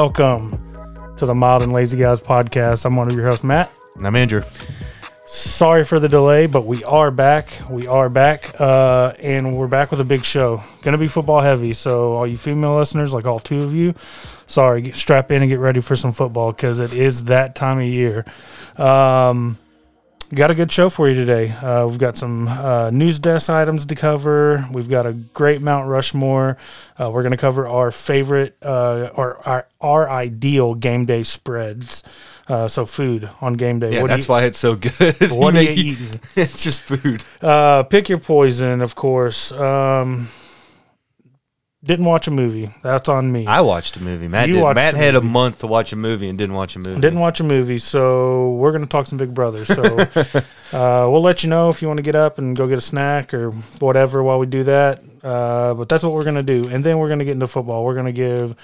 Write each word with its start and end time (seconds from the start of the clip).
and 0.00 0.16
welcome 0.16 1.14
to 1.18 1.26
the 1.26 1.34
Mild 1.34 1.62
and 1.62 1.72
Lazy 1.72 1.98
Guys 1.98 2.22
podcast. 2.22 2.86
I'm 2.86 2.96
one 2.96 3.10
of 3.10 3.14
your 3.14 3.26
hosts, 3.26 3.44
Matt. 3.44 3.70
I'm 4.02 4.16
Andrew. 4.16 4.42
Sorry 5.26 5.84
for 5.84 6.00
the 6.00 6.08
delay, 6.08 6.46
but 6.46 6.64
we 6.64 6.82
are 6.84 7.10
back. 7.10 7.48
We 7.68 7.86
are 7.86 8.08
back, 8.08 8.58
uh, 8.58 9.12
and 9.18 9.54
we're 9.54 9.68
back 9.68 9.90
with 9.90 10.00
a 10.00 10.04
big 10.04 10.24
show. 10.24 10.62
Going 10.80 10.92
to 10.92 10.98
be 10.98 11.06
football 11.06 11.42
heavy. 11.42 11.74
So, 11.74 12.12
all 12.12 12.26
you 12.26 12.38
female 12.38 12.78
listeners, 12.78 13.12
like 13.12 13.26
all 13.26 13.40
two 13.40 13.62
of 13.62 13.74
you, 13.74 13.94
sorry, 14.46 14.80
get, 14.80 14.94
strap 14.94 15.30
in 15.30 15.42
and 15.42 15.50
get 15.50 15.58
ready 15.58 15.80
for 15.80 15.94
some 15.94 16.12
football 16.12 16.52
because 16.52 16.80
it 16.80 16.94
is 16.94 17.24
that 17.24 17.54
time 17.54 17.78
of 17.78 17.84
year. 17.84 18.24
Um, 18.76 19.58
got 20.36 20.50
a 20.50 20.54
good 20.54 20.70
show 20.70 20.88
for 20.88 21.08
you 21.08 21.14
today. 21.14 21.50
Uh, 21.50 21.86
we've 21.86 21.98
got 21.98 22.16
some 22.16 22.48
uh, 22.48 22.90
news 22.90 23.18
desk 23.18 23.50
items 23.50 23.86
to 23.86 23.94
cover. 23.94 24.66
We've 24.72 24.88
got 24.88 25.06
a 25.06 25.12
great 25.12 25.60
Mount 25.60 25.88
Rushmore. 25.88 26.56
Uh, 26.98 27.10
we're 27.10 27.22
going 27.22 27.32
to 27.32 27.36
cover 27.38 27.66
our 27.66 27.90
favorite 27.90 28.56
uh, 28.62 29.10
or 29.14 29.38
our, 29.46 29.66
our 29.80 30.08
ideal 30.10 30.74
game 30.74 31.04
day 31.04 31.22
spreads. 31.22 32.02
Uh, 32.48 32.66
so 32.66 32.84
food 32.84 33.30
on 33.40 33.54
game 33.54 33.78
day. 33.78 33.94
Yeah, 33.94 34.02
What 34.02 34.08
that's 34.08 34.26
you- 34.26 34.32
why 34.32 34.44
it's 34.44 34.58
so 34.58 34.74
good. 34.74 35.16
What 35.32 35.54
are 35.56 35.62
you 35.62 35.92
eating? 35.92 36.20
it's 36.36 36.62
just 36.62 36.82
food. 36.82 37.22
Uh, 37.40 37.84
pick 37.84 38.08
your 38.08 38.18
poison, 38.18 38.80
of 38.80 38.94
course. 38.96 39.52
Um, 39.52 40.28
didn't 41.82 42.04
watch 42.04 42.26
a 42.28 42.30
movie. 42.30 42.68
That's 42.82 43.08
on 43.08 43.32
me. 43.32 43.46
I 43.46 43.60
watched 43.62 43.96
a 43.96 44.02
movie. 44.02 44.28
Matt 44.28 44.48
You 44.48 44.54
did. 44.56 44.62
watched 44.62 44.74
Matt 44.76 44.94
a 44.94 44.98
had 44.98 45.14
a 45.14 45.20
movie. 45.20 45.32
month 45.32 45.58
to 45.60 45.66
watch 45.66 45.92
a 45.92 45.96
movie 45.96 46.28
and 46.28 46.36
didn't 46.36 46.54
watch 46.54 46.76
a 46.76 46.78
movie. 46.78 47.00
Didn't 47.00 47.20
watch 47.20 47.40
a 47.40 47.44
movie, 47.44 47.78
so 47.78 48.50
we're 48.52 48.72
gonna 48.72 48.86
talk 48.86 49.06
some 49.06 49.18
Big 49.18 49.32
Brother. 49.32 49.64
So 49.64 49.82
uh, 50.72 51.08
we'll 51.10 51.22
let 51.22 51.42
you 51.42 51.50
know 51.50 51.68
if 51.70 51.80
you 51.82 51.88
want 51.88 51.98
to 51.98 52.02
get 52.02 52.14
up 52.14 52.38
and 52.38 52.54
go 52.56 52.66
get 52.68 52.78
a 52.78 52.82
snack 52.82 53.32
or 53.32 53.50
whatever 53.78 54.22
while 54.22 54.38
we 54.38 54.46
do 54.46 54.64
that. 54.64 55.02
Uh, 55.22 55.74
but 55.74 55.88
that's 55.88 56.04
what 56.04 56.12
we're 56.12 56.24
gonna 56.24 56.42
do, 56.42 56.68
and 56.68 56.84
then 56.84 56.98
we're 56.98 57.08
gonna 57.08 57.24
get 57.24 57.32
into 57.32 57.46
football. 57.46 57.84
We're 57.84 57.94
gonna 57.96 58.12
give 58.12 58.54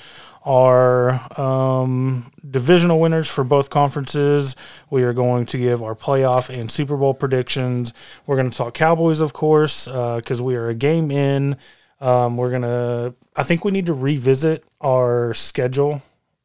our 0.45 1.21
um, 1.41 2.31
divisional 2.49 3.01
winners 3.01 3.29
for 3.29 3.43
both 3.45 3.69
conferences. 3.69 4.55
We 4.91 5.03
are 5.03 5.13
going 5.13 5.47
to 5.47 5.59
give 5.59 5.83
our 5.83 5.95
playoff 5.97 6.49
and 6.57 6.71
Super 6.71 6.97
Bowl 6.97 7.15
predictions. 7.15 7.93
We're 8.27 8.37
going 8.37 8.51
to 8.51 8.57
talk 8.57 8.73
Cowboys, 8.73 9.21
of 9.21 9.33
course, 9.33 9.87
because 9.87 10.41
we 10.41 10.55
are 10.55 10.69
a 10.69 10.75
game 10.75 11.11
in. 11.11 11.57
Um, 12.01 12.37
we're 12.37 12.51
gonna. 12.51 13.15
I 13.35 13.43
think 13.43 13.65
we 13.65 13.71
need 13.71 13.87
to 13.87 13.95
revisit 13.95 14.65
our 14.81 15.33
schedule, 15.35 16.03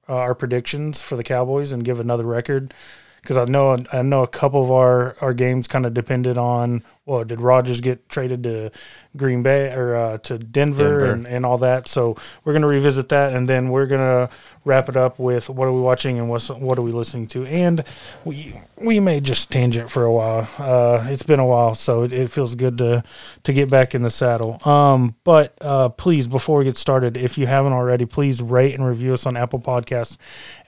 uh, 0.07 0.15
our 0.15 0.35
predictions 0.35 1.01
for 1.01 1.15
the 1.15 1.23
Cowboys, 1.23 1.71
and 1.71 1.83
give 1.83 1.99
another 1.99 2.25
record. 2.25 2.73
Because 3.21 3.37
I 3.37 3.45
know 3.45 3.77
I 3.93 4.01
know 4.01 4.23
a 4.23 4.27
couple 4.27 4.63
of 4.63 4.71
our, 4.71 5.15
our 5.21 5.33
games 5.33 5.67
kind 5.67 5.85
of 5.85 5.93
depended 5.93 6.37
on 6.37 6.83
well, 7.11 7.23
did 7.23 7.41
Rodgers 7.41 7.81
get 7.81 8.07
traded 8.09 8.43
to 8.43 8.71
Green 9.17 9.41
Bay 9.41 9.73
or 9.73 9.95
uh, 9.95 10.17
to 10.19 10.37
Denver, 10.37 10.83
Denver. 10.83 11.05
And, 11.11 11.27
and 11.27 11.45
all 11.45 11.57
that? 11.57 11.87
So 11.87 12.15
we're 12.43 12.53
gonna 12.53 12.67
revisit 12.67 13.09
that, 13.09 13.33
and 13.33 13.49
then 13.49 13.69
we're 13.69 13.87
gonna 13.87 14.29
wrap 14.65 14.87
it 14.87 14.95
up 14.95 15.17
with 15.17 15.49
what 15.49 15.67
are 15.67 15.73
we 15.73 15.81
watching 15.81 16.19
and 16.19 16.29
what's 16.29 16.49
what 16.49 16.77
are 16.77 16.83
we 16.83 16.91
listening 16.91 17.27
to, 17.27 17.45
and 17.47 17.83
we 18.23 18.53
we 18.77 18.99
may 18.99 19.19
just 19.19 19.51
tangent 19.51 19.89
for 19.89 20.03
a 20.03 20.13
while. 20.13 20.47
Uh, 20.59 21.05
it's 21.09 21.23
been 21.23 21.39
a 21.39 21.45
while, 21.45 21.73
so 21.73 22.03
it, 22.03 22.13
it 22.13 22.31
feels 22.31 22.53
good 22.53 22.77
to 22.77 23.03
to 23.43 23.51
get 23.51 23.69
back 23.69 23.95
in 23.95 24.03
the 24.03 24.11
saddle. 24.11 24.65
Um, 24.65 25.15
but 25.23 25.57
uh, 25.59 25.89
please, 25.89 26.27
before 26.27 26.59
we 26.59 26.65
get 26.65 26.77
started, 26.77 27.17
if 27.17 27.37
you 27.37 27.47
haven't 27.47 27.73
already, 27.73 28.05
please 28.05 28.43
rate 28.43 28.75
and 28.75 28.85
review 28.85 29.13
us 29.13 29.25
on 29.25 29.35
Apple 29.35 29.59
Podcasts. 29.59 30.17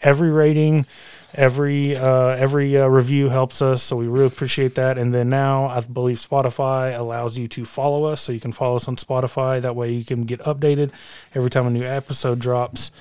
Every 0.02 0.31
rating, 0.31 0.88
every 1.34 1.96
uh, 1.98 2.28
every 2.30 2.78
uh, 2.78 2.88
review 2.88 3.30
helps 3.30 3.62
us, 3.62 3.82
so 3.84 3.96
we 3.96 4.08
really 4.08 4.28
appreciate 4.28 4.76
that. 4.76 4.98
And 4.98 5.14
then 5.14 5.30
now, 5.30 5.66
I 5.68 5.80
believe 5.82 6.18
Spotify 6.18 6.98
allows 6.98 7.38
you 7.38 7.48
to 7.50 7.66
follow 7.66 8.06
us, 8.06 8.22
so 8.22 8.32
you 8.32 8.40
can 8.40 8.52
follow 8.52 8.76
us 8.76 8.88
on 8.88 8.96
Spotify. 8.96 9.62
That 9.62 9.76
way, 9.76 9.92
you 9.92 10.04
can 10.06 10.24
get 10.26 10.40
updated 10.42 10.92
every 11.36 11.50
time 11.50 11.68
a 11.68 11.70
new 11.70 11.84
episode 11.84 12.40
drops. 12.40 12.92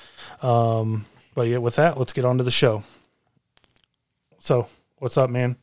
Um, 0.41 1.05
but 1.35 1.47
yeah, 1.47 1.57
with 1.57 1.75
that, 1.77 1.97
let's 1.97 2.13
get 2.13 2.25
on 2.25 2.37
to 2.37 2.43
the 2.43 2.51
show. 2.51 2.83
So, 4.39 4.67
what's 4.97 5.17
up, 5.17 5.29
man? 5.29 5.55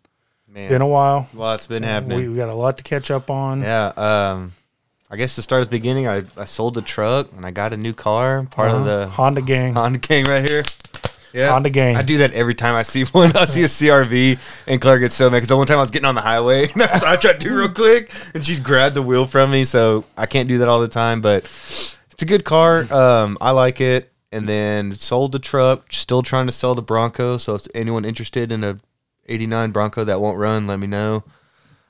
Man, 0.49 0.69
Been 0.69 0.83
a 0.83 0.87
while. 0.87 1.29
lot's 1.35 1.67
been 1.69 1.83
happening. 1.85 2.29
we 2.29 2.35
got 2.35 2.49
a 2.49 2.57
lot 2.57 2.77
to 2.79 2.83
catch 2.83 3.11
up 3.11 3.31
on. 3.31 3.61
yeah. 3.63 3.93
Um, 3.97 4.53
I 5.13 5.17
guess 5.17 5.35
to 5.37 5.43
start 5.43 5.63
at 5.63 5.67
the 5.67 5.71
beginning, 5.71 6.07
I, 6.09 6.23
I 6.37 6.45
sold 6.45 6.75
the 6.75 6.83
truck 6.83 7.31
and 7.37 7.45
I 7.47 7.51
got 7.51 7.73
a 7.73 7.77
new 7.77 7.93
car. 7.93 8.45
Part 8.51 8.71
of 8.71 8.83
Uh-huh. 8.83 8.85
the 8.85 9.07
Honda 9.09 9.43
gang. 9.43 9.75
Honda 9.75 9.99
Gang 9.99 10.25
right 10.25 10.49
here. 10.49 10.63
Yeah. 11.33 11.51
Honda 11.51 11.71
gang. 11.71 11.97
I 11.97 12.03
do 12.03 12.19
that 12.19 12.33
every 12.33 12.55
time 12.55 12.75
I 12.75 12.83
see 12.83 13.05
one. 13.13 13.37
I 13.37 13.45
see 13.45 13.63
a 13.63 13.67
CRV, 13.67 14.39
and 14.67 14.81
Claire 14.81 14.99
gets 14.99 15.15
so 15.15 15.31
mad 15.31 15.39
because 15.39 15.49
the 15.49 15.57
one 15.57 15.67
time 15.67 15.79
I 15.79 15.83
was 15.83 15.91
getting 15.91 16.07
on 16.07 16.15
the 16.15 16.21
highway, 16.21 16.69
and 16.73 16.83
I, 16.83 17.13
I 17.13 17.17
tried 17.17 17.41
to 17.41 17.49
do 17.49 17.57
real 17.57 17.69
quick, 17.69 18.11
and 18.35 18.45
she 18.45 18.59
grabbed 18.59 18.95
the 18.95 19.03
wheel 19.03 19.27
from 19.27 19.51
me. 19.51 19.65
So 19.65 20.05
I 20.17 20.27
can't 20.27 20.49
do 20.49 20.59
that 20.59 20.69
all 20.69 20.81
the 20.81 20.89
time, 20.89 21.21
but 21.21 21.45
it's 22.11 22.23
a 22.23 22.27
good 22.27 22.45
car. 22.45 22.93
Um, 22.93 23.39
I 23.41 23.51
like 23.51 23.81
it. 23.81 24.13
And 24.33 24.49
then 24.49 24.93
sold 24.93 25.33
the 25.33 25.41
truck. 25.41 25.93
Still 25.93 26.23
trying 26.23 26.47
to 26.47 26.53
sell 26.53 26.77
the 26.77 26.83
Bronco. 26.83 27.37
So 27.37 27.57
if 27.57 27.67
anyone 27.75 28.05
interested 28.05 28.53
in 28.53 28.63
a 28.63 28.77
'89 29.27 29.73
Bronco 29.73 30.05
that 30.05 30.21
won't 30.21 30.39
run, 30.39 30.69
let 30.69 30.79
me 30.79 30.87
know. 30.87 31.25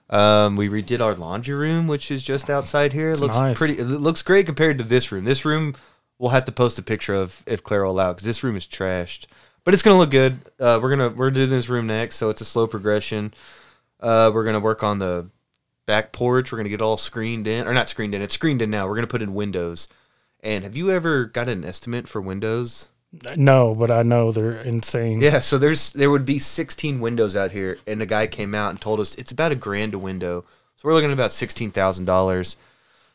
Um, 0.08 0.56
we 0.56 0.68
redid 0.68 1.00
our 1.00 1.14
laundry 1.14 1.54
room, 1.54 1.86
which 1.86 2.10
is 2.10 2.22
just 2.22 2.48
outside 2.48 2.92
here. 2.94 3.12
It 3.12 3.20
looks 3.20 3.36
nice. 3.36 3.58
pretty. 3.58 3.78
It 3.78 3.84
looks 3.84 4.22
great 4.22 4.46
compared 4.46 4.78
to 4.78 4.84
this 4.84 5.12
room. 5.12 5.24
This 5.24 5.44
room 5.44 5.74
we'll 6.20 6.30
have 6.30 6.44
to 6.44 6.52
post 6.52 6.78
a 6.78 6.82
picture 6.82 7.14
of 7.14 7.42
if 7.46 7.64
Claire 7.64 7.84
will 7.84 7.92
allow 7.92 8.12
because 8.12 8.26
this 8.26 8.44
room 8.44 8.54
is 8.54 8.66
trashed. 8.66 9.26
But 9.64 9.74
it's 9.74 9.82
gonna 9.82 9.98
look 9.98 10.10
good. 10.10 10.38
Uh, 10.60 10.78
we're 10.80 10.90
gonna 10.90 11.08
we're 11.08 11.30
doing 11.32 11.50
this 11.50 11.68
room 11.68 11.88
next, 11.88 12.16
so 12.16 12.28
it's 12.28 12.40
a 12.40 12.44
slow 12.44 12.66
progression. 12.66 13.34
Uh, 13.98 14.30
we're 14.32 14.44
gonna 14.44 14.60
work 14.60 14.82
on 14.84 14.98
the 14.98 15.28
back 15.86 16.12
porch. 16.12 16.52
We're 16.52 16.58
gonna 16.58 16.68
get 16.68 16.80
it 16.80 16.84
all 16.84 16.96
screened 16.96 17.46
in, 17.48 17.66
or 17.66 17.74
not 17.74 17.88
screened 17.88 18.14
in. 18.14 18.22
It's 18.22 18.34
screened 18.34 18.62
in 18.62 18.70
now. 18.70 18.86
We're 18.86 18.94
gonna 18.94 19.06
put 19.06 19.22
in 19.22 19.34
windows. 19.34 19.88
And 20.42 20.64
have 20.64 20.76
you 20.76 20.90
ever 20.90 21.24
got 21.26 21.48
an 21.48 21.64
estimate 21.64 22.08
for 22.08 22.20
windows? 22.20 22.90
No, 23.36 23.74
but 23.74 23.90
I 23.90 24.02
know 24.02 24.30
they're 24.30 24.60
insane. 24.60 25.20
Yeah, 25.20 25.40
so 25.40 25.58
there's 25.58 25.90
there 25.92 26.10
would 26.10 26.24
be 26.24 26.38
16 26.38 27.00
windows 27.00 27.34
out 27.34 27.52
here, 27.52 27.76
and 27.86 28.00
the 28.00 28.06
guy 28.06 28.26
came 28.26 28.54
out 28.54 28.70
and 28.70 28.80
told 28.80 29.00
us 29.00 29.14
it's 29.16 29.32
about 29.32 29.52
a 29.52 29.56
grand 29.56 29.94
a 29.94 29.98
window. 29.98 30.44
So 30.76 30.88
we're 30.88 30.94
looking 30.94 31.10
at 31.10 31.14
about 31.14 31.32
sixteen 31.32 31.70
thousand 31.70 32.04
dollars. 32.06 32.56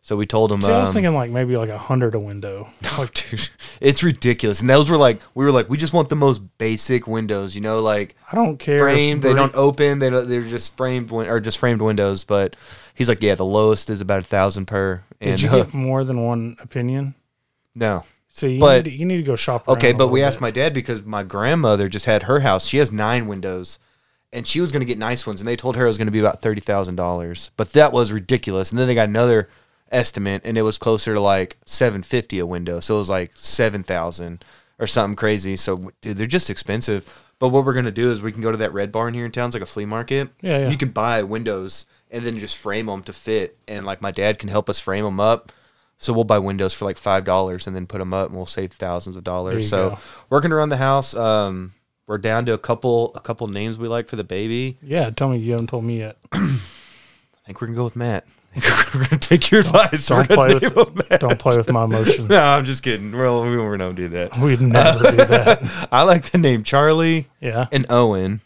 So 0.05 0.15
we 0.15 0.27
told 0.27 0.51
him, 0.51 0.61
See, 0.61 0.71
I 0.71 0.81
was 0.81 0.89
um, 0.89 0.93
thinking 0.93 1.15
like 1.15 1.31
maybe 1.31 1.55
like 1.55 1.69
a 1.69 1.79
hundred 1.79 2.13
a 2.13 2.19
window. 2.19 2.69
Oh, 2.99 3.07
dude, 3.11 3.49
it's 3.81 4.03
ridiculous. 4.03 4.61
And 4.61 4.69
those 4.69 4.87
were 4.87 4.97
like, 4.97 5.19
we 5.33 5.43
were 5.43 5.51
like, 5.51 5.67
we 5.67 5.77
just 5.79 5.93
want 5.93 6.09
the 6.09 6.15
most 6.15 6.43
basic 6.59 7.07
windows, 7.07 7.55
you 7.55 7.61
know, 7.61 7.79
like 7.79 8.15
I 8.31 8.35
don't 8.35 8.57
care. 8.59 8.77
framed. 8.77 9.23
They 9.23 9.33
don't 9.33 9.55
open. 9.55 9.97
They 9.97 10.11
don't, 10.11 10.29
they're 10.29 10.43
just 10.43 10.77
framed 10.77 11.09
win- 11.09 11.27
or 11.27 11.39
just 11.39 11.57
framed 11.57 11.81
windows. 11.81 12.23
But 12.23 12.55
he's 12.93 13.09
like, 13.09 13.23
yeah, 13.23 13.33
the 13.33 13.45
lowest 13.45 13.89
is 13.89 13.99
about 13.99 14.19
a 14.19 14.23
thousand 14.23 14.67
per. 14.67 15.01
And 15.19 15.31
Did 15.31 15.41
you 15.41 15.49
get 15.49 15.73
more 15.73 16.03
than 16.03 16.23
one 16.23 16.55
opinion? 16.59 17.15
no, 17.73 18.03
So 18.27 18.45
you, 18.45 18.59
But- 18.59 18.85
need, 18.85 18.91
to, 18.91 18.97
you 18.97 19.05
need 19.05 19.17
to 19.17 19.23
go 19.23 19.35
shop. 19.35 19.67
Around 19.67 19.77
okay, 19.77 19.91
but 19.91 20.09
we 20.09 20.19
little 20.19 20.27
asked 20.27 20.39
my 20.39 20.51
dad 20.51 20.71
because 20.75 21.01
my 21.03 21.23
grandmother 21.23 21.89
just 21.89 22.05
had 22.05 22.23
her 22.23 22.41
house. 22.41 22.67
She 22.67 22.77
has 22.77 22.91
nine 22.91 23.25
windows. 23.25 23.79
And 24.31 24.45
she 24.45 24.61
was 24.61 24.71
going 24.71 24.81
to 24.81 24.85
get 24.85 24.97
nice 24.99 25.25
ones, 25.25 25.39
and 25.41 25.47
they 25.47 25.55
told 25.55 25.77
her 25.77 25.85
it 25.85 25.87
was 25.87 25.97
going 25.97 26.07
to 26.07 26.11
be 26.11 26.19
about 26.19 26.41
thirty 26.41 26.59
thousand 26.61 26.95
dollars. 26.95 27.51
But 27.57 27.71
that 27.73 27.91
was 27.93 28.11
ridiculous. 28.11 28.69
And 28.69 28.77
then 28.77 28.85
they 28.85 28.93
got 28.93 29.07
another 29.07 29.49
estimate, 29.91 30.41
and 30.43 30.57
it 30.57 30.63
was 30.63 30.77
closer 30.77 31.15
to 31.15 31.21
like 31.21 31.57
seven 31.65 32.03
fifty 32.03 32.39
a 32.39 32.45
window. 32.45 32.79
So 32.79 32.95
it 32.95 32.99
was 32.99 33.09
like 33.09 33.31
seven 33.35 33.83
thousand 33.83 34.43
or 34.79 34.87
something 34.87 35.15
crazy. 35.15 35.55
So 35.55 35.91
dude, 36.01 36.17
they're 36.17 36.27
just 36.27 36.49
expensive. 36.49 37.23
But 37.37 37.49
what 37.49 37.65
we're 37.65 37.73
gonna 37.73 37.91
do 37.91 38.11
is 38.11 38.21
we 38.21 38.31
can 38.31 38.41
go 38.41 38.51
to 38.51 38.57
that 38.57 38.73
red 38.73 38.91
barn 38.91 39.13
here 39.13 39.25
in 39.25 39.31
town. 39.31 39.47
It's 39.47 39.55
like 39.55 39.63
a 39.63 39.67
flea 39.67 39.85
market. 39.85 40.29
Yeah, 40.41 40.59
yeah. 40.59 40.69
You 40.69 40.77
can 40.77 40.89
buy 40.89 41.23
windows 41.23 41.85
and 42.11 42.25
then 42.25 42.39
just 42.39 42.57
frame 42.57 42.85
them 42.85 43.03
to 43.03 43.13
fit. 43.13 43.57
And 43.67 43.85
like 43.85 44.01
my 44.01 44.11
dad 44.11 44.39
can 44.39 44.49
help 44.49 44.69
us 44.69 44.79
frame 44.79 45.03
them 45.03 45.19
up. 45.19 45.51
So 45.97 46.11
we'll 46.11 46.25
buy 46.25 46.39
windows 46.39 46.73
for 46.73 46.85
like 46.85 46.97
five 46.97 47.23
dollars 47.23 47.67
and 47.67 47.75
then 47.75 47.87
put 47.87 47.99
them 47.99 48.13
up, 48.13 48.27
and 48.27 48.37
we'll 48.37 48.45
save 48.45 48.73
thousands 48.73 49.15
of 49.15 49.23
dollars. 49.23 49.69
So 49.69 49.91
go. 49.91 49.99
working 50.29 50.51
around 50.51 50.69
the 50.69 50.77
house. 50.77 51.15
Um, 51.15 51.73
we're 52.07 52.17
down 52.17 52.45
to 52.45 52.53
a 52.53 52.57
couple 52.57 53.13
a 53.15 53.19
couple 53.19 53.47
names 53.47 53.77
we 53.77 53.87
like 53.87 54.07
for 54.07 54.15
the 54.15 54.23
baby. 54.23 54.77
Yeah, 54.81 55.09
tell 55.09 55.29
me 55.29 55.37
you 55.37 55.53
haven't 55.53 55.67
told 55.67 55.85
me 55.85 55.99
yet. 55.99 56.17
I 56.31 56.37
think 57.45 57.61
we're 57.61 57.67
gonna 57.67 57.77
go 57.77 57.85
with 57.85 57.95
Matt. 57.95 58.25
We're 58.55 59.03
gonna 59.05 59.17
take 59.19 59.51
your 59.51 59.61
advice. 59.61 60.07
Don't 60.07 60.29
We're 60.29 60.35
gonna 60.35 60.35
play 60.35 60.53
with 60.53 60.63
name 60.75 60.85
him 60.87 61.01
Matt. 61.09 61.19
don't 61.21 61.39
play 61.39 61.57
with 61.57 61.71
my 61.71 61.83
emotions. 61.83 62.29
No, 62.29 62.37
I'm 62.39 62.65
just 62.65 62.83
kidding. 62.83 63.11
Well, 63.11 63.43
we 63.43 63.57
we 63.69 63.77
don't 63.77 63.95
do 63.95 64.07
that. 64.09 64.37
We'd 64.37 64.61
never 64.61 64.99
do 65.11 65.15
that. 65.25 65.87
I 65.91 66.03
like 66.03 66.29
the 66.31 66.37
name 66.37 66.63
Charlie 66.63 67.27
Yeah. 67.41 67.67
and 67.71 67.85
Owen, 67.89 68.41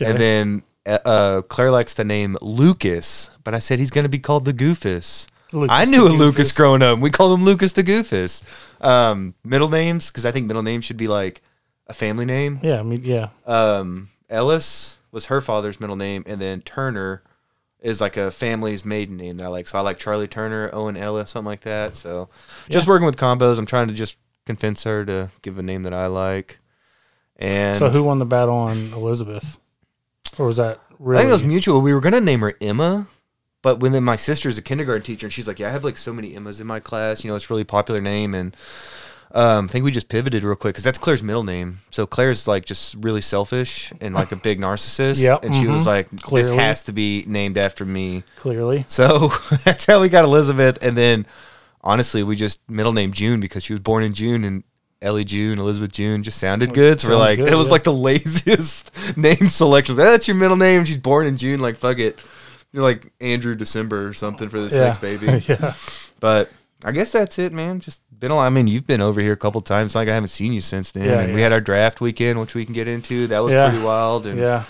Okay. 0.00 0.10
and 0.10 0.20
then 0.20 0.62
uh, 0.86 0.98
uh, 1.04 1.42
Claire 1.42 1.70
likes 1.70 1.94
the 1.94 2.04
name 2.04 2.36
Lucas, 2.40 3.30
but 3.44 3.54
I 3.54 3.58
said 3.58 3.78
he's 3.78 3.90
gonna 3.90 4.08
be 4.08 4.18
called 4.18 4.44
the 4.44 4.52
Goofus. 4.54 5.26
Lucas 5.52 5.68
I 5.76 5.84
knew 5.84 6.06
a 6.06 6.10
Lucas 6.10 6.50
growing 6.52 6.82
up. 6.82 6.98
We 6.98 7.10
called 7.10 7.38
him 7.38 7.44
Lucas 7.44 7.72
the 7.72 7.82
Goofus. 7.84 8.42
Um, 8.84 9.34
middle 9.44 9.68
names, 9.68 10.10
because 10.10 10.26
I 10.26 10.32
think 10.32 10.46
middle 10.46 10.62
names 10.62 10.84
should 10.84 10.96
be 10.96 11.08
like 11.08 11.40
a 11.86 11.94
family 11.94 12.24
name. 12.24 12.58
Yeah, 12.62 12.80
I 12.80 12.82
mean, 12.82 13.02
yeah. 13.04 13.28
Um, 13.46 14.08
Ellis 14.28 14.98
was 15.12 15.26
her 15.26 15.40
father's 15.40 15.80
middle 15.80 15.96
name, 15.96 16.24
and 16.26 16.40
then 16.40 16.60
Turner 16.62 17.22
is 17.86 18.00
like 18.00 18.16
a 18.16 18.32
family's 18.32 18.84
maiden 18.84 19.16
name 19.16 19.36
that 19.36 19.44
I 19.44 19.48
like. 19.48 19.68
So 19.68 19.78
I 19.78 19.80
like 19.80 19.96
Charlie 19.96 20.26
Turner, 20.26 20.68
Owen 20.72 20.96
Ellis, 20.96 21.30
something 21.30 21.46
like 21.46 21.60
that. 21.60 21.94
So 21.94 22.28
just 22.68 22.86
Yeah. 22.86 22.90
working 22.90 23.06
with 23.06 23.16
combos. 23.16 23.58
I'm 23.58 23.66
trying 23.66 23.86
to 23.86 23.94
just 23.94 24.16
convince 24.44 24.82
her 24.82 25.04
to 25.04 25.30
give 25.42 25.56
a 25.56 25.62
name 25.62 25.84
that 25.84 25.94
I 25.94 26.06
like. 26.06 26.58
And 27.36 27.78
So 27.78 27.88
who 27.90 28.02
won 28.02 28.18
the 28.18 28.26
battle 28.26 28.56
on 28.56 28.92
Elizabeth? 28.92 29.60
Or 30.36 30.46
was 30.46 30.56
that 30.56 30.80
really? 30.98 31.18
I 31.18 31.22
think 31.22 31.30
it 31.30 31.34
was 31.34 31.44
mutual. 31.44 31.80
We 31.80 31.94
were 31.94 32.00
gonna 32.00 32.20
name 32.20 32.40
her 32.40 32.54
Emma, 32.60 33.06
but 33.62 33.78
when 33.78 33.92
then 33.92 34.02
my 34.04 34.16
sister's 34.16 34.58
a 34.58 34.62
kindergarten 34.62 35.02
teacher, 35.04 35.26
and 35.26 35.32
she's 35.32 35.46
like, 35.46 35.60
"Yeah, 35.60 35.68
I 35.68 35.70
have 35.70 35.84
like 35.84 35.96
so 35.96 36.12
many 36.12 36.34
Emmas 36.34 36.60
in 36.60 36.66
my 36.66 36.80
class. 36.80 37.22
You 37.22 37.30
know, 37.30 37.36
it's 37.36 37.48
a 37.48 37.52
really 37.54 37.64
popular 37.64 38.00
name." 38.00 38.34
And 38.34 38.56
Um, 39.36 39.66
I 39.66 39.68
think 39.68 39.84
we 39.84 39.90
just 39.90 40.08
pivoted 40.08 40.42
real 40.44 40.56
quick 40.56 40.74
because 40.74 40.84
that's 40.84 40.96
Claire's 40.96 41.22
middle 41.22 41.42
name. 41.42 41.80
So 41.90 42.06
Claire's 42.06 42.48
like 42.48 42.64
just 42.64 42.94
really 42.94 43.20
selfish 43.20 43.92
and 44.00 44.14
like 44.14 44.32
a 44.32 44.36
big 44.36 44.58
narcissist. 44.58 45.22
Yep, 45.22 45.44
And 45.44 45.54
she 45.54 45.66
was 45.66 45.82
mhm. 45.82 45.86
like, 45.86 46.22
Clearly. 46.22 46.50
"This 46.50 46.58
has 46.58 46.84
to 46.84 46.92
be 46.92 47.22
named 47.26 47.58
after 47.58 47.84
me." 47.84 48.24
Clearly. 48.36 48.84
So 48.88 49.28
that's 49.64 49.84
how 49.84 50.00
we 50.00 50.08
got 50.08 50.24
Elizabeth. 50.24 50.82
And 50.82 50.96
then 50.96 51.26
honestly, 51.82 52.22
we 52.22 52.34
just 52.34 52.60
middle 52.68 52.94
name 52.94 53.12
June 53.12 53.38
because 53.40 53.62
she 53.62 53.74
was 53.74 53.80
born 53.80 54.02
in 54.02 54.14
June 54.14 54.42
and 54.42 54.64
Ellie 55.02 55.24
June, 55.24 55.58
Elizabeth 55.58 55.92
June 55.92 56.22
just 56.22 56.38
sounded 56.38 56.72
good. 56.72 57.00
So 57.00 57.08
we're 57.08 57.12
Sounds 57.18 57.30
like, 57.30 57.36
good, 57.38 57.52
it 57.52 57.56
was 57.56 57.66
yeah. 57.66 57.72
like 57.72 57.84
the 57.84 57.92
laziest 57.92 58.90
name 59.18 59.48
selection. 59.50 59.96
That's 59.96 60.26
your 60.26 60.36
middle 60.36 60.56
name. 60.56 60.86
She's 60.86 60.98
born 60.98 61.26
in 61.26 61.36
June. 61.36 61.60
Like, 61.60 61.76
fuck 61.76 61.98
it. 61.98 62.18
You're 62.72 62.82
like 62.82 63.12
Andrew 63.20 63.54
December 63.54 64.08
or 64.08 64.14
something 64.14 64.48
for 64.48 64.58
this 64.60 64.72
Yeah. 64.74 64.84
next 64.84 65.00
baby. 65.02 65.44
yeah. 65.46 65.74
But 66.20 66.50
I 66.84 66.92
guess 66.92 67.12
that's 67.12 67.38
it, 67.38 67.52
man. 67.52 67.80
Just 67.80 68.02
been 68.18 68.30
a 68.30 68.34
lot. 68.36 68.46
I 68.46 68.50
mean, 68.50 68.66
you've 68.66 68.86
been 68.86 69.00
over 69.00 69.20
here 69.20 69.32
a 69.32 69.36
couple 69.36 69.60
times. 69.60 69.94
Like 69.94 70.08
I 70.08 70.14
haven't 70.14 70.28
seen 70.28 70.52
you 70.52 70.60
since 70.60 70.92
then. 70.92 71.04
Yeah, 71.04 71.20
and 71.20 71.34
we 71.34 71.40
had 71.42 71.52
our 71.52 71.60
draft 71.60 72.00
weekend, 72.00 72.40
which 72.40 72.54
we 72.54 72.64
can 72.64 72.74
get 72.74 72.88
into. 72.88 73.26
That 73.28 73.40
was 73.40 73.52
Yeah. 73.54 73.68
pretty 73.68 73.84
wild. 73.84 74.26
And 74.26 74.38
Yeah. 74.38 74.64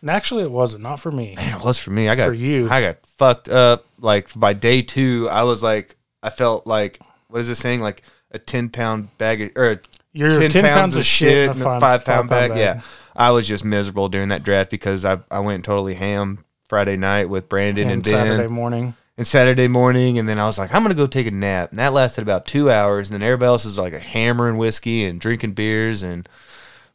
And 0.00 0.10
actually, 0.10 0.44
it 0.44 0.50
wasn't. 0.52 0.84
Not 0.84 1.00
for 1.00 1.10
me. 1.10 1.34
man, 1.36 1.58
it 1.58 1.64
was 1.64 1.78
for 1.78 1.90
me. 1.90 2.08
I 2.08 2.14
got 2.14 2.28
For 2.28 2.34
you. 2.34 2.68
I 2.70 2.80
got 2.80 2.98
fucked 3.18 3.48
up. 3.48 3.84
Like 4.00 4.28
by 4.38 4.52
day 4.52 4.82
two, 4.82 5.28
I 5.30 5.42
was 5.42 5.62
like, 5.62 5.96
I 6.22 6.30
felt 6.30 6.66
like 6.66 7.00
what 7.28 7.40
is 7.40 7.48
this 7.48 7.58
saying? 7.58 7.80
Like 7.80 8.02
a 8.30 8.38
ten 8.38 8.68
pound 8.68 9.16
bag 9.18 9.40
of, 9.42 9.50
or 9.56 9.70
a 9.72 9.78
You're 10.12 10.30
10, 10.30 10.50
10, 10.50 10.64
pounds, 10.64 10.96
of 10.96 11.04
shit 11.04 11.56
in 11.56 11.62
a 11.62 11.80
five, 11.80 12.04
pound, 12.04 12.28
bag. 12.28 12.56
Yeah, 12.56 12.80
I 13.16 13.30
was 13.32 13.48
just 13.48 13.64
miserable 13.64 14.08
during 14.08 14.28
that 14.28 14.44
draft 14.44 14.70
because 14.70 15.04
I 15.04 15.18
I 15.30 15.40
went 15.40 15.64
totally 15.64 15.94
ham 15.94 16.44
Friday 16.68 16.96
night 16.96 17.28
with 17.28 17.48
Brandon 17.48 17.84
and, 17.84 17.92
And 17.94 18.02
Ben 18.04 18.12
Saturday 18.12 18.46
morning. 18.48 18.94
And 19.18 19.26
Saturday 19.26 19.66
morning, 19.66 20.16
and 20.16 20.28
then 20.28 20.38
I 20.38 20.46
was 20.46 20.58
like, 20.58 20.72
I'm 20.72 20.82
gonna 20.82 20.94
go 20.94 21.08
take 21.08 21.26
a 21.26 21.32
nap, 21.32 21.70
and 21.70 21.78
that 21.80 21.92
lasted 21.92 22.22
about 22.22 22.46
two 22.46 22.70
hours. 22.70 23.10
And 23.10 23.20
then 23.20 23.26
everybody 23.26 23.48
else 23.48 23.64
is 23.64 23.76
like 23.76 23.92
a 23.92 23.98
hammering 23.98 24.56
whiskey 24.56 25.04
and 25.04 25.20
drinking 25.20 25.52
beers, 25.52 26.04
and 26.04 26.26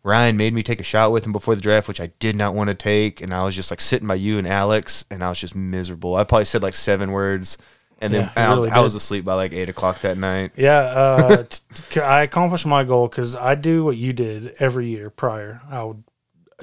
Ryan 0.04 0.38
made 0.38 0.54
me 0.54 0.64
take 0.64 0.80
a 0.80 0.84
shot 0.84 1.12
with 1.12 1.26
him 1.26 1.34
before 1.34 1.54
the 1.54 1.62
draft, 1.62 1.88
which 1.90 2.00
I 2.00 2.08
did 2.20 2.38
not 2.38 2.56
want 2.56 2.70
to 2.70 2.76
take, 2.76 3.20
and 3.20 3.34
I 3.34 3.44
was 3.44 3.56
just 3.56 3.72
like 3.72 3.82
sitting 3.82 4.08
by 4.08 4.16
you 4.16 4.38
and 4.38 4.48
Alex, 4.48 5.04
and 5.12 5.22
I 5.22 5.30
was 5.30 5.40
just 5.40 5.54
miserable. 5.54 6.16
I 6.16 6.24
probably 6.24 6.46
said 6.46 6.64
like 6.64 6.76
seven 6.76 7.12
words, 7.12 7.58
and 8.00 8.14
then 8.14 8.32
Yeah, 8.36 8.48
I, 8.48 8.52
was, 8.52 8.60
really 8.62 8.72
I 8.72 8.80
was 8.80 8.96
asleep 8.96 9.26
by 9.26 9.34
like 9.34 9.52
eight 9.52 9.68
o'clock 9.68 10.00
that 10.02 10.18
night. 10.18 10.54
Yeah, 10.56 10.80
uh, 10.80 11.44
t- 11.44 11.60
t- 11.90 12.00
I 12.00 12.24
accomplished 12.24 12.66
my 12.66 12.86
goal 12.86 13.10
because 13.10 13.36
I 13.36 13.56
do 13.56 13.84
what 13.84 13.98
you 13.98 14.14
did 14.14 14.56
every 14.60 14.88
year 14.88 15.10
prior. 15.10 15.62
I 15.70 15.84
would 15.84 16.06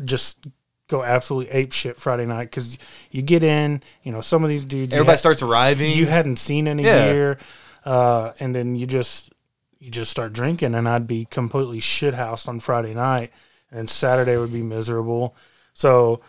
just 0.05 0.47
go 0.91 1.03
absolutely 1.03 1.53
ape 1.53 1.73
shit 1.73 1.97
Friday 1.99 2.27
night 2.27 2.45
because 2.51 2.77
you 3.11 3.23
get 3.23 3.43
in, 3.43 3.83
you 4.03 4.13
know, 4.13 4.21
some 4.21 4.43
of 4.45 4.51
these 4.51 4.65
dudes 4.65 4.95
Everybody 4.95 5.19
starts 5.19 5.43
arriving. 5.43 5.93
you 5.97 6.07
hadn't 6.07 6.39
seen 6.39 6.67
any 6.69 6.83
Yeah. 6.85 7.13
year, 7.13 7.39
uh, 7.85 8.33
and 8.41 8.55
then 8.55 8.75
you 8.75 8.87
just 8.87 9.33
you 9.79 9.91
just 9.91 10.11
start 10.11 10.33
drinking, 10.35 10.75
and 10.75 10.87
I'd 10.89 11.07
be 11.07 11.25
completely 11.25 11.79
shithoused 11.81 12.47
on 12.49 12.61
Friday 12.61 12.93
night, 12.93 13.33
and 13.73 13.89
Saturday 13.89 14.37
would 14.37 14.53
be 14.53 14.63
miserable. 14.63 15.35
So. 15.75 16.21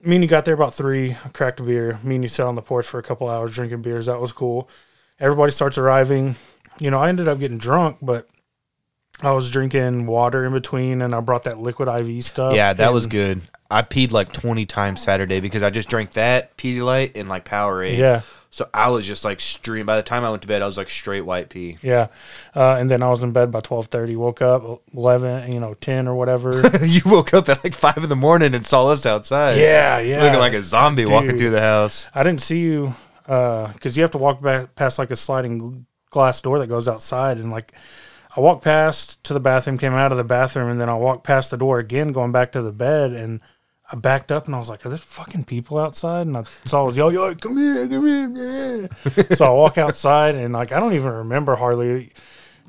Me 0.00 0.14
and 0.16 0.24
you 0.24 0.28
got 0.28 0.46
there 0.46 0.54
about 0.54 0.72
three. 0.72 1.10
I 1.22 1.28
cracked 1.34 1.60
a 1.60 1.62
beer. 1.62 1.98
Me 2.02 2.14
and 2.14 2.24
you 2.24 2.28
sat 2.30 2.46
on 2.46 2.54
the 2.54 2.62
porch 2.62 2.86
for 2.86 2.98
a 2.98 3.02
couple 3.02 3.28
hours 3.28 3.54
drinking 3.54 3.82
beers. 3.82 4.06
That 4.06 4.18
was 4.22 4.32
cool. 4.32 4.70
Everybody 5.20 5.52
starts 5.52 5.76
arriving. 5.76 6.36
You 6.78 6.90
know, 6.90 6.96
I 6.98 7.10
ended 7.10 7.28
up 7.28 7.38
getting 7.38 7.58
drunk, 7.58 7.98
but 8.00 8.26
I 9.22 9.30
was 9.32 9.50
drinking 9.50 10.06
water 10.06 10.44
in 10.44 10.52
between, 10.52 11.00
and 11.02 11.14
I 11.14 11.20
brought 11.20 11.44
that 11.44 11.58
liquid 11.58 11.88
IV 11.88 12.22
stuff. 12.24 12.54
yeah, 12.54 12.72
that 12.74 12.92
was 12.92 13.06
good. 13.06 13.40
I 13.70 13.82
peed 13.82 14.12
like 14.12 14.32
twenty 14.32 14.66
times 14.66 15.02
Saturday 15.02 15.40
because 15.40 15.62
I 15.62 15.70
just 15.70 15.88
drank 15.88 16.12
that 16.12 16.56
Pedialyte 16.56 17.16
and 17.16 17.28
like 17.28 17.44
Powerade. 17.44 17.96
Yeah, 17.98 18.20
So 18.50 18.68
I 18.72 18.90
was 18.90 19.04
just 19.06 19.24
like 19.24 19.40
stream. 19.40 19.86
By 19.86 19.96
the 19.96 20.02
time 20.04 20.22
I 20.22 20.30
went 20.30 20.42
to 20.42 20.48
bed, 20.48 20.62
I 20.62 20.66
was 20.66 20.76
like 20.78 20.88
straight 20.88 21.22
white 21.22 21.48
pee. 21.48 21.78
yeah. 21.82 22.08
Uh, 22.54 22.76
and 22.78 22.88
then 22.90 23.02
I 23.02 23.08
was 23.08 23.22
in 23.24 23.32
bed 23.32 23.50
by 23.50 23.60
twelve 23.60 23.86
thirty. 23.86 24.14
Woke 24.14 24.40
up 24.42 24.82
eleven, 24.94 25.50
you 25.52 25.58
know, 25.60 25.74
ten 25.74 26.06
or 26.06 26.14
whatever. 26.14 26.62
you 26.82 27.00
woke 27.06 27.32
up 27.34 27.48
at 27.48 27.64
like 27.64 27.74
five 27.74 27.96
in 27.98 28.08
the 28.08 28.14
morning 28.16 28.54
and 28.54 28.64
saw 28.64 28.86
us 28.86 29.04
outside. 29.06 29.58
yeah, 29.58 29.98
yeah. 29.98 30.22
looking 30.22 30.38
like 30.38 30.52
a 30.52 30.62
zombie 30.62 31.06
walking 31.06 31.36
through 31.38 31.50
the 31.50 31.60
house. 31.60 32.08
I 32.14 32.22
didn't 32.22 32.42
see 32.42 32.60
you 32.60 32.94
because 33.24 33.96
you 33.96 34.02
have 34.02 34.12
to 34.12 34.18
walk 34.18 34.40
back 34.42 34.76
past 34.76 34.98
like 35.00 35.10
a 35.10 35.16
sliding 35.16 35.86
glass 36.10 36.40
door 36.40 36.60
that 36.60 36.68
goes 36.68 36.86
outside, 36.86 37.38
and 37.38 37.50
like 37.50 37.72
I 38.36 38.40
walked 38.40 38.62
past 38.62 39.22
to 39.24 39.32
the 39.32 39.40
bathroom, 39.40 39.78
came 39.78 39.94
out 39.94 40.12
of 40.12 40.18
the 40.18 40.24
bathroom, 40.24 40.70
and 40.70 40.80
then 40.80 40.88
I 40.88 40.94
walked 40.94 41.24
past 41.24 41.50
the 41.50 41.56
door 41.56 41.78
again, 41.78 42.12
going 42.12 42.32
back 42.32 42.52
to 42.52 42.62
the 42.62 42.72
bed, 42.72 43.12
and 43.12 43.40
I 43.90 43.96
backed 43.96 44.32
up 44.32 44.46
and 44.46 44.54
I 44.54 44.58
was 44.58 44.68
like, 44.68 44.84
"Are 44.84 44.88
there 44.88 44.98
fucking 44.98 45.44
people 45.44 45.78
outside?" 45.78 46.26
And 46.26 46.36
I 46.36 46.42
saw 46.64 46.82
it 46.82 46.86
was 46.86 46.96
yo 46.96 47.08
yo, 47.08 47.34
come 47.36 47.56
here, 47.56 47.88
come 47.88 48.06
here. 48.06 48.88
yeah." 49.14 49.34
so 49.36 49.46
I 49.46 49.50
walk 49.50 49.78
outside 49.78 50.34
and 50.34 50.54
like 50.54 50.72
I 50.72 50.80
don't 50.80 50.94
even 50.94 51.12
remember 51.12 51.54
hardly. 51.54 52.12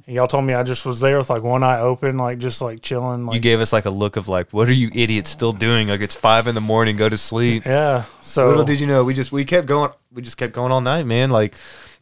And 0.06 0.16
y'all 0.16 0.28
told 0.28 0.46
me 0.46 0.54
I 0.54 0.64
just 0.64 0.86
was 0.86 1.02
there 1.02 1.18
with 1.18 1.30
like 1.30 1.44
one 1.44 1.64
eye 1.64 1.80
open, 1.80 2.18
like 2.18 2.38
just 2.38 2.62
like 2.62 2.82
chilling. 2.82 3.26
Like 3.26 3.34
you 3.34 3.42
gave 3.42 3.60
us 3.60 3.74
like 3.74 3.86
a 3.86 3.90
look 3.90 4.16
of 4.16 4.30
like, 4.30 4.52
what 4.52 4.70
are 4.70 4.74
you 4.74 4.90
idiots 4.94 5.30
still 5.30 5.52
doing? 5.52 5.90
Like 5.90 6.02
it's 6.02 6.16
five 6.16 6.48
in 6.48 6.56
the 6.56 6.62
morning, 6.62 6.96
go 6.96 7.10
to 7.10 7.18
sleep. 7.18 7.66
yeah. 7.66 8.06
So 8.22 8.48
Little 8.48 8.64
did 8.64 8.80
you 8.80 8.88
know, 8.88 9.04
we 9.04 9.14
just 9.14 9.32
we 9.32 9.44
kept 9.44 9.68
going. 9.68 9.92
We 10.14 10.22
just 10.22 10.38
kept 10.38 10.54
going 10.54 10.72
all 10.72 10.82
night, 10.82 11.06
man. 11.08 11.32
Like 11.32 11.56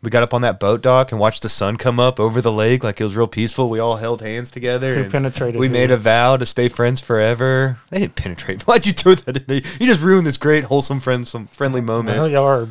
we 0.05 0.11
got 0.11 0.23
up 0.23 0.33
on 0.33 0.41
that 0.43 0.59
boat 0.59 0.81
dock 0.81 1.11
and 1.11 1.19
watched 1.19 1.41
the 1.41 1.49
sun 1.49 1.75
come 1.77 1.99
up 1.99 2.19
over 2.19 2.39
the 2.41 2.51
lake. 2.51 2.83
Like 2.83 3.01
it 3.01 3.03
was 3.03 3.15
real 3.15 3.27
peaceful. 3.27 3.69
We 3.69 3.79
all 3.79 3.97
held 3.97 4.21
hands 4.21 4.51
together. 4.51 4.95
Who 4.95 5.01
and 5.03 5.11
penetrated 5.11 5.59
We 5.59 5.67
who? 5.67 5.73
made 5.73 5.91
a 5.91 5.97
vow 5.97 6.37
to 6.37 6.45
stay 6.45 6.69
friends 6.69 7.01
forever. 7.01 7.77
They 7.89 7.99
didn't 7.99 8.15
penetrate. 8.15 8.61
Why'd 8.67 8.85
you 8.85 8.93
throw 8.93 9.15
that 9.15 9.35
in 9.37 9.43
there? 9.47 9.61
You 9.79 9.87
just 9.87 10.01
ruined 10.01 10.25
this 10.27 10.37
great, 10.37 10.65
wholesome, 10.65 10.99
friend, 11.01 11.27
some 11.27 11.47
friendly 11.47 11.81
moment. 11.81 12.17
Well, 12.17 12.29
y'all 12.29 12.45
are 12.45 12.67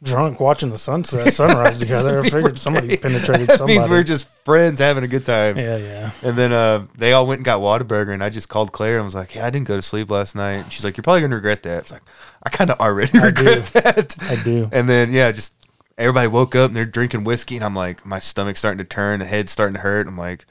drunk 0.00 0.38
watching 0.38 0.70
the 0.70 0.78
sunset 0.78 1.34
sunrise 1.34 1.80
together. 1.80 2.20
I 2.20 2.30
figured 2.30 2.56
somebody 2.56 2.96
penetrated 2.96 3.48
that 3.48 3.58
somebody. 3.58 3.78
means 3.80 3.90
we're 3.90 4.04
just 4.04 4.28
friends 4.44 4.78
having 4.78 5.02
a 5.02 5.08
good 5.08 5.26
time. 5.26 5.58
yeah, 5.58 5.76
yeah. 5.76 6.10
And 6.22 6.38
then 6.38 6.52
uh, 6.52 6.86
they 6.96 7.12
all 7.12 7.26
went 7.26 7.40
and 7.40 7.44
got 7.44 7.60
Whataburger, 7.60 8.14
and 8.14 8.22
I 8.22 8.30
just 8.30 8.48
called 8.48 8.70
Claire 8.70 8.96
and 8.98 9.04
was 9.04 9.16
like, 9.16 9.34
"Yeah, 9.34 9.44
I 9.44 9.50
didn't 9.50 9.66
go 9.66 9.74
to 9.74 9.82
sleep 9.82 10.08
last 10.08 10.36
night." 10.36 10.52
And 10.52 10.72
she's 10.72 10.84
like, 10.84 10.96
"You're 10.96 11.02
probably 11.02 11.22
gonna 11.22 11.34
regret 11.34 11.64
that." 11.64 11.78
It's 11.80 11.90
like, 11.92 12.02
I 12.44 12.48
kind 12.50 12.70
of 12.70 12.78
already 12.78 13.18
I 13.18 13.24
regret 13.26 13.64
that. 13.66 14.14
I 14.22 14.40
do. 14.44 14.68
And 14.70 14.88
then 14.88 15.12
yeah, 15.12 15.32
just 15.32 15.56
everybody 15.98 16.28
woke 16.28 16.54
up 16.54 16.68
and 16.68 16.76
they're 16.76 16.86
drinking 16.86 17.24
whiskey, 17.24 17.56
and 17.56 17.64
I'm 17.64 17.74
like, 17.74 18.06
my 18.06 18.18
stomach's 18.20 18.60
starting 18.60 18.78
to 18.78 18.84
turn, 18.84 19.18
the 19.20 19.26
head's 19.26 19.50
starting 19.50 19.74
to 19.74 19.80
hurt. 19.80 20.06
I'm 20.06 20.16
like, 20.16 20.46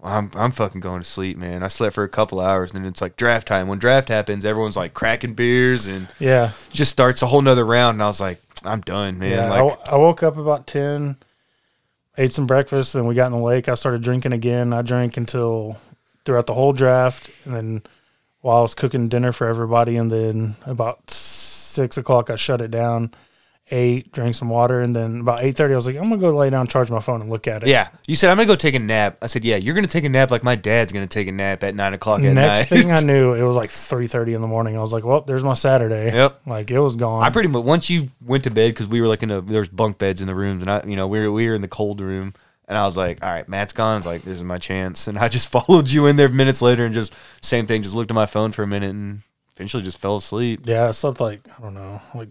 well, 0.00 0.12
I'm 0.12 0.30
I'm 0.34 0.50
fucking 0.52 0.80
going 0.80 1.00
to 1.02 1.08
sleep, 1.08 1.36
man. 1.36 1.62
I 1.62 1.68
slept 1.68 1.94
for 1.94 2.04
a 2.04 2.08
couple 2.08 2.40
hours, 2.40 2.70
and 2.70 2.80
then 2.80 2.86
it's 2.86 3.02
like 3.02 3.16
draft 3.16 3.46
time. 3.48 3.68
When 3.68 3.78
draft 3.78 4.08
happens, 4.08 4.44
everyone's 4.44 4.76
like 4.76 4.94
cracking 4.94 5.34
beers 5.34 5.86
and 5.86 6.08
Yeah, 6.18 6.52
just 6.70 6.90
starts 6.92 7.22
a 7.22 7.26
whole 7.26 7.42
nother 7.42 7.64
round. 7.64 7.96
And 7.96 8.02
I 8.02 8.06
was 8.06 8.20
like, 8.20 8.40
I'm 8.64 8.80
done, 8.80 9.18
man. 9.18 9.30
yeah. 9.30 9.44
I 9.46 9.60
like, 9.60 9.70
w- 9.70 9.76
I, 9.86 9.96
woke 9.96 10.22
up 10.22 10.36
about 10.36 10.66
ten, 10.66 11.16
ate 12.16 12.32
some 12.32 12.46
breakfast, 12.46 12.92
then 12.92 13.06
we 13.06 13.14
got 13.14 13.26
in 13.26 13.32
the 13.32 13.38
lake. 13.38 13.68
I 13.68 13.74
started 13.74 14.02
drinking 14.02 14.32
again. 14.32 14.72
I 14.72 14.82
drank 14.82 15.16
until 15.16 15.76
throughout 16.24 16.46
the 16.46 16.54
whole 16.54 16.72
draft, 16.72 17.30
and 17.44 17.54
then 17.54 17.82
while 18.40 18.58
I 18.58 18.62
was 18.62 18.74
cooking 18.74 19.08
dinner 19.08 19.32
for 19.32 19.48
everybody, 19.48 19.96
and 19.96 20.10
then 20.10 20.54
about 20.64 21.10
six 21.10 21.98
o'clock, 21.98 22.30
I 22.30 22.36
shut 22.36 22.60
it 22.62 22.70
down. 22.70 23.12
Ate, 23.70 24.10
drank 24.12 24.34
some 24.34 24.48
water, 24.48 24.80
and 24.80 24.94
then 24.96 25.20
about 25.20 25.42
eight 25.42 25.56
thirty, 25.56 25.74
I 25.74 25.76
was 25.76 25.86
like, 25.86 25.96
I'm 25.96 26.04
gonna 26.04 26.18
go 26.18 26.30
lay 26.30 26.50
down, 26.50 26.66
charge 26.66 26.90
my 26.90 27.00
phone, 27.00 27.20
and 27.20 27.30
look 27.30 27.46
at 27.46 27.62
it. 27.62 27.68
yeah, 27.68 27.88
you 28.06 28.16
said 28.16 28.30
I'm 28.30 28.36
gonna 28.36 28.46
go 28.46 28.56
take 28.56 28.74
a 28.74 28.78
nap. 28.78 29.18
I 29.22 29.26
said, 29.26 29.44
yeah, 29.44 29.56
you're 29.56 29.74
gonna 29.74 29.86
take 29.86 30.04
a 30.04 30.08
nap 30.08 30.30
like 30.30 30.42
my 30.42 30.54
dad's 30.54 30.92
gonna 30.92 31.06
take 31.06 31.28
a 31.28 31.32
nap 31.32 31.62
at 31.64 31.74
nine 31.74 31.94
o'clock 31.94 32.20
at 32.20 32.32
night. 32.32 32.34
Next 32.34 32.70
night. 32.70 32.80
thing 32.80 32.92
I 32.92 33.00
knew, 33.02 33.34
it 33.34 33.42
was 33.42 33.56
like 33.56 33.70
three 33.70 34.06
thirty 34.06 34.34
in 34.34 34.42
the 34.42 34.48
morning. 34.48 34.76
I 34.76 34.80
was 34.80 34.92
like, 34.92 35.04
"Well, 35.04 35.20
there's 35.20 35.44
my 35.44 35.54
Saturday." 35.54 36.12
Yep. 36.14 36.40
Like 36.46 36.70
it 36.70 36.78
was 36.80 36.96
gone. 36.96 37.22
I 37.22 37.30
pretty 37.30 37.48
much 37.48 37.64
once 37.64 37.90
you 37.90 38.08
went 38.24 38.44
to 38.44 38.50
bed 38.50 38.72
because 38.72 38.88
we 38.88 39.00
were 39.00 39.06
like 39.08 39.22
in 39.22 39.30
a 39.30 39.40
there 39.40 39.60
was 39.60 39.68
bunk 39.68 39.98
beds 39.98 40.20
in 40.20 40.26
the 40.28 40.34
rooms 40.34 40.62
and 40.62 40.70
I 40.70 40.82
you 40.86 40.96
know 40.96 41.06
we 41.06 41.20
were 41.20 41.30
we 41.32 41.48
were 41.48 41.54
in 41.54 41.62
the 41.62 41.68
cold 41.68 42.00
room 42.00 42.34
and 42.66 42.76
I 42.78 42.84
was 42.84 42.96
like 42.96 43.22
all 43.24 43.30
right 43.30 43.48
Matt's 43.48 43.72
gone 43.72 43.98
It's 43.98 44.06
like 44.06 44.22
this 44.22 44.36
is 44.36 44.42
my 44.42 44.58
chance 44.58 45.06
and 45.08 45.18
I 45.18 45.28
just 45.28 45.48
followed 45.52 45.90
you 45.90 46.06
in 46.06 46.16
there 46.16 46.28
minutes 46.28 46.62
later 46.62 46.84
and 46.86 46.94
just 46.94 47.14
same 47.42 47.66
thing 47.66 47.82
just 47.82 47.94
looked 47.94 48.10
at 48.10 48.14
my 48.14 48.26
phone 48.26 48.52
for 48.52 48.62
a 48.62 48.66
minute 48.66 48.90
and 48.90 49.22
eventually 49.56 49.82
just 49.82 49.98
fell 49.98 50.16
asleep. 50.16 50.60
yeah, 50.64 50.88
I 50.88 50.90
slept 50.92 51.20
like 51.20 51.40
I 51.58 51.60
don't 51.62 51.74
know, 51.74 52.00
like 52.14 52.28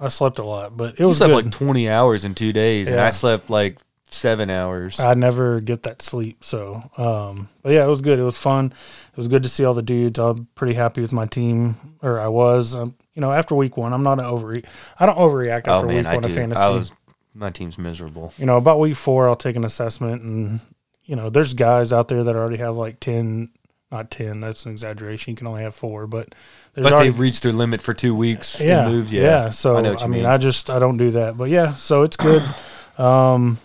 I 0.00 0.08
slept 0.08 0.38
a 0.38 0.44
lot, 0.44 0.76
but 0.76 0.94
it 0.94 1.00
You 1.00 1.06
was 1.08 1.16
slept 1.18 1.30
good. 1.32 1.44
like 1.46 1.52
twenty 1.52 1.88
hours 1.88 2.24
in 2.24 2.34
two 2.34 2.52
days 2.52 2.88
and 2.88 3.00
I 3.00 3.10
slept 3.10 3.50
like 3.50 3.78
seven 4.10 4.48
hours. 4.48 4.98
I 5.00 5.14
never 5.14 5.60
get 5.60 5.82
that 5.82 6.00
sleep, 6.02 6.42
so 6.44 6.82
um, 6.96 7.48
but 7.62 7.72
yeah, 7.72 7.84
it 7.84 7.88
was 7.88 8.00
good. 8.00 8.18
It 8.18 8.22
was 8.22 8.38
fun. 8.38 8.66
It 8.66 9.16
was 9.16 9.28
good 9.28 9.42
to 9.42 9.48
see 9.48 9.64
all 9.64 9.74
the 9.74 9.82
dudes. 9.82 10.18
I'm 10.18 10.46
pretty 10.54 10.74
happy 10.74 11.00
with 11.00 11.12
my 11.12 11.26
team, 11.26 11.74
or 12.02 12.18
I 12.20 12.28
was. 12.28 12.74
Um, 12.76 12.94
you 13.14 13.20
know, 13.20 13.32
after 13.32 13.54
week 13.54 13.76
one, 13.76 13.92
I'm 13.92 14.02
not 14.04 14.18
an 14.20 14.24
overre. 14.24 14.64
I 14.98 15.06
don't 15.06 15.18
overreact 15.18 15.64
oh 15.66 15.72
after 15.74 15.86
man, 15.88 15.96
week 15.96 16.06
I 16.06 16.14
one 16.14 16.22
do. 16.22 16.28
of 16.28 16.34
fantasy. 16.34 16.60
I 16.62 16.68
was 16.68 16.92
my 17.34 17.50
team's 17.50 17.76
miserable. 17.78 18.32
you 18.38 18.46
know, 18.46 18.56
about 18.56 18.78
week 18.80 18.96
four, 18.96 19.28
I'll 19.28 19.36
take 19.36 19.56
an 19.56 19.64
assessment, 19.64 20.22
and 20.22 20.60
you 21.04 21.16
know, 21.16 21.28
there's 21.28 21.54
guys 21.54 21.92
out 21.92 22.08
there 22.08 22.22
that 22.24 22.36
already 22.36 22.58
have 22.58 22.76
like 22.76 23.00
ten. 23.00 23.50
Not 23.90 24.10
ten. 24.10 24.40
That's 24.40 24.66
an 24.66 24.72
exaggeration. 24.72 25.30
You 25.32 25.36
can 25.36 25.46
only 25.46 25.62
have 25.62 25.74
four, 25.74 26.06
but 26.06 26.34
there's 26.78 26.84
But 26.84 26.92
already 26.94 27.10
they've 27.10 27.18
reached 27.18 27.42
their 27.42 27.52
limit 27.52 27.80
for 27.80 27.94
two 27.94 28.14
weeks. 28.14 28.58
and 28.60 28.68
yeah, 28.68 28.88
moved. 28.88 29.10
yeah, 29.10 29.22
Yeah, 29.22 29.50
So 29.50 29.74
I 29.76 29.78
I, 29.78 29.82
know 29.82 29.90
what 29.92 30.00
you 30.02 30.08
mean, 30.08 30.22
mean. 30.22 30.26
I 30.30 30.36
just 30.38 30.70
I 30.70 30.78
don't 30.78 30.96
do 30.96 31.10
that, 31.12 31.36
but 31.36 31.50
yeah. 31.50 31.74
So 31.76 32.02
it's 32.02 32.16
good. 32.16 32.42
um, 32.98 33.58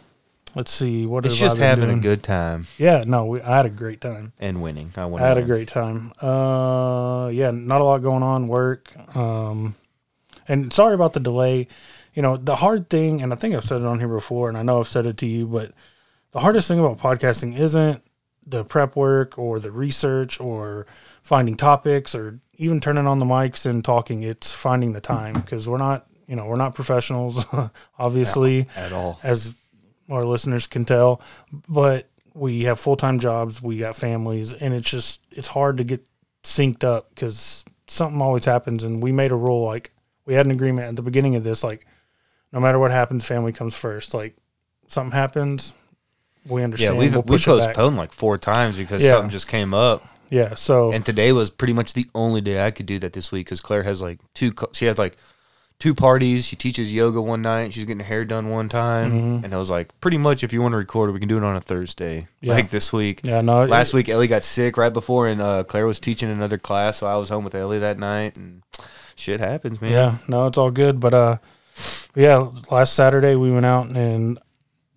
let's 0.55 0.71
see. 0.71 1.05
What 1.05 1.25
it's 1.25 1.35
just 1.37 1.57
having 1.57 1.85
doing? 1.85 1.99
a 1.99 2.01
good 2.01 2.23
time 2.23 2.67
Yeah, 2.77 3.03
no, 3.07 3.25
we, 3.25 3.41
I 3.41 3.57
had 3.57 3.65
a 3.65 3.69
great 3.69 4.01
time. 4.01 4.33
and 4.39 4.61
winning. 4.61 4.91
I. 4.97 5.05
I 5.07 5.19
had 5.21 5.37
a 5.37 5.43
great 5.43 5.67
time. 5.67 6.13
Uh, 6.21 7.29
yeah, 7.29 7.51
not 7.51 7.81
a 7.81 7.83
lot 7.83 7.99
going 8.03 8.23
on. 8.23 8.47
Work. 8.47 8.93
Um, 9.15 9.75
and 10.47 10.71
sorry 10.73 10.93
about 10.93 11.13
the 11.13 11.19
delay. 11.19 11.67
You 12.13 12.21
know, 12.21 12.37
the 12.37 12.57
hard 12.57 12.89
thing, 12.89 13.21
and 13.23 13.33
I 13.33 13.35
think 13.35 13.55
I've 13.55 13.63
said 13.63 13.81
it 13.81 13.87
on 13.87 13.97
here 13.99 14.07
before, 14.07 14.47
and 14.49 14.57
I 14.57 14.61
know 14.61 14.79
I've 14.79 14.87
said 14.87 15.05
it 15.07 15.17
to 15.17 15.25
you, 15.25 15.47
but 15.47 15.71
the 16.31 16.39
hardest 16.41 16.67
thing 16.67 16.77
about 16.79 16.99
podcasting 16.99 17.57
isn't 17.57 18.03
the 18.45 18.63
prep 18.65 18.95
work 18.95 19.39
or 19.39 19.59
the 19.59 19.71
research 19.71 20.39
or 20.39 20.85
finding 21.23 21.55
topics 21.55 22.13
or 22.13 22.39
even 22.57 22.79
turning 22.79 23.07
on 23.07 23.19
the 23.19 23.25
mics 23.25 23.65
and 23.65 23.83
talking. 23.83 24.21
It's 24.23 24.53
finding 24.53 24.91
the 24.93 25.01
time 25.01 25.33
because 25.33 25.67
we're 25.67 25.77
not, 25.77 26.07
you 26.27 26.35
know, 26.35 26.45
we're 26.45 26.55
not 26.55 26.75
professionals, 26.75 27.45
obviously, 27.99 28.67
at 28.75 28.91
all. 28.93 29.19
as 29.23 29.53
our 30.09 30.25
listeners 30.25 30.67
can 30.67 30.85
tell, 30.85 31.21
but 31.67 32.09
we 32.33 32.63
have 32.63 32.79
full 32.79 32.95
time 32.95 33.19
jobs, 33.19 33.61
we 33.61 33.77
got 33.77 33.95
families, 33.95 34.53
and 34.53 34.73
it's 34.73 34.89
just 34.89 35.21
it's 35.31 35.47
hard 35.47 35.77
to 35.77 35.83
get 35.83 36.05
synced 36.43 36.83
up 36.83 37.09
because 37.09 37.63
something 37.87 38.21
always 38.21 38.45
happens. 38.45 38.83
And 38.83 39.01
we 39.01 39.11
made 39.11 39.31
a 39.31 39.35
rule 39.35 39.65
like 39.65 39.91
we 40.25 40.33
had 40.33 40.45
an 40.45 40.51
agreement 40.51 40.87
at 40.87 40.95
the 40.95 41.01
beginning 41.01 41.35
of 41.35 41.43
this, 41.43 41.63
like 41.63 41.85
no 42.51 42.59
matter 42.59 42.79
what 42.79 42.91
happens, 42.91 43.25
family 43.25 43.51
comes 43.53 43.75
first. 43.75 44.13
Like 44.13 44.35
something 44.87 45.11
happens, 45.15 45.73
we 46.47 46.63
understand. 46.63 46.95
Yeah, 46.95 46.99
we've 46.99 47.13
we'll 47.13 47.23
we 47.23 47.37
postponed 47.37 47.97
like 47.97 48.11
four 48.11 48.37
times 48.37 48.77
because 48.77 49.03
Yeah. 49.03 49.11
something 49.11 49.29
just 49.29 49.47
came 49.47 49.73
up. 49.73 50.05
Yeah, 50.29 50.55
so 50.55 50.91
And 50.91 51.05
today 51.05 51.31
was 51.31 51.49
pretty 51.49 51.73
much 51.73 51.93
the 51.93 52.05
only 52.15 52.41
day 52.41 52.65
I 52.65 52.71
could 52.71 52.85
do 52.87 52.97
that 52.99 53.13
this 53.13 53.31
week 53.31 53.45
because 53.47 53.61
Claire 53.61 53.83
has 53.83 54.01
like 54.01 54.19
two. 54.33 54.51
She 54.73 54.85
has 54.85 54.97
like 54.97 55.17
two 55.79 55.93
parties. 55.93 56.45
She 56.45 56.55
teaches 56.55 56.91
yoga 56.93 57.21
one 57.21 57.41
night. 57.41 57.73
She's 57.73 57.85
getting 57.85 57.99
her 57.99 58.05
hair 58.05 58.23
done 58.25 58.49
one 58.49 58.69
time, 58.69 59.11
Mhm. 59.11 59.43
and 59.43 59.53
I 59.53 59.57
was 59.57 59.69
like, 59.69 59.89
pretty 60.01 60.17
much 60.17 60.43
if 60.43 60.53
you 60.53 60.61
want 60.61 60.73
to 60.73 60.77
record 60.77 61.09
it, 61.09 61.13
we 61.13 61.19
can 61.19 61.27
do 61.27 61.37
it 61.37 61.43
on 61.43 61.55
a 61.55 61.61
Thursday. 61.61 62.27
Yeah. 62.41 62.53
Like 62.53 62.69
this 62.69 62.91
week. 62.93 63.21
yeah, 63.23 63.41
no, 63.41 63.65
Last 63.65 63.93
week 63.93 64.07
Ellie 64.09 64.27
got 64.27 64.43
sick 64.43 64.77
right 64.77 64.93
before, 64.93 65.27
and 65.27 65.41
uh, 65.41 65.63
Claire 65.65 65.85
was 65.85 65.99
teaching 65.99 66.29
another 66.31 66.57
class, 66.57 66.97
so 66.97 67.07
I 67.07 67.15
was 67.15 67.29
home 67.29 67.43
with 67.43 67.53
Ellie 67.55 67.79
that 67.79 67.99
night, 67.99 68.37
and 68.37 68.63
shit 69.15 69.39
happens, 69.39 69.81
man. 69.81 69.91
Yeah, 69.91 70.15
no, 70.27 70.47
it's 70.47 70.57
all 70.57 70.71
good. 70.71 70.99
But 70.99 71.13
uh, 71.13 71.37
yeah, 72.15 72.47
last 72.71 72.93
Saturday 72.93 73.35
we 73.35 73.51
went 73.51 73.65
out 73.65 73.87
and 73.89 74.39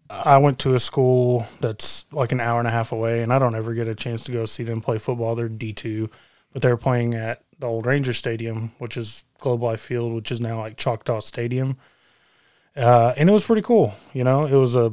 I 0.08 0.38
went 0.38 0.58
to 0.60 0.74
a 0.74 0.78
school 0.78 1.46
that's 1.60 2.06
like 2.12 2.32
an 2.32 2.40
hour 2.40 2.58
and 2.58 2.68
a 2.68 2.70
half 2.70 2.92
away, 2.92 3.22
and 3.22 3.32
I 3.32 3.38
don't 3.38 3.54
ever 3.54 3.74
get 3.74 3.88
a 3.88 3.94
chance 3.94 4.24
to 4.24 4.32
go 4.32 4.44
see 4.46 4.62
them 4.62 4.80
play 4.80 4.98
football. 4.98 5.34
They're 5.34 5.48
D 5.48 5.72
two, 5.72 6.10
but 6.52 6.62
they're 6.62 6.76
playing 6.76 7.14
at 7.14 7.42
the 7.58 7.66
old 7.66 7.86
Ranger 7.86 8.12
Stadium, 8.12 8.72
which 8.78 8.96
is 8.96 9.24
Globe 9.38 9.62
Life 9.62 9.80
Field, 9.80 10.12
which 10.12 10.30
is 10.30 10.40
now 10.40 10.60
like 10.60 10.76
Choctaw 10.76 11.20
Stadium. 11.20 11.76
Uh, 12.76 13.14
and 13.16 13.28
it 13.28 13.32
was 13.32 13.44
pretty 13.44 13.62
cool. 13.62 13.94
You 14.12 14.22
know, 14.24 14.44
it 14.46 14.54
was 14.54 14.76
a 14.76 14.92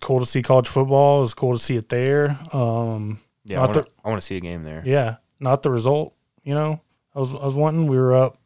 cool 0.00 0.20
to 0.20 0.26
see 0.26 0.42
college 0.42 0.68
football. 0.68 1.18
It 1.18 1.22
was 1.22 1.34
cool 1.34 1.52
to 1.52 1.58
see 1.58 1.76
it 1.76 1.88
there. 1.88 2.38
Um, 2.52 3.20
yeah. 3.44 3.58
I 3.58 3.66
wanna- 3.66 3.72
the- 3.82 3.88
I 4.04 4.08
want 4.08 4.20
to 4.20 4.26
see 4.26 4.36
a 4.36 4.40
game 4.40 4.64
there. 4.64 4.82
yeah, 4.84 5.16
not 5.40 5.62
the 5.62 5.70
result. 5.70 6.14
You 6.42 6.54
know, 6.54 6.80
I 7.14 7.18
was 7.20 7.34
I 7.34 7.44
was 7.44 7.54
wanting. 7.54 7.86
We 7.86 7.96
were 7.96 8.14
up 8.14 8.36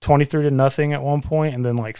twenty 0.00 0.24
three 0.24 0.42
to 0.42 0.50
nothing 0.50 0.92
at 0.92 1.02
one 1.02 1.22
point, 1.22 1.54
and 1.54 1.64
then 1.64 1.76
like 1.76 1.96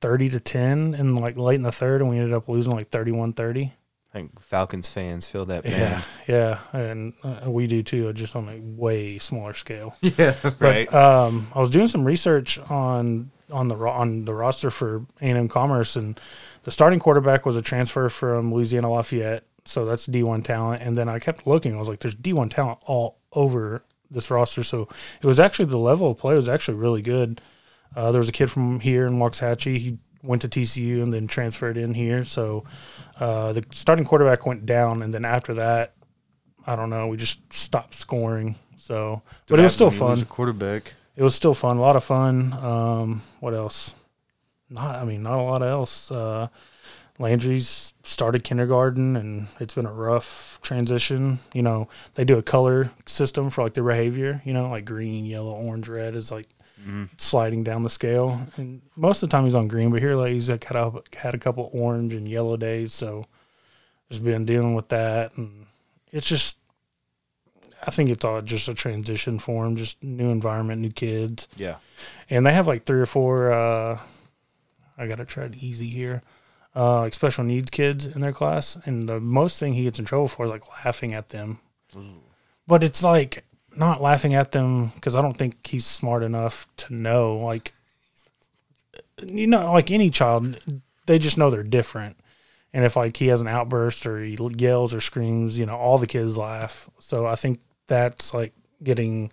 thirty 0.00 0.28
to 0.30 0.40
ten, 0.40 0.94
and 0.94 1.18
like 1.18 1.36
late 1.36 1.56
in 1.56 1.62
the 1.62 1.72
third, 1.72 2.00
and 2.00 2.10
we 2.10 2.18
ended 2.18 2.32
up 2.34 2.48
losing 2.48 2.72
like 2.72 2.90
31-30. 2.90 3.72
I 4.10 4.12
think 4.12 4.40
Falcons 4.40 4.88
fans 4.88 5.28
feel 5.28 5.44
that 5.46 5.64
pain. 5.64 5.72
yeah, 5.72 6.02
yeah 6.26 6.58
and 6.72 7.12
uh, 7.22 7.50
we 7.50 7.66
do 7.66 7.82
too, 7.82 8.10
just 8.14 8.34
on 8.34 8.48
a 8.48 8.58
way 8.58 9.18
smaller 9.18 9.52
scale. 9.52 9.96
Yeah, 10.02 10.34
right. 10.58 10.88
But, 10.90 10.94
um, 10.94 11.48
I 11.54 11.60
was 11.60 11.68
doing 11.70 11.88
some 11.88 12.04
research 12.04 12.58
on 12.58 13.30
on 13.50 13.68
the 13.68 13.76
ro- 13.76 13.92
on 13.92 14.24
the 14.24 14.34
roster 14.34 14.70
for 14.70 15.06
A 15.20 15.24
and 15.26 15.38
M 15.38 15.48
Commerce, 15.48 15.94
and 15.94 16.18
the 16.62 16.70
starting 16.70 16.98
quarterback 17.00 17.44
was 17.44 17.56
a 17.56 17.62
transfer 17.62 18.08
from 18.08 18.52
Louisiana 18.52 18.90
Lafayette, 18.90 19.44
so 19.66 19.84
that's 19.84 20.06
D 20.06 20.22
one 20.22 20.42
talent. 20.42 20.82
And 20.82 20.96
then 20.96 21.08
I 21.08 21.18
kept 21.18 21.46
looking, 21.46 21.74
I 21.74 21.78
was 21.78 21.88
like, 21.88 22.00
"There's 22.00 22.14
D 22.14 22.32
one 22.32 22.48
talent 22.48 22.78
all 22.86 23.18
over 23.34 23.84
this 24.10 24.30
roster." 24.30 24.64
So 24.64 24.88
it 25.20 25.26
was 25.26 25.38
actually 25.38 25.66
the 25.66 25.76
level 25.76 26.10
of 26.12 26.18
play 26.18 26.34
was 26.34 26.48
actually 26.48 26.78
really 26.78 27.02
good. 27.02 27.42
Uh, 27.96 28.12
there 28.12 28.18
was 28.20 28.28
a 28.28 28.32
kid 28.32 28.50
from 28.50 28.80
here 28.80 29.06
in 29.06 29.14
Waxahachie. 29.18 29.78
He 29.78 29.98
went 30.22 30.42
to 30.42 30.48
TCU 30.48 31.02
and 31.02 31.12
then 31.12 31.26
transferred 31.26 31.76
in 31.76 31.94
here. 31.94 32.24
So 32.24 32.64
uh, 33.18 33.52
the 33.52 33.64
starting 33.72 34.04
quarterback 34.04 34.46
went 34.46 34.66
down, 34.66 35.02
and 35.02 35.12
then 35.12 35.24
after 35.24 35.54
that, 35.54 35.94
I 36.66 36.76
don't 36.76 36.90
know, 36.90 37.08
we 37.08 37.16
just 37.16 37.52
stopped 37.52 37.94
scoring. 37.94 38.56
So, 38.76 39.22
but 39.48 39.58
it 39.58 39.62
was 39.62 39.74
still 39.74 39.90
fun 39.90 40.24
quarterback. 40.26 40.94
it 41.16 41.22
was 41.22 41.34
still 41.34 41.54
fun, 41.54 41.78
a 41.78 41.80
lot 41.80 41.96
of 41.96 42.04
fun. 42.04 42.52
Um, 42.52 43.22
what 43.40 43.54
else? 43.54 43.94
Not, 44.70 44.96
I 44.96 45.04
mean, 45.04 45.22
not 45.22 45.38
a 45.38 45.42
lot 45.42 45.62
else. 45.62 46.10
Uh, 46.10 46.48
Landry's 47.18 47.94
started 48.02 48.44
kindergarten, 48.44 49.16
and 49.16 49.48
it's 49.58 49.74
been 49.74 49.86
a 49.86 49.92
rough 49.92 50.60
transition. 50.62 51.40
You 51.52 51.62
know, 51.62 51.88
they 52.14 52.24
do 52.24 52.38
a 52.38 52.42
color 52.42 52.90
system 53.06 53.50
for 53.50 53.64
like 53.64 53.74
their 53.74 53.84
behavior. 53.84 54.40
You 54.44 54.52
know, 54.52 54.68
like 54.70 54.84
green, 54.84 55.24
yellow, 55.24 55.52
orange, 55.52 55.88
red 55.88 56.14
is 56.14 56.30
like 56.30 56.48
sliding 57.16 57.64
down 57.64 57.82
the 57.82 57.90
scale. 57.90 58.40
And 58.56 58.80
most 58.96 59.22
of 59.22 59.28
the 59.28 59.32
time 59.36 59.44
he's 59.44 59.54
on 59.54 59.68
green, 59.68 59.90
but 59.90 60.00
here 60.00 60.14
like 60.14 60.32
he's 60.32 60.50
like 60.50 60.64
had 60.64 60.76
a, 60.76 60.92
had 61.16 61.34
a 61.34 61.38
couple 61.38 61.70
orange 61.72 62.14
and 62.14 62.28
yellow 62.28 62.56
days, 62.56 62.92
so 62.94 63.24
just 64.10 64.24
been 64.24 64.44
dealing 64.44 64.74
with 64.74 64.88
that, 64.88 65.36
and 65.36 65.66
it's 66.12 66.26
just 66.26 66.56
I 67.86 67.90
think 67.90 68.10
it's 68.10 68.24
all 68.24 68.40
just 68.42 68.68
a 68.68 68.74
transition 68.74 69.38
for 69.38 69.64
him, 69.66 69.76
just 69.76 70.02
new 70.02 70.30
environment, 70.30 70.80
new 70.82 70.90
kids, 70.90 71.46
Yeah. 71.56 71.76
and 72.28 72.44
they 72.44 72.52
have 72.52 72.66
like 72.66 72.84
three 72.84 73.00
or 73.00 73.06
four. 73.06 73.52
Uh, 73.52 74.00
I 74.96 75.06
gotta 75.06 75.24
try 75.24 75.44
it 75.44 75.54
easy 75.56 75.88
here. 75.88 76.22
Uh, 76.74 77.00
like 77.00 77.14
special 77.14 77.44
needs 77.44 77.70
kids 77.70 78.06
in 78.06 78.20
their 78.20 78.32
class, 78.32 78.76
and 78.84 79.08
the 79.08 79.20
most 79.20 79.58
thing 79.60 79.74
he 79.74 79.84
gets 79.84 79.98
in 79.98 80.04
trouble 80.04 80.28
for 80.28 80.44
is 80.46 80.50
like 80.50 80.64
laughing 80.84 81.12
at 81.12 81.28
them. 81.30 81.60
But 82.66 82.82
it's 82.84 83.02
like 83.02 83.44
not 83.76 84.02
laughing 84.02 84.34
at 84.34 84.52
them 84.52 84.88
because 84.94 85.14
I 85.16 85.22
don't 85.22 85.36
think 85.36 85.66
he's 85.66 85.86
smart 85.86 86.22
enough 86.22 86.66
to 86.78 86.94
know. 86.94 87.36
Like, 87.38 87.72
you 89.24 89.46
know, 89.46 89.72
like 89.72 89.90
any 89.90 90.10
child, 90.10 90.58
they 91.06 91.18
just 91.18 91.38
know 91.38 91.50
they're 91.50 91.62
different. 91.62 92.16
And 92.72 92.84
if 92.84 92.96
like 92.96 93.16
he 93.16 93.28
has 93.28 93.40
an 93.40 93.48
outburst 93.48 94.06
or 94.06 94.22
he 94.22 94.36
yells 94.56 94.92
or 94.92 95.00
screams, 95.00 95.58
you 95.58 95.66
know, 95.66 95.76
all 95.76 95.98
the 95.98 96.06
kids 96.06 96.36
laugh. 96.36 96.88
So 96.98 97.26
I 97.26 97.34
think 97.34 97.60
that's 97.86 98.34
like 98.34 98.52
getting 98.82 99.32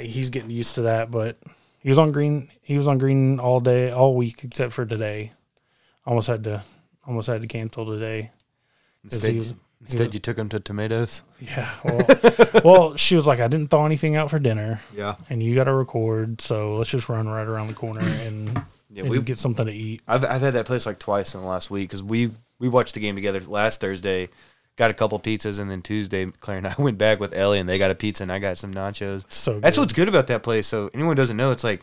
he's 0.00 0.30
getting 0.30 0.50
used 0.50 0.74
to 0.76 0.82
that. 0.82 1.10
But 1.10 1.36
he 1.80 1.88
was 1.88 1.98
on 1.98 2.12
green. 2.12 2.48
He 2.62 2.76
was 2.76 2.86
on 2.88 2.98
green 2.98 3.40
all 3.40 3.60
day, 3.60 3.90
all 3.90 4.14
week 4.14 4.44
except 4.44 4.72
for 4.72 4.86
today. 4.86 5.32
Almost 6.06 6.28
had 6.28 6.44
to, 6.44 6.62
almost 7.06 7.26
had 7.28 7.42
to 7.42 7.48
cancel 7.48 7.84
today. 7.86 8.30
'Cause 9.02 9.14
Instead, 9.14 9.32
he 9.32 9.38
was- 9.38 9.54
instead 9.80 10.14
you 10.14 10.20
took 10.20 10.36
them 10.36 10.48
to 10.50 10.60
tomatoes. 10.60 11.22
Yeah. 11.40 11.70
Well, 11.84 12.06
well, 12.64 12.96
she 12.96 13.14
was 13.16 13.26
like, 13.26 13.40
I 13.40 13.48
didn't 13.48 13.68
thaw 13.70 13.86
anything 13.86 14.16
out 14.16 14.30
for 14.30 14.38
dinner, 14.38 14.80
Yeah. 14.96 15.16
and 15.30 15.42
you 15.42 15.54
got 15.54 15.64
to 15.64 15.74
record, 15.74 16.40
so 16.40 16.76
let's 16.76 16.90
just 16.90 17.08
run 17.08 17.28
right 17.28 17.46
around 17.46 17.68
the 17.68 17.74
corner 17.74 18.00
and, 18.00 18.62
Yeah, 18.90 19.02
and 19.02 19.10
we 19.10 19.20
get 19.22 19.38
something 19.38 19.66
to 19.66 19.72
eat. 19.72 20.02
I've 20.08 20.24
I've 20.24 20.40
had 20.40 20.54
that 20.54 20.66
place 20.66 20.86
like 20.86 20.98
twice 20.98 21.34
in 21.34 21.40
the 21.40 21.46
last 21.46 21.70
week 21.70 21.88
because 21.88 22.02
we 22.02 22.30
we 22.58 22.68
watched 22.68 22.94
the 22.94 23.00
game 23.00 23.14
together 23.14 23.40
last 23.40 23.80
Thursday, 23.80 24.28
got 24.76 24.90
a 24.90 24.94
couple 24.94 25.18
pizzas, 25.20 25.60
and 25.60 25.70
then 25.70 25.82
Tuesday 25.82 26.26
Claire 26.26 26.58
and 26.58 26.66
I 26.66 26.74
went 26.78 26.98
back 26.98 27.20
with 27.20 27.32
Ellie 27.34 27.58
and 27.60 27.68
they 27.68 27.78
got 27.78 27.90
a 27.90 27.94
pizza 27.94 28.22
and 28.24 28.32
I 28.32 28.38
got 28.38 28.58
some 28.58 28.72
nachos. 28.74 29.24
So 29.28 29.60
That's 29.60 29.78
what's 29.78 29.92
good 29.92 30.08
about 30.08 30.26
that 30.28 30.42
place. 30.42 30.66
So 30.66 30.90
anyone 30.94 31.12
who 31.16 31.22
doesn't 31.22 31.36
know, 31.36 31.50
it's 31.50 31.64
like 31.64 31.82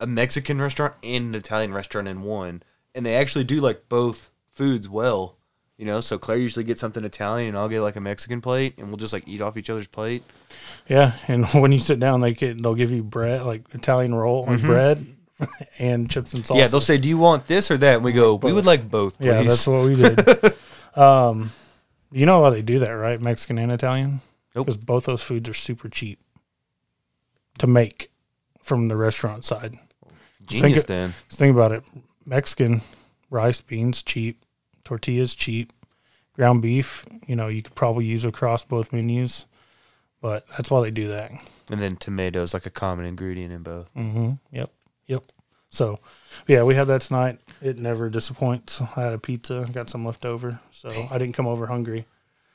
a 0.00 0.06
Mexican 0.06 0.60
restaurant 0.60 0.94
and 1.02 1.26
an 1.26 1.34
Italian 1.34 1.72
restaurant 1.72 2.08
in 2.08 2.22
one, 2.22 2.62
and 2.94 3.06
they 3.06 3.14
actually 3.16 3.44
do 3.44 3.60
like 3.60 3.88
both 3.88 4.30
foods 4.52 4.88
well. 4.88 5.36
You 5.78 5.84
know, 5.84 6.00
so 6.00 6.16
Claire 6.16 6.38
usually 6.38 6.64
gets 6.64 6.80
something 6.80 7.04
Italian, 7.04 7.50
and 7.50 7.58
I'll 7.58 7.68
get 7.68 7.82
like 7.82 7.96
a 7.96 8.00
Mexican 8.00 8.40
plate, 8.40 8.74
and 8.78 8.88
we'll 8.88 8.96
just 8.96 9.12
like 9.12 9.28
eat 9.28 9.42
off 9.42 9.58
each 9.58 9.68
other's 9.68 9.86
plate. 9.86 10.22
Yeah, 10.88 11.12
and 11.28 11.46
when 11.54 11.70
you 11.72 11.80
sit 11.80 12.00
down, 12.00 12.20
they 12.22 12.34
can, 12.34 12.56
they'll 12.62 12.74
give 12.74 12.90
you 12.90 13.02
bread, 13.02 13.42
like 13.42 13.62
Italian 13.72 14.14
roll, 14.14 14.46
like 14.46 14.62
bread, 14.62 15.06
and 15.78 16.10
chips 16.10 16.32
and 16.32 16.44
salsa. 16.44 16.48
Mm-hmm. 16.48 16.58
Yeah, 16.58 16.66
they'll 16.68 16.80
say, 16.80 16.96
"Do 16.96 17.08
you 17.08 17.18
want 17.18 17.46
this 17.46 17.70
or 17.70 17.76
that?" 17.76 17.96
And 17.96 18.04
we 18.04 18.12
go, 18.12 18.36
"We 18.36 18.54
would 18.54 18.64
like 18.64 18.90
both, 18.90 19.18
please." 19.18 19.26
Yeah, 19.26 19.42
that's 19.42 19.66
what 19.66 19.84
we 19.84 19.94
did. 19.96 20.54
um, 20.98 21.50
you 22.10 22.24
know 22.24 22.40
why 22.40 22.50
they 22.50 22.62
do 22.62 22.78
that, 22.78 22.90
right? 22.90 23.20
Mexican 23.20 23.58
and 23.58 23.70
Italian. 23.70 24.22
Nope. 24.54 24.66
Because 24.66 24.78
both 24.78 25.04
those 25.04 25.22
foods 25.22 25.48
are 25.50 25.54
super 25.54 25.90
cheap 25.90 26.18
to 27.58 27.66
make 27.66 28.10
from 28.62 28.88
the 28.88 28.96
restaurant 28.96 29.44
side. 29.44 29.78
Genius, 30.46 30.84
it-. 30.84 31.12
Just 31.28 31.38
think 31.38 31.54
about 31.54 31.72
it. 31.72 31.84
Mexican 32.24 32.80
rice, 33.28 33.60
beans, 33.60 34.02
cheap. 34.02 34.42
Tortillas, 34.86 35.34
cheap. 35.34 35.72
Ground 36.34 36.60
beef, 36.60 37.06
you 37.26 37.34
know, 37.34 37.48
you 37.48 37.62
could 37.62 37.74
probably 37.74 38.04
use 38.04 38.26
across 38.26 38.62
both 38.62 38.92
menus, 38.92 39.46
but 40.20 40.46
that's 40.50 40.70
why 40.70 40.82
they 40.82 40.90
do 40.90 41.08
that. 41.08 41.30
And 41.70 41.80
then 41.80 41.96
tomatoes, 41.96 42.52
like 42.52 42.66
a 42.66 42.70
common 42.70 43.06
ingredient 43.06 43.54
in 43.54 43.62
both. 43.62 43.92
Mm-hmm. 43.94 44.32
Yep. 44.52 44.70
Yep. 45.06 45.24
So, 45.70 45.98
yeah, 46.46 46.62
we 46.62 46.74
had 46.74 46.88
that 46.88 47.00
tonight. 47.00 47.38
It 47.62 47.78
never 47.78 48.10
disappoints. 48.10 48.82
I 48.82 49.02
had 49.02 49.14
a 49.14 49.18
pizza, 49.18 49.66
got 49.72 49.88
some 49.88 50.04
left 50.04 50.26
over, 50.26 50.60
so 50.70 50.90
I 51.10 51.16
didn't 51.16 51.34
come 51.34 51.46
over 51.46 51.66
hungry. 51.66 52.06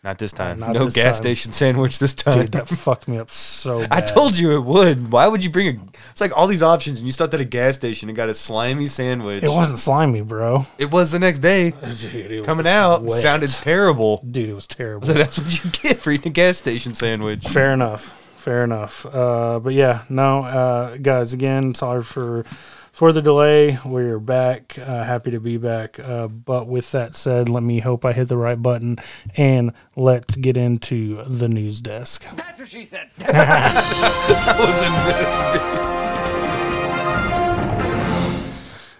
Not 0.04 0.18
this 0.18 0.34
time. 0.34 0.60
not 0.60 0.72
no 0.74 0.86
this 0.86 0.96
gas 0.96 1.06
time. 1.18 1.24
station 1.24 1.52
sandwich 1.52 2.00
this 2.00 2.16
time. 2.16 2.34
Dude, 2.34 2.52
that 2.54 2.68
fucked 2.68 3.08
me 3.08 3.20
up 3.20 3.30
so 3.30 3.82
bad. 3.82 3.92
I 3.92 4.02
told 4.02 4.36
you 4.36 4.52
it 4.54 4.64
would. 4.64 5.12
Why 5.12 5.28
would 5.28 5.44
you 5.44 5.52
bring 5.52 5.68
a? 5.68 5.80
It's 6.10 6.20
like 6.20 6.36
all 6.36 6.48
these 6.48 6.64
options, 6.64 6.98
and 6.98 7.06
you 7.06 7.12
stopped 7.12 7.36
at 7.36 7.40
a 7.42 7.46
gas 7.46 7.76
station 7.76 8.10
and 8.10 8.16
got 8.16 8.28
a 8.28 8.34
slimy 8.34 8.88
sandwich. 8.88 9.44
it 9.44 9.50
wasn't 9.50 9.78
slimy, 9.78 10.22
bro. 10.22 10.66
It 10.80 10.90
was 10.90 11.12
the 11.12 11.20
next 11.20 11.40
day 11.40 11.72
Dude, 12.02 12.32
it 12.32 12.46
coming 12.46 12.66
out. 12.66 13.04
wet. 13.04 13.22
Sounded 13.22 13.50
terrible. 13.52 14.24
Dude, 14.28 14.50
it 14.50 14.54
was 14.56 14.66
terrible. 14.66 15.06
So 15.08 15.14
that's 15.22 15.38
what 15.38 15.64
you 15.64 15.70
get 15.70 15.98
for 16.00 16.10
eating 16.10 16.32
a 16.32 16.34
gas 16.34 16.58
station 16.58 16.96
sandwich. 16.96 17.48
Fair 17.48 17.72
enough. 17.72 18.18
Fair 18.38 18.64
enough. 18.64 19.06
Uh, 19.06 19.60
but 19.60 19.74
yeah, 19.76 20.02
no, 20.10 20.40
uh, 20.44 20.98
guys. 20.98 21.32
Again, 21.32 21.76
sorry 21.76 22.02
for 22.02 22.44
for 22.92 23.12
the 23.12 23.22
delay. 23.22 23.80
We're 23.86 24.20
back. 24.20 24.78
Uh, 24.78 25.04
happy 25.04 25.32
to 25.32 25.40
be 25.40 25.58
back. 25.58 26.00
Uh, 26.00 26.28
but 26.28 26.68
with 26.68 26.92
that 26.92 27.16
said, 27.16 27.50
let 27.50 27.64
me 27.64 27.80
hope 27.80 28.06
I 28.06 28.14
hit 28.14 28.28
the 28.28 28.38
right 28.38 28.62
button 28.62 28.98
and 29.36 29.72
let's 29.96 30.36
get 30.36 30.58
into 30.58 31.24
the 31.24 31.50
news 31.50 31.82
desk. 31.82 32.26
That's 32.36 32.60
what 32.60 32.68
she 32.68 32.84
said. 32.84 33.10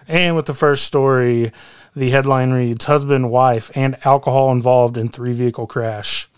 And 0.08 0.36
with 0.36 0.44
the 0.44 0.52
first 0.52 0.84
story, 0.84 1.52
the 1.96 2.10
headline 2.10 2.50
reads 2.50 2.84
Husband, 2.84 3.30
wife, 3.30 3.70
and 3.74 3.96
alcohol 4.04 4.52
involved 4.52 4.98
in 4.98 5.08
three 5.08 5.32
vehicle 5.32 5.66
crash. 5.66 6.28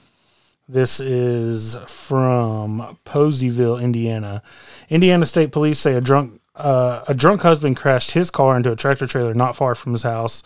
This 0.69 1.01
is 1.01 1.77
from 1.89 2.99
Poseyville, 3.05 3.83
Indiana. 3.83 4.43
Indiana 4.89 5.27
State 5.27 5.51
Police 5.51 5.81
say 5.81 5.95
a 5.95 6.01
drunk 6.01 6.41
uh, 6.57 7.05
a 7.09 7.15
drunk 7.15 7.43
husband 7.43 7.77
crashed 7.77 8.13
his 8.13 8.31
car 8.31 8.57
into 8.57 8.71
a 8.71 8.77
tractor 8.77 9.07
trailer 9.07 9.35
not 9.35 9.57
far 9.57 9.75
from 9.75 9.93
his 9.93 10.03
house. 10.03 10.43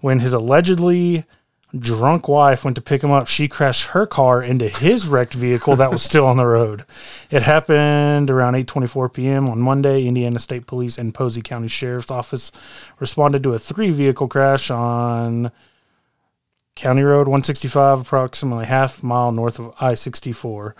When 0.00 0.20
his 0.20 0.34
allegedly 0.34 1.24
drunk 1.78 2.28
wife 2.28 2.64
went 2.64 2.76
to 2.76 2.82
pick 2.82 3.02
him 3.02 3.10
up, 3.10 3.26
she 3.26 3.48
crashed 3.48 3.88
her 3.88 4.06
car 4.06 4.42
into 4.42 4.68
his 4.68 5.08
wrecked 5.08 5.34
vehicle 5.34 5.76
that 5.76 5.90
was 5.90 6.02
still 6.02 6.26
on 6.26 6.36
the 6.36 6.46
road. 6.46 6.84
It 7.30 7.42
happened 7.42 8.30
around 8.30 8.54
8:24 8.54 9.12
p.m. 9.12 9.48
on 9.48 9.60
Monday. 9.60 10.06
Indiana 10.06 10.38
State 10.38 10.66
Police 10.66 10.98
and 10.98 11.14
Posey 11.14 11.42
County 11.42 11.68
Sheriff's 11.68 12.10
Office 12.10 12.52
responded 13.00 13.42
to 13.42 13.54
a 13.54 13.58
three-vehicle 13.58 14.28
crash 14.28 14.70
on 14.70 15.50
County 16.74 17.02
Road 17.02 17.28
165, 17.28 18.00
approximately 18.00 18.66
half 18.66 19.02
mile 19.02 19.30
north 19.30 19.60
of 19.60 19.74
I-64. 19.80 20.74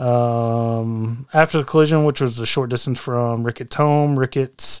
Um, 0.00 1.26
after 1.34 1.58
the 1.58 1.64
collision, 1.64 2.04
which 2.04 2.20
was 2.22 2.38
a 2.40 2.46
short 2.46 2.70
distance 2.70 2.98
from 2.98 3.44
Ricketts' 3.44 3.76
home, 3.76 4.18
Ricketts 4.18 4.80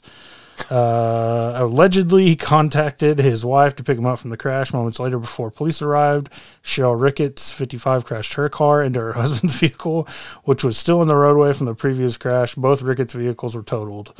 uh, 0.70 1.52
allegedly 1.56 2.36
contacted 2.36 3.18
his 3.18 3.44
wife 3.44 3.76
to 3.76 3.84
pick 3.84 3.98
him 3.98 4.06
up 4.06 4.18
from 4.18 4.30
the 4.30 4.38
crash. 4.38 4.72
Moments 4.72 4.98
later, 4.98 5.18
before 5.18 5.50
police 5.50 5.82
arrived, 5.82 6.30
Cheryl 6.62 6.98
Ricketts, 6.98 7.52
55, 7.52 8.06
crashed 8.06 8.34
her 8.34 8.48
car 8.48 8.82
into 8.82 8.98
her 8.98 9.12
husband's 9.14 9.60
vehicle, 9.60 10.08
which 10.44 10.64
was 10.64 10.78
still 10.78 11.02
in 11.02 11.08
the 11.08 11.16
roadway 11.16 11.52
from 11.52 11.66
the 11.66 11.74
previous 11.74 12.16
crash. 12.16 12.54
Both 12.54 12.80
Ricketts' 12.80 13.12
vehicles 13.12 13.54
were 13.54 13.62
totaled. 13.62 14.14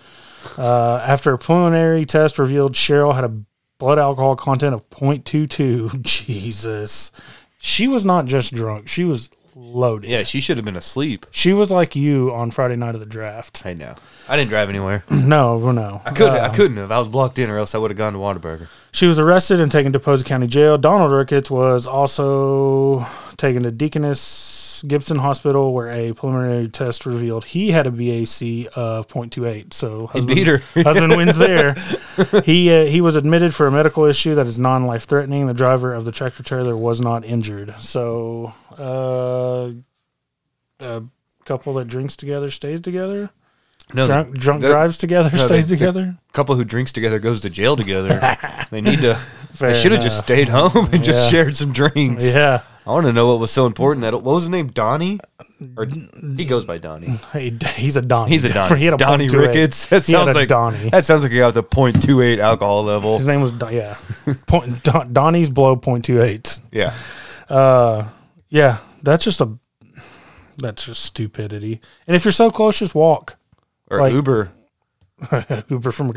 Uh, 0.58 0.96
after 1.02 1.32
a 1.32 1.38
preliminary 1.38 2.04
test 2.04 2.38
revealed 2.38 2.74
Cheryl 2.74 3.14
had 3.14 3.24
a 3.24 3.32
blood 3.78 3.98
alcohol 3.98 4.36
content 4.36 4.74
of 4.74 4.88
0.22. 4.90 6.02
Jesus. 6.02 7.10
She 7.58 7.88
was 7.88 8.04
not 8.04 8.26
just 8.26 8.54
drunk, 8.54 8.88
she 8.88 9.04
was 9.04 9.30
loaded. 9.60 10.10
Yeah, 10.10 10.22
she 10.22 10.40
should 10.40 10.56
have 10.56 10.64
been 10.64 10.76
asleep. 10.76 11.26
She 11.30 11.52
was 11.52 11.70
like 11.70 11.94
you 11.94 12.32
on 12.32 12.50
Friday 12.50 12.76
night 12.76 12.94
of 12.94 13.00
the 13.00 13.06
draft. 13.06 13.64
I 13.66 13.74
know. 13.74 13.94
I 14.28 14.36
didn't 14.36 14.50
drive 14.50 14.68
anywhere. 14.68 15.04
No, 15.10 15.70
no. 15.70 16.02
I 16.04 16.10
could. 16.12 16.28
I 16.30 16.46
Um, 16.48 16.54
couldn't 16.54 16.76
have. 16.78 16.90
I 16.90 16.98
was 16.98 17.08
blocked 17.08 17.38
in, 17.38 17.50
or 17.50 17.58
else 17.58 17.74
I 17.74 17.78
would 17.78 17.90
have 17.90 17.98
gone 17.98 18.14
to 18.14 18.18
Whataburger. 18.18 18.66
She 18.90 19.06
was 19.06 19.18
arrested 19.18 19.60
and 19.60 19.70
taken 19.70 19.92
to 19.92 20.00
Posey 20.00 20.24
County 20.24 20.46
Jail. 20.48 20.76
Donald 20.78 21.12
Ricketts 21.12 21.50
was 21.50 21.86
also 21.86 23.06
taken 23.36 23.62
to 23.62 23.70
Deaconess 23.70 24.18
Gibson 24.82 25.18
Hospital, 25.18 25.72
where 25.72 25.90
a 25.90 26.12
preliminary 26.12 26.68
test 26.68 27.06
revealed 27.06 27.44
he 27.44 27.70
had 27.70 27.86
a 27.86 27.90
BAC 27.90 28.68
of 28.76 29.08
0.28. 29.08 29.72
So 29.72 30.06
He 30.08 30.18
husband, 30.18 30.26
beat 30.36 30.46
her. 30.46 30.58
husband 30.82 31.16
wins 31.16 31.36
there. 31.36 31.74
He 32.44 32.72
uh, 32.72 32.86
he 32.86 33.00
was 33.00 33.16
admitted 33.16 33.54
for 33.54 33.66
a 33.66 33.70
medical 33.70 34.04
issue 34.04 34.34
that 34.34 34.46
is 34.46 34.58
non-life 34.58 35.04
threatening. 35.04 35.46
The 35.46 35.54
driver 35.54 35.92
of 35.92 36.04
the 36.04 36.12
tractor 36.12 36.42
trailer 36.42 36.76
was 36.76 37.00
not 37.00 37.24
injured. 37.24 37.74
So 37.78 38.52
uh, 38.78 39.70
a 40.80 41.02
couple 41.44 41.74
that 41.74 41.88
drinks 41.88 42.16
together 42.16 42.50
stays 42.50 42.80
together. 42.80 43.30
No, 43.94 44.06
drunk 44.06 44.36
drunk 44.38 44.62
the- 44.62 44.68
drives 44.68 44.98
together 44.98 45.30
no, 45.30 45.36
stays 45.36 45.66
they- 45.66 45.74
they- 45.74 45.78
together. 45.78 46.16
couple 46.32 46.54
who 46.56 46.64
drinks 46.64 46.92
together 46.92 47.18
goes 47.18 47.40
to 47.42 47.50
jail 47.50 47.76
together. 47.76 48.36
they 48.70 48.80
need 48.80 49.00
to. 49.00 49.14
Fair 49.52 49.72
they 49.72 49.78
should 49.80 49.92
have 49.92 50.00
just 50.02 50.18
stayed 50.20 50.48
home 50.48 50.88
and 50.92 51.02
just 51.02 51.30
shared 51.30 51.56
some 51.56 51.72
drinks. 51.72 52.34
Yeah. 52.34 52.62
I 52.86 52.90
want 52.92 53.06
to 53.06 53.12
know 53.12 53.26
what 53.26 53.38
was 53.40 53.50
so 53.50 53.66
important 53.66 54.02
that 54.02 54.14
what 54.14 54.24
was 54.24 54.44
his 54.44 54.48
name? 54.50 54.68
Donnie, 54.68 55.20
or 55.76 55.86
he 56.36 56.44
goes 56.44 56.64
by 56.64 56.78
Donnie. 56.78 57.18
He, 57.34 57.56
he's 57.76 57.96
a 57.96 58.02
Donnie. 58.02 58.30
He's 58.30 58.44
a 58.44 58.48
Donnie. 58.52 58.78
He 58.78 58.84
had 58.86 58.94
a 58.94 58.96
Donnie 58.96 59.26
0.28. 59.28 59.46
Ricketts. 59.46 59.86
That 59.86 60.04
He 60.06 60.12
had 60.12 60.18
sounds 60.24 60.36
a 60.36 60.38
like 60.38 60.48
Donnie. 60.48 60.88
That 60.90 61.04
sounds 61.04 61.22
like 61.22 61.30
he 61.32 61.38
got 61.38 61.52
the 61.54 61.62
.28 61.62 62.38
alcohol 62.38 62.82
level. 62.84 63.18
His 63.18 63.26
name 63.26 63.42
was 63.42 63.52
Don- 63.52 63.72
yeah. 63.74 63.96
Point, 64.46 64.82
Don, 64.82 65.12
Donnie's 65.12 65.50
blow 65.50 65.76
point 65.76 66.04
two 66.04 66.22
eight. 66.22 66.58
Yeah, 66.72 66.94
Uh, 67.48 68.08
yeah. 68.48 68.78
That's 69.02 69.24
just 69.24 69.40
a. 69.40 69.58
That's 70.56 70.84
just 70.84 71.02
stupidity. 71.04 71.80
And 72.06 72.14
if 72.16 72.24
you're 72.24 72.32
so 72.32 72.50
close, 72.50 72.78
just 72.78 72.94
walk. 72.94 73.36
Or 73.90 74.00
Like- 74.00 74.12
Uber. 74.12 74.52
Uber 75.68 75.90
from. 75.92 76.12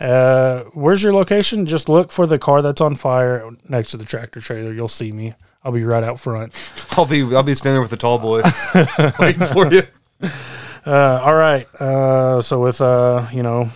Uh, 0.00 0.62
where's 0.72 1.00
your 1.00 1.12
location? 1.12 1.64
Just 1.64 1.88
look 1.88 2.10
for 2.10 2.26
the 2.26 2.40
car 2.40 2.60
that's 2.60 2.80
on 2.80 2.96
fire 2.96 3.48
next 3.68 3.92
to 3.92 3.96
the 3.96 4.04
tractor 4.04 4.40
trailer. 4.40 4.72
You'll 4.72 4.88
see 4.88 5.12
me. 5.12 5.34
I'll 5.62 5.70
be 5.70 5.84
right 5.84 6.02
out 6.02 6.18
front. 6.18 6.52
I'll 6.98 7.06
be 7.06 7.22
I'll 7.36 7.44
be 7.44 7.54
standing 7.54 7.74
there 7.74 7.80
with 7.82 7.90
the 7.92 7.96
tall 7.96 8.18
boy 8.18 8.42
waiting 9.20 9.46
for 9.46 9.72
you. 9.72 9.82
Uh, 10.84 11.20
all 11.22 11.34
right. 11.36 11.66
Uh, 11.80 12.40
so 12.40 12.60
with 12.60 12.80
uh, 12.80 13.28
you 13.32 13.42
know, 13.44 13.70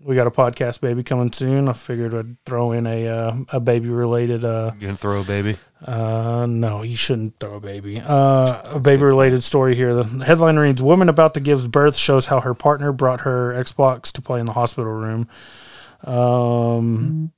we 0.00 0.14
got 0.14 0.26
a 0.26 0.30
podcast 0.30 0.80
baby 0.82 1.02
coming 1.02 1.32
soon. 1.32 1.68
I 1.68 1.72
figured 1.72 2.14
I'd 2.14 2.36
throw 2.44 2.72
in 2.72 2.86
a 2.86 3.08
uh, 3.08 3.36
a 3.54 3.60
baby 3.60 3.88
related 3.88 4.44
uh, 4.44 4.72
You 4.78 4.88
can 4.88 4.96
throw, 4.96 5.20
a 5.20 5.24
baby. 5.24 5.56
Uh, 5.84 6.46
no, 6.48 6.82
you 6.82 6.96
shouldn't 6.96 7.38
throw 7.38 7.56
a 7.56 7.60
baby. 7.60 8.00
Uh, 8.00 8.62
a 8.76 8.80
baby 8.80 9.02
related 9.04 9.44
story 9.44 9.74
here. 9.74 9.94
The 9.94 10.24
headline 10.24 10.56
reads 10.56 10.82
Woman 10.82 11.08
about 11.08 11.34
to 11.34 11.40
give 11.40 11.70
birth 11.70 11.96
shows 11.96 12.26
how 12.26 12.40
her 12.40 12.54
partner 12.54 12.92
brought 12.92 13.20
her 13.20 13.52
Xbox 13.52 14.10
to 14.12 14.22
play 14.22 14.40
in 14.40 14.46
the 14.46 14.52
hospital 14.52 14.92
room. 14.92 15.28
Um, 16.04 17.32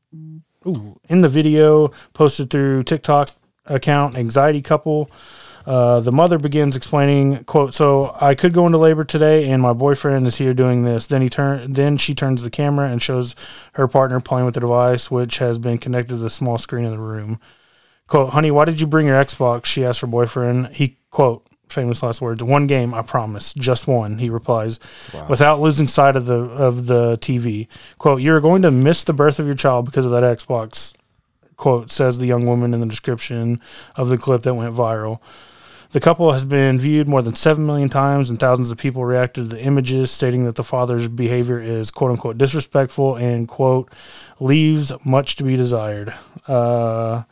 ooh, 0.66 1.00
in 1.08 1.20
the 1.22 1.28
video 1.28 1.88
posted 2.12 2.50
through 2.50 2.84
TikTok 2.84 3.30
account, 3.66 4.16
Anxiety 4.16 4.62
Couple. 4.62 5.10
Uh, 5.66 6.00
the 6.00 6.12
mother 6.12 6.38
begins 6.38 6.76
explaining, 6.76 7.44
"quote 7.44 7.74
So 7.74 8.16
I 8.20 8.34
could 8.34 8.54
go 8.54 8.64
into 8.64 8.78
labor 8.78 9.04
today, 9.04 9.50
and 9.50 9.60
my 9.60 9.74
boyfriend 9.74 10.26
is 10.26 10.38
here 10.38 10.54
doing 10.54 10.84
this." 10.84 11.06
Then 11.06 11.20
he 11.20 11.28
turn, 11.28 11.72
then 11.72 11.98
she 11.98 12.14
turns 12.14 12.42
the 12.42 12.50
camera 12.50 12.88
and 12.88 13.02
shows 13.02 13.34
her 13.74 13.86
partner 13.86 14.20
playing 14.20 14.46
with 14.46 14.54
the 14.54 14.60
device, 14.60 15.10
which 15.10 15.38
has 15.38 15.58
been 15.58 15.76
connected 15.76 16.14
to 16.14 16.20
the 16.20 16.30
small 16.30 16.56
screen 16.56 16.84
in 16.86 16.92
the 16.92 16.98
room. 16.98 17.38
Quote, 18.08 18.30
honey, 18.30 18.50
why 18.50 18.64
did 18.64 18.80
you 18.80 18.86
bring 18.86 19.06
your 19.06 19.22
Xbox? 19.22 19.66
She 19.66 19.84
asked 19.84 20.00
her 20.00 20.06
boyfriend. 20.06 20.68
He, 20.68 20.98
quote, 21.10 21.46
famous 21.68 22.02
last 22.02 22.20
words, 22.20 22.42
one 22.42 22.66
game, 22.66 22.94
I 22.94 23.02
promise, 23.02 23.52
just 23.54 23.86
one, 23.86 24.18
he 24.18 24.30
replies, 24.30 24.80
without 25.28 25.60
losing 25.60 25.86
sight 25.86 26.16
of 26.16 26.26
the 26.26 26.38
of 26.38 26.86
the 26.86 27.18
TV. 27.18 27.68
Quote, 27.98 28.22
you're 28.22 28.40
going 28.40 28.62
to 28.62 28.70
miss 28.70 29.04
the 29.04 29.12
birth 29.12 29.38
of 29.38 29.46
your 29.46 29.54
child 29.54 29.84
because 29.84 30.06
of 30.06 30.12
that 30.12 30.22
Xbox, 30.22 30.94
quote, 31.56 31.90
says 31.90 32.18
the 32.18 32.26
young 32.26 32.46
woman 32.46 32.74
in 32.74 32.80
the 32.80 32.86
description 32.86 33.60
of 33.96 34.08
the 34.08 34.18
clip 34.18 34.42
that 34.42 34.54
went 34.54 34.74
viral. 34.74 35.20
The 35.90 36.00
couple 36.00 36.32
has 36.32 36.44
been 36.44 36.78
viewed 36.78 37.08
more 37.08 37.22
than 37.22 37.34
7 37.34 37.64
million 37.64 37.88
times, 37.88 38.28
and 38.28 38.38
thousands 38.38 38.70
of 38.70 38.76
people 38.76 39.06
reacted 39.06 39.44
to 39.48 39.56
the 39.56 39.62
images, 39.62 40.10
stating 40.10 40.44
that 40.44 40.56
the 40.56 40.64
father's 40.64 41.08
behavior 41.08 41.60
is 41.60 41.90
quote 41.90 42.10
unquote 42.10 42.36
disrespectful 42.36 43.16
and 43.16 43.48
quote 43.48 43.92
leaves 44.38 44.92
much 45.04 45.36
to 45.36 45.44
be 45.44 45.56
desired. 45.56 46.12
Uh, 46.46 47.22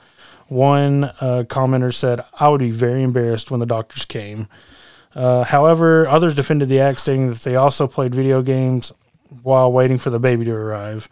one 0.49 1.05
uh, 1.05 1.45
commenter 1.49 1.93
said, 1.93 2.21
I 2.39 2.49
would 2.49 2.61
be 2.61 2.71
very 2.71 3.03
embarrassed 3.03 3.51
when 3.51 3.61
the 3.61 3.67
doctors 3.67 4.05
came. 4.05 4.49
Uh, 5.15 5.45
however, 5.45 6.07
others 6.07 6.37
defended 6.37 6.69
the 6.69 6.81
act, 6.81 7.01
stating 7.01 7.29
that 7.29 7.41
they 7.41 7.57
also 7.57 7.87
played 7.87 8.15
video 8.15 8.43
games 8.43 8.93
while 9.43 9.73
waiting 9.73 9.99
for 9.99 10.11
the 10.11 10.19
baby 10.19 10.45
to 10.45 10.53
arrive. 10.53 11.09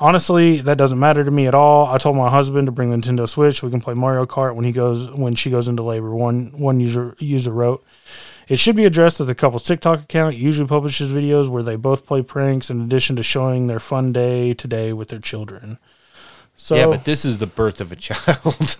Honestly, 0.00 0.60
that 0.62 0.78
doesn't 0.78 0.98
matter 0.98 1.22
to 1.22 1.30
me 1.30 1.46
at 1.46 1.54
all. 1.54 1.86
I 1.86 1.98
told 1.98 2.16
my 2.16 2.30
husband 2.30 2.66
to 2.66 2.72
bring 2.72 2.90
the 2.90 2.96
Nintendo 2.96 3.28
Switch. 3.28 3.62
We 3.62 3.70
can 3.70 3.80
play 3.80 3.94
Mario 3.94 4.26
Kart 4.26 4.56
when 4.56 4.64
he 4.64 4.72
goes 4.72 5.08
when 5.10 5.34
she 5.34 5.50
goes 5.50 5.68
into 5.68 5.82
labor. 5.82 6.12
One 6.12 6.50
one 6.58 6.80
user 6.80 7.14
user 7.20 7.52
wrote, 7.52 7.84
"It 8.48 8.58
should 8.58 8.74
be 8.74 8.84
addressed 8.84 9.18
that 9.18 9.24
the 9.24 9.34
couple's 9.34 9.62
TikTok 9.62 10.00
account 10.00 10.34
usually 10.36 10.66
publishes 10.66 11.12
videos 11.12 11.48
where 11.48 11.62
they 11.62 11.76
both 11.76 12.04
play 12.04 12.22
pranks 12.22 12.68
in 12.68 12.80
addition 12.80 13.14
to 13.16 13.22
showing 13.22 13.66
their 13.66 13.78
fun 13.78 14.12
day 14.12 14.54
today 14.54 14.92
with 14.92 15.08
their 15.08 15.20
children." 15.20 15.78
So 16.56 16.76
yeah, 16.76 16.86
but 16.86 17.04
this 17.04 17.24
is 17.24 17.38
the 17.38 17.46
birth 17.46 17.80
of 17.80 17.90
a 17.92 17.96
child. 18.08 18.76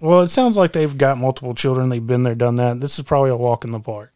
well, 0.00 0.20
it 0.22 0.28
sounds 0.30 0.56
like 0.56 0.72
they've 0.72 0.96
got 0.98 1.18
multiple 1.18 1.54
children. 1.54 1.88
They've 1.88 2.04
been 2.06 2.22
there, 2.22 2.34
done 2.34 2.56
that. 2.56 2.80
This 2.80 2.98
is 2.98 3.04
probably 3.04 3.30
a 3.30 3.36
walk 3.36 3.64
in 3.64 3.70
the 3.70 3.80
park. 3.80 4.12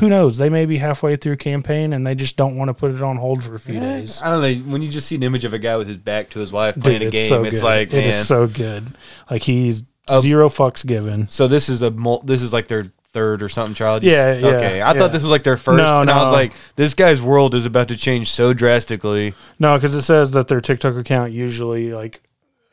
Who 0.00 0.08
knows? 0.08 0.38
They 0.38 0.48
may 0.48 0.66
be 0.66 0.78
halfway 0.78 1.14
through 1.16 1.36
campaign 1.36 1.92
and 1.92 2.06
they 2.06 2.14
just 2.14 2.36
don't 2.36 2.56
want 2.56 2.68
to 2.68 2.74
put 2.74 2.90
it 2.92 3.02
on 3.02 3.16
hold 3.18 3.44
for 3.44 3.54
a 3.54 3.58
few 3.60 3.78
days. 3.78 4.22
I 4.22 4.30
don't 4.30 4.42
know. 4.42 4.72
When 4.72 4.82
you 4.82 4.88
just 4.90 5.06
see 5.06 5.14
an 5.14 5.22
image 5.22 5.44
of 5.44 5.52
a 5.52 5.58
guy 5.58 5.76
with 5.76 5.86
his 5.86 5.98
back 5.98 6.30
to 6.30 6.40
his 6.40 6.50
wife 6.50 6.74
playing 6.80 7.00
Dude, 7.00 7.08
a 7.08 7.10
game, 7.12 7.28
so 7.28 7.44
it's 7.44 7.60
good. 7.60 7.64
like, 7.64 7.88
it 7.92 7.96
man. 7.98 8.08
is 8.08 8.26
so 8.26 8.46
good. 8.48 8.86
Like 9.30 9.42
he's 9.42 9.84
Uh, 10.08 10.20
zero 10.20 10.48
fucks 10.48 10.84
given. 10.84 11.28
so 11.28 11.46
this 11.46 11.68
is 11.68 11.80
a 11.82 11.90
mul- 11.90 12.22
this 12.24 12.42
is 12.42 12.52
like 12.52 12.66
their 12.68 12.92
third 13.14 13.42
or 13.42 13.48
something 13.48 13.74
child. 13.74 14.02
Yeah, 14.02 14.34
yeah, 14.34 14.46
Okay, 14.48 14.80
I 14.82 14.92
yeah. 14.92 14.98
thought 14.98 15.12
this 15.12 15.22
was 15.22 15.30
like 15.30 15.44
their 15.44 15.56
first, 15.56 15.78
No, 15.78 16.02
and 16.02 16.10
I 16.10 16.22
was 16.22 16.32
like, 16.32 16.52
this 16.76 16.92
guy's 16.92 17.22
world 17.22 17.54
is 17.54 17.64
about 17.64 17.88
to 17.88 17.96
change 17.96 18.30
so 18.30 18.52
drastically. 18.52 19.32
No, 19.58 19.76
because 19.78 19.94
it 19.94 20.02
says 20.02 20.32
that 20.32 20.48
their 20.48 20.60
TikTok 20.60 20.94
account 20.96 21.32
usually 21.32 21.92
like 21.94 22.20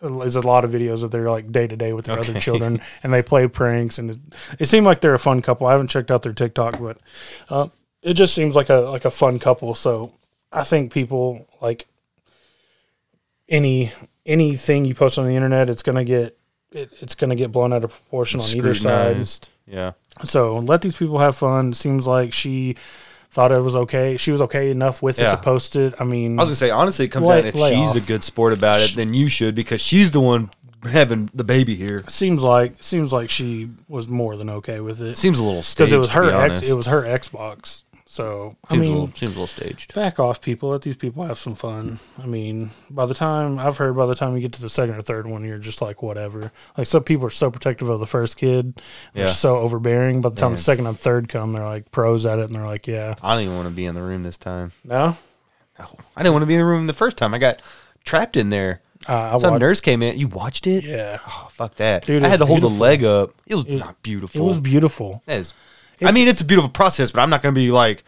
is 0.03 0.35
a 0.35 0.41
lot 0.41 0.65
of 0.65 0.71
videos 0.71 1.03
of 1.03 1.11
their 1.11 1.29
like 1.31 1.51
day 1.51 1.67
to 1.67 1.75
day 1.77 1.93
with 1.93 2.05
their 2.05 2.19
Okay. 2.19 2.31
other 2.31 2.39
children, 2.39 2.81
and 3.03 3.13
they 3.13 3.21
play 3.21 3.47
pranks, 3.47 3.97
and 3.99 4.09
it, 4.11 4.17
it 4.59 4.65
seemed 4.65 4.85
like 4.85 4.99
they're 4.99 5.13
a 5.13 5.19
fun 5.19 5.41
couple. 5.41 5.67
I 5.67 5.71
haven't 5.73 5.89
checked 5.91 6.09
out 6.11 6.23
their 6.23 6.33
TikTok, 6.33 6.79
but 6.79 6.97
uh, 7.49 7.67
it 8.01 8.15
just 8.15 8.33
seems 8.33 8.55
like 8.55 8.69
a 8.69 8.77
like 8.77 9.05
a 9.05 9.11
fun 9.11 9.37
couple. 9.39 9.73
So 9.75 10.11
I 10.51 10.63
think 10.63 10.91
people 10.91 11.47
like 11.61 11.85
any 13.47 13.91
anything 14.25 14.85
you 14.85 14.95
post 14.95 15.17
on 15.19 15.25
the 15.27 15.35
internet, 15.35 15.69
it's 15.69 15.83
gonna 15.83 16.03
get 16.03 16.37
it, 16.71 16.91
it's 16.99 17.15
gonna 17.15 17.35
get 17.35 17.51
blown 17.51 17.73
out 17.73 17.83
of 17.83 17.91
proportion 17.91 18.39
on 18.39 18.47
either 18.55 18.73
side. 18.73 19.27
Yeah. 19.67 19.91
So 20.23 20.59
let 20.59 20.81
these 20.81 20.95
people 20.97 21.19
have 21.19 21.35
fun. 21.35 21.73
Seems 21.73 22.07
like 22.07 22.33
she 22.33 22.75
thought 23.29 23.51
it 23.51 23.59
was 23.61 23.75
okay. 23.75 24.17
She 24.17 24.31
was 24.31 24.41
okay 24.41 24.69
enough 24.71 25.01
with 25.01 25.19
Yeah. 25.19 25.29
it 25.29 25.37
to 25.37 25.37
post 25.41 25.75
it. 25.75 25.93
I 25.99 26.03
mean, 26.03 26.37
I 26.37 26.41
was 26.43 26.49
gonna 26.49 26.55
say 26.57 26.69
honestly, 26.69 27.05
it 27.05 27.09
comes 27.09 27.27
Lay- 27.27 27.39
out 27.39 27.45
if 27.45 27.55
she's 27.55 27.95
a 27.95 28.05
good 28.05 28.23
sport 28.23 28.53
about 28.53 28.79
it, 28.81 28.91
then 28.95 29.13
you 29.13 29.27
should 29.29 29.55
because 29.55 29.81
she's 29.81 30.11
the 30.11 30.19
one 30.19 30.49
having 30.83 31.29
the 31.33 31.43
baby 31.43 31.75
here. 31.75 32.03
seems 32.07 32.41
like 32.43 32.73
seems 32.81 33.13
like 33.13 33.29
she 33.29 33.69
was 33.87 34.09
more 34.09 34.35
than 34.35 34.49
okay 34.49 34.79
with 34.79 34.99
it 34.99 35.15
Seems 35.15 35.37
a 35.37 35.43
little 35.43 35.61
because 35.61 35.93
it 35.93 35.97
was 35.97 36.09
her 36.09 36.23
ex. 36.29 36.61
It 36.67 36.75
was 36.75 36.87
her 36.87 37.03
Xbox. 37.03 37.83
So 38.11 38.57
I 38.69 38.75
mean, 38.75 38.89
a 38.89 38.93
little, 38.93 39.07
seems 39.13 39.21
a 39.37 39.39
little 39.39 39.47
staged. 39.47 39.93
back 39.93 40.19
off, 40.19 40.41
people. 40.41 40.67
Let 40.71 40.81
these 40.81 40.97
people 40.97 41.23
have 41.23 41.37
some 41.39 41.55
fun. 41.55 41.99
I 42.21 42.25
mean, 42.25 42.71
by 42.89 43.05
the 43.05 43.13
time 43.13 43.57
I've 43.57 43.77
heard, 43.77 43.95
by 43.95 44.05
the 44.05 44.15
time 44.15 44.35
you 44.35 44.41
get 44.41 44.51
to 44.51 44.61
the 44.61 44.67
second 44.67 44.95
or 44.95 45.01
third 45.01 45.27
one, 45.27 45.45
you're 45.45 45.57
just 45.57 45.81
like 45.81 46.03
whatever. 46.03 46.51
Like 46.77 46.87
some 46.87 47.03
people 47.05 47.25
are 47.27 47.29
so 47.29 47.49
protective 47.49 47.89
of 47.89 48.01
the 48.01 48.05
first 48.05 48.35
kid, 48.35 48.81
they're 49.13 49.27
Yeah. 49.27 49.31
so 49.31 49.59
overbearing. 49.59 50.19
By 50.19 50.27
the 50.27 50.35
time 50.35 50.49
Man. 50.49 50.55
the 50.57 50.61
second 50.61 50.87
and 50.87 50.99
third 50.99 51.29
come, 51.29 51.53
they're 51.53 51.63
like 51.63 51.89
pros 51.91 52.25
at 52.25 52.37
it, 52.37 52.47
and 52.47 52.53
they're 52.53 52.65
like, 52.67 52.85
yeah, 52.85 53.15
I 53.23 53.33
don't 53.33 53.43
even 53.43 53.55
want 53.55 53.67
to 53.69 53.73
be 53.73 53.85
in 53.85 53.95
the 53.95 54.01
room 54.03 54.23
this 54.23 54.37
time. 54.37 54.73
no. 54.83 55.15
No, 55.79 55.85
I 56.17 56.21
didn't 56.21 56.33
want 56.33 56.43
to 56.43 56.47
be 56.47 56.55
in 56.55 56.59
the 56.59 56.65
room 56.65 56.87
the 56.87 56.93
first 56.93 57.15
time. 57.15 57.33
I 57.33 57.37
got 57.37 57.61
trapped 58.03 58.35
in 58.35 58.49
there. 58.49 58.81
Uh, 59.07 59.39
Some 59.39 59.51
watched, 59.53 59.61
nurse 59.61 59.79
came 59.81 60.03
in. 60.03 60.19
You 60.19 60.27
watched 60.27 60.67
it? 60.67 60.83
yeah, 60.83 61.19
Oh, 61.25 61.47
fuck 61.49 61.75
that. 61.75 62.05
Dude, 62.05 62.23
I 62.23 62.27
had 62.27 62.39
to 62.39 62.45
hold 62.45 62.59
beautiful. 62.59 62.77
the 62.77 62.81
leg 62.81 63.03
up. 63.05 63.31
It 63.47 63.55
was 63.55 63.65
It- 63.65 63.77
not 63.79 64.03
beautiful. 64.03 64.39
it 64.39 64.43
was 64.43 64.59
beautiful. 64.59 65.23
That 65.27 65.37
is- 65.39 65.53
I 66.01 66.11
mean, 66.11 66.27
it's 66.27 66.41
a 66.41 66.45
beautiful 66.45 66.69
process, 66.69 67.11
but 67.11 67.21
I'm 67.21 67.29
not 67.29 67.41
going 67.41 67.53
to 67.55 67.59
be 67.59 67.71
like 67.71 68.03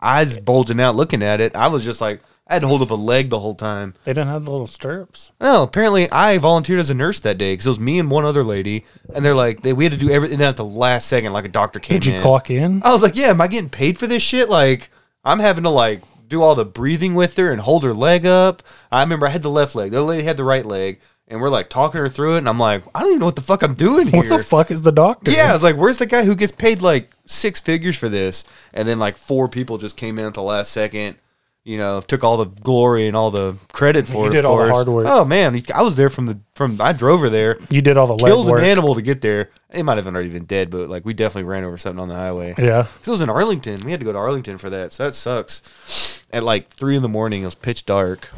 eyes 0.00 0.38
bulging 0.38 0.80
out 0.80 0.96
looking 0.96 1.22
at 1.22 1.40
it. 1.40 1.54
I 1.54 1.68
was 1.68 1.84
just 1.84 2.00
like, 2.00 2.20
I 2.48 2.54
had 2.54 2.62
to 2.62 2.68
hold 2.68 2.80
up 2.82 2.90
a 2.90 2.94
leg 2.94 3.28
the 3.30 3.40
whole 3.40 3.56
time. 3.56 3.94
They 4.04 4.12
didn't 4.12 4.28
have 4.28 4.44
the 4.44 4.52
little 4.52 4.68
stirrups. 4.68 5.32
No, 5.40 5.64
apparently 5.64 6.08
I 6.10 6.38
volunteered 6.38 6.78
as 6.78 6.90
a 6.90 6.94
nurse 6.94 7.18
that 7.20 7.38
day 7.38 7.52
because 7.52 7.66
it 7.66 7.70
was 7.70 7.80
me 7.80 7.98
and 7.98 8.08
one 8.08 8.24
other 8.24 8.44
lady, 8.44 8.84
and 9.14 9.24
they're 9.24 9.34
like, 9.34 9.62
they, 9.62 9.72
we 9.72 9.84
had 9.84 9.92
to 9.92 9.98
do 9.98 10.10
everything. 10.10 10.38
Then 10.38 10.48
at 10.48 10.56
the 10.56 10.64
last 10.64 11.08
second, 11.08 11.32
like 11.32 11.44
a 11.44 11.48
doctor 11.48 11.80
came 11.80 11.96
Did 11.98 12.06
you 12.06 12.14
in. 12.14 12.22
clock 12.22 12.48
in? 12.48 12.82
I 12.84 12.92
was 12.92 13.02
like, 13.02 13.16
yeah, 13.16 13.28
am 13.28 13.40
I 13.40 13.48
getting 13.48 13.70
paid 13.70 13.98
for 13.98 14.06
this 14.06 14.22
shit? 14.22 14.48
Like, 14.48 14.90
I'm 15.24 15.40
having 15.40 15.64
to 15.64 15.70
like 15.70 16.02
do 16.28 16.40
all 16.40 16.54
the 16.54 16.64
breathing 16.64 17.14
with 17.16 17.36
her 17.36 17.50
and 17.50 17.60
hold 17.60 17.82
her 17.82 17.94
leg 17.94 18.24
up. 18.26 18.62
I 18.92 19.00
remember 19.02 19.26
I 19.26 19.30
had 19.30 19.42
the 19.42 19.50
left 19.50 19.74
leg, 19.74 19.90
the 19.90 19.98
other 19.98 20.06
lady 20.06 20.22
had 20.22 20.36
the 20.36 20.44
right 20.44 20.64
leg, 20.64 21.00
and 21.28 21.40
we're 21.40 21.48
like 21.48 21.68
talking 21.68 22.00
her 22.00 22.08
through 22.08 22.34
it, 22.36 22.38
and 22.38 22.48
I'm 22.48 22.58
like, 22.58 22.82
I 22.94 23.00
don't 23.00 23.08
even 23.10 23.20
know 23.20 23.26
what 23.26 23.36
the 23.36 23.42
fuck 23.42 23.62
I'm 23.62 23.74
doing 23.74 24.06
here. 24.08 24.18
What 24.20 24.28
the 24.28 24.42
fuck 24.42 24.70
is 24.70 24.82
the 24.82 24.92
doctor? 24.92 25.30
Yeah, 25.30 25.50
I 25.50 25.54
was 25.54 25.62
like, 25.62 25.76
where's 25.76 25.98
the 25.98 26.06
guy 26.06 26.24
who 26.24 26.34
gets 26.34 26.52
paid 26.52 26.82
like 26.82 27.10
six 27.26 27.60
figures 27.60 27.96
for 27.96 28.08
this? 28.08 28.44
And 28.72 28.86
then 28.86 28.98
like 28.98 29.16
four 29.16 29.48
people 29.48 29.78
just 29.78 29.96
came 29.96 30.18
in 30.18 30.24
at 30.26 30.34
the 30.34 30.42
last 30.42 30.72
second. 30.72 31.16
You 31.64 31.78
know, 31.78 32.00
took 32.00 32.22
all 32.22 32.36
the 32.36 32.44
glory 32.44 33.08
and 33.08 33.16
all 33.16 33.32
the 33.32 33.56
credit 33.72 34.06
for 34.06 34.26
You 34.26 34.30
it. 34.30 34.34
did 34.34 34.44
of 34.44 34.52
all 34.52 34.58
the 34.64 34.72
hard 34.72 34.86
work. 34.86 35.04
Oh 35.08 35.24
man, 35.24 35.60
I 35.74 35.82
was 35.82 35.96
there 35.96 36.08
from 36.08 36.26
the 36.26 36.38
from. 36.54 36.80
I 36.80 36.92
drove 36.92 37.20
her 37.22 37.28
there, 37.28 37.58
you 37.70 37.82
did 37.82 37.96
all 37.96 38.06
the 38.06 38.14
killed 38.24 38.48
an 38.50 38.62
animal 38.62 38.94
to 38.94 39.02
get 39.02 39.20
there. 39.20 39.50
It 39.72 39.82
might 39.82 39.96
have 39.96 40.06
already 40.06 40.28
been 40.28 40.44
dead, 40.44 40.70
but 40.70 40.88
like 40.88 41.04
we 41.04 41.12
definitely 41.12 41.48
ran 41.50 41.64
over 41.64 41.76
something 41.76 41.98
on 41.98 42.06
the 42.06 42.14
highway. 42.14 42.54
Yeah, 42.56 42.86
it 43.00 43.08
was 43.08 43.20
in 43.20 43.28
Arlington. 43.28 43.84
We 43.84 43.90
had 43.90 43.98
to 43.98 44.06
go 44.06 44.12
to 44.12 44.18
Arlington 44.18 44.58
for 44.58 44.70
that, 44.70 44.92
so 44.92 45.06
that 45.06 45.14
sucks. 45.14 46.22
At 46.32 46.44
like 46.44 46.70
three 46.76 46.94
in 46.94 47.02
the 47.02 47.08
morning, 47.08 47.42
it 47.42 47.46
was 47.46 47.56
pitch 47.56 47.84
dark. 47.84 48.28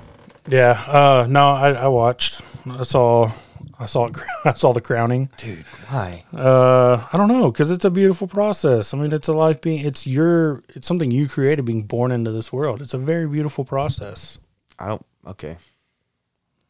yeah. 0.48 0.82
Uh, 0.86 1.26
no, 1.28 1.50
I, 1.50 1.72
I 1.72 1.88
watched. 1.88 2.40
I 2.70 2.82
saw. 2.82 3.32
I 3.78 3.86
saw. 3.86 4.06
It, 4.06 4.16
I 4.44 4.52
saw 4.54 4.72
the 4.72 4.80
crowning. 4.80 5.30
Dude, 5.36 5.64
why? 5.88 6.24
Uh, 6.32 7.06
I 7.12 7.16
don't 7.16 7.28
know, 7.28 7.50
because 7.50 7.70
it's 7.70 7.84
a 7.84 7.90
beautiful 7.90 8.26
process. 8.28 8.92
I 8.94 8.98
mean, 8.98 9.12
it's 9.12 9.28
a 9.28 9.32
life 9.32 9.60
being. 9.60 9.84
It's 9.84 10.06
your. 10.06 10.62
It's 10.70 10.86
something 10.88 11.10
you 11.10 11.28
created, 11.28 11.64
being 11.64 11.82
born 11.82 12.10
into 12.12 12.30
this 12.32 12.52
world. 12.52 12.80
It's 12.82 12.94
a 12.94 12.98
very 12.98 13.26
beautiful 13.28 13.64
process. 13.64 14.38
I 14.78 14.88
don't. 14.88 15.04
Okay, 15.26 15.56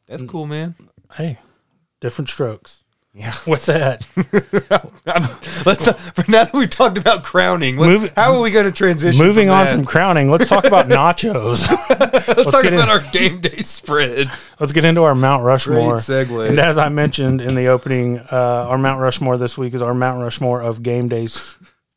that's 0.06 0.22
Mm. 0.22 0.28
cool, 0.28 0.46
man. 0.46 0.74
Hey, 1.14 1.38
different 2.00 2.28
strokes. 2.28 2.84
Yeah. 3.18 3.34
With 3.48 3.66
that, 3.66 4.06
Let's 5.66 5.86
not, 5.86 5.98
for 5.98 6.30
now 6.30 6.44
that 6.44 6.50
we've 6.54 6.70
talked 6.70 6.98
about 6.98 7.24
crowning. 7.24 7.76
What, 7.76 7.88
Move- 7.88 8.12
how 8.14 8.34
are 8.36 8.40
we 8.40 8.52
going 8.52 8.66
to 8.66 8.70
transition? 8.72 9.24
moving 9.24 9.48
from 9.48 9.56
on 9.56 9.64
that? 9.66 9.74
from 9.74 9.84
crowning, 9.84 10.30
let's 10.30 10.48
talk 10.48 10.64
about 10.64 10.86
nachos. 10.88 11.68
let's, 11.98 12.26
talk 12.50 12.64
about 12.64 12.72
in- 12.72 12.88
our 12.88 13.00
game 13.10 13.40
day 13.40 13.50
spread. 13.56 14.30
Let's 14.60 14.70
get 14.72 14.84
into 14.84 15.02
our 15.02 15.16
Mount 15.16 15.42
Great 15.42 15.50
Rushmore. 15.50 15.96
segue. 15.96 16.48
And 16.48 16.60
as 16.60 16.78
I 16.78 16.90
mentioned 16.90 17.40
in 17.40 17.56
the 17.56 17.66
opening, 17.66 18.20
uh, 18.20 18.66
our 18.68 18.78
Mount 18.78 19.00
Rushmore 19.00 19.36
this 19.36 19.58
week 19.58 19.74
is 19.74 19.82
our 19.82 19.94
Mount 19.94 20.22
Rushmore 20.22 20.60
of 20.60 20.84
game 20.84 21.08
days, 21.08 21.56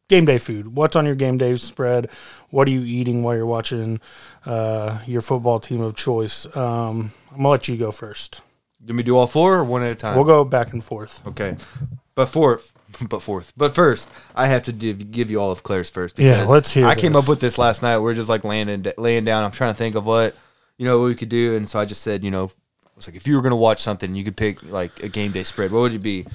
game 0.10 0.26
day 0.26 0.40
food. 0.40 0.76
What's 0.76 0.96
on 0.96 1.06
your 1.06 1.16
game 1.16 1.38
day 1.38 1.56
spread? 1.58 2.10
What 2.50 2.68
are 2.68 2.72
you 2.72 2.82
eating 2.82 3.22
while 3.22 3.36
you're 3.36 3.46
watching 3.46 4.02
uh, 4.48 4.98
your 5.06 5.22
football 5.22 5.60
team 5.60 5.82
of 5.82 5.96
choice? 5.96 6.48
Um, 6.56 7.12
I'm 7.30 7.38
gonna 7.38 7.50
let 7.50 7.68
you 7.68 7.78
go 7.78 7.92
first. 7.92 8.42
Let 8.86 8.96
me 8.96 9.04
do 9.04 9.16
all 9.18 9.28
four 9.28 9.56
or 9.58 9.64
one 9.64 9.84
at 9.84 9.92
a 9.92 9.96
time. 9.96 10.16
We'll 10.16 10.26
go 10.26 10.44
back 10.44 10.74
and 10.74 10.84
forth. 10.84 11.26
Okay, 11.28 11.56
but 12.16 12.26
fourth, 12.28 12.74
but 13.10 13.22
fourth, 13.22 13.54
but 13.56 13.76
first, 13.76 14.10
I 14.36 14.48
have 14.48 14.64
to 14.64 14.72
give, 14.72 15.12
give 15.12 15.30
you 15.30 15.40
all 15.40 15.52
of 15.52 15.64
Claire's 15.64 15.90
first. 15.90 16.18
Yeah, 16.18 16.46
let's 16.46 16.72
hear 16.72 16.86
I 16.86 16.96
came 16.96 17.16
up 17.16 17.28
with 17.30 17.40
this 17.40 17.58
last 17.58 17.82
night. 17.82 18.00
We 18.00 18.12
are 18.12 18.16
just 18.16 18.30
like 18.30 18.44
laying 18.44 18.86
laying 18.98 19.26
down. 19.26 19.44
I'm 19.44 19.52
trying 19.52 19.74
to 19.74 19.78
think 19.78 19.96
of 19.96 20.06
what 20.06 20.36
you 20.78 20.86
know 20.86 21.00
what 21.00 21.06
we 21.06 21.16
could 21.16 21.30
do, 21.30 21.56
and 21.56 21.70
so 21.70 21.80
I 21.80 21.86
just 21.86 22.02
said, 22.02 22.24
you 22.24 22.32
know, 22.32 22.52
it's 22.98 23.08
like 23.08 23.16
if 23.16 23.28
you 23.28 23.36
were 23.36 23.42
gonna 23.42 23.56
watch 23.56 23.80
something, 23.82 24.16
you 24.16 24.24
could 24.24 24.38
pick 24.38 24.64
like 24.64 25.04
a 25.04 25.10
game 25.10 25.32
day 25.32 25.44
spread. 25.44 25.72
What 25.72 25.82
would 25.82 25.94
it 25.94 26.00
be? 26.00 26.26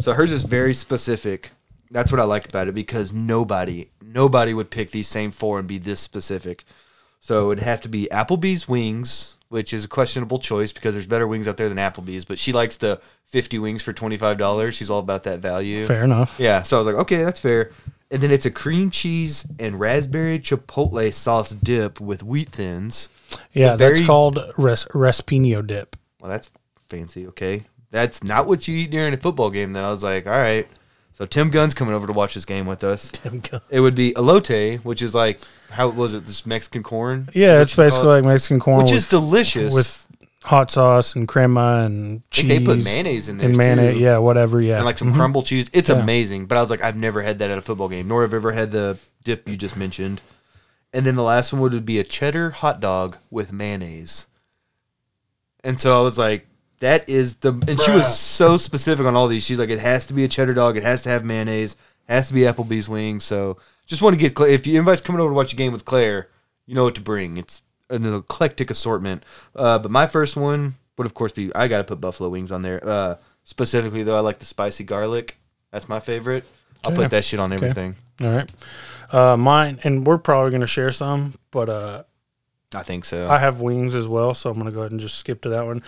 So 0.00 0.12
hers 0.12 0.32
is 0.32 0.42
very 0.44 0.74
specific. 0.74 1.50
That's 1.90 2.10
what 2.10 2.20
I 2.20 2.24
liked 2.24 2.48
about 2.48 2.68
it 2.68 2.74
because 2.74 3.12
nobody 3.12 3.90
nobody 4.00 4.54
would 4.54 4.70
pick 4.70 4.90
these 4.90 5.08
same 5.08 5.30
four 5.30 5.58
and 5.58 5.68
be 5.68 5.78
this 5.78 6.00
specific. 6.00 6.64
So 7.22 7.52
it'd 7.52 7.62
have 7.62 7.80
to 7.82 7.88
be 7.88 8.08
Applebee's 8.10 8.66
wings, 8.68 9.36
which 9.48 9.72
is 9.72 9.84
a 9.84 9.88
questionable 9.88 10.40
choice 10.40 10.72
because 10.72 10.96
there's 10.96 11.06
better 11.06 11.28
wings 11.28 11.46
out 11.46 11.56
there 11.56 11.68
than 11.68 11.78
Applebee's. 11.78 12.24
But 12.24 12.40
she 12.40 12.52
likes 12.52 12.76
the 12.76 13.00
50 13.26 13.60
wings 13.60 13.80
for 13.80 13.92
$25. 13.92 14.72
She's 14.72 14.90
all 14.90 14.98
about 14.98 15.22
that 15.22 15.38
value. 15.38 15.86
Fair 15.86 16.02
enough. 16.02 16.40
Yeah. 16.40 16.62
So 16.62 16.76
I 16.76 16.80
was 16.80 16.86
like, 16.88 16.96
okay, 16.96 17.22
that's 17.22 17.38
fair. 17.38 17.70
And 18.10 18.20
then 18.20 18.32
it's 18.32 18.44
a 18.44 18.50
cream 18.50 18.90
cheese 18.90 19.46
and 19.60 19.78
raspberry 19.78 20.40
chipotle 20.40 21.12
sauce 21.12 21.50
dip 21.50 22.00
with 22.00 22.24
wheat 22.24 22.48
thins. 22.48 23.08
Yeah, 23.52 23.76
that's 23.76 24.04
called 24.04 24.40
res- 24.58 24.86
Respino 24.86 25.64
dip. 25.64 25.94
Well, 26.20 26.28
that's 26.28 26.50
fancy. 26.88 27.28
Okay. 27.28 27.66
That's 27.92 28.24
not 28.24 28.48
what 28.48 28.66
you 28.66 28.76
eat 28.76 28.90
during 28.90 29.14
a 29.14 29.16
football 29.16 29.50
game, 29.50 29.74
though. 29.74 29.86
I 29.86 29.90
was 29.90 30.02
like, 30.02 30.26
all 30.26 30.32
right. 30.32 30.66
So 31.22 31.26
Tim 31.26 31.50
Gunn's 31.50 31.72
coming 31.72 31.94
over 31.94 32.08
to 32.08 32.12
watch 32.12 32.34
this 32.34 32.44
game 32.44 32.66
with 32.66 32.82
us. 32.82 33.12
Tim 33.12 33.38
Gunn. 33.38 33.60
It 33.70 33.78
would 33.78 33.94
be 33.94 34.12
elote, 34.14 34.78
which 34.80 35.00
is 35.00 35.14
like, 35.14 35.38
how 35.70 35.88
was 35.88 36.14
it? 36.14 36.26
This 36.26 36.44
Mexican 36.44 36.82
corn? 36.82 37.28
Yeah, 37.32 37.60
it's 37.60 37.76
basically 37.76 38.08
like 38.08 38.24
Mexican 38.24 38.58
corn 38.58 38.78
which 38.78 38.90
with, 38.90 38.96
is 39.04 39.08
delicious. 39.08 39.72
with 39.72 40.08
hot 40.42 40.72
sauce 40.72 41.14
and 41.14 41.28
crema 41.28 41.84
and 41.84 42.28
cheese. 42.32 42.48
they 42.48 42.58
put 42.58 42.82
mayonnaise 42.82 43.28
in 43.28 43.36
there 43.36 43.46
and 43.50 43.56
mayonnaise. 43.56 43.94
too. 43.98 44.00
Yeah, 44.00 44.18
whatever. 44.18 44.60
Yeah, 44.60 44.78
and 44.78 44.84
like 44.84 44.98
some 44.98 45.12
Mhm. 45.12 45.14
crumble 45.14 45.42
cheese. 45.42 45.70
It's 45.72 45.90
Yeah. 45.90 46.00
amazing. 46.00 46.46
But 46.46 46.58
I 46.58 46.60
was 46.60 46.70
like, 46.70 46.82
I've 46.82 46.96
never 46.96 47.22
had 47.22 47.38
that 47.38 47.50
at 47.50 47.56
a 47.58 47.60
football 47.60 47.88
game, 47.88 48.08
nor 48.08 48.22
have 48.22 48.34
I 48.34 48.36
ever 48.38 48.50
had 48.50 48.72
the 48.72 48.98
dip 49.22 49.48
you 49.48 49.56
just 49.56 49.76
mentioned. 49.76 50.20
And 50.92 51.06
then 51.06 51.14
the 51.14 51.22
last 51.22 51.52
one 51.52 51.62
would 51.62 51.86
be 51.86 52.00
a 52.00 52.02
cheddar 52.02 52.50
hot 52.50 52.80
dog 52.80 53.18
with 53.30 53.52
mayonnaise. 53.52 54.26
And 55.62 55.78
so 55.78 55.96
I 55.96 56.02
was 56.02 56.18
like, 56.18 56.48
that 56.82 57.08
is 57.08 57.36
the. 57.36 57.52
And 57.66 57.80
she 57.80 57.90
was 57.90 58.18
so 58.18 58.56
specific 58.58 59.06
on 59.06 59.16
all 59.16 59.26
these. 59.28 59.44
She's 59.44 59.58
like, 59.58 59.70
it 59.70 59.78
has 59.78 60.06
to 60.08 60.12
be 60.12 60.24
a 60.24 60.28
cheddar 60.28 60.52
dog. 60.54 60.76
It 60.76 60.82
has 60.82 61.02
to 61.02 61.08
have 61.08 61.24
mayonnaise. 61.24 61.76
Has 62.08 62.28
to 62.28 62.34
be 62.34 62.40
Applebee's 62.40 62.88
wings. 62.88 63.24
So 63.24 63.56
just 63.86 64.02
want 64.02 64.18
to 64.18 64.28
get 64.28 64.38
if 64.48 64.66
you 64.66 64.76
anybody's 64.76 65.00
coming 65.00 65.20
over 65.20 65.30
to 65.30 65.34
watch 65.34 65.52
a 65.52 65.56
game 65.56 65.72
with 65.72 65.84
Claire, 65.84 66.28
you 66.66 66.74
know 66.74 66.84
what 66.84 66.94
to 66.96 67.00
bring. 67.00 67.36
It's 67.36 67.62
an 67.88 68.04
eclectic 68.12 68.70
assortment. 68.70 69.24
Uh, 69.54 69.78
but 69.78 69.90
my 69.90 70.06
first 70.06 70.36
one 70.36 70.74
would 70.98 71.06
of 71.06 71.14
course 71.14 71.32
be 71.32 71.54
I 71.54 71.68
got 71.68 71.78
to 71.78 71.84
put 71.84 72.00
buffalo 72.00 72.28
wings 72.28 72.50
on 72.52 72.62
there. 72.62 72.80
Uh, 72.86 73.16
specifically 73.44 74.02
though, 74.02 74.16
I 74.16 74.20
like 74.20 74.40
the 74.40 74.46
spicy 74.46 74.84
garlic. 74.84 75.36
That's 75.70 75.88
my 75.88 76.00
favorite. 76.00 76.44
I'll 76.84 76.92
Okay. 76.92 77.02
put 77.02 77.10
that 77.12 77.24
shit 77.24 77.38
on 77.40 77.52
everything. 77.52 77.94
All 78.22 78.30
right. 78.34 78.50
Uh, 79.12 79.36
mine, 79.36 79.78
and 79.84 80.06
we're 80.06 80.18
probably 80.18 80.50
going 80.50 80.62
to 80.62 80.66
share 80.66 80.90
some, 80.90 81.34
but 81.50 81.68
uh, 81.68 82.02
I 82.74 82.82
think 82.82 83.04
so. 83.04 83.28
I 83.28 83.38
have 83.38 83.60
wings 83.60 83.94
as 83.94 84.08
well, 84.08 84.34
so 84.34 84.50
I'm 84.50 84.58
going 84.58 84.70
to 84.70 84.74
go 84.74 84.80
ahead 84.80 84.90
and 84.90 85.00
just 85.00 85.16
skip 85.18 85.42
to 85.42 85.50
that 85.50 85.64
one. 85.66 85.82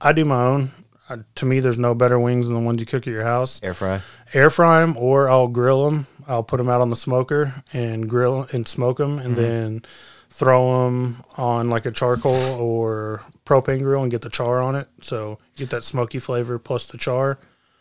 I 0.00 0.12
do 0.12 0.24
my 0.24 0.42
own. 0.42 0.70
Uh, 1.08 1.18
to 1.36 1.46
me, 1.46 1.60
there's 1.60 1.78
no 1.78 1.94
better 1.94 2.18
wings 2.18 2.46
than 2.48 2.54
the 2.54 2.60
ones 2.62 2.80
you 2.80 2.86
cook 2.86 3.06
at 3.06 3.12
your 3.12 3.24
house. 3.24 3.60
Air 3.62 3.74
fry. 3.74 4.02
Air 4.34 4.50
fry 4.50 4.80
them, 4.80 4.96
or 4.98 5.28
I'll 5.30 5.48
grill 5.48 5.84
them. 5.84 6.06
I'll 6.26 6.42
put 6.42 6.58
them 6.58 6.68
out 6.68 6.82
on 6.82 6.90
the 6.90 6.96
smoker 6.96 7.64
and 7.72 8.08
grill 8.08 8.46
and 8.52 8.68
smoke 8.68 8.98
them, 8.98 9.18
and 9.18 9.34
then 9.34 9.82
throw 10.28 10.84
them 10.84 11.24
on 11.36 11.70
like 11.70 11.86
a 11.86 11.90
charcoal 11.90 12.60
or 12.60 13.22
propane 13.46 13.82
grill 13.82 14.02
and 14.02 14.10
get 14.10 14.20
the 14.22 14.28
char 14.30 14.60
on 14.60 14.76
it. 14.76 14.88
So 15.00 15.38
get 15.56 15.70
that 15.70 15.82
smoky 15.82 16.18
flavor 16.18 16.58
plus 16.58 16.86
the 16.86 16.98
char. 16.98 17.38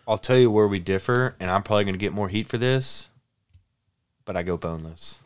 I'll 0.08 0.18
tell 0.18 0.38
you 0.38 0.50
where 0.50 0.68
we 0.68 0.80
differ, 0.80 1.36
and 1.40 1.52
I'm 1.52 1.64
probably 1.64 1.84
gonna 1.84 1.98
get 1.98 2.14
more 2.14 2.30
heat 2.30 2.48
for 2.48 2.58
this. 2.58 3.10
But 4.24 4.38
I 4.38 4.44
go 4.44 4.58
boneless. 4.58 5.20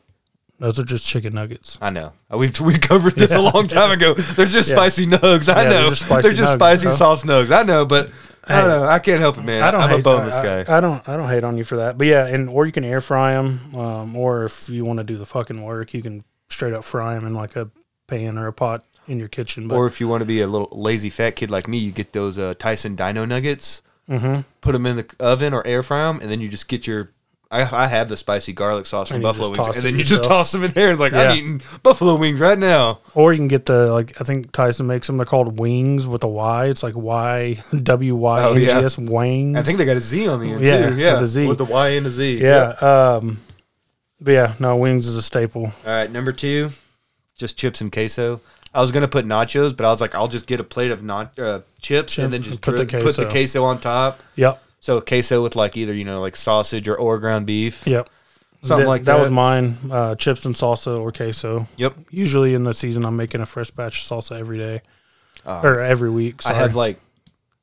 Those 0.61 0.79
are 0.79 0.83
just 0.83 1.05
chicken 1.07 1.33
nuggets. 1.33 1.77
I 1.81 1.89
know. 1.89 2.13
Uh, 2.31 2.37
We've 2.37 2.57
we 2.59 2.77
covered 2.77 3.15
this 3.15 3.31
a 3.35 3.41
long 3.41 3.65
time 3.67 3.89
ago. 3.91 4.13
They're 4.13 4.45
just 4.45 4.69
Yeah. 4.69 4.75
spicy 4.75 5.07
nugs. 5.07 5.51
I 5.51 5.63
Yeah, 5.63 5.69
they're 5.69 5.81
know. 5.83 5.89
just 5.89 6.01
spicy 6.05 6.21
they're 6.27 6.37
just 6.37 6.51
nugs, 6.51 6.55
spicy 6.57 6.83
bro. 6.85 6.91
sauce 6.93 7.23
nugs. 7.23 7.51
I 7.51 7.63
know, 7.63 7.83
but 7.85 8.11
I 8.47 8.61
don't 8.61 8.69
know. 8.69 8.83
I 8.85 8.99
can't 8.99 9.19
help 9.19 9.37
it, 9.39 9.43
man. 9.43 9.63
I 9.63 9.71
don't 9.71 9.81
I'm 9.81 9.89
hate, 9.89 9.99
a 9.99 10.03
boneless 10.03 10.35
I, 10.35 10.43
guy. 10.63 10.71
I, 10.73 10.77
I 10.77 10.81
don't. 10.81 11.09
I 11.09 11.17
don't 11.17 11.29
hate 11.29 11.43
on 11.43 11.57
you 11.57 11.63
for 11.63 11.77
that. 11.77 11.97
But 11.97 12.05
yeah, 12.07 12.27
and 12.27 12.47
or 12.47 12.65
you 12.67 12.71
can 12.71 12.83
air 12.85 13.01
fry 13.01 13.33
them, 13.33 13.75
um, 13.75 14.15
or 14.15 14.45
if 14.45 14.69
you 14.69 14.85
want 14.85 14.97
to 14.99 15.03
do 15.03 15.17
the 15.17 15.25
fucking 15.25 15.61
work, 15.63 15.93
you 15.95 16.01
can 16.03 16.23
straight 16.49 16.73
up 16.73 16.83
fry 16.83 17.15
them 17.15 17.25
in 17.25 17.33
like 17.33 17.55
a 17.55 17.69
pan 18.07 18.37
or 18.37 18.45
a 18.47 18.53
pot. 18.53 18.83
in 19.07 19.17
your 19.17 19.27
kitchen. 19.29 19.67
But 19.67 19.75
Or 19.75 19.87
if 19.87 19.99
you 19.99 20.07
want 20.07 20.21
to 20.21 20.25
be 20.25 20.41
a 20.41 20.47
little 20.47 20.69
lazy 20.71 21.09
fat 21.09 21.35
kid 21.35 21.49
like 21.49 21.67
me, 21.67 21.79
you 21.79 21.91
get 21.91 22.13
those 22.13 22.37
uh, 22.37 22.53
Tyson 22.59 22.95
Dino 22.95 23.25
Nuggets. 23.25 23.81
Mhm. 24.09 24.45
Put 24.61 24.73
them 24.73 24.85
in 24.85 24.97
the 24.97 25.05
oven 25.19 25.53
or 25.53 25.65
air 25.65 25.81
fry 25.81 26.03
them, 26.05 26.19
and 26.21 26.29
then 26.29 26.39
you 26.39 26.47
just 26.49 26.67
get 26.67 26.85
your. 26.85 27.09
I, 27.51 27.83
I 27.83 27.87
have 27.87 28.07
the 28.07 28.15
spicy 28.15 28.53
garlic 28.53 28.85
sauce 28.85 29.09
from 29.09 29.15
And 29.15 29.23
you 29.23 29.27
Buffalo 29.29 29.49
just 29.49 29.57
Wings, 29.59 29.67
toss 29.67 29.75
and 29.75 29.83
it 29.85 29.87
then 29.89 29.93
you 29.97 30.03
just 30.05 30.11
yourself. 30.11 30.27
toss 30.27 30.51
them 30.53 30.63
in 30.63 30.71
there. 30.71 30.91
And 30.91 30.99
like 30.99 31.11
Yeah. 31.11 31.23
I'm 31.31 31.37
eating 31.37 31.61
Buffalo 31.83 32.15
Wings 32.15 32.39
right 32.39 32.57
now. 32.57 32.99
or 33.13 33.33
you 33.33 33.39
can 33.39 33.49
get 33.49 33.65
the 33.65 33.91
like 33.91 34.19
I 34.21 34.23
think 34.23 34.51
Tyson 34.53 34.87
makes 34.87 35.07
them. 35.07 35.17
They're 35.17 35.25
called 35.25 35.59
wings 35.59 36.07
with 36.07 36.23
a 36.23 36.27
Y. 36.29 36.65
It's 36.67 36.81
like 36.81 36.95
Y 36.95 37.61
W 37.83 38.15
Y 38.15 38.49
N 38.51 38.55
G 38.55 38.67
S 38.69 38.97
wings. 38.97 39.57
I 39.57 39.63
think 39.63 39.77
they 39.79 39.85
got 39.85 39.97
a 39.97 40.01
Z 40.01 40.27
on 40.29 40.39
the 40.39 40.51
end 40.51 40.65
Yeah, 40.65 40.89
too. 40.89 40.97
Yeah, 40.97 41.13
with 41.15 41.23
a 41.23 41.27
Z. 41.27 41.45
with 41.47 41.57
the 41.57 41.65
Y 41.65 41.89
and 41.89 42.07
a 42.07 42.09
Z. 42.09 42.41
yeah. 42.41 42.69
Um, 42.79 43.41
but 44.21 44.31
yeah, 44.31 44.53
no 44.59 44.75
wings 44.77 45.05
is 45.07 45.17
a 45.17 45.21
staple. 45.21 45.63
All 45.65 45.73
right, 45.85 46.09
number 46.09 46.31
two, 46.31 46.69
just 47.35 47.57
chips 47.57 47.81
and 47.81 47.91
queso. 47.91 48.39
I 48.73 48.79
was 48.79 48.91
gonna 48.93 49.07
put 49.09 49.25
nachos, 49.25 49.75
but 49.75 49.85
I 49.85 49.89
was 49.89 49.99
like, 49.99 50.15
I'll 50.15 50.29
just 50.29 50.47
get 50.47 50.61
a 50.61 50.63
plate 50.63 50.91
of 50.91 51.03
not 51.03 51.37
uh, 51.37 51.59
chips 51.81 52.13
Chip 52.13 52.23
and 52.25 52.33
then 52.33 52.43
just 52.43 52.61
put 52.61 52.77
the 52.77 52.85
put, 52.85 52.91
put 53.03 53.15
the 53.17 53.25
queso. 53.25 53.29
queso 53.29 53.63
on 53.65 53.79
top. 53.81 54.23
Yep. 54.35 54.63
So 54.81 54.99
queso 54.99 55.41
with 55.41 55.55
like 55.55 55.77
either 55.77 55.93
you 55.93 56.03
know 56.03 56.19
like 56.19 56.35
sausage 56.35 56.87
or 56.89 56.95
or 56.97 57.17
ground 57.19 57.45
beef. 57.45 57.87
Yep. 57.87 58.09
Something 58.63 58.83
That- 58.85 58.89
like 58.89 59.03
that 59.05 59.15
that. 59.15 59.21
was 59.21 59.31
mine. 59.31 59.77
Uh, 59.89 60.15
chips 60.15 60.45
and 60.45 60.53
salsa 60.53 60.99
or 60.99 61.11
queso. 61.11 61.67
Yep. 61.77 61.95
Usually 62.11 62.53
in 62.53 62.63
the 62.63 62.73
season, 62.73 63.05
I'm 63.05 63.15
making 63.15 63.41
a 63.41 63.45
fresh 63.45 63.71
batch 63.71 64.01
of 64.03 64.07
salsa 64.23 64.37
every 64.39 64.57
day 64.59 64.81
Uh, 65.45 65.61
or 65.63 65.79
every 65.79 66.09
week. 66.11 66.41
I 66.45 66.49
Sorry. 66.49 66.55
have 66.57 66.75
like 66.75 66.99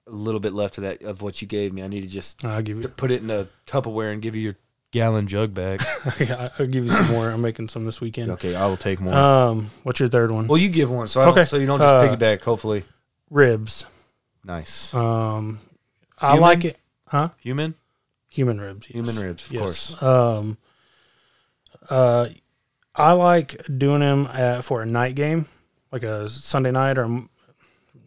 a 0.07 0.11
little 0.11 0.41
bit 0.41 0.53
left 0.55 0.79
of 0.79 0.85
that 0.85 1.03
of 1.03 1.21
what 1.23 1.41
you 1.43 1.47
gave 1.47 1.73
me. 1.73 1.83
I 1.83 1.87
need 1.87 2.01
to 2.01 2.09
just 2.09 2.45
I'll 2.45 2.63
give 2.63 2.83
you. 2.83 2.89
put 2.89 3.11
it 3.11 3.23
in 3.23 3.31
a 3.31 3.47
Tupperware 3.67 4.13
and 4.13 4.21
give 4.23 4.35
you 4.35 4.43
your 4.43 4.57
gallon 4.91 5.27
jug 5.29 5.53
back. 5.55 5.81
I'll 6.59 6.67
give 6.67 6.85
you 6.87 6.91
some 6.91 7.09
more. 7.13 7.29
I'm 7.31 7.43
making 7.43 7.69
some 7.69 7.85
this 7.85 8.01
weekend. 8.01 8.31
okay, 8.33 8.55
I 8.57 8.67
will 8.67 8.77
take 8.79 9.01
more. 9.01 9.15
Um, 9.15 9.71
what's 9.85 10.01
your 10.01 10.09
third 10.09 10.31
one? 10.33 10.47
well, 10.49 10.57
you 10.59 10.69
give 10.69 10.91
one, 10.91 11.07
so 11.09 11.21
I 11.21 11.25
don't, 11.27 11.33
okay. 11.33 11.45
so 11.45 11.57
you 11.59 11.67
don't 11.67 11.79
just 11.79 11.93
Uh, 11.95 12.01
piggyback. 12.03 12.43
Hopefully, 12.43 12.85
Ribs. 13.31 13.85
nice. 14.45 14.93
Um, 14.95 15.61
I 16.21 16.29
Human? 16.33 16.41
like 16.43 16.65
it. 16.65 16.79
Huh? 17.11 17.31
Human, 17.41 17.75
Human 18.31 18.61
ribs. 18.61 18.89
yes. 18.89 18.95
human 18.95 19.17
ribs, 19.25 19.47
of 19.47 19.53
Yes. 19.53 19.61
course. 19.95 20.03
Um, 20.03 20.59
uh, 21.89 22.29
I 22.95 23.13
like 23.13 23.63
doing 23.79 24.01
them 24.01 24.27
at, 24.27 24.65
for 24.65 24.83
a 24.83 24.87
night 24.87 25.15
game, 25.15 25.47
like 25.93 26.03
a 26.03 26.29
Sunday 26.29 26.71
night, 26.71 26.99
or 26.99 27.07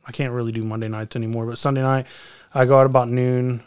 I 0.05 0.11
can't 0.11 0.33
really 0.33 0.51
do 0.51 0.63
Monday 0.63 0.87
nights 0.87 1.15
anymore. 1.15 1.45
But 1.45 1.57
Sunday 1.57 1.81
night, 1.81 2.07
I 2.53 2.65
go 2.65 2.79
out 2.79 2.85
about 2.85 3.09
noon. 3.09 3.63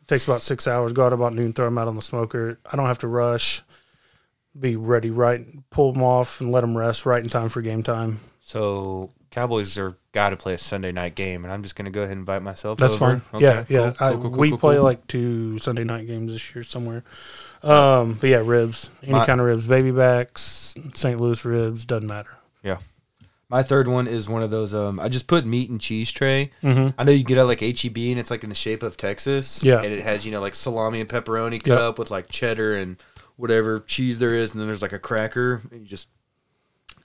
It 0.00 0.08
takes 0.08 0.26
about 0.26 0.42
six 0.42 0.66
hours. 0.68 0.92
Go 0.92 1.04
out 1.06 1.12
about 1.12 1.34
noon, 1.34 1.52
throw 1.52 1.66
them 1.66 1.78
out 1.78 1.88
on 1.88 1.94
the 1.94 2.02
smoker. 2.02 2.58
I 2.70 2.76
don't 2.76 2.86
have 2.86 2.98
to 2.98 3.08
rush. 3.08 3.62
Be 4.58 4.76
ready, 4.76 5.10
right? 5.10 5.46
Pull 5.70 5.92
them 5.92 6.02
off 6.02 6.40
and 6.40 6.52
let 6.52 6.60
them 6.60 6.76
rest 6.76 7.06
right 7.06 7.22
in 7.22 7.28
time 7.30 7.48
for 7.48 7.62
game 7.62 7.82
time. 7.82 8.20
So 8.40 9.10
Cowboys 9.30 9.78
are 9.78 9.96
got 10.12 10.30
to 10.30 10.36
play 10.36 10.54
a 10.54 10.58
Sunday 10.58 10.92
night 10.92 11.14
game, 11.14 11.44
and 11.44 11.52
I'm 11.52 11.62
just 11.62 11.74
gonna 11.76 11.90
go 11.90 12.00
ahead 12.00 12.12
and 12.12 12.20
invite 12.20 12.42
myself. 12.42 12.78
That's 12.78 12.94
over. 13.00 13.20
fine. 13.20 13.22
Okay, 13.34 13.44
yeah, 13.44 13.64
yeah. 13.68 13.92
cool, 13.96 14.06
I, 14.06 14.12
cool, 14.12 14.20
cool, 14.22 14.30
we 14.32 14.56
play 14.56 14.78
like 14.78 15.06
two 15.06 15.58
Sunday 15.58 15.84
night 15.84 16.06
games 16.06 16.32
this 16.32 16.54
year 16.54 16.62
somewhere. 16.64 17.02
Um, 17.62 18.14
but 18.20 18.28
yeah, 18.28 18.42
ribs, 18.44 18.90
any 19.02 19.12
My- 19.12 19.24
kind 19.26 19.40
of 19.40 19.46
ribs, 19.46 19.66
baby 19.66 19.90
backs, 19.90 20.74
St. 20.94 21.20
Louis 21.20 21.44
ribs, 21.44 21.84
doesn't 21.84 22.08
matter. 22.08 22.30
Yeah. 22.62 22.78
My 23.48 23.62
third 23.62 23.86
one 23.86 24.06
is 24.08 24.28
one 24.30 24.42
of 24.42 24.50
those. 24.50 24.72
Um, 24.72 24.98
I 24.98 25.08
just 25.10 25.26
put 25.26 25.44
meat 25.44 25.68
and 25.68 25.78
cheese 25.78 26.10
tray. 26.10 26.50
Mm-hmm. 26.62 26.98
I 26.98 27.04
know 27.04 27.12
you 27.12 27.22
get 27.22 27.36
out 27.36 27.46
like 27.48 27.60
HEB 27.60 27.96
and 27.98 28.18
it's 28.18 28.30
like 28.30 28.42
in 28.44 28.48
the 28.48 28.54
shape 28.56 28.82
of 28.82 28.96
Texas. 28.96 29.62
Yeah. 29.62 29.82
And 29.82 29.92
it 29.92 30.02
has, 30.02 30.24
you 30.24 30.32
know, 30.32 30.40
like 30.40 30.54
salami 30.54 31.00
and 31.00 31.08
pepperoni 31.08 31.58
cut 31.62 31.72
Yep. 31.72 31.78
up 31.78 31.98
with 31.98 32.10
like 32.10 32.30
cheddar 32.30 32.74
and 32.74 32.96
whatever 33.36 33.80
cheese 33.80 34.18
there 34.18 34.34
is, 34.34 34.52
and 34.52 34.60
then 34.60 34.68
there's 34.68 34.80
like 34.80 34.94
a 34.94 34.98
cracker. 34.98 35.60
And 35.70 35.82
you 35.82 35.86
just 35.86 36.08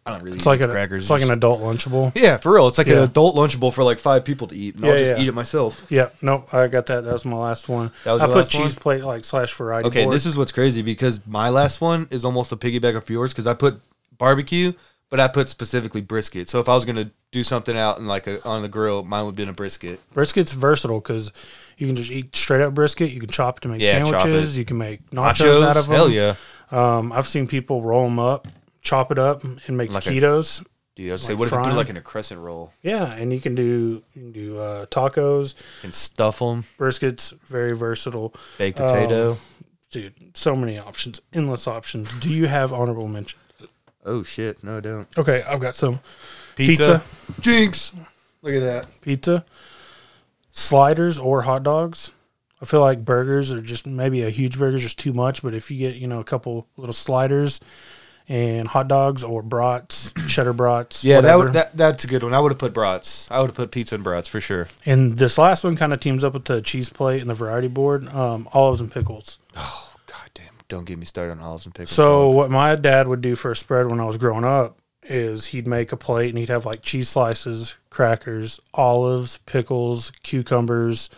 I 0.08 0.12
don't 0.12 0.24
really 0.24 0.38
It's 0.38 0.46
eat 0.48 0.50
like 0.50 0.60
the 0.60 0.66
an 0.66 0.72
crackers. 0.72 1.04
it's 1.04 1.10
like 1.10 1.22
an 1.22 1.32
adult 1.32 1.62
lunchable. 1.62 2.14
Yeah, 2.16 2.38
for 2.38 2.54
real. 2.54 2.68
It's 2.68 2.78
like 2.78 2.88
an 2.88 2.98
adult 3.00 3.36
lunchable 3.36 3.74
for 3.74 3.84
like 3.84 4.00
five 4.00 4.24
people 4.24 4.48
to 4.48 4.56
eat. 4.56 4.76
And 4.76 4.86
I'll 4.86 4.98
just 4.98 5.18
yeah. 5.18 5.22
eat 5.22 5.28
it 5.28 5.34
myself. 5.34 5.86
Yeah, 5.90 6.10
nope, 6.22 6.54
I 6.54 6.68
got 6.68 6.86
that. 6.86 7.04
That 7.04 7.12
was 7.14 7.26
my 7.26 7.36
last 7.38 7.68
one. 7.68 7.92
That 8.06 8.14
was 8.14 8.22
I 8.22 8.28
put 8.28 8.36
last 8.38 8.52
cheese 8.52 8.76
one? 8.76 8.82
plate 8.82 9.04
like 9.04 9.26
slash 9.26 9.54
variety. 9.54 9.88
Okay, 9.90 10.04
board. 10.06 10.16
this 10.16 10.26
is 10.26 10.38
what's 10.38 10.52
crazy 10.54 10.82
because 10.82 11.26
my 11.28 11.50
last 11.50 11.82
one 11.82 12.08
is 12.10 12.24
almost 12.26 12.52
a 12.52 12.56
piggyback 12.58 12.96
of 12.96 13.10
yours 13.10 13.34
because 13.34 13.46
I 13.46 13.54
put 13.54 13.82
barbecue, 14.18 14.72
but 15.10 15.20
I 15.20 15.28
put 15.28 15.50
specifically 15.50 16.02
brisket. 16.02 16.50
So 16.50 16.60
if 16.60 16.70
I 16.70 16.74
was 16.74 16.86
gonna 16.86 17.12
do 17.34 17.44
something 17.44 17.78
out 17.78 17.98
in 18.00 18.06
like 18.08 18.28
a, 18.28 18.42
on 18.48 18.62
the 18.62 18.70
grill, 18.70 19.04
mine 19.04 19.26
would 19.26 19.36
be 19.36 19.44
been 19.44 19.50
a 19.50 19.54
brisket. 19.54 20.00
brisket's 20.14 20.54
versatile 20.54 21.00
because 21.02 21.34
you 21.78 21.86
can 21.86 21.96
just 21.98 22.10
eat 22.12 22.34
straight 22.36 22.62
up 22.62 22.74
brisket. 22.74 23.12
You 23.12 23.20
can 23.20 23.30
chop 23.30 23.58
it 23.58 23.62
to 23.62 23.68
make 23.68 23.82
Yeah, 23.82 24.04
sandwiches. 24.04 24.56
it. 24.56 24.60
You 24.60 24.66
can 24.66 24.78
make 24.78 25.10
nachos, 25.12 25.62
out 25.62 25.76
of 25.76 25.88
them. 25.88 25.96
hell 25.96 26.10
yeah, 26.10 26.36
Um, 26.72 27.12
I've 27.12 27.28
seen 27.28 27.46
people 27.48 27.82
roll 27.82 28.06
them 28.06 28.18
up, 28.20 28.48
chop 28.88 29.12
it 29.12 29.20
up, 29.20 29.44
and 29.44 29.78
make 29.78 29.92
Like 29.94 30.06
a- 30.06 30.10
taquitos. 30.10 30.66
dude. 30.96 31.10
I 31.10 31.12
was 31.14 31.22
say, 31.24 31.34
Like 31.34 31.40
what 31.40 31.46
if 31.48 31.52
you 31.52 31.58
put 31.60 31.72
it 31.72 31.76
like 31.76 31.90
in 31.90 31.98
a 31.98 32.02
crescent 32.02 32.40
roll 32.42 32.72
yeah, 32.82 33.12
and 33.14 33.32
you 33.34 33.40
can 33.40 33.54
do 33.56 34.04
you 34.16 34.22
can 34.22 34.32
do 34.32 34.58
uh, 34.60 34.86
tacos. 34.88 35.54
and 35.84 35.94
stuff 35.94 36.40
them, 36.40 36.64
Brisket's 36.78 37.32
very 37.48 37.74
versatile. 37.76 38.34
baked 38.58 38.78
potato? 38.78 39.38
Dude, 39.92 40.14
so 40.36 40.56
many 40.56 40.78
options, 40.78 41.22
endless 41.34 41.68
options. 41.68 42.14
Do 42.20 42.30
you 42.30 42.48
have 42.48 42.74
honorable 42.74 43.08
mention? 43.08 43.40
Oh 44.06 44.24
shit, 44.24 44.64
no, 44.64 44.80
don't. 44.82 45.08
Okay, 45.18 45.44
I've 45.48 45.60
got 45.60 45.76
some 45.76 46.00
Pizza. 46.56 47.04
Jinx. 47.42 47.94
Look 48.42 48.54
at 48.56 48.62
that. 48.62 48.88
pizza, 49.02 49.46
sliders, 50.52 51.20
or 51.20 51.42
hot 51.44 51.64
dogs. 51.64 52.12
I 52.62 52.66
feel 52.66 52.82
like 52.82 53.06
burgers 53.06 53.52
are 53.54 53.62
just 53.62 53.86
maybe 53.86 54.24
a 54.24 54.30
huge 54.30 54.58
burger 54.58 54.78
is 54.78 54.82
just 54.84 54.98
too 54.98 55.14
much, 55.14 55.44
but 55.44 55.54
if 55.54 55.70
you 55.70 55.78
get 55.78 55.96
you 55.96 56.08
know 56.08 56.20
a 56.20 56.24
couple 56.24 56.68
little 56.78 56.94
sliders 56.94 57.60
and 58.30 58.68
hot 58.68 58.88
dogs 58.88 59.24
or 59.24 59.42
brats, 59.42 60.14
cheddar 60.28 60.54
brats, 60.54 61.04
Yeah, 61.04 61.22
that, 61.22 61.38
would, 61.38 61.54
that 61.54 61.76
that's 61.78 62.04
a 62.04 62.08
good 62.08 62.24
one. 62.24 62.34
I 62.34 62.40
would 62.40 62.52
have 62.52 62.60
put 62.60 62.74
brats. 62.74 63.28
I 63.32 63.40
would 63.40 63.48
have 63.48 63.56
put 63.56 63.72
pizza 63.72 63.96
and 63.96 64.04
brats 64.04 64.28
for 64.28 64.42
sure. 64.42 64.68
and 64.86 65.18
this 65.18 65.38
last 65.38 65.64
one 65.64 65.76
kind 65.76 65.94
of 65.94 66.00
teams 66.00 66.24
up 66.24 66.34
with 66.34 66.46
the 66.46 66.62
cheese 66.62 66.90
plate 66.90 67.22
and 67.22 67.30
the 67.30 67.34
variety 67.34 67.68
board, 67.68 68.08
um, 68.10 68.50
olives 68.54 68.82
and 68.82 68.92
pickles. 68.92 69.40
Oh 69.56 69.94
god 70.08 70.30
damn! 70.34 70.54
Don't 70.68 70.86
get 70.86 70.98
me 70.98 71.06
started 71.06 71.32
on 71.34 71.40
olives 71.40 71.66
and 71.66 71.74
pickles. 71.74 71.92
So 71.92 72.30
what 72.30 72.52
my 72.52 72.76
dad 72.76 73.08
would 73.08 73.22
do 73.22 73.36
for 73.36 73.52
a 73.52 73.56
spread 73.56 73.90
when 73.90 74.00
I 74.00 74.06
was 74.06 74.18
growing 74.18 74.44
up 74.44 74.78
is 75.04 75.48
he'd 75.48 75.66
make 75.68 75.94
a 75.94 75.98
plate 75.98 76.30
and 76.30 76.38
he'd 76.38 76.50
have 76.50 76.66
like 76.66 76.82
cheese 76.82 77.08
slices, 77.08 77.78
crackers, 77.90 78.60
olives, 78.74 79.38
pickles, 79.46 80.12
cucumbers, 80.22 81.10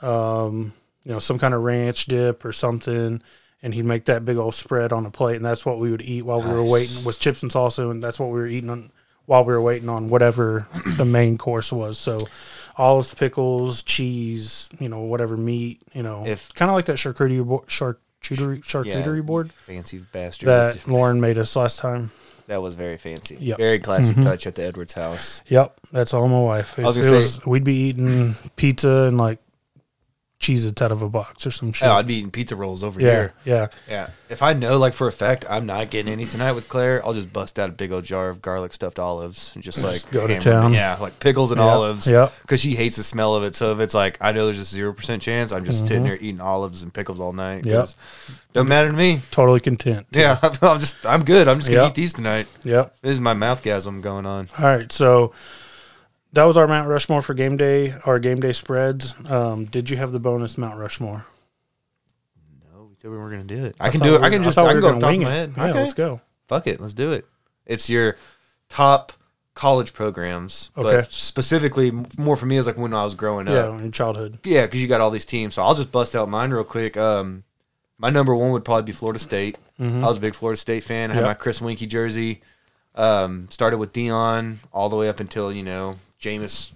um, 0.00 0.72
you 1.04 1.12
know, 1.12 1.18
some 1.18 1.38
kind 1.38 1.52
of 1.52 1.62
ranch 1.62 2.06
dip 2.06 2.44
or 2.46 2.52
something. 2.52 3.22
And 3.62 3.74
he'd 3.74 3.84
make 3.86 4.04
that 4.04 4.24
big 4.24 4.36
old 4.36 4.54
spread 4.54 4.92
on 4.92 5.06
a 5.06 5.10
plate, 5.10 5.36
and 5.36 5.44
that's 5.44 5.64
what 5.66 5.78
we 5.78 5.90
would 5.90 6.02
eat 6.02 6.22
while 6.22 6.40
we 6.42 6.48
were 6.50 6.62
waiting. 6.62 7.02
Was 7.04 7.18
chips 7.18 7.42
and 7.42 7.50
salsa, 7.50 7.90
and 7.90 8.02
that's 8.02 8.20
what 8.20 8.26
we 8.26 8.38
were 8.38 8.46
eating 8.46 8.70
on 8.70 8.90
while 9.24 9.44
we 9.44 9.52
were 9.52 9.60
waiting 9.60 9.88
on 9.88 10.08
whatever 10.08 10.68
the 10.98 11.04
main 11.04 11.36
course 11.38 11.72
was. 11.72 11.98
So, 11.98 12.18
olives, 12.76 13.12
pickles, 13.14 13.82
cheese, 13.82 14.68
you 14.78 14.88
know, 14.88 15.00
whatever 15.00 15.36
meat, 15.36 15.82
you 15.94 16.02
know, 16.02 16.24
If- 16.26 16.54
kind 16.54 16.70
of 16.70 16.76
like 16.76 16.84
that 16.84 16.96
charcuterie 16.98 17.44
board, 17.44 17.66
charcuterie, 17.66 18.62
charcuterie 18.62 19.24
board 19.26 19.50
fancy 19.52 19.98
bastard. 20.12 20.48
that 20.48 20.86
Lauren 20.86 21.20
made 21.20 21.38
us 21.38 21.56
last 21.56 21.78
time. 21.80 22.12
That 22.46 22.62
was 22.62 22.76
very 22.76 22.98
fancy. 22.98 23.36
Yep. 23.40 23.58
Very 23.58 23.78
classy 23.80 24.14
Mhm. 24.14 24.22
touch 24.22 24.46
at 24.46 24.54
the 24.54 24.62
Edwards 24.62 24.92
house. 24.92 25.42
Yep, 25.48 25.80
that's 25.90 26.14
all 26.14 26.28
my 26.28 26.38
wife. 26.40 26.78
If 26.78 26.84
was 26.84 26.96
it 26.96 27.00
gonna 27.02 27.12
was, 27.16 27.44
we'd 27.44 27.64
be 27.64 27.88
eating 27.88 28.36
pizza 28.54 28.88
and 29.08 29.18
like 29.18 29.38
Cheez-Its 30.46 30.80
out 30.80 30.92
of 30.92 31.02
a 31.02 31.08
box 31.08 31.46
or 31.46 31.50
some 31.50 31.72
shit. 31.72 31.88
Oh, 31.88 31.92
I'd 31.94 32.06
be 32.06 32.16
eating 32.16 32.30
pizza 32.30 32.54
rolls 32.54 32.84
over 32.84 33.00
yeah, 33.00 33.10
here. 33.10 33.34
yeah, 33.44 33.66
Yeah. 33.88 34.10
If 34.28 34.42
I 34.42 34.52
know, 34.52 34.76
like 34.76 34.92
for 34.92 35.06
a 35.08 35.12
fact, 35.12 35.44
I'm 35.48 35.66
not 35.66 35.90
getting 35.90 36.12
any 36.12 36.24
tonight 36.24 36.52
with 36.52 36.68
Claire, 36.68 37.04
I'll 37.04 37.12
just 37.12 37.32
bust 37.32 37.58
out 37.58 37.68
a 37.68 37.72
big 37.72 37.92
old 37.92 38.04
jar 38.04 38.28
of 38.28 38.42
garlic 38.42 38.72
stuffed 38.72 38.98
olives 38.98 39.52
and 39.54 39.62
just 39.64 39.82
like 39.82 39.92
Just 39.92 40.10
go 40.10 40.26
to 40.26 40.38
town. 40.38 40.72
Yeah, 40.72 40.96
like 41.00 41.18
pickles 41.20 41.52
and 41.52 41.60
Yep, 41.60 41.66
olives. 41.68 42.10
yep. 42.10 42.32
Because 42.42 42.60
she 42.60 42.74
hates 42.74 42.96
the 42.96 43.02
smell 43.02 43.34
of 43.34 43.42
it. 43.44 43.54
So 43.54 43.72
if 43.72 43.80
it's 43.80 43.94
like 43.94 44.18
I 44.20 44.32
know 44.32 44.44
there's 44.46 44.58
a 44.58 44.64
zero 44.64 44.92
percent 44.92 45.22
chance, 45.22 45.52
I'm 45.52 45.64
just 45.64 45.86
sitting 45.86 46.02
Mhm. 46.02 46.06
there 46.06 46.16
eating 46.16 46.40
olives 46.40 46.82
and 46.82 46.92
pickles 46.92 47.20
all 47.20 47.32
night. 47.32 47.66
Yeah. 47.66 47.86
Don't 48.52 48.68
matter 48.68 48.88
to 48.90 48.96
me. 48.96 49.20
Totally 49.30 49.60
content. 49.60 50.06
Yeah, 50.12 50.38
I'm 50.62 50.80
just 50.80 50.96
I'm 51.04 51.24
good. 51.24 51.46
I'm 51.48 51.58
just 51.58 51.68
gonna 51.68 51.82
Yep. 51.82 51.90
eat 51.90 51.94
these 51.94 52.12
tonight. 52.12 52.46
Yep. 52.64 52.94
This 53.02 53.12
is 53.12 53.20
my 53.20 53.34
mouthgasm 53.34 54.00
going 54.02 54.26
on. 54.26 54.48
All 54.58 54.66
right, 54.66 54.90
so 54.90 55.32
that 56.36 56.44
was 56.44 56.56
our 56.56 56.66
Mount 56.66 56.88
Rushmore 56.88 57.20
for 57.22 57.34
game 57.34 57.56
day. 57.56 57.92
Our 58.04 58.18
game 58.18 58.40
day 58.40 58.52
spreads. 58.52 59.14
Um, 59.28 59.64
did 59.66 59.90
you 59.90 59.96
have 59.96 60.12
the 60.12 60.20
bonus 60.20 60.56
Mount 60.56 60.78
Rushmore? 60.78 61.26
No, 62.72 62.84
we 62.84 62.94
said 63.00 63.10
we 63.10 63.16
weren't 63.18 63.32
gonna 63.32 63.44
do 63.60 63.64
it. 63.66 63.76
I, 63.80 63.90
can 63.90 64.00
thought 64.00 64.06
do 64.06 64.10
we 64.12 64.16
it. 64.18 64.22
I 64.22 64.30
can 64.30 64.42
just 64.44 64.54
thought 64.54 64.66
I 64.66 64.74
we 64.74 64.74
can 64.74 64.76
were 64.76 64.80
go 64.82 64.88
gonna 64.88 65.00
top 65.00 65.08
of 65.10 65.12
wing 65.18 65.22
my 65.24 65.30
it. 65.30 65.32
head. 65.32 65.52
Yeah, 65.56 65.64
okay. 65.70 65.80
let's 65.80 65.92
go. 65.94 66.20
Fuck 66.48 66.66
it, 66.66 66.80
let's 66.80 66.94
do 66.94 67.12
it. 67.12 67.26
It's 67.66 67.90
your 67.90 68.16
top 68.68 69.12
college 69.54 69.92
programs, 69.94 70.70
Okay. 70.76 70.98
but 70.98 71.12
specifically 71.12 71.90
more 72.18 72.36
for 72.36 72.46
me 72.46 72.56
is 72.58 72.66
like 72.66 72.76
when 72.76 72.92
I 72.94 73.04
was 73.04 73.14
growing 73.14 73.46
Yeah, 73.46 73.52
up. 73.54 73.78
Yeah, 73.80 73.84
in 73.86 73.92
childhood. 73.92 74.38
Yeah, 74.44 74.66
because 74.66 74.80
you 74.82 74.88
got 74.88 75.00
all 75.00 75.10
these 75.10 75.24
teams. 75.24 75.54
So 75.54 75.62
I'll 75.62 75.74
just 75.74 75.90
bust 75.90 76.14
out 76.14 76.28
mine 76.28 76.50
real 76.50 76.62
quick. 76.64 76.96
Um, 76.96 77.42
my 77.98 78.10
number 78.10 78.34
one 78.34 78.50
would 78.52 78.64
probably 78.64 78.82
be 78.84 78.92
Florida 78.92 79.18
State. 79.18 79.56
Mhm. 79.80 80.02
I 80.04 80.06
was 80.08 80.18
a 80.18 80.20
big 80.20 80.34
Florida 80.34 80.58
State 80.60 80.84
fan. 80.84 81.10
I 81.10 81.14
had 81.14 81.20
Yep. 81.20 81.28
my 81.28 81.34
Chris 81.34 81.60
Weinke 81.60 81.88
jersey. 81.88 82.42
Um, 82.94 83.48
started 83.50 83.78
with 83.78 83.92
Deion 83.92 84.56
all 84.72 84.88
the 84.88 84.96
way 84.96 85.08
up 85.08 85.20
until 85.20 85.52
you 85.52 85.62
know 85.62 85.96
Jameis, 86.20 86.72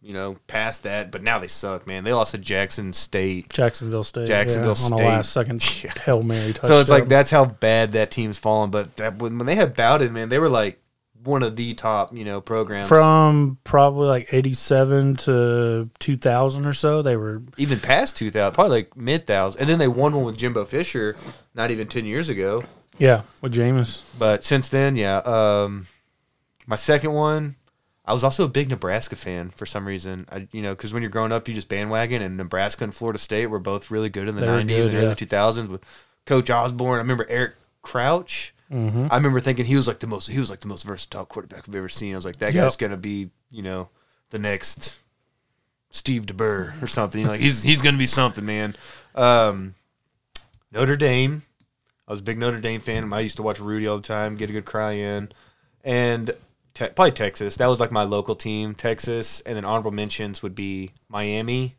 you 0.00 0.12
know, 0.12 0.36
past 0.46 0.82
that. 0.82 1.10
But 1.10 1.22
now 1.22 1.38
they 1.38 1.46
suck, 1.46 1.86
man. 1.86 2.04
They 2.04 2.12
lost 2.12 2.32
to 2.32 2.38
Jackson 2.38 2.92
State. 2.92 3.48
Jacksonville 3.52 4.04
State. 4.04 4.26
Jacksonville 4.28 4.74
yeah, 4.78 4.84
on 4.84 4.98
State. 4.98 5.04
a 5.04 5.08
last 5.08 5.32
second 5.32 5.82
Yeah. 5.84 5.92
hail 6.04 6.22
mary 6.22 6.52
touchdown. 6.52 6.68
So 6.68 6.80
it's 6.80 6.90
like 6.90 7.08
that's 7.08 7.30
how 7.30 7.44
bad 7.44 7.92
that 7.92 8.10
team's 8.10 8.38
fallen. 8.38 8.70
But 8.70 8.96
that 8.96 9.18
when, 9.18 9.38
when 9.38 9.46
they 9.46 9.54
had 9.54 9.74
Bowden, 9.74 10.12
man, 10.12 10.28
they 10.28 10.38
were 10.38 10.48
like 10.48 10.78
one 11.24 11.44
of 11.44 11.54
the 11.54 11.72
top, 11.74 12.12
you 12.16 12.24
know, 12.24 12.40
programs. 12.40 12.88
From 12.88 13.56
probably 13.62 14.08
like 14.08 14.34
87 14.34 15.14
to 15.18 15.88
2000 16.00 16.66
or 16.66 16.72
so, 16.72 17.00
they 17.00 17.16
were 17.16 17.42
even 17.56 17.78
past 17.78 18.16
2000, 18.16 18.52
probably 18.54 18.78
like 18.78 18.96
mid 18.96 19.24
thousand. 19.28 19.60
And 19.60 19.70
then 19.70 19.78
they 19.78 19.86
won 19.86 20.16
one 20.16 20.24
with 20.24 20.36
Jimbo 20.36 20.64
Fisher 20.64 21.14
not 21.54 21.70
even 21.70 21.86
10 21.86 22.06
years 22.06 22.28
ago. 22.28 22.64
yeah 22.98 23.22
with 23.40 23.54
Jameis. 23.54 24.02
But 24.18 24.42
since 24.42 24.68
then, 24.68 24.96
yeah. 24.96 25.18
Um, 25.18 25.86
my 26.66 26.74
second 26.74 27.12
one, 27.12 27.54
I 28.04 28.12
was 28.12 28.24
also 28.24 28.44
a 28.44 28.48
big 28.48 28.68
Nebraska 28.68 29.14
fan 29.14 29.50
for 29.50 29.64
some 29.64 29.86
reason. 29.86 30.26
I, 30.30 30.48
you 30.50 30.60
know, 30.60 30.74
because 30.74 30.92
when 30.92 31.02
you're 31.02 31.10
growing 31.10 31.30
up, 31.32 31.46
you 31.46 31.54
just 31.54 31.68
bandwagon, 31.68 32.20
and 32.22 32.36
Nebraska 32.36 32.82
and 32.84 32.94
Florida 32.94 33.18
State 33.18 33.46
were 33.46 33.60
both 33.60 33.90
really 33.90 34.08
good 34.08 34.28
in 34.28 34.34
the 34.34 34.40
They 34.40 34.46
90s 34.48 34.66
good, 34.66 34.94
and 34.94 35.04
early 35.04 35.14
2000s 35.14 35.68
with 35.68 35.84
Coach 36.26 36.50
Osborne. 36.50 36.96
I 36.96 37.02
remember 37.02 37.26
Eric 37.28 37.54
Crouch. 37.82 38.54
Mm-hmm. 38.72 39.06
I 39.10 39.16
remember 39.16 39.38
thinking 39.38 39.66
he 39.66 39.76
was 39.76 39.86
like 39.86 40.00
the 40.00 40.06
most 40.06 40.28
he 40.28 40.38
was 40.40 40.48
like 40.50 40.60
the 40.60 40.66
most 40.66 40.84
versatile 40.84 41.26
quarterback 41.26 41.68
I've 41.68 41.74
ever 41.76 41.88
seen. 41.88 42.14
I 42.14 42.16
was 42.16 42.24
like, 42.24 42.36
that 42.36 42.54
Yep. 42.54 42.64
guy's 42.64 42.76
gonna 42.76 42.96
be, 42.96 43.30
you 43.50 43.62
know, 43.62 43.88
the 44.30 44.38
next 44.38 44.98
Steve 45.90 46.24
DeBurr 46.26 46.82
or 46.82 46.86
something. 46.86 47.26
Like 47.26 47.40
he's 47.40 47.62
he's 47.62 47.82
gonna 47.82 47.98
be 47.98 48.06
something, 48.06 48.44
man. 48.46 48.74
Um, 49.14 49.74
Notre 50.72 50.96
Dame. 50.96 51.42
I 52.08 52.12
was 52.12 52.20
a 52.20 52.22
big 52.24 52.38
Notre 52.38 52.60
Dame 52.60 52.80
fan. 52.80 53.12
I 53.12 53.20
used 53.20 53.36
to 53.36 53.42
watch 53.42 53.60
Rudy 53.60 53.86
all 53.86 53.96
the 53.96 54.02
time, 54.02 54.36
get 54.36 54.50
a 54.50 54.52
good 54.52 54.64
cry 54.64 54.92
in, 54.92 55.30
and 55.84 56.30
te- 56.74 56.88
probably 56.88 57.12
Texas. 57.12 57.56
That 57.56 57.66
was 57.68 57.80
like 57.80 57.90
my 57.92 58.02
local 58.04 58.34
team, 58.34 58.74
Texas. 58.74 59.40
And 59.42 59.56
then 59.56 59.64
honorable 59.64 59.90
mentions 59.90 60.42
would 60.42 60.54
be 60.54 60.92
Miami, 61.08 61.76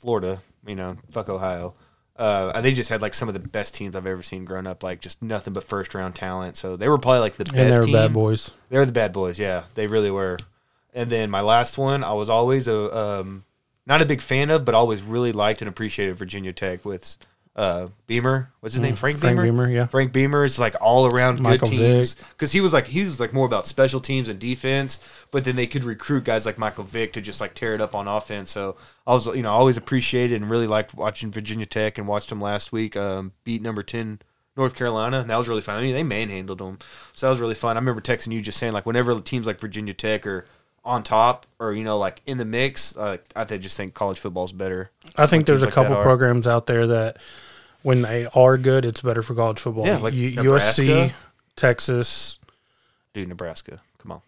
Florida. 0.00 0.40
You 0.66 0.76
know, 0.76 0.96
fuck 1.10 1.28
Ohio. 1.28 1.74
Uh, 2.16 2.60
they 2.60 2.72
just 2.72 2.90
had 2.90 3.00
like 3.00 3.14
some 3.14 3.28
of 3.28 3.34
the 3.34 3.40
best 3.40 3.74
teams 3.74 3.96
I've 3.96 4.06
ever 4.06 4.22
seen 4.22 4.44
growing 4.44 4.66
up. 4.66 4.82
Like 4.82 5.00
just 5.00 5.22
nothing 5.22 5.54
but 5.54 5.64
first 5.64 5.94
round 5.94 6.14
talent. 6.14 6.56
So 6.56 6.76
they 6.76 6.88
were 6.88 6.98
probably 6.98 7.20
like 7.20 7.36
the 7.36 7.44
best 7.46 7.56
And 7.56 7.72
they 7.72 7.78
were 7.78 7.84
team. 7.84 7.92
bad 7.94 8.12
boys. 8.12 8.50
They 8.68 8.76
were 8.78 8.84
the 8.86 8.92
bad 8.92 9.12
boys. 9.12 9.38
Yeah, 9.38 9.64
they 9.74 9.86
really 9.86 10.10
were. 10.10 10.36
And 10.92 11.08
then 11.08 11.30
my 11.30 11.40
last 11.40 11.78
one, 11.78 12.04
I 12.04 12.12
was 12.12 12.28
always 12.28 12.68
a 12.68 12.96
um, 12.96 13.44
not 13.86 14.02
a 14.02 14.06
big 14.06 14.20
fan 14.20 14.50
of, 14.50 14.64
but 14.64 14.74
always 14.74 15.02
really 15.02 15.32
liked 15.32 15.62
and 15.62 15.68
appreciated 15.68 16.16
Virginia 16.16 16.52
Tech 16.52 16.84
with 16.84 17.16
uh, 17.60 17.88
Beamer. 18.06 18.50
What's 18.60 18.74
his 18.74 18.80
name? 18.80 18.96
Frank, 18.96 19.18
Mm, 19.18 19.20
Frank 19.20 19.36
Beamer. 19.36 19.42
Beamer, 19.42 19.70
yeah. 19.70 19.86
Frank 19.86 20.14
Beamer 20.14 20.44
is 20.44 20.58
like 20.58 20.74
all 20.80 21.04
around 21.06 21.44
good 21.44 21.60
teams 21.60 22.14
because 22.14 22.52
he 22.52 22.62
was 22.62 22.72
like 22.72 22.86
he 22.86 23.04
was 23.04 23.20
like 23.20 23.34
more 23.34 23.44
about 23.44 23.66
special 23.66 24.00
teams 24.00 24.30
and 24.30 24.38
defense, 24.38 24.98
but 25.30 25.44
then 25.44 25.56
they 25.56 25.66
could 25.66 25.84
recruit 25.84 26.24
guys 26.24 26.46
like 26.46 26.56
Michael 26.56 26.84
Vick 26.84 27.12
to 27.12 27.20
just 27.20 27.38
like 27.38 27.52
tear 27.52 27.74
it 27.74 27.82
up 27.82 27.94
on 27.94 28.08
offense. 28.08 28.50
So 28.50 28.76
I 29.06 29.12
was 29.12 29.26
you 29.26 29.42
know 29.42 29.52
always 29.52 29.76
appreciated 29.76 30.40
and 30.40 30.50
really 30.50 30.66
liked 30.66 30.94
watching 30.94 31.30
Virginia 31.30 31.66
Tech 31.66 31.98
and 31.98 32.08
watched 32.08 32.30
them 32.30 32.40
last 32.40 32.72
week 32.72 32.96
um, 32.96 33.32
beat 33.44 33.60
number 33.60 33.82
ten 33.82 34.20
North 34.56 34.74
Carolina, 34.74 35.20
and 35.20 35.28
that 35.28 35.36
was 35.36 35.46
really 35.46 35.60
fun. 35.60 35.76
I 35.76 35.82
mean, 35.82 35.92
they 35.92 36.02
manhandled 36.02 36.60
them, 36.60 36.78
so 37.12 37.26
that 37.26 37.30
was 37.30 37.40
really 37.40 37.54
fun. 37.54 37.76
I 37.76 37.80
remember 37.80 38.00
texting 38.00 38.32
you 38.32 38.40
just 38.40 38.58
saying 38.58 38.72
like 38.72 38.86
whenever 38.86 39.20
teams 39.20 39.46
like 39.46 39.60
Virginia 39.60 39.92
Tech 39.92 40.26
are 40.26 40.46
on 40.82 41.02
top 41.02 41.44
or 41.58 41.74
you 41.74 41.84
know 41.84 41.98
like 41.98 42.22
in 42.24 42.38
the 42.38 42.46
mix, 42.46 42.96
uh, 42.96 43.18
I 43.36 43.44
just 43.44 43.76
think 43.76 43.92
college 43.92 44.18
football's 44.18 44.54
better. 44.54 44.90
I 45.14 45.26
think 45.26 45.44
there's 45.44 45.60
a 45.60 45.66
like 45.66 45.74
that 45.74 45.86
couple 45.88 46.02
programs 46.02 46.46
out 46.46 46.66
there 46.66 46.86
that 46.86 47.18
when 47.82 48.02
they 48.02 48.26
are 48.34 48.56
good, 48.58 48.84
it's 48.84 49.00
better 49.02 49.22
for 49.22 49.34
college 49.34 49.58
football. 49.58 49.86
Yeah, 49.86 49.98
like 49.98 50.14
U- 50.14 50.32
USC, 50.36 51.12
Texas. 51.56 52.38
Dude, 53.14 53.28
Nebraska, 53.28 53.80
come 53.98 54.12
on. 54.12 54.20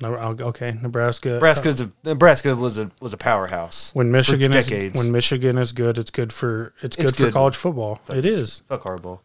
No, 0.00 0.14
okay, 0.14 0.76
Nebraska. 0.82 1.28
Nebraska's 1.30 1.80
a, 1.80 1.92
Nebraska 2.04 2.56
was 2.56 2.78
a 2.78 2.90
was 3.00 3.12
a 3.12 3.16
powerhouse. 3.16 3.90
when 3.94 4.10
Michigan 4.10 4.52
is 4.54 4.66
decades. 4.66 4.96
when 4.96 5.12
Michigan 5.12 5.58
is 5.58 5.72
good, 5.72 5.98
it's 5.98 6.10
good 6.10 6.32
for 6.32 6.72
it's, 6.82 6.96
It's 6.96 7.06
good 7.06 7.16
for 7.16 7.22
good. 7.24 7.32
college 7.34 7.56
football. 7.56 8.00
It 8.08 8.24
is. 8.24 8.60
Fuck 8.68 8.82
Harbaugh. 8.84 9.20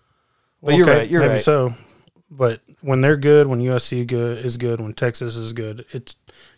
But 0.62 0.76
you're 0.76 0.86
right, 0.86 1.10
you're 1.10 1.22
maybe 1.22 1.34
right. 1.36 1.42
so. 1.42 1.74
But 2.30 2.60
when 2.82 3.00
they're 3.02 3.16
good, 3.18 3.48
when 3.48 3.62
USC 3.62 4.06
good 4.06 4.44
is 4.44 4.58
good, 4.58 4.82
when 4.82 4.94
Texas 4.94 5.38
is 5.38 5.54
good, 5.54 5.86
it's 5.92 6.16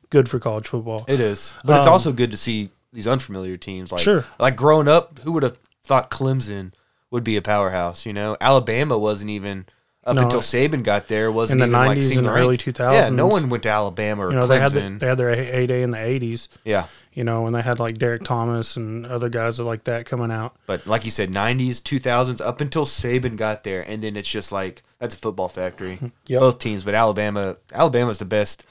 good 0.09 0.27
for 0.27 0.39
college 0.39 0.67
football. 0.67 1.05
It 1.07 1.19
is, 1.19 1.53
but 1.63 1.77
it's 1.77 1.85
Um, 1.87 1.93
also 1.93 2.11
good 2.11 2.31
to 2.31 2.37
see 2.37 2.71
these 2.91 3.05
unfamiliar 3.05 3.55
teams. 3.55 3.91
Like, 3.91 4.01
Sure. 4.01 4.25
like 4.39 4.55
growing 4.55 4.87
up, 4.87 5.19
who 5.19 5.31
would 5.33 5.43
have 5.43 5.57
thought 5.83 6.09
Clemson 6.09 6.73
would 7.11 7.23
be 7.23 7.37
a 7.37 7.41
powerhouse? 7.41 8.05
You 8.05 8.13
know, 8.13 8.37
Alabama 8.41 8.97
wasn't 8.97 9.31
even 9.31 9.65
up 10.05 10.15
No. 10.15 10.23
until 10.23 10.39
Saban 10.41 10.83
got 10.83 11.07
there. 11.07 11.31
Wasn't 11.31 11.61
In 11.61 11.69
the 11.71 11.77
even 11.77 11.87
like 11.87 11.97
90s 11.99 12.17
and 12.17 12.25
the 12.25 12.31
early 12.31 12.49
rank. 12.51 12.61
2000s. 12.61 12.93
Yeah, 12.93 13.09
no 13.09 13.27
one 13.27 13.49
went 13.49 13.63
to 13.63 13.69
Alabama 13.69 14.25
or 14.27 14.31
you 14.31 14.39
know, 14.39 14.47
they 14.47 14.59
had 14.59 14.71
Clemson. 14.71 14.93
the, 14.93 14.99
they 14.99 15.07
had 15.07 15.17
their 15.17 15.35
heyday 15.35 15.81
in 15.83 15.91
the 15.91 15.97
'80s. 15.97 16.47
yeah, 16.63 16.85
You 17.13 17.23
know, 17.25 17.41
when 17.43 17.53
they 17.53 17.61
had 17.61 17.79
like 17.79 17.97
Derrick 17.97 18.23
Thomas 18.23 18.77
and 18.77 19.05
other 19.05 19.29
guys 19.29 19.59
like 19.59 19.83
that 19.83 20.05
coming 20.05 20.31
out. 20.31 20.55
but 20.65 20.87
like 20.87 21.03
you 21.05 21.11
said, 21.11 21.31
'90s, 21.31 21.81
2000s, 21.81 22.41
up 22.41 22.61
until 22.61 22.85
Saban 22.85 23.35
got 23.35 23.63
there, 23.63 23.81
and 23.81 24.01
then 24.03 24.15
it's 24.15 24.29
just 24.29 24.51
like 24.51 24.81
that's 24.99 25.13
a 25.15 25.17
football 25.17 25.49
factory. 25.49 25.99
Yep. 26.27 26.39
Both 26.39 26.59
teams, 26.59 26.83
but 26.83 26.93
Alabama, 26.95 27.57
Alabama's 27.73 28.17
the 28.19 28.25
best 28.25 28.65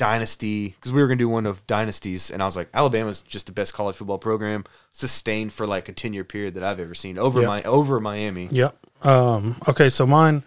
dynasty 0.00 0.68
because 0.70 0.92
we 0.92 1.02
were 1.02 1.06
gonna 1.08 1.18
do 1.18 1.28
one 1.28 1.44
of 1.44 1.66
dynasties, 1.66 2.30
and 2.30 2.42
I 2.42 2.46
was 2.46 2.56
like, 2.56 2.70
Alabama's 2.72 3.20
just 3.20 3.44
the 3.46 3.52
best 3.52 3.74
college 3.74 3.96
football 3.96 4.16
program 4.18 4.64
sustained 4.92 5.52
for 5.52 5.66
like 5.66 5.88
a 5.88 5.92
ten 5.92 6.14
year 6.14 6.24
period 6.24 6.54
that 6.54 6.64
I've 6.64 6.80
ever 6.80 6.94
seen 6.94 7.18
over 7.18 7.40
Yep. 7.40 7.46
my 7.48 7.62
over 7.64 8.00
Miami. 8.00 8.48
Yep. 8.50 8.76
Um, 9.02 9.56
okay, 9.68 9.90
so 9.90 10.06
mine, 10.06 10.42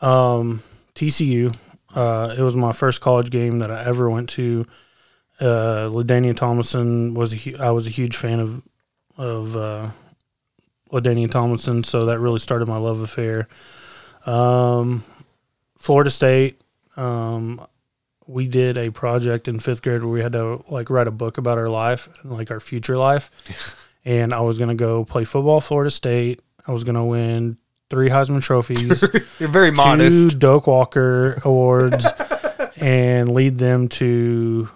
um, 0.00 0.62
TCU. 0.94 1.54
Uh, 1.94 2.34
it 2.36 2.40
was 2.40 2.56
my 2.56 2.72
first 2.72 3.02
college 3.02 3.28
game 3.30 3.58
that 3.58 3.70
I 3.70 3.84
ever 3.84 4.08
went 4.08 4.30
to. 4.30 4.66
Uh, 5.38 5.90
LaDainian 5.92 6.36
Tomlinson 6.36 7.12
was 7.14 7.34
a 7.34 7.36
hu- 7.36 7.56
I 7.58 7.70
was 7.72 7.86
a 7.86 7.90
huge 7.90 8.16
fan 8.16 8.40
of 8.40 8.62
of 9.18 9.54
uh, 9.56 9.90
LaDainian 10.90 11.30
Tomlinson, 11.30 11.84
so 11.84 12.06
that 12.06 12.18
really 12.20 12.38
started 12.38 12.66
my 12.68 12.78
love 12.78 13.00
affair. 13.00 13.48
Um, 14.24 15.04
Florida 15.78 16.10
State. 16.10 16.60
Um, 16.96 17.66
we 18.26 18.46
did 18.46 18.78
a 18.78 18.90
project 18.90 19.48
in 19.48 19.58
fifth 19.58 19.82
grade 19.82 20.02
where 20.02 20.12
we 20.12 20.22
had 20.22 20.32
to 20.32 20.64
like 20.68 20.90
write 20.90 21.06
a 21.06 21.12
book 21.12 21.38
about 21.38 21.58
our 21.58 21.68
life 21.68 22.08
and 22.22 22.32
like 22.32 22.50
our 22.50 22.60
future 22.60 22.96
life. 22.96 23.30
and 24.04 24.32
I 24.32 24.40
was 24.40 24.58
gonna 24.58 24.74
go 24.74 25.04
play 25.04 25.24
football, 25.24 25.60
Florida 25.60 25.90
State. 25.90 26.42
I 26.66 26.72
was 26.72 26.84
gonna 26.84 27.04
win 27.04 27.58
three 27.92 28.08
Heisman 28.08 28.42
trophies, 28.42 29.04
You're 29.38 29.50
very 29.50 29.70
two 29.70 29.76
modest. 29.76 30.38
Doak 30.38 30.66
Walker 30.66 31.34
awards, 31.44 32.06
and 32.76 33.30
lead 33.30 33.58
them 33.58 33.86
to 33.88 34.66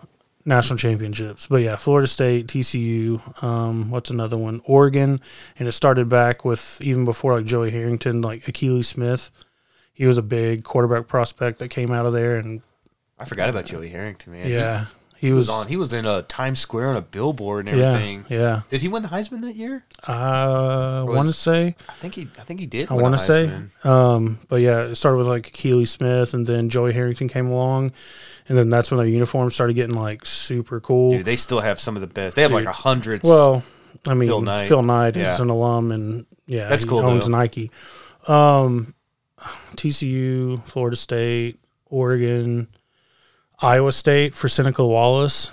national 0.45 0.79
championships. 0.79 1.47
But 1.47 1.63
yeah, 1.63 1.77
Florida 1.77 2.07
State, 2.07 2.47
TCU. 2.47 3.43
Um, 3.43 3.91
what's 3.91 4.11
another 4.11 4.37
one? 4.37 4.61
Oregon, 4.65 5.21
and 5.59 5.67
it 5.67 5.73
started 5.73 6.11
back 6.11 6.45
with 6.45 6.79
even 6.83 7.07
before 7.07 7.35
like 7.35 7.47
Joey 7.47 7.71
Harrington, 7.71 8.21
like 8.21 8.45
Akili 8.45 8.85
Smith. 8.85 9.31
He 9.95 10.05
was 10.05 10.19
a 10.19 10.23
big 10.23 10.63
quarterback 10.63 11.09
prospect 11.09 11.59
that 11.61 11.69
came 11.69 11.91
out 11.91 12.05
of 12.05 12.13
there, 12.13 12.37
and 12.37 12.61
I 13.19 13.25
forgot 13.25 13.49
about 13.49 13.65
Joey 13.65 13.89
Harrington, 13.89 14.33
man. 14.33 14.49
Yeah, 14.51 14.87
he, 15.17 15.29
he, 15.29 15.33
was, 15.33 15.49
was 15.49 15.57
on. 15.57 15.69
He 15.69 15.77
was 15.77 15.93
in 15.95 16.05
a 16.05 16.23
Times 16.23 16.59
Square 16.59 16.91
on 16.91 16.97
a 16.97 17.01
billboard 17.01 17.67
and 17.67 17.81
everything. 17.81 18.27
yeah. 18.29 18.63
Did 18.69 18.83
he 18.83 18.89
win 18.89 19.03
the 19.03 19.09
Heisman 19.09 19.41
that 19.41 19.55
year? 19.57 19.85
I 20.07 21.03
want 21.03 21.29
to 21.29 21.35
say 21.35 21.75
I 21.89 21.93
think 21.95 22.15
he. 22.15 22.29
I 22.39 22.43
think 22.43 22.61
he 22.61 22.67
did. 22.67 22.91
I 22.91 22.95
want 22.95 23.15
to 23.15 23.19
say, 23.19 23.51
um, 23.85 24.39
but 24.49 24.57
yeah, 24.57 24.83
it 24.83 24.95
started 24.97 25.17
with 25.19 25.27
like 25.29 25.51
Akili 25.53 25.89
Smith, 25.89 26.35
and 26.35 26.47
then 26.47 26.69
Joey 26.69 26.93
Harrington 26.93 27.29
came 27.29 27.47
along, 27.49 27.93
and 28.49 28.59
then 28.59 28.69
that's 28.69 28.91
when 28.91 28.99
their 28.99 29.07
uniforms 29.07 29.55
started 29.55 29.75
getting 29.77 29.97
like 29.97 30.27
super 30.27 30.81
cool. 30.81 31.13
Dude, 31.13 31.25
they 31.25 31.37
still 31.37 31.61
have 31.61 31.81
some 31.81 31.97
of 31.97 32.03
the 32.03 32.07
best. 32.07 32.37
They 32.37 32.43
have 32.43 32.53
like 32.53 32.67
a 32.67 32.73
hundred. 32.73 33.23
well, 33.25 33.63
I 34.07 34.13
mean, 34.15 34.29
Phil 34.29 34.41
Phil 34.67 34.83
Knight. 34.83 35.15
Knight, 35.15 35.17
is 35.17 35.39
Yeah. 35.39 35.43
an 35.43 35.49
alum, 35.49 35.91
and 35.91 36.27
yeah, 36.47 36.69
That's 36.69 36.85
he 36.85 36.91
cool, 36.91 37.01
Owns 37.01 37.25
though. 37.25 37.33
Nike, 37.33 37.71
um, 38.29 38.95
TCU, 39.77 40.63
Florida 40.67 40.97
State, 40.97 41.59
Oregon, 41.87 42.69
Iowa 43.61 43.93
State 43.93 44.35
for 44.35 44.49
Seneca 44.49 44.85
Wallace. 44.87 45.51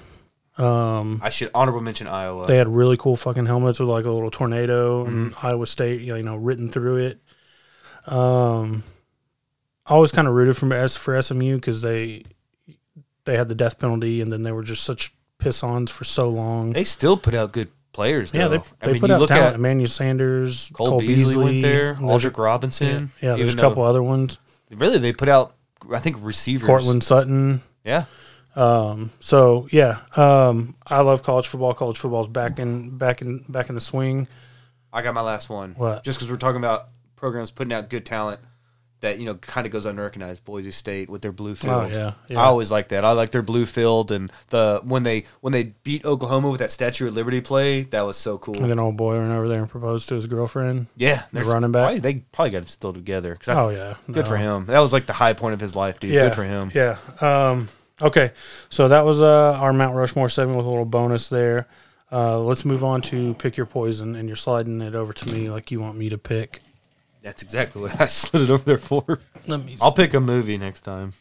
Um, 0.57 1.19
I 1.23 1.29
should 1.29 1.49
honorable 1.55 1.81
mention 1.81 2.07
Iowa. 2.07 2.45
they 2.45 2.57
had 2.57 2.67
really 2.67 2.95
cool 2.97 3.15
fucking 3.15 3.45
helmets 3.47 3.79
with 3.79 3.89
like 3.89 4.05
a 4.05 4.11
little 4.11 4.29
tornado 4.29 5.05
and 5.05 5.31
Mm-hmm. 5.31 5.45
Iowa 5.47 5.65
State, 5.65 6.01
you 6.01 6.21
know, 6.21 6.35
written 6.35 6.69
through 6.69 6.97
it. 6.97 7.19
Um, 8.05 8.83
I 9.85 9.93
always 9.95 10.11
kind 10.11 10.27
of 10.27 10.33
rooted 10.33 10.55
for 10.57 10.71
S 10.73 10.95
for 10.95 11.19
SMU 11.21 11.55
because 11.55 11.81
they 11.81 12.23
they 13.25 13.35
had 13.37 13.47
the 13.47 13.55
death 13.55 13.79
penalty 13.79 14.21
and 14.21 14.31
then 14.31 14.43
they 14.43 14.51
were 14.51 14.63
just 14.63 14.83
such 14.83 15.13
piss 15.39 15.63
ons 15.63 15.89
for 15.91 16.03
so 16.03 16.29
long. 16.29 16.73
They 16.73 16.83
still 16.83 17.17
put 17.17 17.33
out 17.33 17.51
good 17.51 17.69
players. 17.93 18.31
Though. 18.31 18.39
yeah, 18.39 18.47
they, 18.49 18.57
I 18.57 18.61
they 18.81 18.91
mean, 18.93 19.01
put 19.01 19.09
you 19.09 19.15
out 19.15 19.19
look 19.21 19.29
talent. 19.29 19.47
at 19.49 19.55
Emmanuel 19.55 19.87
Sanders, 19.87 20.69
Cole, 20.73 20.89
Cole, 20.91 20.99
Beasley, 20.99 21.43
went 21.43 21.61
there. 21.61 21.91
and 21.93 22.01
Aldrick 22.01 22.37
Robinson. 22.37 23.11
Yeah, 23.21 23.31
yeah 23.31 23.35
there's 23.37 23.53
a 23.53 23.57
couple 23.57 23.83
though- 23.83 23.89
other 23.89 24.03
ones. 24.03 24.39
Really, 24.71 24.97
they 24.99 25.13
put 25.13 25.29
out. 25.29 25.55
I 25.93 25.99
think 25.99 26.17
receivers. 26.21 26.65
Courtland 26.67 27.03
Sutton. 27.03 27.61
Yeah, 27.83 28.05
Um, 28.55 29.11
so 29.19 29.67
yeah, 29.71 29.99
um, 30.15 30.75
I 30.87 31.01
love 31.01 31.23
college 31.23 31.47
football. 31.47 31.73
College 31.73 31.97
football's 31.97 32.27
back 32.27 32.59
in 32.59 32.97
back 32.97 33.21
in 33.21 33.43
back 33.49 33.69
in 33.69 33.75
the 33.75 33.81
swing. 33.81 34.27
I 34.91 35.01
got 35.01 35.13
my 35.13 35.21
last 35.21 35.49
one. 35.49 35.73
What? 35.75 36.03
Just 36.03 36.19
because 36.19 36.29
we're 36.31 36.37
talking 36.37 36.59
about 36.59 36.89
programs 37.15 37.51
putting 37.51 37.73
out 37.73 37.89
good 37.89 38.05
talent, 38.05 38.39
that 39.03 39.19
you 39.19 39.25
know 39.25 39.35
kind 39.35 39.65
of 39.67 39.71
goes 39.71 39.85
unrecognized. 39.85 40.43
Boise 40.43 40.71
State 40.71 41.09
with 41.09 41.21
their 41.21 41.31
blue 41.31 41.53
field. 41.55 41.83
Oh, 41.83 41.87
yeah, 41.87 42.13
yeah. 42.27 42.39
I 42.41 42.45
always 42.45 42.71
like 42.71 42.87
that. 42.87 43.05
I 43.05 43.11
like 43.11 43.29
their 43.29 43.41
blue 43.43 43.65
field 43.65 44.11
and 44.11 44.31
the 44.49 44.81
when 44.83 45.03
they 45.03 45.25
when 45.41 45.53
they 45.53 45.63
beat 45.83 46.03
Oklahoma 46.03 46.49
with 46.49 46.59
that 46.59 46.71
Statue 46.71 47.07
of 47.07 47.13
Liberty 47.15 47.39
play. 47.41 47.83
That 47.83 48.01
was 48.01 48.17
so 48.17 48.37
cool. 48.37 48.57
And 48.57 48.69
then 48.71 48.79
old 48.79 48.97
boy 48.97 49.17
went 49.19 49.31
over 49.31 49.47
there 49.47 49.59
and 49.59 49.69
proposed 49.69 50.09
to 50.09 50.15
his 50.15 50.25
girlfriend. 50.25 50.87
yeah, 50.97 51.23
the 51.31 51.35
there's- 51.41 51.47
running 51.47 51.71
back? 51.71 51.83
Probably, 51.83 51.99
they 51.99 52.13
probably 52.31 52.49
got 52.51 52.63
it 52.63 52.69
still 52.69 52.93
together. 52.93 53.37
Oh 53.47 53.69
yeah, 53.69 53.95
good 54.11 54.27
for 54.27 54.37
him. 54.37 54.65
That 54.65 54.79
was 54.79 54.91
like 54.91 55.05
the 55.05 55.13
high 55.13 55.33
point 55.33 55.53
of 55.53 55.59
his 55.59 55.75
life, 55.75 55.99
dude. 55.99 56.11
Yeah, 56.11 56.29
Good 56.29 56.35
for 56.35 56.43
him. 56.43 56.71
Yeah. 56.73 56.97
Um, 57.21 57.69
okay, 58.01 58.31
so 58.69 58.87
that 58.87 59.05
was 59.05 59.21
uh, 59.21 59.53
our 59.59 59.73
Mount 59.73 59.95
Rushmore 59.95 60.29
segment 60.29 60.57
with 60.57 60.65
a 60.65 60.69
little 60.69 60.85
bonus 60.85 61.27
there. 61.27 61.67
Uh, 62.11 62.39
let's 62.39 62.63
move 62.63 62.83
on 62.83 63.01
to 63.01 63.33
pick 63.35 63.57
your 63.57 63.65
poison, 63.65 64.15
and 64.15 64.29
you're 64.29 64.35
sliding 64.35 64.81
it 64.81 64.95
over 64.95 65.11
to 65.13 65.33
me 65.33 65.47
like 65.47 65.71
you 65.71 65.81
want 65.81 65.97
me 65.97 66.09
to 66.09 66.17
pick. 66.17 66.61
That's 67.23 67.41
exactly 67.41 67.81
what 67.81 67.99
I 67.99 68.07
slid 68.07 68.43
it 68.43 68.49
over 68.49 68.63
there 68.63 68.77
for. 68.77 69.19
Let 69.47 69.63
me. 69.63 69.77
I'll 69.81 69.93
pick 69.93 70.13
a 70.13 70.19
movie 70.19 70.57
next 70.57 70.81
time, 70.81 71.13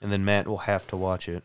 and 0.00 0.12
then 0.12 0.24
Matt 0.24 0.46
will 0.46 0.58
have 0.58 0.86
to 0.88 0.96
watch 0.96 1.28
it. 1.28 1.42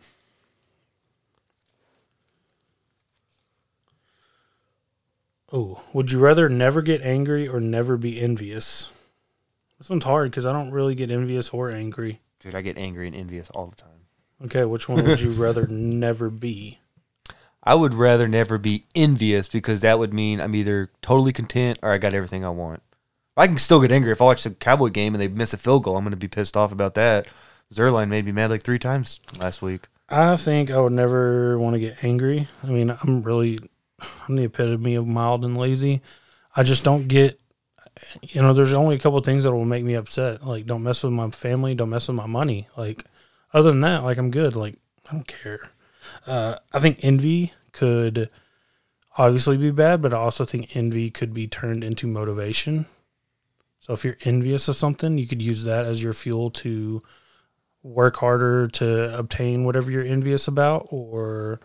Oh, 5.52 5.82
would 5.94 6.12
you 6.12 6.20
rather 6.20 6.48
never 6.48 6.82
get 6.84 7.02
angry 7.02 7.48
or 7.48 7.60
never 7.60 7.98
be 7.98 8.22
envious? 8.22 8.92
This 9.80 9.90
one's 9.90 10.04
hard 10.04 10.30
because 10.30 10.46
I 10.46 10.52
don't 10.52 10.70
really 10.70 10.94
get 10.94 11.10
envious 11.10 11.50
or 11.50 11.72
angry. 11.72 12.20
Dude, 12.40 12.54
I 12.54 12.62
get 12.62 12.78
angry 12.78 13.08
and 13.08 13.16
envious 13.16 13.50
all 13.50 13.66
the 13.66 13.76
time. 13.76 13.90
Okay, 14.46 14.64
which 14.66 14.88
one 14.88 15.04
would 15.04 15.22
you 15.22 15.32
rather 15.32 15.66
never 15.70 16.30
be? 16.30 16.80
I 17.64 17.76
would 17.76 17.94
rather 17.94 18.28
never 18.28 18.58
be 18.58 18.84
envious 18.94 19.48
because 19.48 19.82
that 19.82 19.98
would 19.98 20.14
mean 20.14 20.40
I'm 20.40 20.56
either 20.56 20.92
totally 21.02 21.34
content 21.34 21.80
or 21.82 21.92
I 21.92 21.98
got 21.98 22.14
everything 22.14 22.46
I 22.46 22.50
want. 22.50 22.84
I 23.38 23.48
can 23.48 23.58
still 23.58 23.80
get 23.82 23.92
angry 23.92 24.12
if 24.12 24.22
I 24.22 24.26
watch 24.26 24.44
the 24.44 24.52
Cowboy 24.52 24.90
game 24.90 25.14
and 25.14 25.22
they 25.22 25.28
miss 25.28 25.54
a 25.54 25.58
field 25.58 25.84
goal. 25.84 25.96
I'm 25.96 26.04
going 26.04 26.12
to 26.12 26.18
be 26.18 26.28
pissed 26.28 26.58
off 26.58 26.72
about 26.72 26.96
that. 26.96 27.28
Zuerlein 27.74 28.10
made 28.10 28.26
me 28.26 28.32
mad 28.32 28.50
like 28.50 28.64
three 28.64 28.80
times 28.80 29.22
last 29.40 29.62
week. 29.62 29.88
I 30.10 30.36
think 30.36 30.72
I 30.72 30.80
would 30.80 30.92
never 30.92 31.58
want 31.60 31.76
to 31.76 31.80
get 31.80 32.04
angry. 32.04 32.48
I 32.64 32.68
mean, 32.68 32.90
I'm 32.90 33.22
really, 33.22 33.60
I'm 34.28 34.36
the 34.36 34.46
epitome 34.46 34.96
of 34.96 35.08
mild 35.08 35.46
and 35.46 35.58
lazy. 35.58 36.02
I 36.56 36.64
just 36.64 36.84
don't 36.84 37.08
get, 37.08 37.40
you 38.24 38.42
know, 38.42 38.54
there's 38.54 38.74
only 38.74 38.96
a 38.96 39.00
couple 39.00 39.20
things 39.20 39.44
that 39.44 39.54
will 39.54 39.66
make 39.66 39.84
me 39.84 39.94
upset. 39.94 40.46
Like, 40.46 40.66
don't 40.66 40.84
mess 40.84 41.04
with 41.04 41.14
my 41.14 41.30
family, 41.30 41.76
don't 41.76 41.92
mess 41.92 42.08
with 42.08 42.18
my 42.18 42.26
money. 42.26 42.68
Like, 42.76 43.06
other 43.54 43.70
than 43.70 43.82
that, 43.82 44.04
like, 44.04 44.18
I'm 44.18 44.32
good. 44.32 44.56
Like, 44.56 44.80
I 45.08 45.14
don't 45.14 45.28
care. 45.28 45.62
Uh, 46.26 46.56
I 46.74 46.80
think 46.80 47.00
envy 47.04 47.54
could 47.72 48.30
obviously 49.18 49.58
be 49.58 49.72
bad, 49.72 50.02
but 50.02 50.14
I 50.14 50.18
also 50.18 50.44
think 50.44 50.76
envy 50.76 51.12
could 51.12 51.34
be 51.34 51.48
turned 51.48 51.84
into 51.84 52.08
motivation. 52.08 52.88
So 53.80 53.94
if 53.94 54.04
you're 54.04 54.18
envious 54.24 54.68
of 54.68 54.76
something, 54.76 55.18
you 55.18 55.26
could 55.28 55.42
use 55.42 55.64
that 55.64 55.86
as 55.86 56.04
your 56.04 56.14
fuel 56.14 56.52
to 56.52 57.02
work 57.82 58.18
harder 58.18 58.68
to 58.68 59.18
obtain 59.18 59.64
whatever 59.64 59.90
you're 59.90 60.04
envious 60.04 60.48
about 60.48 60.88
or 60.92 61.60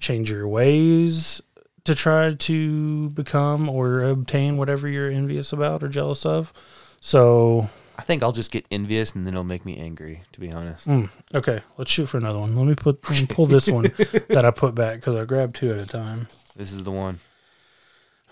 change 0.00 0.30
your 0.30 0.46
ways 0.48 1.40
to 1.84 1.94
try 1.94 2.34
to 2.34 3.10
become 3.10 3.68
or 3.68 4.02
obtain 4.02 4.56
whatever 4.56 4.88
you're 4.88 5.10
envious 5.10 5.52
about 5.52 5.82
or 5.84 5.88
jealous 5.88 6.26
of. 6.26 6.52
So, 7.00 7.70
I 7.96 8.02
think 8.02 8.22
I'll 8.22 8.32
just 8.32 8.50
get 8.50 8.66
envious 8.70 9.14
and 9.14 9.24
then 9.26 9.34
it'll 9.34 9.44
make 9.44 9.64
me 9.64 9.78
angry, 9.78 10.22
to 10.32 10.40
be 10.40 10.52
honest. 10.52 10.88
mm, 10.88 11.08
okay, 11.34 11.62
let's 11.78 11.90
shoot 11.90 12.06
for 12.06 12.18
another 12.18 12.40
one. 12.40 12.56
Let 12.56 12.66
me 12.66 12.74
put 12.74 13.08
let 13.08 13.20
me 13.20 13.26
pull 13.26 13.46
this 13.46 13.68
one 13.68 13.84
that 14.28 14.44
I 14.44 14.50
put 14.50 14.74
back 14.74 14.96
because 14.96 15.16
I 15.16 15.24
grabbed 15.24 15.56
two 15.56 15.70
at 15.72 15.78
a 15.78 15.86
time. 15.86 16.26
This 16.56 16.72
is 16.72 16.82
the 16.82 16.90
one. 16.90 17.20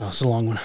Oh, 0.01 0.09
it's 0.09 0.21
a 0.21 0.29
long 0.29 0.49
one. 0.49 0.59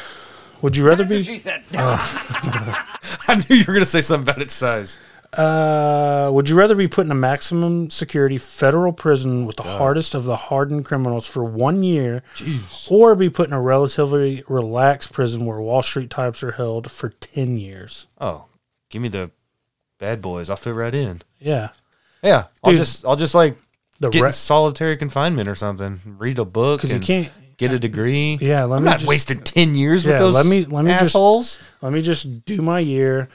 Would 0.61 0.75
you 0.75 0.85
rather 0.87 1.05
be? 1.05 1.21
She 1.23 1.37
said, 1.37 1.63
I 1.73 3.43
knew 3.49 3.55
you 3.55 3.63
were 3.67 3.73
going 3.73 3.79
to 3.79 3.85
say 3.85 4.01
something 4.01 4.27
about 4.29 4.41
its 4.41 4.53
size. 4.53 4.99
Uh, 5.33 6.29
would 6.33 6.49
you 6.49 6.55
rather 6.55 6.73
be 6.75 6.87
put 6.87 7.05
in 7.05 7.11
a 7.11 7.15
maximum 7.15 7.89
security 7.91 8.37
federal 8.39 8.91
prison 8.91 9.45
with 9.45 9.57
the 9.57 9.63
hardest 9.63 10.15
of 10.15 10.23
the 10.25 10.35
hardened 10.35 10.85
criminals 10.85 11.27
for 11.27 11.43
one 11.43 11.83
year, 11.83 12.23
or 12.89 13.13
be 13.15 13.29
put 13.29 13.47
in 13.47 13.53
a 13.53 13.61
relatively 13.61 14.43
relaxed 14.47 15.13
prison 15.13 15.45
where 15.45 15.61
Wall 15.61 15.83
Street 15.83 16.09
types 16.09 16.41
are 16.41 16.53
held 16.53 16.89
for 16.89 17.09
ten 17.09 17.57
years? 17.57 18.07
Oh, 18.19 18.45
give 18.89 19.03
me 19.03 19.07
the 19.07 19.29
bad 19.99 20.19
boys. 20.19 20.49
I'll 20.49 20.55
fit 20.57 20.73
right 20.73 20.95
in. 20.95 21.21
Yeah, 21.39 21.69
Yeah, 22.23 22.45
I'll 22.63 22.71
Dude. 22.71 22.79
just 22.79 23.05
I'll 23.05 23.15
just 23.15 23.35
like 23.35 23.55
the 23.99 24.09
get 24.09 24.19
in 24.19 24.25
re- 24.25 24.31
solitary 24.31 24.97
confinement 24.97 25.47
or 25.47 25.53
something. 25.55 25.99
Read 26.17 26.39
a 26.39 26.45
book 26.45 26.81
because 26.81 26.91
you 26.93 26.99
can't. 26.99 27.29
Get 27.59 27.71
a 27.73 27.77
degree. 27.79 28.37
Yeah, 28.41 28.63
let 28.63 28.77
I'm 28.77 28.83
me 28.83 28.89
not 28.89 28.99
just, 28.99 29.07
wasting 29.09 29.39
ten 29.41 29.75
years 29.75 30.03
Yeah, 30.05 30.13
with 30.13 30.19
those 30.21 30.35
let 30.35 30.45
me- 30.47 30.65
let 30.65 30.83
me 30.85 30.91
just- 30.91 31.03
assholes. 31.15 31.59
let 31.81 31.93
me 31.93 32.01
just 32.01 32.45
do 32.45 32.61
my 32.61 32.79
year. 32.79 33.29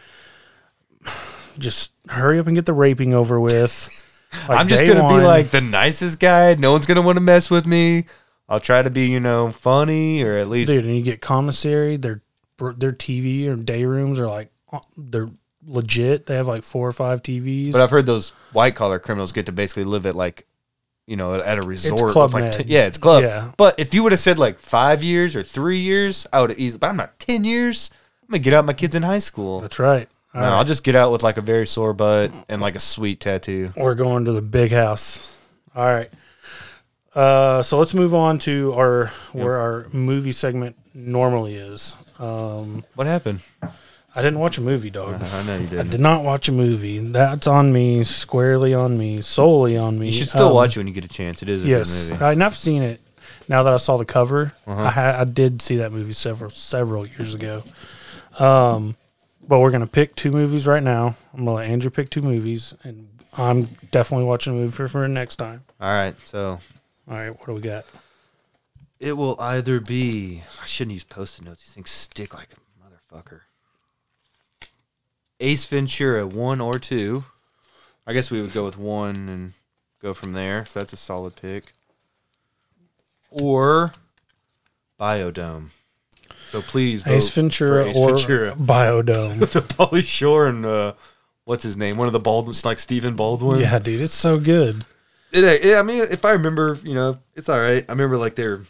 Just 1.58 1.92
hurry 2.08 2.38
up 2.40 2.46
and 2.46 2.56
get 2.56 2.66
the 2.66 2.72
raping 2.72 3.14
over 3.14 3.38
with. 3.40 4.00
Like 4.48 4.58
I'm 4.58 4.66
just 4.66 4.84
gonna 4.84 5.04
one. 5.04 5.20
be 5.20 5.24
like 5.24 5.50
the 5.50 5.60
nicest 5.60 6.18
guy. 6.18 6.56
No 6.56 6.72
one's 6.72 6.86
gonna 6.86 7.02
want 7.02 7.18
to 7.18 7.20
mess 7.22 7.50
with 7.50 7.68
me. 7.68 8.06
I'll 8.48 8.58
try 8.58 8.82
to 8.82 8.90
be, 8.90 9.06
you 9.06 9.20
know, 9.20 9.52
funny 9.52 10.24
or 10.24 10.36
at 10.36 10.48
least 10.48 10.72
dude, 10.72 10.84
and 10.84 10.96
you 10.96 11.02
get 11.02 11.20
commissary. 11.20 11.96
Their 11.96 12.20
their 12.76 12.90
TV 12.90 13.46
or 13.46 13.54
day 13.54 13.84
rooms 13.84 14.18
are 14.18 14.26
like 14.26 14.50
uh, 14.72 14.80
they're 14.96 15.30
legit. 15.64 16.26
They 16.26 16.34
have 16.34 16.48
like 16.48 16.64
four 16.64 16.88
or 16.88 16.90
five 16.90 17.22
TVs. 17.22 17.70
But 17.70 17.80
I've 17.80 17.92
heard 17.92 18.06
those 18.06 18.30
white 18.52 18.74
collar 18.74 18.98
criminals 18.98 19.30
get 19.30 19.46
to 19.46 19.52
basically 19.52 19.84
live 19.84 20.04
at 20.04 20.16
like, 20.16 20.48
you 21.06 21.16
know, 21.16 21.34
at 21.34 21.58
a 21.58 21.62
resort. 21.62 22.12
Club 22.12 22.32
with 22.34 22.42
like 22.42 22.52
t- 22.52 22.64
yeah, 22.66 22.86
it's 22.86 22.98
club. 22.98 23.22
Yeah. 23.22 23.50
But 23.56 23.78
if 23.78 23.92
you 23.94 24.02
would 24.02 24.12
have 24.12 24.20
said 24.20 24.38
like 24.38 24.58
five 24.58 25.02
years 25.02 25.36
or 25.36 25.42
three 25.42 25.78
years, 25.78 26.26
I 26.32 26.40
would 26.40 26.50
have 26.50 26.58
easily. 26.58 26.78
But 26.78 26.90
I'm 26.90 26.96
not 26.96 27.18
ten 27.18 27.44
years. 27.44 27.90
I'm 28.22 28.28
gonna 28.30 28.38
get 28.38 28.54
out 28.54 28.64
my 28.64 28.72
kids 28.72 28.94
in 28.94 29.02
high 29.02 29.18
school. 29.18 29.60
That's 29.60 29.78
right. 29.78 30.08
No, 30.32 30.40
right. 30.40 30.48
I'll 30.48 30.64
just 30.64 30.82
get 30.82 30.96
out 30.96 31.12
with 31.12 31.22
like 31.22 31.36
a 31.36 31.40
very 31.42 31.66
sore 31.66 31.92
butt 31.92 32.32
and 32.48 32.60
like 32.60 32.74
a 32.74 32.80
sweet 32.80 33.20
tattoo. 33.20 33.72
We're 33.76 33.94
going 33.94 34.24
to 34.24 34.32
the 34.32 34.42
big 34.42 34.72
house. 34.72 35.38
All 35.76 35.84
right. 35.86 36.10
Uh, 37.14 37.62
so 37.62 37.78
let's 37.78 37.94
move 37.94 38.12
on 38.14 38.38
to 38.40 38.72
our 38.74 39.12
where 39.32 39.56
our 39.56 39.86
movie 39.92 40.32
segment 40.32 40.76
normally 40.92 41.54
is. 41.54 41.94
Um, 42.18 42.82
What 42.96 43.06
happened? 43.06 43.40
I 44.16 44.22
didn't 44.22 44.38
watch 44.38 44.58
a 44.58 44.60
movie, 44.60 44.90
dog. 44.90 45.20
I 45.34 45.42
know 45.42 45.56
you 45.56 45.66
did. 45.66 45.78
I 45.80 45.82
did. 45.82 46.00
not 46.00 46.22
watch 46.22 46.48
a 46.48 46.52
movie. 46.52 46.98
That's 46.98 47.46
on 47.46 47.72
me, 47.72 48.04
squarely 48.04 48.72
on 48.72 48.96
me, 48.96 49.20
solely 49.20 49.76
on 49.76 49.98
me. 49.98 50.06
You 50.06 50.12
should 50.12 50.28
still 50.28 50.48
Um, 50.48 50.54
watch 50.54 50.76
it 50.76 50.80
when 50.80 50.86
you 50.86 50.92
get 50.92 51.04
a 51.04 51.08
chance. 51.08 51.42
It 51.42 51.48
is 51.48 51.64
a 51.64 51.66
Yes, 51.66 52.10
good 52.10 52.14
movie. 52.14 52.24
I, 52.24 52.32
and 52.32 52.44
I've 52.44 52.56
seen 52.56 52.82
it. 52.82 53.00
Now 53.48 53.62
that 53.64 53.72
I 53.72 53.76
saw 53.78 53.96
the 53.96 54.04
cover, 54.04 54.52
Uh-huh. 54.66 54.80
I, 54.82 54.90
ha- 54.90 55.16
I 55.20 55.24
did 55.24 55.60
see 55.60 55.76
that 55.76 55.92
movie 55.92 56.12
several 56.12 56.50
several 56.50 57.06
years 57.06 57.34
ago. 57.34 57.62
Um, 58.38 58.96
but 59.46 59.60
we're 59.60 59.70
gonna 59.70 59.86
pick 59.86 60.14
two 60.16 60.30
movies 60.30 60.66
right 60.66 60.82
now. 60.82 61.16
I'm 61.32 61.40
gonna 61.40 61.52
let 61.54 61.68
Andrew 61.68 61.90
pick 61.90 62.08
two 62.10 62.22
movies, 62.22 62.74
and 62.84 63.08
I'm 63.36 63.64
definitely 63.90 64.24
watching 64.26 64.52
a 64.54 64.56
movie 64.56 64.72
for, 64.72 64.88
for 64.88 65.06
next 65.08 65.36
time. 65.36 65.64
All 65.80 65.88
right, 65.90 66.14
so 66.24 66.60
All 67.08 67.14
right, 67.16 67.30
what 67.30 67.46
do 67.46 67.52
we 67.52 67.60
got? 67.60 67.84
it 69.00 69.12
will 69.18 69.36
either 69.40 69.80
be. 69.80 70.42
I 70.62 70.66
shouldn't 70.66 70.94
use 70.94 71.04
post-it 71.04 71.44
notes. 71.44 71.64
These 71.64 71.74
things 71.74 71.90
stick 71.90 72.32
like 72.32 72.48
a 72.52 73.14
motherfucker. 73.14 73.40
Ace 75.40 75.66
Ventura, 75.66 76.26
one 76.26 76.60
or 76.60 76.78
two. 76.78 77.24
I 78.06 78.12
guess 78.12 78.30
we 78.30 78.40
would 78.40 78.52
go 78.52 78.64
with 78.64 78.78
one 78.78 79.28
and 79.28 79.52
go 80.00 80.14
from 80.14 80.32
there. 80.32 80.66
So 80.66 80.80
that's 80.80 80.92
a 80.92 80.96
solid 80.96 81.36
pick. 81.36 81.72
Or 83.30 83.92
Biodome. 85.00 85.70
So 86.48 86.62
please 86.62 87.06
Ace 87.06 87.30
Ventura 87.30 87.86
Ace 87.86 87.96
or 87.96 88.16
Ventura. 88.16 88.52
Biodome? 88.58 89.38
the 89.38 89.60
Pauly 89.60 90.04
Shore 90.04 90.46
and 90.46 90.64
uh, 90.64 90.92
what's 91.44 91.64
his 91.64 91.76
name? 91.76 91.96
One 91.96 92.06
of 92.06 92.12
the 92.12 92.20
Baldwins, 92.20 92.64
like 92.64 92.78
Stephen 92.78 93.16
Baldwin. 93.16 93.60
yeah, 93.60 93.78
dude, 93.78 94.00
it's 94.00 94.14
so 94.14 94.38
good. 94.38 94.84
It, 95.32 95.64
yeah, 95.64 95.80
I 95.80 95.82
mean, 95.82 96.02
if 96.02 96.24
I 96.24 96.30
remember, 96.32 96.78
you 96.84 96.94
know, 96.94 97.18
it's 97.34 97.48
all 97.48 97.58
right. 97.58 97.84
I 97.88 97.92
remember 97.92 98.16
like 98.16 98.36
they're 98.36 98.62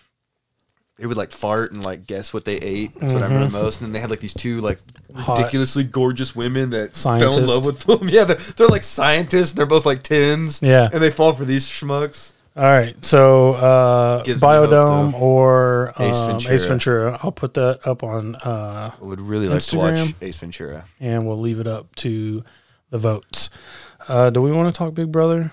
they 0.97 1.07
would 1.07 1.17
like 1.17 1.33
fart 1.33 1.73
and 1.73 1.85
like 1.85 2.07
guess 2.07 2.33
what 2.33 2.45
they 2.45 2.57
ate. 2.57 2.95
That's 3.01 3.13
what 3.15 3.23
I 3.23 3.27
remember 3.27 3.51
most. 3.59 3.81
And 3.81 3.87
then 3.87 3.93
they 3.93 3.99
had 4.01 4.11
like 4.11 4.21
these 4.21 4.35
two 4.35 4.61
like 4.61 4.79
Mm-hmm. 5.15 5.23
Hot. 5.23 5.39
ridiculously 5.39 5.85
gorgeous 5.85 6.35
women 6.35 6.71
that 6.71 6.97
fell 6.97 7.15
in 7.15 7.21
Scientists. 7.21 7.49
love 7.49 7.67
with 7.67 7.81
them. 7.85 8.09
Yeah, 8.13 8.25
they're, 8.25 8.35
they're 8.37 8.67
like 8.67 8.83
scientists. 8.83 9.53
They're 9.53 9.65
both 9.65 9.87
like 9.87 10.03
tens. 10.03 10.61
Yeah. 10.61 10.89
and 10.93 11.01
they 11.01 11.13
fall 11.13 11.33
for 11.33 11.45
these 11.45 11.67
schmucks. 11.69 12.33
All 12.57 12.65
right, 12.65 12.97
so 13.05 13.55
uh, 13.55 14.23
Gives 14.25 14.41
me 14.43 14.49
hope, 14.49 14.71
Biodome 14.71 15.13
though. 15.13 15.19
or 15.19 15.93
Ace 16.01 16.17
um, 16.17 16.27
Ventura. 16.31 16.55
Ace 16.55 16.65
Ventura. 16.67 17.21
I'll 17.23 17.31
put 17.33 17.55
that 17.55 17.87
up 17.87 18.03
on, 18.03 18.35
uh, 18.37 18.91
I 19.01 19.05
would 19.05 19.21
really 19.21 19.49
like 19.49 19.61
to 19.63 19.77
watch 19.79 19.95
Instagram. 19.95 20.15
Ace 20.23 20.39
Ventura. 20.41 20.85
and 21.01 21.27
we'll 21.27 21.39
leave 21.41 21.59
it 21.61 21.67
up 21.69 21.95
to 21.97 22.45
the 22.91 22.99
votes. 22.99 23.51
Uh, 24.09 24.31
do 24.31 24.41
we 24.43 24.51
want 24.53 24.73
to 24.75 24.77
talk 24.77 24.95
Big 24.95 25.11
Brother? 25.13 25.53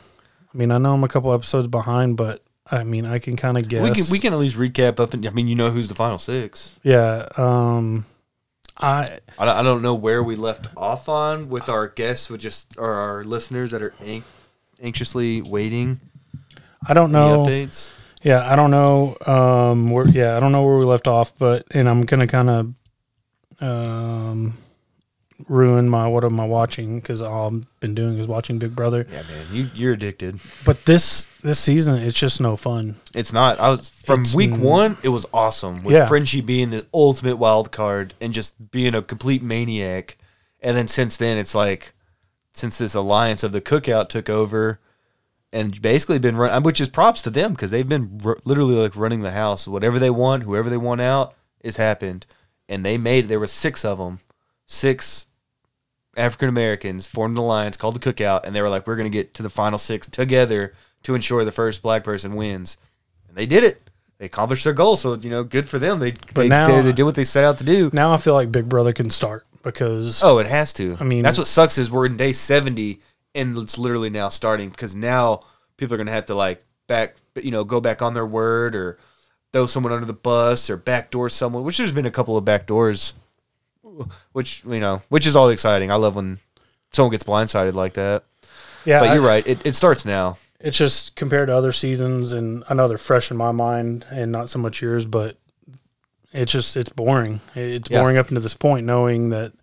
I 0.53 0.57
mean, 0.57 0.71
I 0.71 0.77
know 0.79 0.93
I'm 0.95 1.03
a 1.03 1.07
couple 1.07 1.31
episodes 1.33 1.67
behind, 1.67 2.17
but 2.17 2.43
I 2.71 2.83
mean, 2.83 3.05
I 3.05 3.19
can 3.19 3.35
kind 3.35 3.57
of 3.57 3.67
guess. 3.67 3.83
We 3.83 3.91
can 3.91 4.05
we 4.11 4.19
can 4.19 4.33
at 4.33 4.39
least 4.39 4.55
recap 4.55 4.99
up. 4.99 5.13
And 5.13 5.25
I 5.27 5.31
mean, 5.31 5.47
you 5.47 5.55
know 5.55 5.69
who's 5.71 5.89
the 5.89 5.95
final 5.95 6.17
six. 6.17 6.75
Yeah. 6.83 7.27
Um, 7.37 8.05
I 8.77 9.19
I 9.37 9.45
don't, 9.45 9.57
I 9.57 9.61
don't 9.63 9.81
know 9.81 9.93
where 9.93 10.23
we 10.23 10.35
left 10.35 10.67
off 10.77 11.09
on 11.09 11.49
with 11.49 11.67
our 11.69 11.87
guests, 11.87 12.29
with 12.29 12.41
just 12.41 12.75
or 12.77 12.93
our 12.93 13.23
listeners 13.23 13.71
that 13.71 13.81
are 13.81 13.93
an- 13.99 14.23
anxiously 14.81 15.41
waiting. 15.41 15.99
I 16.87 16.93
don't 16.93 17.13
Any 17.13 17.25
know. 17.25 17.45
updates? 17.45 17.91
Yeah, 18.23 18.49
I 18.51 18.55
don't 18.55 18.71
know. 18.71 19.17
Um, 19.25 19.91
where 19.91 20.07
yeah, 20.07 20.37
I 20.37 20.39
don't 20.39 20.51
know 20.51 20.63
where 20.63 20.77
we 20.77 20.85
left 20.85 21.07
off, 21.07 21.37
but 21.37 21.65
and 21.71 21.89
I'm 21.89 22.03
gonna 22.03 22.27
kind 22.27 22.49
of 22.49 22.73
um 23.59 24.57
ruin 25.47 25.89
my 25.89 26.07
what 26.07 26.23
am 26.23 26.39
I 26.39 26.45
watching 26.45 26.99
because 26.99 27.21
all 27.21 27.47
I've 27.47 27.79
been 27.79 27.93
doing 27.95 28.17
is 28.17 28.27
watching 28.27 28.59
Big 28.59 28.75
Brother. 28.75 29.05
Yeah, 29.11 29.21
man, 29.23 29.45
you 29.51 29.69
you're 29.73 29.93
addicted. 29.93 30.39
But 30.65 30.85
this 30.85 31.25
this 31.43 31.59
season, 31.59 31.95
it's 32.01 32.17
just 32.19 32.39
no 32.41 32.55
fun. 32.55 32.95
It's 33.13 33.33
not. 33.33 33.59
I 33.59 33.69
was 33.69 33.89
from 33.89 34.21
It's 34.21 34.35
week 34.35 34.55
one. 34.55 34.97
It 35.03 35.09
was 35.09 35.25
awesome 35.33 35.83
with 35.83 35.95
Yeah. 35.95 36.07
Frenchie 36.07 36.41
being 36.41 36.69
the 36.69 36.85
ultimate 36.93 37.37
wild 37.37 37.71
card 37.71 38.13
and 38.21 38.33
just 38.33 38.71
being 38.71 38.93
a 38.95 39.01
complete 39.01 39.41
maniac. 39.43 40.17
And 40.61 40.77
then 40.77 40.87
since 40.87 41.17
then, 41.17 41.37
it's 41.37 41.55
like 41.55 41.93
since 42.53 42.77
this 42.77 42.93
alliance 42.93 43.43
of 43.43 43.51
the 43.51 43.61
cookout 43.61 44.09
took 44.09 44.29
over, 44.29 44.79
and 45.53 45.81
basically 45.81 46.19
been 46.19 46.35
run, 46.37 46.63
which 46.63 46.79
is 46.79 46.87
props 46.89 47.21
to 47.23 47.29
them 47.29 47.51
because 47.53 47.71
they've 47.71 47.87
been 47.89 48.19
r- 48.23 48.37
literally 48.45 48.75
like 48.75 48.95
running 48.95 49.21
the 49.21 49.31
house. 49.31 49.67
Whatever 49.67 49.99
they 49.99 50.09
want, 50.09 50.43
whoever 50.43 50.69
they 50.69 50.77
want 50.77 51.01
out, 51.01 51.33
is 51.61 51.77
happened. 51.77 52.25
And 52.69 52.85
they 52.85 52.97
made 52.97 53.27
there 53.27 53.39
were 53.39 53.47
six 53.47 53.83
of 53.83 53.97
them, 53.97 54.19
six 54.65 55.25
African 56.17 56.49
Americans 56.49 57.07
formed 57.07 57.37
an 57.37 57.43
alliance 57.43 57.77
called 57.77 57.99
the 57.99 58.13
Cookout, 58.13 58.41
and 58.45 58.55
they 58.55 58.61
were 58.61 58.69
like, 58.69 58.85
"We're 58.87 58.95
going 58.97 59.09
to 59.11 59.17
get 59.17 59.33
to 59.35 59.43
the 59.43 59.49
final 59.49 59.77
six 59.79 60.07
together 60.07 60.73
to 61.03 61.15
ensure 61.15 61.45
the 61.45 61.51
first 61.51 61.81
black 61.81 62.03
person 62.03 62.35
wins." 62.35 62.77
And 63.27 63.37
they 63.37 63.45
did 63.45 63.63
it. 63.63 63.89
They 64.17 64.25
accomplished 64.25 64.63
their 64.65 64.73
goal. 64.73 64.95
So 64.97 65.15
you 65.15 65.29
know, 65.29 65.43
good 65.43 65.69
for 65.69 65.79
them. 65.79 65.99
They 65.99 66.11
they, 66.33 66.47
now- 66.49 66.67
they, 66.67 66.81
they 66.81 66.91
did 66.93 67.03
what 67.03 67.15
they 67.15 67.23
set 67.23 67.43
out 67.43 67.57
to 67.59 67.63
do. 67.63 67.89
Now 67.93 68.13
I 68.13 68.17
feel 68.17 68.33
like 68.33 68.51
Big 68.51 68.67
Brother 68.67 68.93
can 68.93 69.09
start 69.09 69.45
because 69.63 70.21
Oh, 70.23 70.37
it 70.39 70.47
has 70.47 70.73
to. 70.73 70.97
I 70.99 71.03
mean- 71.03 71.23
that's 71.23 71.37
what 71.37 71.47
sucks 71.47 71.77
is 71.77 71.89
we're 71.89 72.05
in 72.05 72.17
day 72.17 72.33
seventy, 72.33 72.99
and 73.33 73.57
it's 73.57 73.77
literally 73.77 74.09
now 74.09 74.29
starting 74.29 74.69
because 74.69 74.95
now 74.95 75.41
people 75.77 75.93
are 75.95 75.97
going 75.97 76.07
to 76.07 76.13
have 76.13 76.25
to 76.27 76.35
like 76.35 76.63
back, 76.87 77.15
you 77.41 77.51
know, 77.51 77.63
go 77.63 77.79
back 77.79 78.01
on 78.01 78.13
their 78.13 78.25
word 78.25 78.75
or 78.75 78.97
throw 79.53 79.65
someone 79.65 79.91
under 79.93 80.05
the 80.05 80.13
bus 80.13 80.69
or 80.69 80.75
backdoor 80.77 81.29
someone. 81.29 81.63
Which 81.63 81.77
there's 81.77 81.93
been 81.93 82.05
a 82.05 82.11
couple 82.11 82.35
of 82.37 82.43
backdoors, 82.45 83.13
which 84.33 84.63
you 84.65 84.79
know, 84.79 85.01
which 85.09 85.25
is 85.27 85.35
all 85.35 85.49
exciting. 85.49 85.91
I 85.91 85.95
love 85.95 86.15
when 86.15 86.39
someone 86.91 87.11
gets 87.11 87.23
blindsided 87.23 87.73
like 87.73 87.93
that. 87.93 88.23
yeah, 88.85 88.99
But 88.99 89.13
you're 89.13 89.21
right. 89.25 89.45
It, 89.47 89.65
it 89.65 89.75
starts 89.75 90.05
now. 90.05 90.37
it's 90.59 90.77
just 90.77 91.15
compared 91.15 91.47
to 91.47 91.55
other 91.55 91.71
seasons, 91.71 92.33
and 92.33 92.63
I 92.69 92.73
know 92.73 92.87
they're 92.87 92.97
fresh 92.97 93.31
in 93.31 93.37
my 93.37 93.51
mind 93.51 94.05
and 94.11 94.31
not 94.31 94.49
so 94.49 94.59
much 94.59 94.81
yours, 94.81 95.05
but 95.05 95.37
it's 96.33 96.51
just 96.51 96.75
it's 96.77 96.91
boring. 96.91 97.39
It's 97.55 97.89
Yeah. 97.89 97.99
boring 98.01 98.17
up 98.17 98.27
to 98.27 98.39
this 98.39 98.53
point, 98.53 98.85
knowing 98.85 99.29
that 99.29 99.53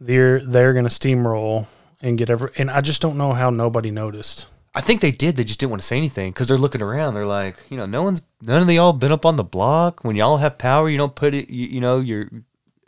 they're 0.00 0.40
they're 0.40 0.72
going 0.72 0.86
to 0.86 0.90
steamroll 0.90 1.66
and 2.02 2.18
get 2.18 2.30
every. 2.30 2.50
And 2.58 2.70
I 2.70 2.80
just 2.80 3.00
don't 3.00 3.16
know 3.16 3.32
how 3.32 3.50
nobody 3.50 3.90
noticed. 3.90 4.46
I 4.76 4.80
think 4.80 5.00
they 5.00 5.12
did. 5.12 5.36
They 5.36 5.44
just 5.44 5.60
didn't 5.60 5.70
want 5.70 5.82
to 5.82 5.86
say 5.86 5.96
anything 5.96 6.32
because 6.32 6.48
they're 6.48 6.58
looking 6.58 6.82
around. 6.82 7.14
They're 7.14 7.26
like, 7.26 7.62
you 7.70 7.76
know, 7.76 7.86
no 7.86 8.02
one's, 8.02 8.22
none 8.42 8.60
of 8.60 8.68
y'all 8.68 8.92
been 8.92 9.12
up 9.12 9.24
on 9.24 9.36
the 9.36 9.44
block. 9.44 10.02
When 10.02 10.16
y'all 10.16 10.38
have 10.38 10.58
power, 10.58 10.90
you 10.90 10.98
don't 10.98 11.14
put 11.14 11.32
it, 11.32 11.48
you, 11.48 11.68
know, 11.68 11.74
you 11.74 11.80
know, 11.80 12.00
your 12.00 12.28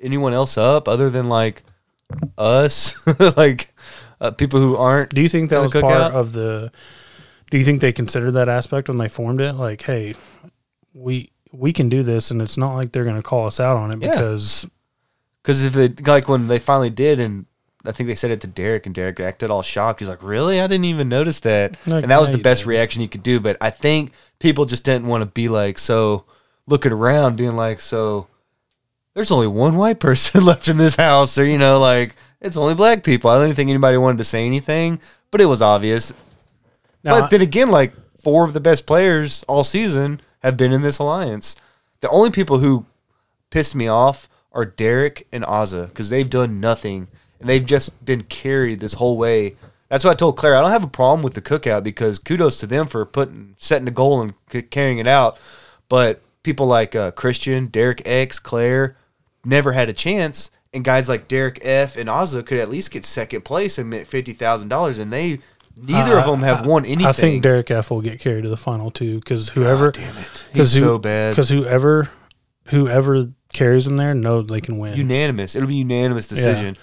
anyone 0.01 0.33
else 0.33 0.57
up 0.59 0.89
other 0.89 1.11
than 1.11 1.29
like 1.29 1.63
us, 2.39 2.95
like 3.37 3.75
uh, 4.21 4.31
people 4.31 4.61
who 4.61 4.77
aren't. 4.77 5.15
Do 5.15 5.21
you 5.23 5.29
think 5.29 5.51
that 5.51 5.61
was 5.61 5.73
part 5.73 6.13
of 6.13 6.33
the? 6.33 6.71
Do 7.51 7.59
you 7.59 7.65
think 7.65 7.81
they 7.81 7.93
considered 7.93 8.33
that 8.33 8.49
aspect 8.49 8.89
when 8.89 8.99
they 8.99 9.09
formed 9.09 9.41
it? 9.41 9.53
Like, 9.55 9.83
hey, 9.83 10.15
we 10.95 11.31
we 11.53 11.73
can 11.73 11.89
do 11.89 12.03
this, 12.03 12.31
and 12.31 12.43
it's 12.43 12.57
not 12.57 12.75
like 12.75 12.93
they're 12.93 13.05
going 13.05 13.17
to 13.17 13.23
call 13.23 13.47
us 13.47 13.61
out 13.61 13.77
on 13.77 13.91
it 13.93 14.03
Yeah. 14.03 14.11
because 14.11 14.69
Because 15.43 15.65
if 15.65 15.73
they 15.73 15.89
like 15.89 16.29
when 16.29 16.49
they 16.49 16.59
finally 16.59 16.91
did, 16.91 17.21
and 17.21 17.47
I 17.85 17.93
think 17.93 18.09
they 18.09 18.15
said 18.17 18.31
it 18.33 18.41
to 18.41 18.47
Derek, 18.49 18.85
and 18.87 18.95
Derek 18.95 19.21
acted 19.21 19.51
all 19.51 19.63
shocked. 19.63 20.01
He's 20.01 20.09
like, 20.09 20.23
"Really? 20.23 20.61
I 20.61 20.67
didn't 20.67 20.87
even 20.87 21.09
notice 21.09 21.41
that." 21.41 21.77
Like, 21.87 22.03
and 22.03 22.11
that 22.11 22.21
was 22.21 22.31
the 22.33 22.39
best 22.39 22.63
did. 22.63 22.69
reaction 22.69 23.01
you 23.03 23.09
could 23.09 23.23
do. 23.23 23.39
But 23.39 23.57
I 23.61 23.71
think 23.71 24.13
people 24.41 24.65
just 24.65 24.85
didn't 24.85 25.07
want 25.07 25.23
to 25.23 25.27
be 25.27 25.49
like 25.49 25.79
so 25.79 26.25
looking 26.67 26.93
around, 26.93 27.37
being 27.37 27.55
like, 27.55 27.79
"So 27.81 28.27
there's 29.17 29.31
only 29.31 29.47
one 29.47 29.77
white 29.77 29.99
person 29.99 30.45
left 30.45 30.69
in 30.69 30.77
this 30.77 30.97
house," 30.97 31.39
or 31.39 31.45
you 31.45 31.57
know, 31.57 31.81
like 31.81 32.15
it's 32.41 32.57
only 32.57 32.75
black 32.75 33.03
people. 33.03 33.31
I 33.31 33.39
don't 33.39 33.55
think 33.55 33.71
anybody 33.71 33.97
wanted 33.97 34.19
to 34.19 34.25
say 34.25 34.45
anything, 34.45 35.01
but 35.31 35.41
it 35.41 35.47
was 35.47 35.63
obvious. 35.63 36.13
now 37.03 37.21
but 37.21 37.31
then 37.31 37.41
again, 37.41 37.71
like 37.71 37.95
four 38.23 38.45
of 38.45 38.53
the 38.53 38.61
best 38.61 38.87
players 38.87 39.43
all 39.45 39.65
season 39.65 40.21
have 40.41 40.57
been 40.57 40.71
in 40.71 40.83
this 40.83 40.99
alliance. 40.99 41.57
The 42.03 42.11
only 42.11 42.31
people 42.31 42.59
who 42.59 42.85
pissed 43.51 43.75
me 43.75 43.89
off 43.89 44.29
are 44.53 44.67
Derek 44.67 45.27
and 45.33 45.45
Azah 45.45 45.89
because 45.89 46.11
they've 46.11 46.29
done 46.29 46.61
nothing 46.61 47.09
and 47.41 47.49
they've 47.49 47.65
just 47.65 48.05
been 48.05 48.23
carried 48.23 48.81
this 48.81 48.95
whole 48.95 49.17
way. 49.17 49.57
That's 49.89 50.05
why 50.05 50.11
I 50.11 50.15
told 50.15 50.37
Claire 50.37 50.57
I 50.57 50.61
don't 50.61 50.71
have 50.71 50.85
a 50.85 50.89
problem 50.89 51.23
with 51.23 51.33
the 51.33 51.41
cookout 51.41 51.83
because 51.83 52.19
kudos 52.19 52.59
to 52.61 52.67
them 52.67 52.87
for 52.87 53.07
putting 53.07 53.55
setting 53.57 53.89
a 53.89 53.93
goal 53.93 54.21
and 54.21 54.35
c- 54.53 54.63
carrying 54.63 54.99
it 54.99 55.07
out. 55.07 55.39
But 55.89 56.21
people 56.43 56.67
like 56.67 56.95
uh, 56.95 57.13
Christian, 57.13 57.67
Derek 57.67 58.03
X, 58.05 58.39
Claire 58.39 58.97
never 59.47 59.73
had 59.73 59.89
a 59.89 59.93
chance, 59.93 60.51
and 60.73 60.85
guys 60.85 61.09
like 61.09 61.29
Derek 61.29 61.59
F 61.63 61.97
and 61.97 62.09
Azah 62.09 62.45
could 62.45 62.59
at 62.59 62.69
least 62.69 62.91
get 62.91 63.05
second 63.05 63.45
place 63.45 63.79
and 63.79 63.89
make 63.91 64.07
fifty 64.07 64.33
thousand 64.33 64.69
dollars, 64.69 64.99
and 64.99 65.13
they 65.13 65.39
neither 65.81 66.19
of 66.19 66.27
them 66.27 66.41
have 66.41 66.65
I- 66.65 66.69
won 66.69 66.85
anything. 66.85 67.07
I 67.07 67.13
think 67.13 67.43
Derek 67.43 67.71
F 67.71 67.91
will 67.91 68.01
get 68.01 68.19
carried 68.21 68.43
to 68.43 68.49
the 68.49 68.57
final 68.57 68.91
two 68.91 69.19
because 69.21 69.51
whoever, 69.51 69.93
damn 69.93 70.17
it, 70.17 70.45
because 70.53 70.73
he's 70.73 70.83
so 70.83 70.99
bad. 70.99 71.33
because 71.33 71.49
whoever, 71.49 72.11
whoever 72.67 73.31
carries 73.53 73.87
him 73.87 73.97
there, 73.97 74.15
know 74.15 74.43
they 74.43 74.61
can 74.61 74.79
win. 74.79 74.97
unanimous. 74.97 75.55
It'll 75.55 75.69
be 75.69 75.77
unanimous 75.77 76.29
decision. 76.29 76.77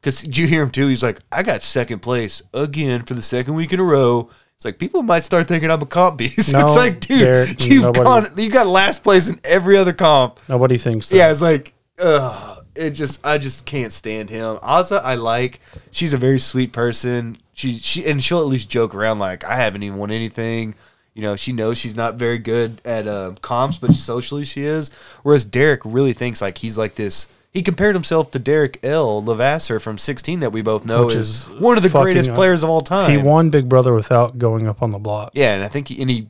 Because 0.00 0.20
did 0.22 0.36
you 0.38 0.46
hear 0.46 0.62
him 0.62 0.70
too? 0.70 0.86
He's 0.88 1.02
like, 1.02 1.20
I 1.32 1.42
got 1.42 1.62
second 1.62 2.00
place 2.00 2.42
again 2.52 3.02
for 3.02 3.14
the 3.14 3.22
second 3.22 3.54
week 3.54 3.72
in 3.72 3.80
a 3.80 3.84
row. 3.84 4.28
It's 4.54 4.64
like 4.64 4.78
people 4.78 5.02
might 5.02 5.24
start 5.24 5.48
thinking 5.48 5.70
I'm 5.70 5.82
a 5.82 5.86
comp 5.86 6.18
beast. 6.18 6.52
No, 6.52 6.66
it's 6.66 6.76
like, 6.76 7.00
dude, 7.00 7.18
Derek, 7.20 7.64
you've 7.64 7.82
nobody- 7.82 8.04
gone, 8.04 8.32
you 8.38 8.50
got 8.50 8.66
last 8.66 9.02
place 9.02 9.28
in 9.28 9.40
every 9.44 9.76
other 9.76 9.92
comp. 9.92 10.38
Nobody 10.48 10.78
thinks 10.78 11.08
that. 11.08 11.16
Yeah, 11.16 11.30
it's 11.30 11.42
like, 11.42 11.73
ugh, 11.98 12.64
it 12.74 12.90
just, 12.90 13.24
I 13.24 13.38
just 13.38 13.66
can't 13.66 13.92
stand 13.92 14.30
him. 14.30 14.56
Azah, 14.56 15.00
I 15.02 15.14
like. 15.14 15.60
She's 15.90 16.12
a 16.12 16.18
very 16.18 16.38
sweet 16.38 16.72
person. 16.72 17.36
She, 17.52 17.74
she, 17.74 18.04
and 18.06 18.22
she'll 18.22 18.40
at 18.40 18.46
least 18.46 18.68
joke 18.68 18.94
around 18.94 19.18
like, 19.18 19.44
I 19.44 19.56
haven't 19.56 19.82
even 19.82 19.98
won 19.98 20.10
anything. 20.10 20.74
You 21.14 21.22
know, 21.22 21.36
she 21.36 21.52
knows 21.52 21.78
she's 21.78 21.94
not 21.94 22.16
very 22.16 22.38
good 22.38 22.80
at 22.84 23.06
uh, 23.06 23.34
comps, 23.40 23.78
but 23.78 23.92
socially 23.92 24.44
she 24.44 24.64
is. 24.64 24.90
Whereas 25.22 25.44
Derek 25.44 25.80
really 25.84 26.12
thinks 26.12 26.42
like 26.42 26.58
he's 26.58 26.76
like 26.76 26.96
this. 26.96 27.28
He 27.52 27.62
compared 27.62 27.94
himself 27.94 28.32
to 28.32 28.40
Derrick 28.40 28.80
L. 28.82 29.22
Levasseur 29.22 29.78
from 29.78 29.96
16 29.96 30.40
that 30.40 30.50
we 30.50 30.60
both 30.60 30.84
know 30.84 31.06
Which 31.06 31.14
is, 31.14 31.46
is 31.46 31.60
one 31.60 31.76
of 31.76 31.84
the 31.84 31.88
greatest 31.88 32.34
players 32.34 32.64
of 32.64 32.70
all 32.70 32.80
time. 32.80 33.12
He 33.12 33.16
won 33.16 33.50
Big 33.50 33.68
Brother 33.68 33.94
without 33.94 34.38
going 34.38 34.66
up 34.66 34.82
on 34.82 34.90
the 34.90 34.98
block. 34.98 35.30
Yeah, 35.34 35.54
and 35.54 35.62
I 35.62 35.68
think 35.68 35.86
he, 35.86 36.00
and 36.02 36.10
he 36.10 36.26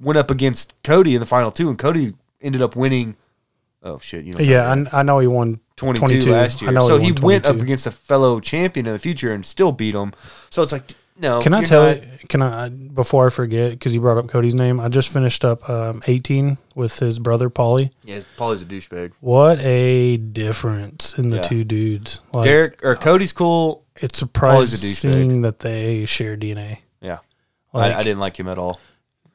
went 0.00 0.16
up 0.16 0.30
against 0.30 0.72
Cody 0.82 1.14
in 1.14 1.20
the 1.20 1.26
final 1.26 1.50
two, 1.50 1.68
and 1.68 1.78
Cody 1.78 2.14
ended 2.40 2.62
up 2.62 2.76
winning. 2.76 3.16
Oh 3.84 3.98
shit! 3.98 4.24
You 4.24 4.32
know, 4.32 4.40
Yeah, 4.40 4.70
I, 4.92 5.00
I 5.00 5.02
know 5.02 5.18
he 5.18 5.26
won 5.26 5.60
22, 5.76 6.06
22. 6.06 6.32
last 6.32 6.62
year. 6.62 6.70
I 6.70 6.74
know 6.74 6.88
so 6.88 6.96
he 6.96 7.06
he, 7.06 7.12
went 7.12 7.44
up 7.44 7.60
against 7.60 7.86
a 7.86 7.90
fellow 7.90 8.40
champion 8.40 8.86
in 8.86 8.92
the 8.92 8.98
future 8.98 9.32
and 9.32 9.44
still 9.44 9.72
beat 9.72 9.94
him. 9.94 10.12
So 10.50 10.62
it's 10.62 10.72
like, 10.72 10.92
no. 11.18 11.40
Can 11.42 11.52
I 11.52 11.58
you're 11.58 11.66
tell 11.66 11.86
not- 11.86 12.02
you? 12.02 12.08
Can 12.28 12.40
I 12.40 12.70
before 12.70 13.26
I 13.26 13.30
forget? 13.30 13.72
Because 13.72 13.92
you 13.92 14.00
brought 14.00 14.16
up 14.16 14.26
Cody's 14.28 14.54
name. 14.54 14.80
I 14.80 14.88
just 14.88 15.12
finished 15.12 15.44
up 15.44 15.68
um, 15.68 16.02
18 16.06 16.56
with 16.74 16.98
his 16.98 17.18
brother 17.18 17.50
Paulie. 17.50 17.90
Yeah, 18.02 18.20
Paulie's 18.38 18.62
a 18.62 18.64
douchebag. 18.66 19.12
What 19.20 19.60
a 19.60 20.16
difference 20.16 21.18
in 21.18 21.28
the 21.28 21.36
Yeah. 21.36 21.42
two 21.42 21.64
dudes! 21.64 22.20
Like 22.32 22.46
Derek 22.48 22.82
or 22.82 22.96
Cody's 22.96 23.34
cool. 23.34 23.84
it's 23.96 24.22
Paulie's 24.22 24.72
a 24.72 24.78
surprising 24.78 25.42
that 25.42 25.58
they 25.58 26.06
share 26.06 26.36
DNA. 26.38 26.78
Yeah, 27.02 27.18
Like, 27.74 27.92
I, 27.94 27.98
I 27.98 28.02
didn't 28.02 28.20
like 28.20 28.38
him 28.40 28.48
at 28.48 28.56
all. 28.56 28.80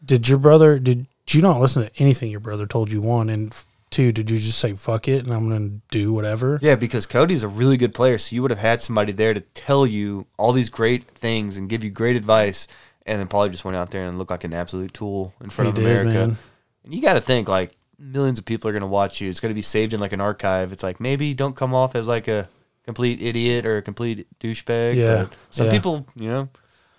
did 0.03 0.27
your 0.27 0.39
brother? 0.39 0.79
Did 0.79 1.05
you 1.29 1.43
not 1.43 1.61
listen 1.61 1.83
to 1.83 1.91
anything 2.01 2.31
your 2.31 2.39
brother 2.39 2.65
told 2.65 2.91
you? 2.91 2.99
One 3.01 3.29
and 3.29 3.53
two. 3.89 4.11
Did 4.11 4.29
you 4.29 4.37
just 4.37 4.59
say 4.59 4.73
fuck 4.73 5.07
it 5.07 5.25
and 5.25 5.33
I'm 5.33 5.49
gonna 5.49 5.79
do 5.89 6.13
whatever? 6.13 6.59
Yeah, 6.61 6.75
because 6.75 7.05
Cody's 7.05 7.43
a 7.43 7.47
really 7.47 7.77
good 7.77 7.93
player, 7.93 8.17
so 8.17 8.35
you 8.35 8.41
would 8.41 8.51
have 8.51 8.59
had 8.59 8.81
somebody 8.81 9.11
there 9.11 9.33
to 9.33 9.41
tell 9.41 9.85
you 9.85 10.27
all 10.37 10.51
these 10.51 10.69
great 10.69 11.03
things 11.05 11.57
and 11.57 11.69
give 11.69 11.83
you 11.83 11.89
great 11.91 12.15
advice, 12.15 12.67
and 13.05 13.19
then 13.19 13.27
Paulie 13.27 13.51
just 13.51 13.65
went 13.65 13.77
out 13.77 13.91
there 13.91 14.07
and 14.07 14.17
looked 14.17 14.31
like 14.31 14.43
an 14.43 14.53
absolute 14.53 14.93
tool 14.93 15.33
in 15.41 15.49
front 15.49 15.67
He 15.67 15.69
of 15.69 15.75
did, 15.75 15.85
America. 15.85 16.27
man. 16.27 16.37
And 16.83 16.93
you 16.93 17.01
got 17.01 17.13
to 17.13 17.21
think 17.21 17.47
like 17.47 17.71
millions 17.97 18.39
of 18.39 18.45
people 18.45 18.69
are 18.69 18.73
going 18.73 18.81
to 18.81 18.87
watch 18.87 19.19
you. 19.19 19.29
It's 19.29 19.39
going 19.39 19.51
to 19.51 19.55
be 19.55 19.61
saved 19.61 19.93
in 19.93 19.99
like 19.99 20.13
an 20.13 20.21
archive. 20.21 20.71
It's 20.71 20.83
like 20.83 20.99
maybe 20.99 21.33
don't 21.33 21.55
come 21.55 21.73
off 21.73 21.95
as 21.95 22.07
like 22.07 22.27
a 22.27 22.47
complete 22.85 23.21
idiot 23.21 23.65
or 23.65 23.77
a 23.77 23.81
complete 23.81 24.27
douchebag. 24.39 24.95
Yeah, 24.95 25.25
but 25.25 25.33
some 25.49 25.65
yeah. 25.67 25.71
people, 25.71 26.07
you 26.15 26.29
know, 26.29 26.49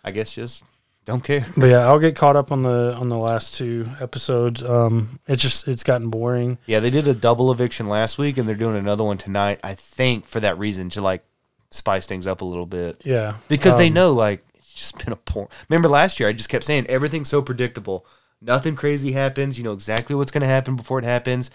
I 0.04 0.10
guess 0.10 0.32
just 0.32 0.62
don't 1.10 1.24
care. 1.24 1.46
But 1.56 1.66
yeah, 1.66 1.80
I'll 1.80 1.98
get 1.98 2.16
caught 2.16 2.36
up 2.36 2.52
on 2.52 2.62
the 2.62 2.94
on 2.94 3.08
the 3.08 3.18
last 3.18 3.56
two 3.56 3.88
episodes. 4.00 4.62
Um, 4.62 5.20
it's 5.26 5.42
just 5.42 5.68
it's 5.68 5.82
gotten 5.82 6.08
boring. 6.08 6.58
Yeah, 6.66 6.80
they 6.80 6.90
did 6.90 7.06
a 7.06 7.14
double 7.14 7.50
eviction 7.52 7.88
last 7.88 8.16
week, 8.18 8.38
and 8.38 8.48
they're 8.48 8.56
doing 8.56 8.76
another 8.76 9.04
one 9.04 9.18
tonight. 9.18 9.60
I 9.62 9.74
think 9.74 10.24
for 10.26 10.40
that 10.40 10.58
reason 10.58 10.88
to 10.90 11.02
like 11.02 11.22
spice 11.70 12.06
things 12.06 12.26
up 12.26 12.40
a 12.40 12.44
little 12.44 12.66
bit 12.66 13.00
Yeah, 13.04 13.34
because 13.48 13.76
they 13.76 13.88
Um, 13.88 13.94
know 13.94 14.12
like 14.12 14.42
it's 14.54 14.72
just 14.72 15.04
been 15.04 15.12
a 15.12 15.16
poor. 15.16 15.48
Remember 15.68 15.88
last 15.88 16.18
year, 16.18 16.28
I 16.28 16.32
just 16.32 16.48
kept 16.48 16.64
saying 16.64 16.86
everything's 16.86 17.28
so 17.28 17.42
predictable. 17.42 18.06
Nothing 18.40 18.74
crazy 18.74 19.12
happens. 19.12 19.58
You 19.58 19.64
know 19.64 19.72
exactly 19.72 20.16
what's 20.16 20.30
going 20.30 20.42
to 20.42 20.46
happen 20.46 20.74
before 20.76 20.98
it 20.98 21.04
happens. 21.04 21.50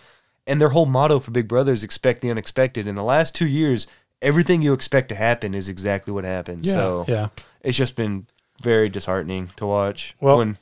And 0.48 0.62
their 0.62 0.70
whole 0.70 0.86
motto 0.86 1.20
for 1.20 1.32
Big 1.32 1.48
Brother 1.48 1.74
is 1.74 1.84
expect 1.84 2.22
the 2.22 2.30
unexpected. 2.30 2.86
In 2.88 2.94
the 2.96 3.04
last 3.04 3.34
two 3.34 3.48
years, 3.48 3.88
everything 4.22 4.62
you 4.62 4.74
expect 4.74 5.10
to 5.10 5.16
happen 5.16 5.56
is 5.56 5.70
exactly 5.70 6.14
what 6.14 6.24
happens. 6.24 6.68
Yeah, 6.68 6.74
so 6.74 7.06
yeah. 7.08 7.28
it's 7.62 7.78
just 7.78 7.96
been 7.96 8.28
very 8.62 8.90
disheartening 8.90 9.50
to 9.58 9.66
watch. 9.66 10.16
Well- 10.20 10.38
when 10.38 10.58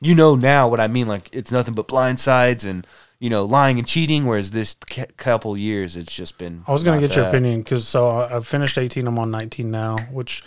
you 0.00 0.14
know 0.14 0.34
now 0.34 0.68
what 0.68 0.80
I 0.80 0.88
mean, 0.88 1.06
like 1.06 1.28
it's 1.32 1.52
nothing 1.52 1.74
but 1.74 1.86
blind 1.88 2.18
sides 2.20 2.64
and 2.64 2.86
you 3.20 3.30
know, 3.30 3.44
lying 3.44 3.78
and 3.78 3.86
cheating. 3.86 4.26
Whereas 4.26 4.50
this 4.50 4.74
c- 4.90 5.04
couple 5.16 5.56
years, 5.56 5.96
it's 5.96 6.12
just 6.12 6.38
been. 6.38 6.64
I 6.66 6.72
was 6.72 6.82
going 6.82 7.00
to 7.00 7.06
get 7.06 7.14
your 7.14 7.26
opinion 7.26 7.60
because 7.62 7.86
so 7.86 8.08
I- 8.08 8.34
I've 8.34 8.48
finished 8.48 8.76
18. 8.76 9.06
I'm 9.06 9.16
on 9.16 9.30
19 9.30 9.70
now, 9.70 9.96
which 10.10 10.42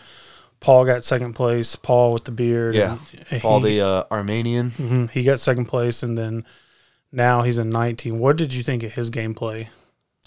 Paul 0.60 0.84
got 0.84 1.06
second 1.06 1.34
place. 1.36 1.78
Paul 1.78 2.12
with 2.12 2.26
the 2.26 2.32
beard. 2.32 2.76
Yeah, 2.76 2.98
and 3.32 3.46
All 3.46 3.62
he, 3.62 3.76
the 3.78 3.86
uh, 3.86 4.04
Armenian. 4.12 4.72
mhm, 4.72 5.10
he 5.10 5.24
got 5.24 5.40
second 5.40 5.68
place, 5.68 6.04
and 6.04 6.18
then 6.18 6.44
now 7.14 7.44
he's 7.44 7.60
in 7.60 7.70
19. 7.70 8.20
What 8.20 8.36
did 8.36 8.54
you 8.54 8.62
think 8.62 8.84
of 8.84 8.94
his 8.96 9.10
gameplay? 9.10 9.70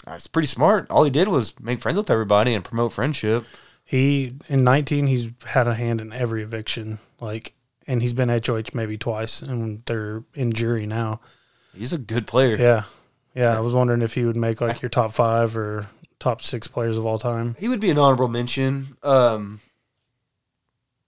Uh, 0.07 0.13
It's 0.13 0.25
pretty 0.25 0.47
smart. 0.47 0.87
All 0.89 1.03
he 1.03 1.11
did 1.11 1.27
was 1.27 1.53
make 1.59 1.81
friends 1.81 1.99
with 1.99 2.09
everybody 2.09 2.55
and 2.55 2.63
promote 2.65 2.93
friendship. 2.93 3.45
He 3.89 4.33
in 4.47 4.63
19, 4.63 5.07
he's 5.07 5.31
had 5.47 5.67
a 5.67 5.73
hand 5.73 5.99
in 5.99 6.13
every 6.13 6.43
eviction, 6.43 6.99
like, 7.19 7.53
and 7.87 8.03
he's 8.03 8.13
been 8.13 8.29
HOH 8.29 8.65
maybe 8.75 8.99
twice, 8.99 9.41
and 9.41 9.81
they're 9.87 10.23
in 10.35 10.53
jury 10.53 10.85
now. 10.85 11.21
He's 11.75 11.91
a 11.91 11.97
good 11.97 12.27
player. 12.27 12.55
Yeah, 12.55 12.83
yeah. 13.33 13.57
I 13.57 13.61
was 13.61 13.73
wondering 13.73 14.03
if 14.03 14.13
he 14.13 14.25
would 14.25 14.35
make 14.35 14.61
like 14.61 14.83
your 14.83 14.89
top 14.89 15.11
five 15.11 15.57
or 15.57 15.87
top 16.19 16.43
six 16.43 16.67
players 16.67 16.97
of 16.99 17.05
all 17.07 17.17
time. 17.17 17.55
He 17.57 17.67
would 17.67 17.79
be 17.79 17.89
an 17.89 17.97
honorable 17.97 18.27
mention 18.27 18.95
um, 19.01 19.59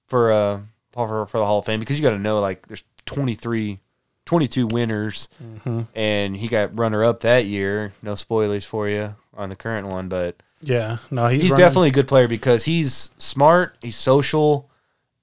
for 0.08 0.32
uh 0.32 0.60
for, 0.92 1.28
for 1.28 1.38
the 1.38 1.46
Hall 1.46 1.60
of 1.60 1.66
Fame 1.66 1.80
because 1.80 1.98
you 2.00 2.04
got 2.04 2.10
to 2.12 2.20
know 2.20 2.40
like 2.40 2.68
there's 2.68 2.84
23, 3.06 3.80
22 4.26 4.68
winners, 4.68 5.30
Mm-hmm. 5.44 5.82
and 5.96 6.36
he 6.36 6.48
got 6.48 6.78
runner 6.80 7.04
up 7.04 7.20
that 7.22 7.46
year. 7.46 7.94
No 8.02 8.16
spoilers 8.16 8.66
for 8.66 8.90
you 8.90 9.16
on 9.36 9.50
the 9.50 9.56
current 9.56 9.88
one, 9.88 10.10
but 10.10 10.42
Yeah, 10.62 10.97
no, 11.09 11.28
he's, 11.28 11.41
he's, 11.43 11.51
running- 11.51 11.66
definitely 11.66 11.88
a 11.89 11.91
good 11.93 12.07
player 12.07 12.28
because 12.28 12.66
he's 12.66 13.12
smart, 13.18 13.76
he's 13.82 13.95
social, 13.95 14.70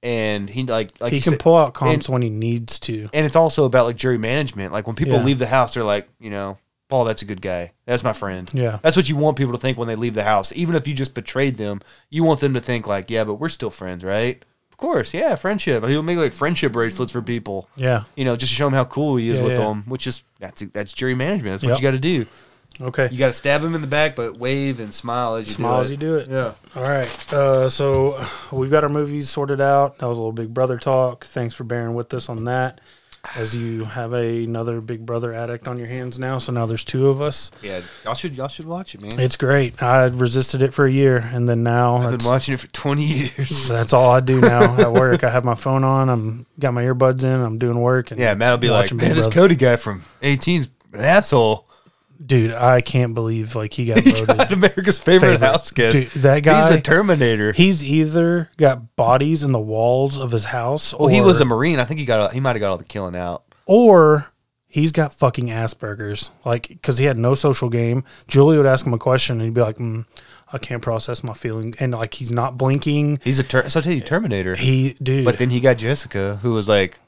and 0.03 0.49
he 0.49 0.65
like 0.65 0.93
like 1.01 1.13
he 1.13 1.21
can 1.21 1.33
said- 1.33 1.41
pull 1.41 1.57
out 1.57 1.75
comps 1.75 2.09
when 2.09 2.23
he 2.23 2.31
needs 2.31 2.79
to. 2.81 3.09
and 3.13 3.27
it's 3.27 3.37
also 3.37 3.65
about 3.65 3.87
like 3.87 3.97
jury 3.97 4.19
management. 4.19 4.73
Like 4.73 4.87
when 4.87 4.97
people 4.97 5.19
Yeah. 5.19 5.25
leave 5.25 5.39
the 5.39 5.47
house, 5.47 5.75
they're 5.75 5.85
like, 5.85 6.09
you 6.21 6.31
know, 6.31 6.59
Paul, 6.89 7.05
that's 7.05 7.21
a 7.23 7.25
good 7.27 7.43
guy. 7.43 7.73
That's 7.85 8.03
my 8.05 8.13
friend. 8.13 8.49
Yeah, 8.55 8.79
That's 8.83 8.97
what 8.97 9.09
you 9.09 9.17
want 9.17 9.37
people 9.37 9.53
to 9.53 9.59
think 9.61 9.77
when 9.77 9.89
they 9.89 9.97
leave 9.97 10.15
the 10.15 10.25
house. 10.25 10.53
Even 10.57 10.75
if 10.75 10.89
you 10.89 10.95
just 10.95 11.15
betrayed 11.15 11.57
them, 11.57 11.81
you 12.11 12.25
want 12.25 12.41
them 12.41 12.55
to 12.55 12.61
think 12.61 12.87
like, 12.87 13.11
yeah, 13.11 13.25
but 13.25 13.35
we're 13.35 13.49
still 13.51 13.71
friends, 13.71 14.03
right? 14.05 14.43
Of 14.73 14.79
course, 14.79 15.13
yeah, 15.13 15.35
friendship. 15.35 15.85
He'll 15.85 16.03
make 16.03 16.17
like 16.19 16.33
friendship 16.33 16.73
bracelets 16.73 17.11
for 17.13 17.21
people, 17.21 17.69
yeah. 17.77 18.05
you 18.17 18.25
know, 18.25 18.37
just 18.37 18.53
to 18.53 18.57
show 18.57 18.67
them 18.67 18.75
how 18.75 18.85
cool 18.85 19.17
he 19.17 19.29
is 19.29 19.39
Yeah, 19.39 19.45
with 19.45 19.53
yeah. 19.55 19.59
them. 19.59 19.83
Which 19.87 20.07
is 20.07 20.23
that's 20.39 20.61
that's 20.73 20.93
jury 20.93 21.15
management. 21.17 21.55
That's 21.55 21.63
what 21.65 21.71
Yep. 21.71 21.79
you 21.79 21.83
got 21.83 21.91
to 21.91 21.99
do. 21.99 22.27
Okay. 22.81 23.09
You 23.11 23.19
got 23.19 23.29
to 23.29 23.33
stab 23.33 23.63
him 23.63 23.75
in 23.75 23.81
the 23.81 23.87
back, 23.87 24.15
but 24.15 24.37
wave 24.39 24.79
and 24.81 24.95
smile 24.95 25.35
as 25.35 25.47
you 25.47 25.53
Smile 25.53 25.77
do 25.77 25.81
as 25.81 25.89
it. 25.91 25.93
you 25.93 25.97
do 25.99 26.17
it. 26.17 26.29
Yeah. 26.29 26.53
All 26.77 26.83
right. 26.89 27.33
Uh, 27.33 27.69
so 27.69 28.25
we've 28.53 28.71
got 28.71 28.85
our 28.85 28.91
movies 28.91 29.29
sorted 29.31 29.61
out. 29.61 29.99
That 29.99 30.09
was 30.09 30.17
a 30.17 30.21
little 30.21 30.33
Big 30.33 30.55
Brother 30.55 30.79
talk. 30.79 31.25
Thanks 31.25 31.55
for 31.55 31.65
bearing 31.65 31.95
with 31.95 32.13
us 32.15 32.29
on 32.29 32.45
that. 32.45 32.81
As 33.35 33.55
you 33.55 33.83
have 33.85 34.15
a, 34.15 34.45
another 34.45 34.81
Big 34.81 35.05
Brother 35.05 35.35
addict 35.35 35.67
on 35.67 35.77
your 35.77 35.89
hands 35.89 36.21
now, 36.21 36.39
so 36.39 36.53
now 36.53 36.67
there's 36.67 36.85
two 36.85 37.09
of 37.09 37.21
us. 37.21 37.51
Yeah, 37.63 37.81
y'all 38.05 38.15
should 38.15 38.37
y'all 38.37 38.47
should 38.49 38.65
watch 38.65 38.95
it, 38.95 39.01
man. 39.01 39.19
It's 39.19 39.37
great. 39.37 39.83
I 39.83 40.05
resisted 40.05 40.63
it 40.63 40.73
for 40.73 40.87
a 40.87 40.91
year, 40.91 41.17
and 41.17 41.49
then 41.49 41.65
now 41.65 41.97
I've 41.97 42.17
been 42.17 42.27
watching 42.27 42.55
it 42.55 42.61
for 42.61 42.69
twenty 42.69 43.05
years. 43.05 43.67
that's 43.69 43.93
all 43.93 44.11
I 44.11 44.21
do 44.21 44.41
now 44.41 44.81
at 44.81 44.93
work. 44.93 45.25
I 45.25 45.31
have 45.31 45.45
my 45.45 45.57
phone 45.57 45.83
on. 45.83 46.09
I'm 46.09 46.47
got 46.61 46.73
my 46.75 46.85
earbuds 46.85 47.25
in. 47.25 47.29
I'm 47.41 47.59
doing 47.59 47.79
work. 47.81 48.13
And 48.13 48.21
Yeah, 48.21 48.35
Matt'll 48.35 48.57
be 48.57 48.71
like, 48.71 48.93
man, 48.93 48.99
Big 49.01 49.09
this 49.17 49.27
Brother." 49.27 49.35
Cody 49.35 49.57
guy 49.57 49.77
from 49.77 50.05
18's 50.23 50.71
an 50.93 51.01
asshole. 51.01 51.68
Dude, 52.25 52.55
I 52.55 52.81
can't 52.81 53.15
believe 53.15 53.55
like 53.55 53.73
he 53.75 53.87
got 53.87 54.01
voted 54.05 54.27
God, 54.27 54.53
America's 54.53 54.99
favorite, 55.01 55.33
favorite. 55.39 55.47
house 55.47 55.71
guest. 55.71 55.97
Dude, 55.97 56.09
that 56.23 56.43
guy. 56.43 56.69
He's 56.71 56.79
a 56.79 56.81
Terminator. 56.81 57.53
He's 57.53 57.83
either 57.85 58.51
got 58.57 58.97
bodies 58.97 59.43
in 59.43 59.53
the 59.53 59.61
walls 59.61 60.19
of 60.19 60.33
his 60.33 60.47
house, 60.47 60.95
well, 60.95 61.09
he 61.09 61.21
was 61.21 61.41
a 61.41 61.45
Marine. 61.45 61.79
I 61.79 61.85
think 61.85 62.01
he 62.01 62.07
got 62.07 62.33
he 62.33 62.41
might 62.41 62.57
have 62.57 62.61
got 62.61 62.71
all 62.71 62.79
the 62.79 62.85
killing 62.85 63.17
out. 63.17 63.45
or 63.67 64.27
he's 64.67 64.93
got 64.93 65.15
fucking 65.15 65.47
Asperger's. 65.47 66.31
Like, 66.45 66.69
because 66.69 66.99
he 66.99 67.07
had 67.07 67.17
no 67.17 67.35
social 67.35 67.69
game. 67.71 68.05
Julie 68.27 68.57
would 68.59 68.67
ask 68.67 68.87
him 68.87 68.93
a 68.95 68.99
question, 68.99 69.37
and 69.37 69.43
he'd 69.45 69.55
be 69.55 69.63
like, 69.63 69.79
mm, 69.79 70.05
"I 70.53 70.59
can't 70.59 70.83
process 70.83 71.25
my 71.25 71.33
feeling," 71.35 71.75
and 71.81 71.93
like 71.93 72.15
he's 72.15 72.33
not 72.33 72.59
blinking. 72.59 73.21
He's 73.25 73.39
a 73.39 73.43
ter- 73.45 73.69
so 73.69 73.81
I 73.81 73.83
tell 73.83 73.93
you 73.95 74.01
Terminator. 74.03 74.55
He, 74.57 74.95
dude, 75.03 75.25
But 75.25 75.39
then 75.39 75.51
he 75.51 75.61
got 75.61 75.79
Jessica, 75.79 76.37
who 76.43 76.53
was 76.53 76.69
like 76.69 77.01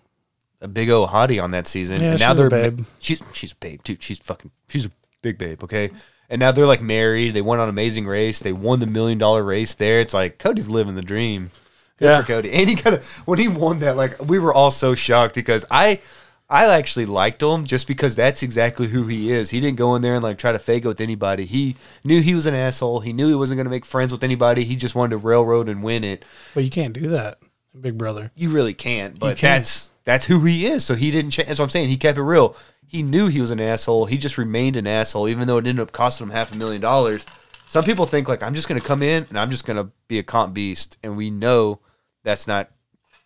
a 0.62 0.68
big 0.68 0.90
old 0.90 1.08
hottie 1.10 1.42
on 1.42 1.50
that 1.52 1.66
season. 1.66 2.00
Yeah, 2.00 2.10
and 2.12 2.20
now 2.20 2.34
they're 2.34 2.48
babe. 2.50 2.84
she's 2.98 3.22
she's 3.34 3.52
a 3.52 3.56
babe 3.56 3.82
too. 3.82 3.96
She's 4.00 4.18
fucking 4.20 4.50
she's 4.68 4.86
a 4.86 4.90
big 5.22 5.38
babe. 5.38 5.62
Okay. 5.64 5.90
And 6.28 6.38
now 6.38 6.52
they're 6.52 6.66
like 6.66 6.80
married. 6.82 7.34
They 7.34 7.42
went 7.42 7.60
on 7.60 7.68
Amazing 7.68 8.06
Race. 8.06 8.38
They 8.38 8.52
won 8.52 8.78
the 8.80 8.86
million 8.86 9.18
dollar 9.18 9.42
race 9.42 9.74
there. 9.74 10.00
It's 10.00 10.14
like 10.14 10.38
Cody's 10.38 10.68
living 10.68 10.94
the 10.94 11.02
dream. 11.02 11.50
Good 11.98 12.06
Yeah. 12.06 12.20
for 12.20 12.26
Cody. 12.26 12.52
And 12.52 12.68
he 12.68 12.76
kind 12.76 12.94
of 12.96 13.04
when 13.26 13.38
he 13.38 13.48
won 13.48 13.80
that, 13.80 13.96
like 13.96 14.20
we 14.24 14.38
were 14.38 14.54
all 14.54 14.70
so 14.70 14.94
shocked 14.94 15.34
because 15.34 15.64
I 15.70 16.00
I 16.48 16.66
actually 16.66 17.06
liked 17.06 17.42
him 17.42 17.64
just 17.64 17.86
because 17.86 18.16
that's 18.16 18.42
exactly 18.42 18.88
who 18.88 19.06
he 19.06 19.30
is. 19.32 19.50
He 19.50 19.60
didn't 19.60 19.76
go 19.76 19.94
in 19.96 20.02
there 20.02 20.14
and 20.14 20.22
like 20.22 20.38
try 20.38 20.50
to 20.52 20.58
fake 20.58 20.84
it 20.84 20.88
with 20.88 21.00
anybody. 21.00 21.44
He 21.46 21.76
knew 22.04 22.20
he 22.20 22.34
was 22.34 22.46
an 22.46 22.54
asshole. 22.54 23.00
He 23.00 23.12
knew 23.12 23.28
he 23.28 23.34
wasn't 23.34 23.58
going 23.58 23.66
to 23.66 23.70
make 23.70 23.84
friends 23.84 24.10
with 24.12 24.24
anybody. 24.24 24.64
He 24.64 24.76
just 24.76 24.94
wanted 24.94 25.10
to 25.10 25.16
railroad 25.18 25.68
and 25.68 25.82
win 25.82 26.02
it. 26.04 26.24
but 26.54 26.64
you 26.64 26.70
can't 26.70 26.92
do 26.92 27.08
that, 27.10 27.38
Big 27.80 27.96
Brother. 27.98 28.30
You 28.34 28.50
really 28.50 28.74
can't. 28.74 29.18
But 29.18 29.36
can't. 29.36 29.60
that's 29.64 29.90
that's 30.04 30.26
who 30.26 30.44
he 30.44 30.66
is. 30.66 30.84
So 30.84 30.94
he 30.94 31.10
didn't 31.10 31.30
change. 31.32 31.48
That's 31.48 31.60
what 31.60 31.66
I'm 31.66 31.70
saying. 31.70 31.88
He 31.88 31.96
kept 31.96 32.18
it 32.18 32.22
real. 32.22 32.56
He 32.90 33.04
knew 33.04 33.28
he 33.28 33.40
was 33.40 33.52
an 33.52 33.60
asshole. 33.60 34.06
He 34.06 34.18
just 34.18 34.36
remained 34.36 34.76
an 34.76 34.86
asshole, 34.86 35.28
even 35.28 35.46
though 35.46 35.58
it 35.58 35.66
ended 35.66 35.80
up 35.80 35.92
costing 35.92 36.26
him 36.26 36.32
half 36.32 36.52
a 36.52 36.56
million 36.56 36.80
dollars. 36.80 37.24
Some 37.68 37.84
people 37.84 38.04
think 38.04 38.26
like 38.26 38.42
I'm 38.42 38.54
just 38.54 38.68
going 38.68 38.80
to 38.80 38.86
come 38.86 39.00
in 39.00 39.26
and 39.28 39.38
I'm 39.38 39.52
just 39.52 39.64
going 39.64 39.76
to 39.76 39.92
be 40.08 40.18
a 40.18 40.24
comp 40.24 40.54
beast, 40.54 40.98
and 41.02 41.16
we 41.16 41.30
know 41.30 41.80
that's 42.24 42.48
not. 42.48 42.70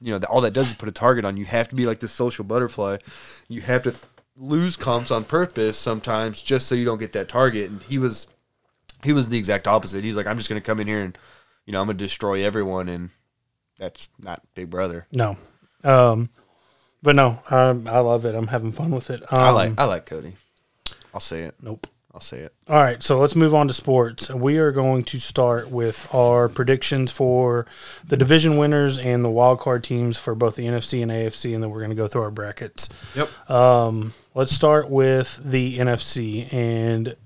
You 0.00 0.18
know, 0.18 0.26
all 0.26 0.42
that 0.42 0.52
does 0.52 0.68
is 0.68 0.74
put 0.74 0.88
a 0.88 0.92
target 0.92 1.24
on 1.24 1.38
you. 1.38 1.46
Have 1.46 1.68
to 1.68 1.74
be 1.74 1.86
like 1.86 2.00
this 2.00 2.12
social 2.12 2.44
butterfly. 2.44 2.98
You 3.48 3.62
have 3.62 3.84
to 3.84 3.90
th- 3.90 4.04
lose 4.36 4.76
comps 4.76 5.10
on 5.10 5.24
purpose 5.24 5.78
sometimes 5.78 6.42
just 6.42 6.66
so 6.66 6.74
you 6.74 6.84
don't 6.84 6.98
get 6.98 7.12
that 7.12 7.26
target. 7.26 7.70
And 7.70 7.82
he 7.84 7.96
was, 7.96 8.28
he 9.02 9.14
was 9.14 9.30
the 9.30 9.38
exact 9.38 9.66
opposite. 9.66 10.04
He's 10.04 10.16
like, 10.16 10.26
I'm 10.26 10.36
just 10.36 10.50
going 10.50 10.60
to 10.60 10.66
come 10.66 10.78
in 10.78 10.88
here 10.88 11.00
and, 11.00 11.16
you 11.64 11.72
know, 11.72 11.80
I'm 11.80 11.86
going 11.86 11.96
to 11.96 12.04
destroy 12.04 12.44
everyone, 12.44 12.90
and 12.90 13.10
that's 13.78 14.10
not 14.18 14.42
Big 14.54 14.68
Brother. 14.68 15.06
No, 15.10 15.38
um, 15.84 16.28
but 17.04 17.14
no, 17.14 17.38
I, 17.50 17.66
I 17.66 18.00
love 18.00 18.24
it. 18.24 18.34
I'm 18.34 18.48
having 18.48 18.72
fun 18.72 18.90
with 18.90 19.10
it. 19.10 19.22
Um, 19.30 19.38
I 19.38 19.50
like 19.50 19.78
I 19.78 19.84
like 19.84 20.06
Cody. 20.06 20.36
I'll 21.12 21.20
say 21.20 21.42
it. 21.42 21.54
Nope. 21.62 21.86
I'll 22.14 22.20
say 22.20 22.38
it. 22.38 22.54
All 22.68 22.80
right, 22.80 23.02
so 23.02 23.18
let's 23.18 23.34
move 23.34 23.56
on 23.56 23.66
to 23.66 23.74
sports. 23.74 24.30
We 24.30 24.58
are 24.58 24.70
going 24.70 25.02
to 25.04 25.18
start 25.18 25.68
with 25.68 26.08
our 26.14 26.48
predictions 26.48 27.10
for 27.10 27.66
the 28.06 28.16
division 28.16 28.56
winners 28.56 28.98
and 28.98 29.24
the 29.24 29.30
wild 29.30 29.58
card 29.58 29.82
teams 29.82 30.16
for 30.16 30.36
both 30.36 30.54
the 30.54 30.64
NFC 30.64 31.02
and 31.02 31.10
AFC, 31.10 31.52
and 31.52 31.62
then 31.62 31.70
we're 31.70 31.80
going 31.80 31.90
to 31.90 31.96
go 31.96 32.06
through 32.06 32.22
our 32.22 32.30
brackets. 32.30 32.88
Yep. 33.16 33.50
Um, 33.50 34.14
let's 34.32 34.54
start 34.54 34.88
with 34.88 35.40
the 35.44 35.78
NFC, 35.78 36.52
and 36.52 37.16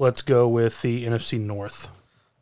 let's 0.00 0.22
go 0.22 0.48
with 0.48 0.82
the 0.82 1.04
NFC 1.04 1.40
North. 1.40 1.88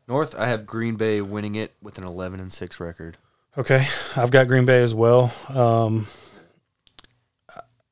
North, 0.09 0.35
I 0.35 0.49
have 0.49 0.65
Green 0.65 0.97
Bay 0.97 1.21
winning 1.21 1.57
it 1.57 1.75
with 1.83 1.99
an 1.99 2.05
11 2.05 2.41
and 2.41 2.53
6 2.55 2.81
record. 2.81 3.19
Okay, 3.59 3.87
I've 4.17 4.31
got 4.31 4.49
Green 4.49 4.65
Bay 4.65 4.83
as 4.83 4.95
well. 4.95 5.31
Um, 5.51 6.07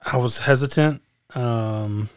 I 0.05 0.17
was 0.19 0.41
hesitant 0.41 1.03
um, 1.35 2.09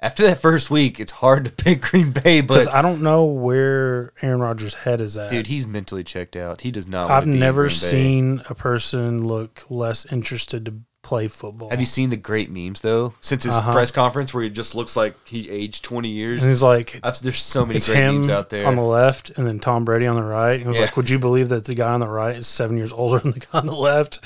After 0.00 0.24
that 0.24 0.40
first 0.40 0.70
week, 0.70 1.00
it's 1.00 1.12
hard 1.12 1.44
to 1.44 1.50
pick 1.50 1.80
Green 1.80 2.10
Bay, 2.12 2.40
because 2.40 2.66
but 2.66 2.74
I 2.74 2.82
don't 2.82 3.02
know 3.02 3.24
where 3.24 4.12
Aaron 4.22 4.40
Rodgers' 4.40 4.74
head 4.74 5.00
is 5.00 5.16
at. 5.16 5.30
dude, 5.30 5.46
he's 5.46 5.66
mentally 5.66 6.04
checked 6.04 6.36
out. 6.36 6.60
He 6.62 6.70
does 6.70 6.86
not. 6.86 7.10
I've 7.10 7.26
never 7.26 7.68
seen 7.70 8.42
a 8.48 8.54
person 8.54 9.24
look 9.26 9.64
less 9.70 10.04
interested 10.06 10.64
to 10.66 10.74
play 11.02 11.26
football. 11.28 11.70
Have 11.70 11.80
you 11.80 11.86
seen 11.86 12.10
the 12.10 12.16
great 12.16 12.50
memes 12.50 12.80
though? 12.82 13.14
Since 13.20 13.44
his 13.44 13.54
Uh-huh. 13.54 13.72
press 13.72 13.90
conference, 13.90 14.34
where 14.34 14.42
he 14.44 14.50
just 14.50 14.74
looks 14.74 14.94
like 14.96 15.14
he 15.26 15.48
aged 15.48 15.82
20 15.84 16.08
years. 16.08 16.42
and 16.42 16.50
he's 16.50 16.62
like, 16.62 17.00
I've, 17.02 17.18
there's 17.20 17.38
so 17.40 17.64
many 17.64 17.78
it's 17.78 17.86
great 17.88 17.98
him 18.00 18.14
memes 18.16 18.28
out 18.28 18.50
there. 18.50 18.66
on 18.66 18.74
the 18.76 18.82
left, 18.82 19.30
and 19.38 19.46
then 19.46 19.58
Tom 19.58 19.84
Brady 19.86 20.06
on 20.06 20.16
the 20.16 20.22
right. 20.24 20.60
He 20.60 20.66
was 20.66 20.76
Yeah. 20.76 20.82
like, 20.82 20.96
"Would 20.96 21.08
you 21.08 21.18
believe 21.18 21.48
that 21.50 21.64
the 21.64 21.74
guy 21.74 21.92
on 21.92 22.00
the 22.00 22.08
right 22.08 22.36
is 22.36 22.46
seven 22.48 22.76
years 22.76 22.92
older 22.92 23.18
than 23.22 23.30
the 23.30 23.40
guy 23.40 23.58
on 23.60 23.66
the 23.66 23.74
left?" 23.74 24.18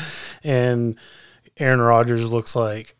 And 0.42 0.96
Aaron 1.58 1.80
Rodgers 1.80 2.32
looks 2.32 2.56
like 2.56 2.96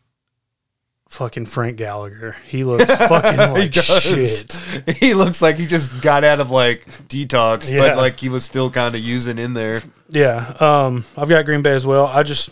fucking 1.13 1.45
Frank 1.45 1.77
Gallagher. 1.77 2.35
He 2.45 2.63
looks 2.63 2.85
fucking 3.07 3.37
like 3.53 3.71
does. 3.71 3.85
shit. 4.01 4.53
He 4.97 5.13
looks 5.13 5.41
like 5.41 5.55
he 5.57 5.65
just 5.65 6.01
got 6.01 6.23
out 6.23 6.39
of 6.39 6.51
like 6.51 6.85
detox, 7.07 7.69
Yeah. 7.71 7.79
but 7.79 7.97
like 7.97 8.19
he 8.19 8.29
was 8.29 8.43
still 8.43 8.69
kind 8.71 8.95
of 8.95 9.01
using 9.01 9.37
in 9.37 9.53
there. 9.53 9.81
Yeah, 10.09 10.53
um, 10.59 11.05
I've 11.17 11.29
got 11.29 11.45
Green 11.45 11.61
Bay 11.61 11.71
as 11.73 11.85
well. 11.85 12.05
I 12.07 12.23
just 12.23 12.49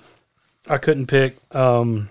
I 0.68 0.78
couldn't 0.78 1.08
pick. 1.08 1.38
Um, 1.56 2.10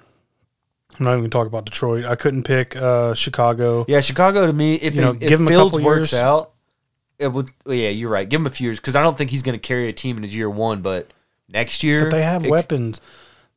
I'm 0.99 1.05
not 1.05 1.11
even 1.13 1.21
gonna 1.23 1.29
talk 1.31 1.47
about 1.47 1.65
Detroit. 1.65 2.05
I 2.05 2.15
couldn't 2.17 2.43
pick 2.43 2.77
uh, 2.77 3.15
Chicago. 3.15 3.85
Yeah, 3.89 4.01
Chicago 4.01 4.47
to 4.47 4.53
me, 4.53 4.75
if, 4.75 4.95
You 4.95 5.01
know, 5.01 5.11
it, 5.13 5.23
if 5.23 5.29
give 5.29 5.41
him 5.41 5.47
a 5.47 5.51
Fields 5.51 5.71
couple 5.73 5.87
works 5.87 6.13
years. 6.13 6.23
out, 6.23 6.51
it 7.19 7.29
would. 7.29 7.49
well, 7.65 7.75
yeah, 7.75 7.89
you're 7.89 8.11
right. 8.11 8.29
Give 8.29 8.41
him 8.41 8.47
a 8.47 8.51
few 8.51 8.67
years 8.67 8.79
because 8.79 8.97
I 8.97 9.03
don't 9.03 9.17
think 9.17 9.31
he's 9.31 9.43
going 9.43 9.59
to 9.59 9.67
carry 9.67 9.89
a 9.89 9.93
team 9.93 10.17
in 10.19 10.25
his 10.25 10.35
year 10.37 10.51
one. 10.51 10.83
But 10.83 11.11
next 11.49 11.83
year, 11.83 12.03
But 12.03 12.11
they 12.11 12.23
have 12.23 12.45
it- 12.45 12.51
weapons. 12.51 13.01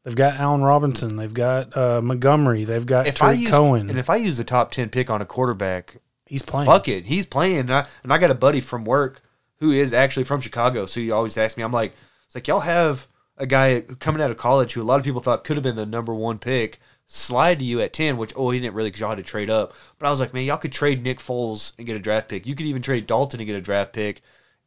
They've 0.03 0.15
got 0.15 0.35
Allen 0.37 0.61
Robinson. 0.61 1.15
They've 1.15 1.33
got 1.33 1.75
uh, 1.77 2.01
Montgomery. 2.03 2.65
They've 2.65 2.85
got 2.85 3.07
If 3.07 3.21
I 3.23 3.31
use 3.33 3.49
Cohen. 3.51 3.89
and 3.89 3.97
if 3.97 4.09
I 4.09 4.17
use 4.17 4.37
the 4.37 4.43
top 4.43 4.71
ten 4.71 4.89
pick 4.89 5.09
on 5.09 5.21
a 5.21 5.25
quarterback, 5.25 5.97
He's 6.25 6.41
playing. 6.41 6.65
fuck 6.65 6.87
it, 6.87 7.05
he's 7.05 7.25
playing. 7.25 7.59
And 7.59 7.73
I, 7.73 7.87
and 8.03 8.11
I 8.11 8.17
got 8.17 8.31
a 8.31 8.35
buddy 8.35 8.59
from 8.61 8.85
work 8.85 9.21
who 9.59 9.71
is 9.71 9.93
actually 9.93 10.23
from 10.23 10.41
Chicago, 10.41 10.85
so 10.85 10.99
he 10.99 11.11
always 11.11 11.37
asks 11.37 11.57
me. 11.57 11.63
I'm 11.63 11.71
like, 11.71 11.93
it's 12.25 12.35
like 12.35 12.47
y'all 12.47 12.61
have 12.61 13.07
a 13.37 13.45
guy 13.45 13.81
coming 13.99 14.21
out 14.21 14.31
of 14.31 14.37
college 14.37 14.73
who 14.73 14.81
a 14.81 14.83
lot 14.83 14.99
of 14.99 15.05
people 15.05 15.21
thought 15.21 15.43
could 15.43 15.57
have 15.57 15.63
been 15.63 15.75
the 15.75 15.85
number 15.85 16.13
one 16.13 16.37
pick, 16.39 16.79
slide 17.07 17.59
to 17.59 17.65
you 17.65 17.79
at 17.81 17.93
10, 17.93 18.17
which, 18.17 18.33
oh, 18.35 18.49
he 18.49 18.59
didn't 18.59 18.73
really 18.75 18.89
because 18.89 18.99
y'all 19.01 19.09
had 19.09 19.17
to 19.17 19.23
trade 19.23 19.49
up. 19.49 19.73
But 19.99 20.07
I 20.07 20.09
was 20.09 20.19
like, 20.19 20.33
man, 20.33 20.43
y'all 20.43 20.57
could 20.57 20.71
trade 20.73 21.01
Nick 21.01 21.19
Foles 21.19 21.73
and 21.77 21.87
get 21.87 21.95
a 21.95 21.99
draft 21.99 22.27
pick. 22.29 22.45
You 22.45 22.55
could 22.55 22.65
even 22.65 22.81
trade 22.81 23.07
Dalton 23.07 23.39
and 23.39 23.47
get 23.47 23.55
a 23.55 23.61
draft 23.61 23.93
pick. 23.93 24.21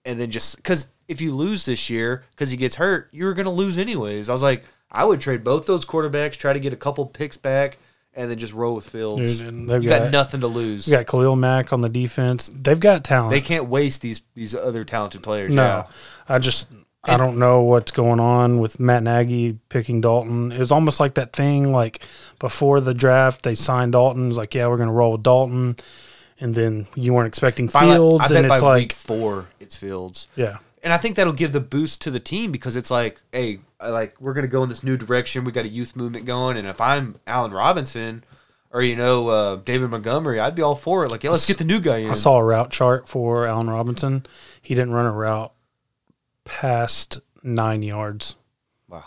And 0.05 0.19
then 0.21 0.31
just 0.31 0.57
because 0.57 0.89
if 1.09 1.21
you 1.21 1.33
lose 1.35 1.65
this 1.65 1.91
year 1.91 2.25
because 2.31 2.51
he 2.51 2.57
gets 2.57 2.77
hurt, 2.77 3.09
you're 3.13 3.35
going 3.35 3.45
to 3.47 3.51
lose 3.51 3.77
anyways. 3.79 4.29
I 4.29 4.33
was 4.33 4.43
like, 4.43 4.65
I 4.97 5.05
would 5.05 5.21
trade 5.21 5.45
both 5.45 5.67
those 5.67 5.85
quarterbacks, 5.85 6.33
try 6.33 6.53
to 6.53 6.61
get 6.61 6.73
a 6.73 6.77
couple 6.77 7.05
picks 7.07 7.37
back, 7.37 7.79
and 8.15 8.31
then 8.31 8.39
just 8.39 8.55
roll 8.55 8.75
with 8.75 8.89
Fields. 8.89 9.39
Dude, 9.39 9.47
and 9.49 9.69
they've 9.69 9.83
you 9.83 9.89
got, 9.91 10.03
got- 10.05 10.11
nothing 10.11 10.41
to 10.41 10.47
lose. 10.47 10.87
We 10.87 10.93
got 10.93 11.07
Khalil 11.07 11.37
Mack 11.37 11.73
on 11.73 11.83
the 11.83 11.89
defense. 11.91 12.51
They've 12.53 12.81
got 12.81 13.05
talent. 13.05 13.31
They 13.31 13.43
can't 13.43 13.67
waste 13.67 14.01
these 14.01 14.23
these 14.35 14.55
other 14.55 14.85
talented 14.85 15.23
players. 15.23 15.55
no. 15.55 15.85
I 16.29 16.39
just 16.39 16.69
I 17.05 17.17
don't 17.17 17.39
know 17.39 17.63
what's 17.63 17.93
going 17.93 18.19
on 18.21 18.59
with 18.59 18.81
Matt 18.81 19.03
Nagy 19.03 19.59
picking 19.69 20.01
Dalton. 20.01 20.51
It 20.51 20.59
was 20.59 20.73
almost 20.73 20.99
like 20.99 21.15
that 21.15 21.33
thing 21.33 21.73
like 21.73 22.03
before 22.39 22.81
the 22.81 22.95
draft 22.95 23.43
they 23.43 23.55
signed 23.55 23.93
Dalton. 23.93 24.31
It 24.31 24.35
like, 24.35 24.55
yeah, 24.55 24.67
we're 24.67 24.77
going 24.77 24.89
to 24.89 24.93
roll 24.95 25.13
with 25.13 25.23
Dalton, 25.23 25.77
and 26.41 26.55
then 26.55 26.87
you 26.95 27.13
weren't 27.13 27.29
expecting 27.29 27.69
Fields, 27.69 28.33
I 28.33 28.37
and 28.39 28.47
it's 28.47 28.63
like, 28.63 28.81
week 28.81 28.93
four, 28.93 29.49
it's 29.61 29.77
Fields. 29.77 30.27
yeah, 30.35 30.59
and 30.83 30.93
I 30.93 30.97
think 30.99 31.17
that'll 31.17 31.33
give 31.33 31.53
the 31.53 31.61
boost 31.61 32.01
to 32.03 32.11
the 32.11 32.19
team 32.21 32.51
because 32.51 32.77
it's 32.77 32.91
like, 32.91 33.21
hey, 33.31 33.61
like 33.83 34.21
we're 34.21 34.35
gonna 34.35 34.47
go 34.47 34.63
in 34.63 34.69
this 34.69 34.83
new 34.83 34.97
direction. 34.97 35.45
We 35.45 35.53
got 35.53 35.65
a 35.65 35.69
youth 35.69 35.97
movement 35.97 36.25
going, 36.27 36.57
and 36.57 36.67
if 36.67 36.81
I'm 36.81 37.17
Allen 37.27 37.53
Robinson 37.53 38.25
or 38.71 38.83
you 38.83 38.97
know 38.97 39.29
uh, 39.29 39.57
David 39.57 39.91
Montgomery, 39.91 40.41
I'd 40.41 40.55
be 40.55 40.63
all 40.63 40.75
for 40.75 41.05
it. 41.05 41.11
Like, 41.11 41.25
yeah, 41.25 41.31
let's 41.31 41.47
get 41.47 41.59
the 41.59 41.65
new 41.65 41.81
guy 41.81 41.99
in. 41.99 42.11
I 42.11 42.15
saw 42.15 42.39
a 42.39 42.45
route 42.45 42.71
chart 42.71 43.09
for 43.09 43.47
Allen 43.47 43.71
Robinson. 43.71 44.27
He 44.61 44.75
didn't 44.75 44.93
run 44.93 45.07
a 45.07 45.13
route 45.13 45.53
past 46.45 47.19
nine 47.43 47.83
yards. 47.83 48.37
wow, 48.89 49.05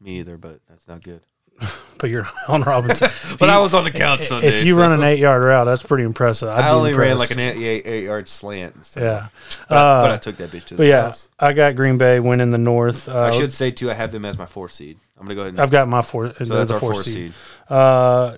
me 0.00 0.18
either, 0.18 0.36
but 0.36 0.60
that's 0.68 0.88
not 0.88 1.02
good. 1.02 1.22
But 2.00 2.08
you're 2.08 2.26
on 2.48 2.62
Robinson. 2.62 3.10
But 3.38 3.50
I 3.50 3.58
was 3.58 3.74
on 3.74 3.84
the 3.84 3.90
couch 3.90 4.22
Sunday. 4.22 4.48
if 4.48 4.64
you 4.64 4.72
so 4.72 4.80
run 4.80 4.92
an 4.92 5.02
eight 5.02 5.18
yard 5.18 5.42
route, 5.44 5.64
that's 5.64 5.82
pretty 5.82 6.04
impressive. 6.04 6.48
I'd 6.48 6.64
I 6.64 6.70
only 6.70 6.94
ran 6.94 7.18
like 7.18 7.30
an 7.30 7.38
eight, 7.40 7.56
eight, 7.62 7.86
eight 7.86 8.04
yard 8.04 8.26
slant. 8.26 8.86
stuff. 8.86 9.02
yeah. 9.02 9.28
but, 9.68 9.76
I, 9.76 10.00
but 10.02 10.10
Uh, 10.10 10.14
I 10.14 10.16
took 10.16 10.36
that 10.38 10.50
bitch 10.50 10.64
to 10.64 10.74
the 10.74 10.78
But 10.78 10.86
yeah, 10.86 11.02
house. 11.02 11.28
I 11.38 11.52
got 11.52 11.76
Green 11.76 11.98
Bay 11.98 12.18
winning 12.18 12.48
the 12.48 12.56
North. 12.56 13.06
Uh, 13.06 13.24
I 13.24 13.32
should 13.32 13.52
say 13.52 13.70
too, 13.70 13.90
I 13.90 13.94
have 13.94 14.12
them 14.12 14.24
as 14.24 14.38
my 14.38 14.46
fourth 14.46 14.72
seed. 14.72 14.96
I'm 15.18 15.26
gonna 15.26 15.34
go 15.34 15.40
ahead. 15.42 15.52
and 15.52 15.60
I've 15.60 15.70
got 15.70 15.88
my 15.88 16.00
four. 16.00 16.32
So 16.32 16.44
that's 16.46 16.68
the 16.68 16.74
our 16.74 16.80
fourth 16.80 16.94
fourth 16.96 17.04
seed. 17.04 17.34
seed. 17.34 17.34
Uh, 17.68 18.36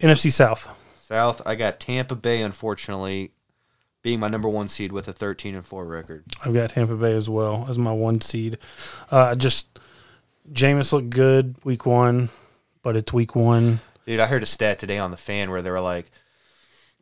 NFC 0.00 0.32
South. 0.32 0.68
South, 1.00 1.42
I 1.46 1.54
got 1.54 1.78
Tampa 1.80 2.16
Bay, 2.16 2.40
unfortunately, 2.42 3.30
being 4.02 4.18
my 4.18 4.26
number 4.28 4.48
one 4.48 4.66
seed 4.68 4.90
with 4.92 5.06
a 5.08 5.12
13 5.12 5.54
and 5.54 5.64
4 5.64 5.84
record. 5.84 6.24
I've 6.44 6.54
got 6.54 6.70
Tampa 6.70 6.96
Bay 6.96 7.12
as 7.12 7.28
well 7.28 7.66
as 7.68 7.78
my 7.78 7.92
one 7.92 8.20
seed. 8.20 8.58
Uh, 9.10 9.34
just 9.34 9.78
Jameis 10.52 10.92
looked 10.92 11.10
good 11.10 11.56
week 11.64 11.86
one, 11.86 12.28
but 12.82 12.96
it's 12.96 13.12
week 13.12 13.34
one. 13.34 13.80
Dude, 14.06 14.20
I 14.20 14.26
heard 14.26 14.42
a 14.42 14.46
stat 14.46 14.78
today 14.78 14.98
on 14.98 15.10
the 15.10 15.16
fan 15.16 15.50
where 15.50 15.62
they 15.62 15.70
were 15.70 15.80
like, 15.80 16.10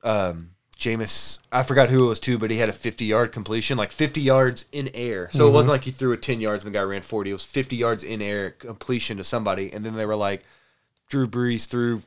um, 0.03 0.51
Jameis, 0.79 1.41
I 1.51 1.65
forgot 1.65 1.89
who 1.89 2.07
it 2.07 2.09
was 2.09 2.21
too, 2.21 2.39
but 2.39 2.51
he 2.51 2.59
had 2.59 2.69
a 2.69 2.73
50 2.73 3.05
yard 3.05 3.33
completion, 3.33 3.77
like 3.77 3.91
50 3.91 4.21
yards 4.21 4.65
in 4.71 4.89
air. 4.95 5.29
So 5.33 5.49
it 5.49 5.51
wasn't 5.51 5.73
like 5.73 5.85
he 5.85 5.91
threw 5.91 6.13
it 6.13 6.23
10 6.23 6.41
yards 6.41 6.65
and 6.65 6.73
the 6.73 6.79
guy 6.79 6.83
ran 6.83 7.03
40. 7.03 7.31
It 7.31 7.33
was 7.33 7.45
50 7.45 7.77
yards 7.77 8.05
in 8.05 8.23
air 8.23 8.51
completion 8.51 9.17
to 9.17 9.25
somebody. 9.25 9.73
And 9.73 9.85
then 9.85 9.95
they 9.95 10.07
were 10.07 10.17
like, 10.17 10.43
Drew 11.09 11.27
Brees 11.27 11.67
threw 11.67 12.03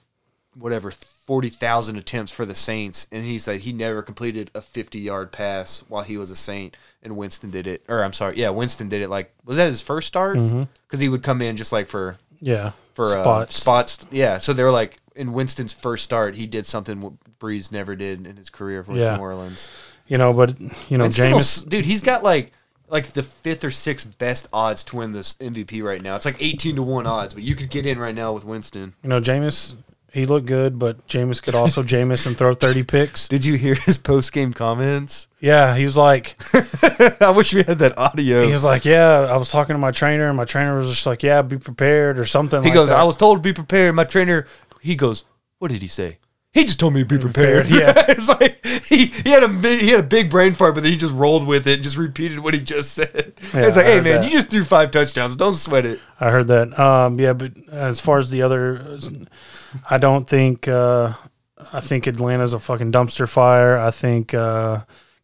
whatever 0.56 0.92
40,000 1.26 1.95
attempts 1.97 2.32
for 2.32 2.45
the 2.45 2.55
Saints. 2.55 3.07
And 3.11 3.24
he 3.24 3.39
said 3.39 3.61
he 3.61 3.74
never 3.74 4.01
completed 4.01 4.51
a 4.55 4.61
50 4.61 4.99
yard 4.99 5.32
pass 5.32 5.84
while 5.88 6.03
he 6.03 6.17
was 6.17 6.32
a 6.32 6.36
Saint. 6.36 6.76
And 7.03 7.15
Winston 7.17 7.51
did 7.51 7.67
it. 7.67 7.84
Or 7.88 8.03
I'm 8.03 8.13
sorry. 8.13 8.38
Yeah, 8.38 8.49
Winston 8.49 8.89
did 8.89 9.01
it 9.01 9.09
like, 9.09 9.34
was 9.45 9.57
that 9.57 9.67
his 9.67 9.82
first 9.82 10.07
start? 10.07 10.36
Because 10.38 10.99
he 10.99 11.09
would 11.09 11.24
come 11.24 11.41
in 11.41 11.57
just 11.57 11.72
like 11.72 11.88
for 11.88 12.17
Yeah, 12.39 12.72
for 12.95 13.05
spots. 13.07 13.55
Uh, 13.57 13.59
spots. 13.61 14.05
Yeah, 14.11 14.38
so 14.38 14.53
they 14.53 14.63
were 14.63 14.72
like 14.72 14.97
in 15.15 15.34
Winston's 15.34 15.74
first 15.74 16.03
start, 16.03 16.36
he 16.36 16.47
did 16.47 16.65
something 16.65 17.01
what 17.01 17.13
Brees 17.39 17.72
never 17.72 17.95
did 17.95 18.26
in 18.28 18.38
his 18.38 18.49
career 18.49 18.84
for 18.84 18.93
Yeah. 18.93 19.15
New 19.15 19.22
Orleans. 19.22 19.69
You 20.07 20.17
know, 20.17 20.34
but 20.34 20.59
you 20.89 20.97
know, 20.97 21.05
Winston 21.05 21.32
will 21.32 21.39
s- 21.39 21.61
dude, 21.61 21.86
he's 21.86 22.01
got 22.01 22.24
like 22.24 22.51
like 22.89 23.07
the 23.13 23.24
fifth 23.24 23.63
or 23.63 23.72
sixth 23.72 24.17
best 24.17 24.47
odds 24.51 24.84
to 24.86 24.97
win 24.97 25.11
this 25.11 25.36
MVP 25.36 25.82
right 25.82 26.01
now. 26.01 26.15
It's 26.17 26.26
like 26.26 26.41
eighteen 26.43 26.76
to 26.76 26.84
one 26.84 27.07
odds, 27.07 27.34
but 27.34 27.43
you 27.43 27.55
could 27.55 27.69
get 27.69 27.86
in 27.86 27.97
right 27.97 28.13
now 28.13 28.34
with 28.34 28.43
Winston. 28.43 28.93
You 29.03 29.09
know, 29.09 29.22
Jameis. 29.22 29.76
He 30.14 30.26
looked 30.26 30.45
good, 30.45 30.78
but 30.78 31.07
Jameis 31.07 31.41
could 31.41 31.55
also 31.55 31.84
Jameis 31.84 32.28
and 32.28 32.38
throw 32.38 32.53
thirty 32.53 32.84
picks. 32.84 33.28
Did 33.28 33.45
you 33.45 33.55
hear 33.55 33.76
his 33.76 33.97
post 33.97 34.34
game 34.34 34.51
comments? 34.51 35.28
Yeah, 35.39 35.76
he 35.76 35.86
was 35.86 35.95
like, 35.95 36.36
I 37.22 37.32
wish 37.32 37.53
we 37.53 37.64
had 37.64 37.80
that 37.80 37.97
audio. 37.97 38.45
he 38.45 38.51
was 38.51 38.66
like, 38.66 38.84
yeah. 38.84 39.28
I 39.30 39.38
was 39.38 39.49
talking 39.49 39.74
to 39.74 39.80
my 39.80 39.91
trainer, 39.91 40.28
and 40.28 40.36
my 40.36 40.45
trainer 40.45 40.76
was 40.76 40.89
just 40.89 41.05
like, 41.05 41.24
yeah, 41.24 41.41
be 41.41 41.57
prepared 41.57 42.20
or 42.20 42.26
something. 42.26 42.62
He 42.62 42.70
like 42.70 42.76
goes, 42.76 42.89
that. 42.89 42.99
I 42.99 43.05
was 43.05 43.16
told 43.16 43.38
to 43.38 43.41
be 43.41 43.53
prepared. 43.53 43.95
My 43.95 44.03
trainer, 44.03 44.45
he 44.82 44.95
goes, 44.95 45.24
what 45.59 45.72
did 45.72 45.82
he 45.82 45.88
say? 45.88 46.18
He 46.53 46.66
just 46.66 46.82
told 46.82 46.93
me 46.93 47.01
to 47.01 47.05
be 47.05 47.18
prepared. 47.18 47.68
prepared, 47.68 47.95
yeah. 47.95 48.05
it's 48.09 48.28
like 48.28 48.66
he, 48.86 49.05
he 49.05 49.30
had 49.30 49.43
a 49.43 49.47
big, 49.47 49.80
he 49.80 49.91
had 49.91 50.01
a 50.01 50.07
big 50.07 50.30
brain 50.30 50.53
fart, 50.53 50.76
but 50.76 50.84
then 50.84 50.91
he 50.91 50.97
just 50.97 51.14
rolled 51.14 51.47
with 51.47 51.66
it 51.66 51.76
and 51.76 51.84
just 51.84 51.95
repeated 51.95 52.39
what 52.39 52.53
he 52.53 52.59
just 52.59 52.93
said. 52.93 53.34
Yeah, 53.53 53.68
it's 53.68 53.78
like, 53.78 53.86
hey 53.86 54.01
man, 54.01 54.22
that. 54.22 54.26
you 54.26 54.32
just 54.32 54.49
threw 54.49 54.66
five 54.66 54.91
touchdowns. 54.91 55.38
Don't 55.38 55.53
sweat 55.53 55.86
it. 55.86 56.01
I 56.20 56.30
heard 56.30 56.47
that. 56.47 56.78
Um, 56.78 57.20
yeah, 57.22 57.32
but 57.32 57.53
as 57.70 58.01
far 58.01 58.18
as 58.18 58.30
the 58.32 58.41
other, 58.41 58.99
I 59.89 59.97
don't 59.97 60.28
think. 60.28 60.67
Uh, 60.67 61.13
I 61.74 61.80
think 61.80 62.07
Atlanta's 62.07 62.53
a 62.53 62.59
fucking 62.59 62.91
dumpster 62.91 63.30
fire. 63.30 63.78
I 63.78 63.91
think 63.91 64.34
uh, 64.34 64.82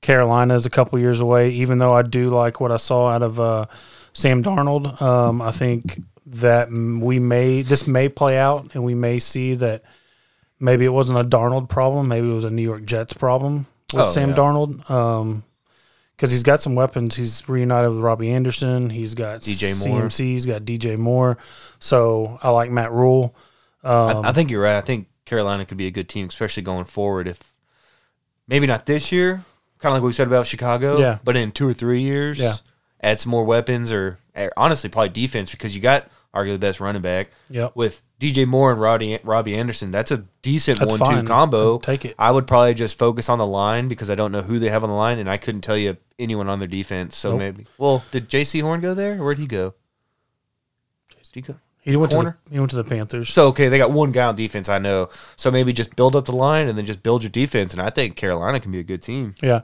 is 0.07 0.65
a 0.65 0.69
couple 0.69 0.99
years 0.99 1.19
away. 1.21 1.49
Even 1.51 1.77
though 1.79 1.93
I 1.93 2.01
do 2.03 2.29
like 2.29 2.59
what 2.61 2.71
I 2.71 2.77
saw 2.77 3.09
out 3.09 3.23
of 3.23 3.39
uh, 3.39 3.65
Sam 4.13 4.43
Darnold, 4.43 5.01
um, 5.01 5.41
I 5.41 5.51
think 5.51 6.01
that 6.27 6.69
we 6.69 7.19
may 7.19 7.61
this 7.61 7.87
may 7.87 8.09
play 8.09 8.37
out, 8.37 8.69
and 8.73 8.83
we 8.83 8.93
may 8.95 9.19
see 9.19 9.55
that 9.55 9.83
maybe 10.59 10.85
it 10.85 10.93
wasn't 10.93 11.19
a 11.19 11.23
Darnold 11.23 11.69
problem. 11.69 12.07
Maybe 12.07 12.29
it 12.29 12.33
was 12.33 12.45
a 12.45 12.49
New 12.51 12.63
York 12.63 12.85
Jets 12.85 13.13
problem 13.13 13.65
with 13.93 14.05
Oh, 14.05 14.11
Sam 14.11 14.29
yeah. 14.29 14.35
Darnold. 14.35 14.89
Um, 14.89 15.43
because 16.15 16.31
he's 16.31 16.41
got 16.43 16.59
some 16.59 16.73
weapons. 16.73 17.15
He's 17.15 17.47
reunited 17.47 17.91
with 17.91 17.99
Robbie 18.01 18.31
Anderson. 18.31 18.89
He's 18.89 19.13
got 19.13 19.41
DJ 19.41 19.87
Moore. 19.87 20.01
CMC. 20.01 20.19
He's 20.19 20.45
got 20.47 20.63
DJ 20.63 20.97
Moore. 20.97 21.37
So 21.77 22.39
I 22.41 22.49
like 22.49 22.71
Matt 22.71 22.91
Rhule. 22.91 23.35
Um, 23.87 24.25
I, 24.25 24.29
I 24.29 24.31
think 24.33 24.51
you're 24.51 24.61
right. 24.61 24.77
I 24.77 24.81
think 24.81 25.07
Carolina 25.25 25.65
could 25.65 25.77
be 25.77 25.87
a 25.87 25.91
good 25.91 26.09
team, 26.09 26.27
especially 26.27 26.63
going 26.63 26.85
forward. 26.85 27.27
If 27.27 27.53
maybe 28.47 28.67
not 28.67 28.85
this 28.85 29.11
year, 29.11 29.43
kind 29.79 29.95
of 29.95 30.01
like 30.01 30.07
we 30.07 30.13
said 30.13 30.27
about 30.27 30.47
Chicago, 30.47 30.97
Yeah. 30.99 31.19
but 31.23 31.35
in 31.37 31.51
two 31.51 31.67
or 31.67 31.73
three 31.73 32.01
years, 32.01 32.39
Yeah. 32.39 32.53
add 33.01 33.19
some 33.19 33.29
more 33.31 33.43
weapons, 33.45 33.91
or, 33.91 34.19
or 34.35 34.51
honestly, 34.57 34.89
probably 34.89 35.09
defense 35.09 35.51
because 35.51 35.75
you 35.75 35.81
got 35.81 36.07
arguably 36.33 36.53
the 36.53 36.59
best 36.59 36.79
running 36.79 37.01
back. 37.01 37.29
Yep. 37.49 37.75
with 37.75 38.01
DJ 38.19 38.47
Moore 38.47 38.71
and 38.71 38.81
Roddy, 38.81 39.19
Robbie 39.23 39.55
Anderson. 39.55 39.91
That's 39.91 40.09
a 40.11 40.25
decent 40.41 40.79
That's 40.79 40.97
one-two 40.99 41.17
fine. 41.17 41.25
combo. 41.27 41.75
I'd 41.77 41.83
take 41.83 42.03
it. 42.05 42.15
I 42.17 42.31
would 42.31 42.47
probably 42.47 42.73
just 42.73 42.97
focus 42.97 43.29
on 43.29 43.37
the 43.37 43.45
line 43.45 43.87
because 43.87 44.09
I 44.09 44.15
don't 44.15 44.31
know 44.31 44.41
who 44.41 44.57
they 44.57 44.69
have 44.69 44.83
on 44.83 44.89
the 44.89 44.95
line, 44.95 45.19
and 45.19 45.29
I 45.29 45.37
couldn't 45.37 45.61
tell 45.61 45.77
you 45.77 45.97
anyone 46.17 46.49
on 46.49 46.57
their 46.57 46.67
defense. 46.67 47.15
So 47.15 47.29
Nope. 47.31 47.39
maybe. 47.39 47.65
Well, 47.77 48.03
did 48.11 48.27
Jaycee 48.27 48.61
Horn 48.63 48.81
go 48.81 48.95
there, 48.95 49.19
or 49.21 49.23
where'd 49.23 49.37
he 49.37 49.45
go? 49.45 49.75
Did 51.09 51.17
he 51.33 51.41
go? 51.41 51.55
He 51.91 51.95
went 51.95 52.11
Corner? 52.11 52.31
to 52.43 52.49
the, 52.49 52.53
he 52.53 52.59
went 52.59 52.69
to 52.71 52.75
the 52.75 52.83
Panthers. 52.83 53.29
So 53.33 53.47
okay, 53.47 53.69
they 53.69 53.77
got 53.77 53.91
one 53.91 54.11
guy 54.11 54.25
on 54.25 54.35
defense. 54.35 54.67
I 54.69 54.77
know. 54.77 55.09
So 55.37 55.49
maybe 55.51 55.71
just 55.73 55.95
build 55.95 56.15
up 56.15 56.25
the 56.25 56.35
line 56.35 56.67
and 56.67 56.77
then 56.77 56.85
just 56.85 57.01
build 57.01 57.23
your 57.23 57.29
defense, 57.29 57.71
and 57.73 57.81
I 57.81 57.89
think 57.89 58.15
Carolina 58.15 58.59
can 58.59 58.71
be 58.71 58.79
a 58.79 58.83
good 58.83 59.01
team. 59.01 59.35
yeah. 59.41 59.61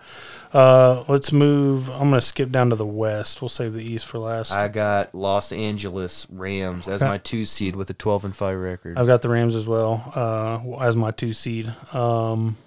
Uh, 0.53 1.03
let's 1.07 1.31
move. 1.31 1.89
I'm 1.89 2.09
going 2.09 2.13
to 2.13 2.21
skip 2.21 2.51
down 2.51 2.69
to 2.69 2.75
the 2.75 2.85
West. 2.85 3.41
We'll 3.41 3.49
save 3.49 3.73
the 3.73 3.83
East 3.83 4.05
for 4.05 4.19
last. 4.19 4.51
I 4.51 4.67
got 4.67 5.15
Los 5.15 5.51
Angeles 5.51 6.27
Rams 6.29 6.87
as 6.87 7.01
Okay. 7.01 7.09
my 7.09 7.17
two 7.17 7.45
seed 7.45 7.75
with 7.75 7.89
a 7.89 7.93
12 7.93 8.25
and 8.25 8.35
five 8.35 8.57
record. 8.59 8.97
I've 8.99 9.07
got 9.07 9.23
the 9.23 9.29
Rams 9.29 9.55
as 9.55 9.65
well 9.65 10.11
uh, 10.15 10.77
as 10.83 10.95
my 10.95 11.09
two 11.11 11.33
seed. 11.33 11.73
Um, 11.91 12.57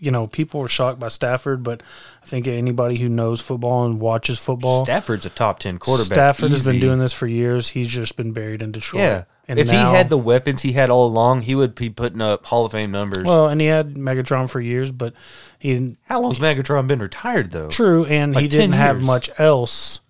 you 0.00 0.10
know, 0.10 0.26
people 0.26 0.60
were 0.60 0.68
shocked 0.68 0.98
by 0.98 1.08
Stafford, 1.08 1.62
but 1.62 1.82
I 2.22 2.26
think 2.26 2.48
anybody 2.48 2.98
who 2.98 3.08
knows 3.08 3.40
football 3.40 3.84
and 3.84 4.00
watches 4.00 4.38
football, 4.38 4.84
Stafford's 4.84 5.26
a 5.26 5.30
top 5.30 5.58
ten 5.58 5.78
quarterback. 5.78 6.16
Stafford 6.16 6.50
has 6.50 6.64
been 6.64 6.80
doing 6.80 6.98
this 6.98 7.12
for 7.12 7.26
years. 7.26 7.68
He's 7.68 7.88
just 7.88 8.16
been 8.16 8.32
buried 8.32 8.62
in 8.62 8.72
Detroit. 8.72 9.02
Yeah. 9.02 9.24
And 9.46 9.58
if 9.58 9.66
now- 9.66 9.90
he 9.90 9.96
had 9.96 10.08
the 10.10 10.16
weapons 10.18 10.62
he 10.62 10.72
had 10.72 10.90
all 10.90 11.06
along, 11.06 11.42
he 11.42 11.54
would 11.54 11.74
be 11.74 11.90
putting 11.90 12.20
up 12.20 12.46
Hall 12.46 12.64
of 12.64 12.72
Fame 12.72 12.90
numbers. 12.92 13.24
well, 13.24 13.48
and 13.48 13.60
he 13.60 13.66
had 13.66 13.94
Megatron 13.94 14.48
for 14.48 14.60
years, 14.60 14.92
but 14.92 15.12
he 15.58 15.72
didn't. 15.74 15.98
How 16.04 16.20
long's 16.20 16.38
Megatron 16.38 16.86
been 16.86 17.00
retired 17.00 17.50
though? 17.50 17.68
True, 17.68 18.04
and 18.06 18.34
Like 18.34 18.42
he 18.42 18.48
didn't 18.48 18.72
have 18.72 19.02
much 19.02 19.28
else. 19.38 20.00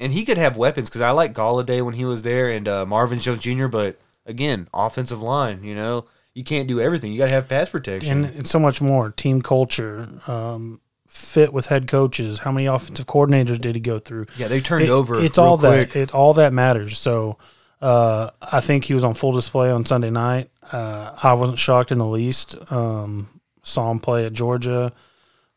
And 0.00 0.12
he 0.12 0.24
could 0.24 0.38
have 0.38 0.56
weapons 0.56 0.88
because 0.88 1.00
I 1.00 1.10
like 1.10 1.34
Golladay 1.34 1.82
when 1.84 1.94
he 1.94 2.04
was 2.04 2.22
there 2.22 2.50
and 2.50 2.68
uh, 2.68 2.86
Marvin 2.86 3.18
Jones 3.18 3.40
Jr. 3.40 3.66
But 3.66 3.98
again, 4.26 4.68
offensive 4.72 5.20
line, 5.22 5.64
you 5.64 5.74
know, 5.74 6.04
you 6.34 6.44
can't 6.44 6.68
do 6.68 6.80
everything. 6.80 7.12
You 7.12 7.18
got 7.18 7.26
to 7.26 7.32
have 7.32 7.48
pass 7.48 7.68
protection. 7.68 8.24
and 8.24 8.36
it's 8.38 8.50
so 8.50 8.58
much 8.58 8.80
more 8.80 9.10
team 9.10 9.42
culture, 9.42 10.08
um, 10.26 10.80
fit 11.06 11.52
with 11.52 11.66
head 11.66 11.88
coaches. 11.88 12.40
How 12.40 12.52
many 12.52 12.66
offensive 12.66 13.06
coordinators 13.06 13.60
did 13.60 13.74
he 13.74 13.80
go 13.80 13.98
through? 13.98 14.26
yeah, 14.36 14.48
they 14.48 14.60
turned 14.60 14.84
It- 14.84 14.90
over. 14.90 15.18
It's 15.20 15.38
all 15.38 15.58
quick. 15.58 15.92
that. 15.92 15.98
It 15.98 16.14
all 16.14 16.34
that 16.34 16.52
matters. 16.52 16.98
So 16.98 17.38
uh, 17.80 18.30
I 18.42 18.60
think 18.60 18.84
he 18.84 18.94
was 18.94 19.04
on 19.04 19.14
full 19.14 19.32
display 19.32 19.70
on 19.70 19.84
Sunday 19.86 20.10
night. 20.10 20.50
Uh, 20.70 21.12
I 21.22 21.32
wasn't 21.32 21.58
shocked 21.58 21.90
in 21.92 21.98
the 21.98 22.06
least. 22.06 22.56
Um, 22.70 23.28
saw 23.62 23.90
him 23.90 23.98
play 24.00 24.26
at 24.26 24.32
Georgia. 24.32 24.92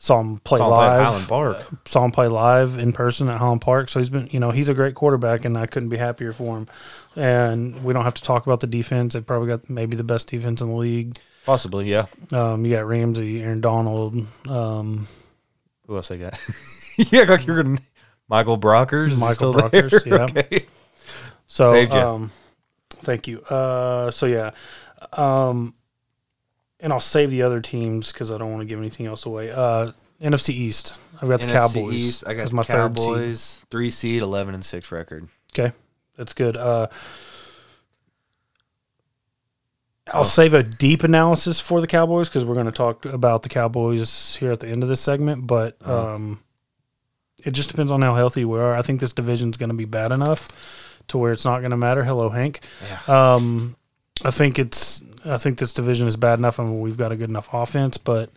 Saw 0.01 0.19
him 0.19 0.39
play 0.39 0.57
Saw 0.57 0.67
him 0.69 0.73
play 0.73 0.85
at 0.87 0.89
live. 0.89 1.05
Highland 1.05 1.27
Park. 1.27 1.67
saw 1.85 2.05
him 2.05 2.11
play 2.11 2.27
live 2.27 2.79
in 2.79 2.91
person 2.91 3.29
at 3.29 3.37
Highland 3.37 3.61
Park. 3.61 3.87
So 3.87 3.99
he's 3.99 4.09
been, 4.09 4.29
you 4.31 4.39
know, 4.39 4.49
he's 4.49 4.67
a 4.67 4.73
great 4.73 4.95
quarterback, 4.95 5.45
and 5.45 5.55
I 5.55 5.67
couldn't 5.67 5.89
be 5.89 5.97
happier 5.97 6.31
for 6.31 6.57
him. 6.57 6.67
And 7.15 7.83
we 7.83 7.93
don't 7.93 8.03
have 8.03 8.15
to 8.15 8.23
talk 8.23 8.47
about 8.47 8.61
the 8.61 8.65
defense. 8.67 9.13
They 9.13 9.21
probably 9.21 9.49
got 9.49 9.69
maybe 9.69 9.95
the 9.95 10.03
best 10.03 10.27
defense 10.27 10.59
in 10.59 10.69
the 10.69 10.75
league. 10.75 11.19
Possibly, 11.45 11.85
yeah. 11.85 12.07
Um, 12.31 12.65
you 12.65 12.75
got 12.75 12.87
Ramsey, 12.87 13.43
Aaron 13.43 13.61
Donald, 13.61 14.25
um, 14.49 15.07
Who 15.85 15.97
else 15.97 16.09
I 16.09 16.17
got? 16.17 16.39
yeah, 17.11 17.21
like 17.21 17.45
you're 17.45 17.61
gonna 17.61 17.77
Michael 18.27 18.57
Brockers. 18.57 19.19
Michael 19.19 19.53
still 19.53 19.69
there? 19.69 19.83
Brockers, 19.83 20.05
yeah. 20.07 20.23
Okay. 20.23 20.65
So, 21.45 21.75
um, 21.91 22.31
thank 22.89 23.27
you. 23.27 23.41
Uh, 23.41 24.09
so 24.09 24.25
yeah, 24.25 24.49
um, 25.13 25.75
and 26.81 26.91
I'll 26.91 26.99
save 26.99 27.29
the 27.31 27.43
other 27.43 27.61
teams 27.61 28.11
because 28.11 28.31
I 28.31 28.37
don't 28.37 28.49
want 28.51 28.61
to 28.61 28.65
give 28.65 28.79
anything 28.79 29.05
else 29.05 29.25
away. 29.25 29.51
Uh, 29.51 29.91
NFC 30.21 30.49
East. 30.49 30.97
I've 31.21 31.29
got 31.29 31.39
the 31.41 31.47
NFC 31.47 31.51
Cowboys. 31.51 31.93
East, 31.95 32.23
I 32.27 32.33
got 32.33 32.51
my 32.51 32.63
third 32.63 32.97
seed. 32.97 33.07
Cowboys, 33.07 33.59
three 33.69 33.89
seed, 33.91 34.21
eleven 34.21 34.53
and 34.53 34.65
six 34.65 34.91
record. 34.91 35.27
Okay, 35.53 35.71
that's 36.17 36.33
good. 36.33 36.57
Uh, 36.57 36.87
I'll 40.13 40.21
Oh. 40.21 40.23
save 40.23 40.53
a 40.53 40.63
deep 40.63 41.03
analysis 41.03 41.59
for 41.59 41.79
the 41.79 41.87
Cowboys 41.87 42.27
because 42.27 42.43
we're 42.43 42.55
going 42.55 42.65
to 42.65 42.71
talk 42.71 43.05
about 43.05 43.43
the 43.43 43.49
Cowboys 43.49 44.35
here 44.39 44.51
at 44.51 44.59
the 44.59 44.67
end 44.67 44.83
of 44.83 44.89
this 44.89 44.99
segment. 44.99 45.47
But 45.47 45.77
Uh-huh. 45.81 46.15
um, 46.15 46.39
it 47.45 47.51
just 47.51 47.69
depends 47.69 47.91
on 47.91 48.01
how 48.01 48.15
healthy 48.15 48.43
we 48.43 48.59
are. 48.59 48.75
I 48.75 48.81
think 48.81 48.99
this 48.99 49.13
division's 49.13 49.57
going 49.57 49.69
to 49.69 49.75
be 49.75 49.85
bad 49.85 50.11
enough 50.11 50.47
to 51.09 51.17
where 51.17 51.31
it's 51.31 51.45
not 51.45 51.59
going 51.59 51.71
to 51.71 51.77
matter. 51.77 52.03
Hello, 52.03 52.29
Hank. 52.29 52.61
Yeah. 53.07 53.33
Um, 53.35 53.75
I 54.23 54.31
think 54.31 54.59
it's. 54.59 55.01
I 55.25 55.37
think 55.37 55.59
this 55.59 55.73
division 55.73 56.07
is 56.07 56.15
bad 56.15 56.39
enough, 56.39 56.59
and 56.59 56.81
we've 56.81 56.97
got 56.97 57.11
a 57.11 57.15
good 57.15 57.29
enough 57.29 57.49
offense. 57.53 57.97
But 57.97 58.29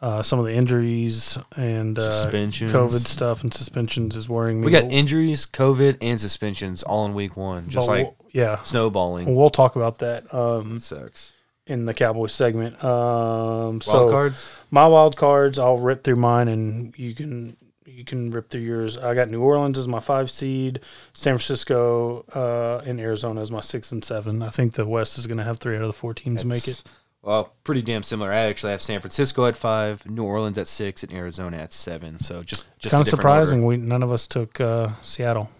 uh, 0.00 0.22
some 0.22 0.38
of 0.38 0.44
the 0.44 0.52
injuries 0.54 1.38
and 1.56 1.98
uh, 1.98 2.26
COVID 2.30 3.06
stuff 3.06 3.42
and 3.42 3.52
suspensions 3.52 4.14
is 4.14 4.28
worrying 4.28 4.60
me. 4.60 4.66
We 4.66 4.72
got 4.72 4.84
injuries, 4.92 5.46
COVID, 5.46 5.98
and 6.00 6.20
suspensions 6.20 6.82
all 6.82 7.04
in 7.06 7.14
week 7.14 7.36
one, 7.36 7.68
just 7.68 7.86
but 7.88 7.92
like 7.92 8.04
we'll- 8.04 8.14
yeah, 8.32 8.62
snowballing. 8.62 9.34
we'll 9.34 9.50
talk 9.50 9.74
about 9.76 9.98
that. 9.98 10.32
Um, 10.32 10.78
sucks. 10.78 11.32
in 11.66 11.84
the 11.86 11.94
Cowboys 11.94 12.32
segment. 12.32 12.82
Um, 12.84 13.80
Wild 13.80 13.82
so 13.84 14.10
cards. 14.10 14.48
my 14.70 14.86
wild 14.86 15.16
cards, 15.16 15.58
I'll 15.58 15.78
rip 15.78 16.04
through 16.04 16.16
mine, 16.16 16.48
and 16.48 16.96
you 16.96 17.14
can 17.14 17.56
you 17.98 18.04
can 18.04 18.30
rip 18.30 18.48
through 18.48 18.60
yours. 18.60 18.96
I 18.96 19.12
got 19.12 19.28
New 19.28 19.42
Orleans 19.42 19.76
as 19.76 19.88
my 19.88 19.98
five 19.98 20.30
seed, 20.30 20.78
San 21.14 21.34
Francisco 21.36 22.24
uh, 22.32 22.80
and 22.88 23.00
Arizona 23.00 23.40
as 23.40 23.50
my 23.50 23.60
six 23.60 23.90
and 23.90 24.04
seven. 24.04 24.40
I 24.40 24.50
think 24.50 24.74
the 24.74 24.86
West 24.86 25.18
is 25.18 25.26
going 25.26 25.38
to 25.38 25.42
have 25.42 25.58
three 25.58 25.74
out 25.74 25.82
of 25.82 25.88
the 25.88 25.92
four 25.92 26.14
teams 26.14 26.44
make 26.44 26.68
it. 26.68 26.80
Well, 27.22 27.52
pretty 27.64 27.82
damn 27.82 28.04
similar. 28.04 28.30
I 28.32 28.36
actually 28.42 28.70
have 28.70 28.82
San 28.82 29.00
Francisco 29.00 29.46
at 29.46 29.56
five, 29.56 30.08
New 30.08 30.22
Orleans 30.22 30.56
at 30.58 30.68
six, 30.68 31.02
and 31.02 31.12
Arizona 31.12 31.56
at 31.56 31.72
seven. 31.72 32.20
So 32.20 32.44
just 32.44 32.68
just 32.78 32.92
Kind 32.92 33.02
of 33.02 33.08
surprising. 33.08 33.64
order. 33.64 33.80
We 33.80 33.84
none 33.88 34.04
of 34.04 34.12
us 34.12 34.28
took 34.28 34.60
uh, 34.60 34.90
Seattle. 35.02 35.50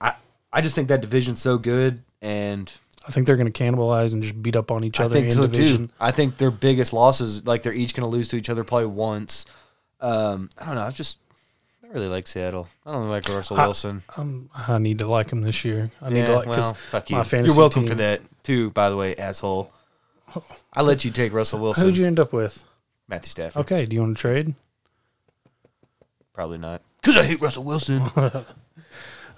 I 0.00 0.14
I 0.52 0.60
just 0.60 0.76
think 0.76 0.86
that 0.88 1.00
division's 1.00 1.40
so 1.42 1.58
good, 1.58 2.04
and 2.22 2.72
I 3.06 3.10
think 3.10 3.26
they're 3.26 3.36
going 3.36 3.50
to 3.50 3.64
cannibalize 3.64 4.12
and 4.12 4.22
just 4.22 4.40
beat 4.40 4.54
up 4.54 4.70
on 4.70 4.84
each 4.84 5.00
other. 5.00 5.16
I 5.16 5.18
think 5.18 5.30
in 5.30 5.34
so 5.36 5.46
division. 5.48 5.88
too. 5.88 5.94
I 5.98 6.12
think 6.12 6.36
their 6.36 6.52
biggest 6.52 6.92
losses, 6.92 7.44
like 7.44 7.64
they're 7.64 7.72
each 7.74 7.94
going 7.94 8.04
to 8.08 8.08
lose 8.16 8.28
to 8.28 8.36
each 8.36 8.48
other 8.48 8.62
probably 8.62 8.86
once. 8.86 9.44
Um, 10.00 10.50
I 10.58 10.66
don't 10.66 10.74
know. 10.76 10.82
I 10.82 10.90
just 10.90 11.18
I 11.82 11.88
really 11.88 12.08
like 12.08 12.26
Seattle. 12.26 12.68
I 12.84 12.92
don't 12.92 13.08
like 13.08 13.28
Russell 13.28 13.58
I- 13.58 13.64
Wilson. 13.64 14.02
Um, 14.16 14.50
I 14.54 14.78
need 14.78 14.98
to 14.98 15.06
like 15.06 15.30
him 15.30 15.42
this 15.42 15.64
year. 15.64 15.90
I 16.02 16.10
need 16.10 16.20
yeah, 16.20 16.26
to 16.26 16.36
like 16.36 16.46
well, 16.46 16.56
because 16.56 16.72
fuck 16.76 17.10
my 17.10 17.18
you. 17.18 17.24
fantasy 17.24 17.52
You're 17.52 17.58
welcome 17.58 17.86
for 17.86 17.94
that 17.96 18.20
too. 18.42 18.70
By 18.70 18.90
the 18.90 18.96
way, 18.96 19.16
asshole. 19.16 19.72
I 20.74 20.82
let 20.82 21.04
you 21.04 21.10
take 21.10 21.32
Russell 21.32 21.60
Wilson. 21.60 21.84
who'd 21.84 21.96
you 21.96 22.06
end 22.06 22.20
up 22.20 22.32
with? 22.32 22.64
Matthew 23.08 23.30
Stafford. 23.30 23.60
Okay, 23.62 23.86
do 23.86 23.96
you 23.96 24.02
want 24.02 24.16
to 24.16 24.20
trade? 24.20 24.54
Probably 26.34 26.58
not. 26.58 26.82
Because 27.00 27.16
I 27.16 27.24
hate 27.24 27.40
Russell 27.40 27.64
Wilson. 27.64 28.02
All 28.16 28.44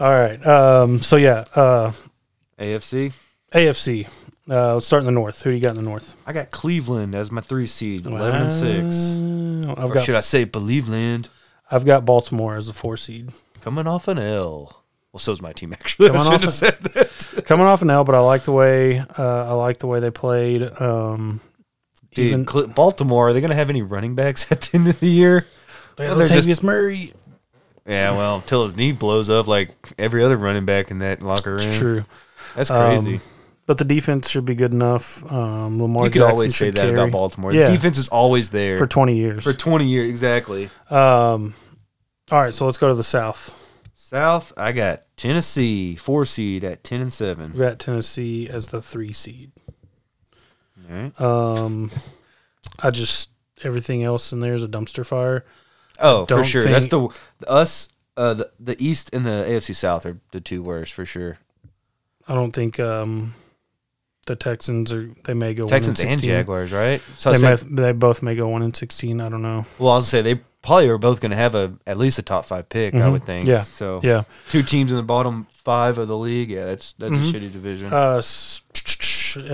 right. 0.00 0.44
Um, 0.44 1.00
so 1.00 1.16
yeah, 1.16 1.44
uh, 1.54 1.92
AFC. 2.58 3.12
AFC. 3.52 4.08
Uh, 4.50 4.74
let's 4.74 4.86
start 4.86 5.00
in 5.02 5.06
the 5.06 5.12
north. 5.12 5.42
Who 5.42 5.50
do 5.50 5.56
you 5.56 5.62
got 5.62 5.70
in 5.70 5.76
the 5.76 5.82
north? 5.88 6.16
I 6.26 6.32
got 6.32 6.50
Cleveland 6.50 7.14
as 7.14 7.30
my 7.30 7.40
three 7.40 7.66
seed, 7.66 8.04
eleven 8.06 8.42
and 8.42 8.52
six. 8.52 9.16
I've 9.78 9.90
Or 9.90 9.94
got 9.94 10.04
should 10.04 10.16
I 10.16 10.20
say 10.20 10.44
Believeland? 10.44 11.28
I've 11.70 11.84
got 11.84 12.04
Baltimore 12.04 12.56
as 12.56 12.66
the 12.66 12.72
four 12.72 12.96
seed. 12.96 13.30
Coming 13.60 13.86
off 13.86 14.08
an 14.08 14.18
L. 14.18 14.82
Well, 15.12 15.18
so's 15.20 15.40
my 15.40 15.52
team 15.52 15.72
actually. 15.72 16.08
Coming 16.10 16.22
I 16.22 16.34
off 16.34 16.40
have 16.40 16.50
said 16.50 16.78
that. 16.80 17.42
Coming 17.46 17.66
off 17.66 17.82
an 17.82 17.90
L, 17.90 18.02
but 18.04 18.14
I 18.16 18.20
like 18.20 18.42
the 18.42 18.52
way 18.52 18.98
uh, 19.18 19.46
I 19.48 19.52
like 19.52 19.78
the 19.78 19.86
way 19.86 20.00
they 20.00 20.10
played. 20.10 20.62
Um, 20.80 21.40
Dude, 22.12 22.26
Even- 22.26 22.44
Cle- 22.44 22.66
Baltimore, 22.66 23.28
are 23.28 23.32
they 23.32 23.40
going 23.40 23.50
to 23.50 23.56
have 23.56 23.70
any 23.70 23.82
running 23.82 24.16
backs 24.16 24.50
at 24.52 24.62
the 24.62 24.78
end 24.78 24.88
of 24.88 24.98
the 24.98 25.06
year? 25.06 25.46
they 25.96 26.06
Well, 26.08 26.18
had 26.18 26.26
they're 26.28 26.38
Latavius 26.38 26.46
just- 26.46 26.64
Murray. 26.64 27.12
Yeah, 27.86 28.16
well, 28.16 28.36
until 28.36 28.64
his 28.64 28.76
knee 28.76 28.90
blows 28.92 29.30
up 29.30 29.46
like 29.46 29.70
every 29.98 30.22
other 30.24 30.36
running 30.36 30.64
back 30.64 30.90
in 30.90 30.98
that 30.98 31.22
locker 31.22 31.54
room. 31.56 31.72
True, 31.72 32.04
That's 32.56 32.70
Um, 32.70 33.04
crazy. 33.04 33.20
But 33.70 33.78
the 33.78 33.84
defense 33.84 34.28
should 34.28 34.44
be 34.44 34.56
good 34.56 34.72
enough. 34.72 35.22
Um, 35.30 35.80
Lamar 35.80 36.06
you 36.06 36.10
could 36.10 36.18
Jackson 36.18 36.32
always 36.32 36.56
say 36.56 36.70
that 36.72 36.80
carry 36.80 36.92
about 36.92 37.12
Baltimore. 37.12 37.52
Yeah. 37.52 37.66
The 37.66 37.72
defense 37.74 37.98
is 37.98 38.08
always 38.08 38.50
there 38.50 38.76
for 38.76 38.88
twenty 38.88 39.14
years. 39.14 39.44
For 39.44 39.52
20 39.52 39.86
years. 39.86 40.08
Exactly. 40.10 40.68
um, 40.90 41.54
all 42.32 42.42
right, 42.42 42.52
so 42.52 42.66
let's 42.66 42.78
go 42.78 42.88
to 42.88 42.96
the 42.96 43.04
south. 43.04 43.54
South, 43.94 44.52
I 44.56 44.72
got 44.72 45.04
Tennessee, 45.16 45.94
four 45.94 46.24
seed 46.24 46.64
at 46.64 46.82
10 46.82 47.00
and 47.00 47.12
seven. 47.12 47.52
We 47.52 47.58
7. 47.58 47.70
got 47.70 47.78
Tennessee 47.78 48.48
as 48.48 48.66
the 48.66 48.82
three 48.82 49.12
seed. 49.12 49.52
All 50.90 50.96
right. 50.96 51.20
Um, 51.20 51.92
I 52.80 52.90
just 52.90 53.30
everything 53.62 54.02
else 54.02 54.32
in 54.32 54.40
there 54.40 54.54
is 54.54 54.64
a 54.64 54.68
dumpster 54.68 55.06
fire. 55.06 55.44
Oh, 56.00 56.26
for 56.26 56.42
sure. 56.42 56.64
That's 56.64 56.88
the 56.88 57.08
us. 57.46 57.88
Uh, 58.16 58.34
the 58.34 58.50
the 58.58 58.76
East 58.84 59.10
and 59.12 59.24
the 59.24 59.44
AFC 59.46 59.76
South 59.76 60.04
are 60.06 60.18
the 60.32 60.40
two 60.40 60.60
worst 60.60 60.92
for 60.92 61.06
sure. 61.06 61.38
I 62.26 62.34
don't 62.34 62.50
think 62.52 62.80
um, 62.80 63.34
the 64.26 64.36
Texans 64.36 64.92
are. 64.92 65.10
They 65.24 65.34
may 65.34 65.54
go 65.54 65.66
Texans 65.66 65.98
and 66.00 66.10
and 66.10 66.20
16. 66.20 66.28
Jaguars, 66.30 66.72
right? 66.72 67.00
So 67.16 67.32
They, 67.32 67.46
I 67.46 67.54
may, 67.54 67.56
they 67.82 67.92
both 67.92 68.22
may 68.22 68.34
go 68.34 68.48
one 68.48 68.62
and 68.62 68.76
sixteen. 68.76 69.20
I 69.20 69.28
don't 69.28 69.42
know. 69.42 69.64
well, 69.78 69.92
I 69.92 69.94
was 69.96 70.04
gonna 70.04 70.10
say 70.10 70.22
they 70.22 70.40
probably 70.62 70.88
are 70.90 70.98
both 70.98 71.20
going 71.22 71.30
to 71.30 71.36
have 71.38 71.54
a 71.54 71.72
at 71.86 71.96
least 71.96 72.18
a 72.18 72.22
top 72.22 72.44
five 72.44 72.68
pick. 72.68 72.94
I 72.94 72.98
Mhm. 72.98 73.12
would 73.12 73.24
think. 73.24 73.46
Yeah. 73.48 73.62
So 73.62 73.98
Yeah. 74.02 74.24
two 74.50 74.62
teams 74.62 74.90
in 74.92 74.96
the 74.98 75.02
bottom 75.02 75.46
five 75.50 75.96
of 75.96 76.06
the 76.06 76.18
league. 76.18 76.50
Yeah, 76.50 76.66
that's 76.66 76.92
that's 76.98 77.12
Mhm. 77.14 77.30
a 77.30 77.32
shitty 77.32 77.52
division. 77.52 77.92
Uh, 77.92 78.20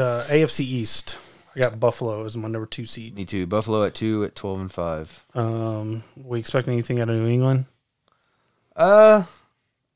uh, 0.01 0.25
AFC 0.29 0.65
East. 0.65 1.19
I 1.55 1.61
got 1.61 1.79
Buffalo 1.81 2.25
as 2.25 2.37
my 2.37 2.49
number 2.49 2.67
two 2.67 2.85
seed. 2.85 3.15
Me 3.15 3.25
too. 3.25 3.47
Buffalo 3.47 3.85
at 3.85 3.95
two 3.95 4.25
at 4.25 4.35
twelve 4.35 4.61
and 4.61 4.71
five. 4.71 5.25
Um, 5.35 6.03
we 6.17 6.39
expect 6.41 6.69
anything 6.69 7.01
out 7.01 7.09
of 7.09 7.17
New 7.17 7.29
England? 7.29 7.67
Uh, 8.75 9.23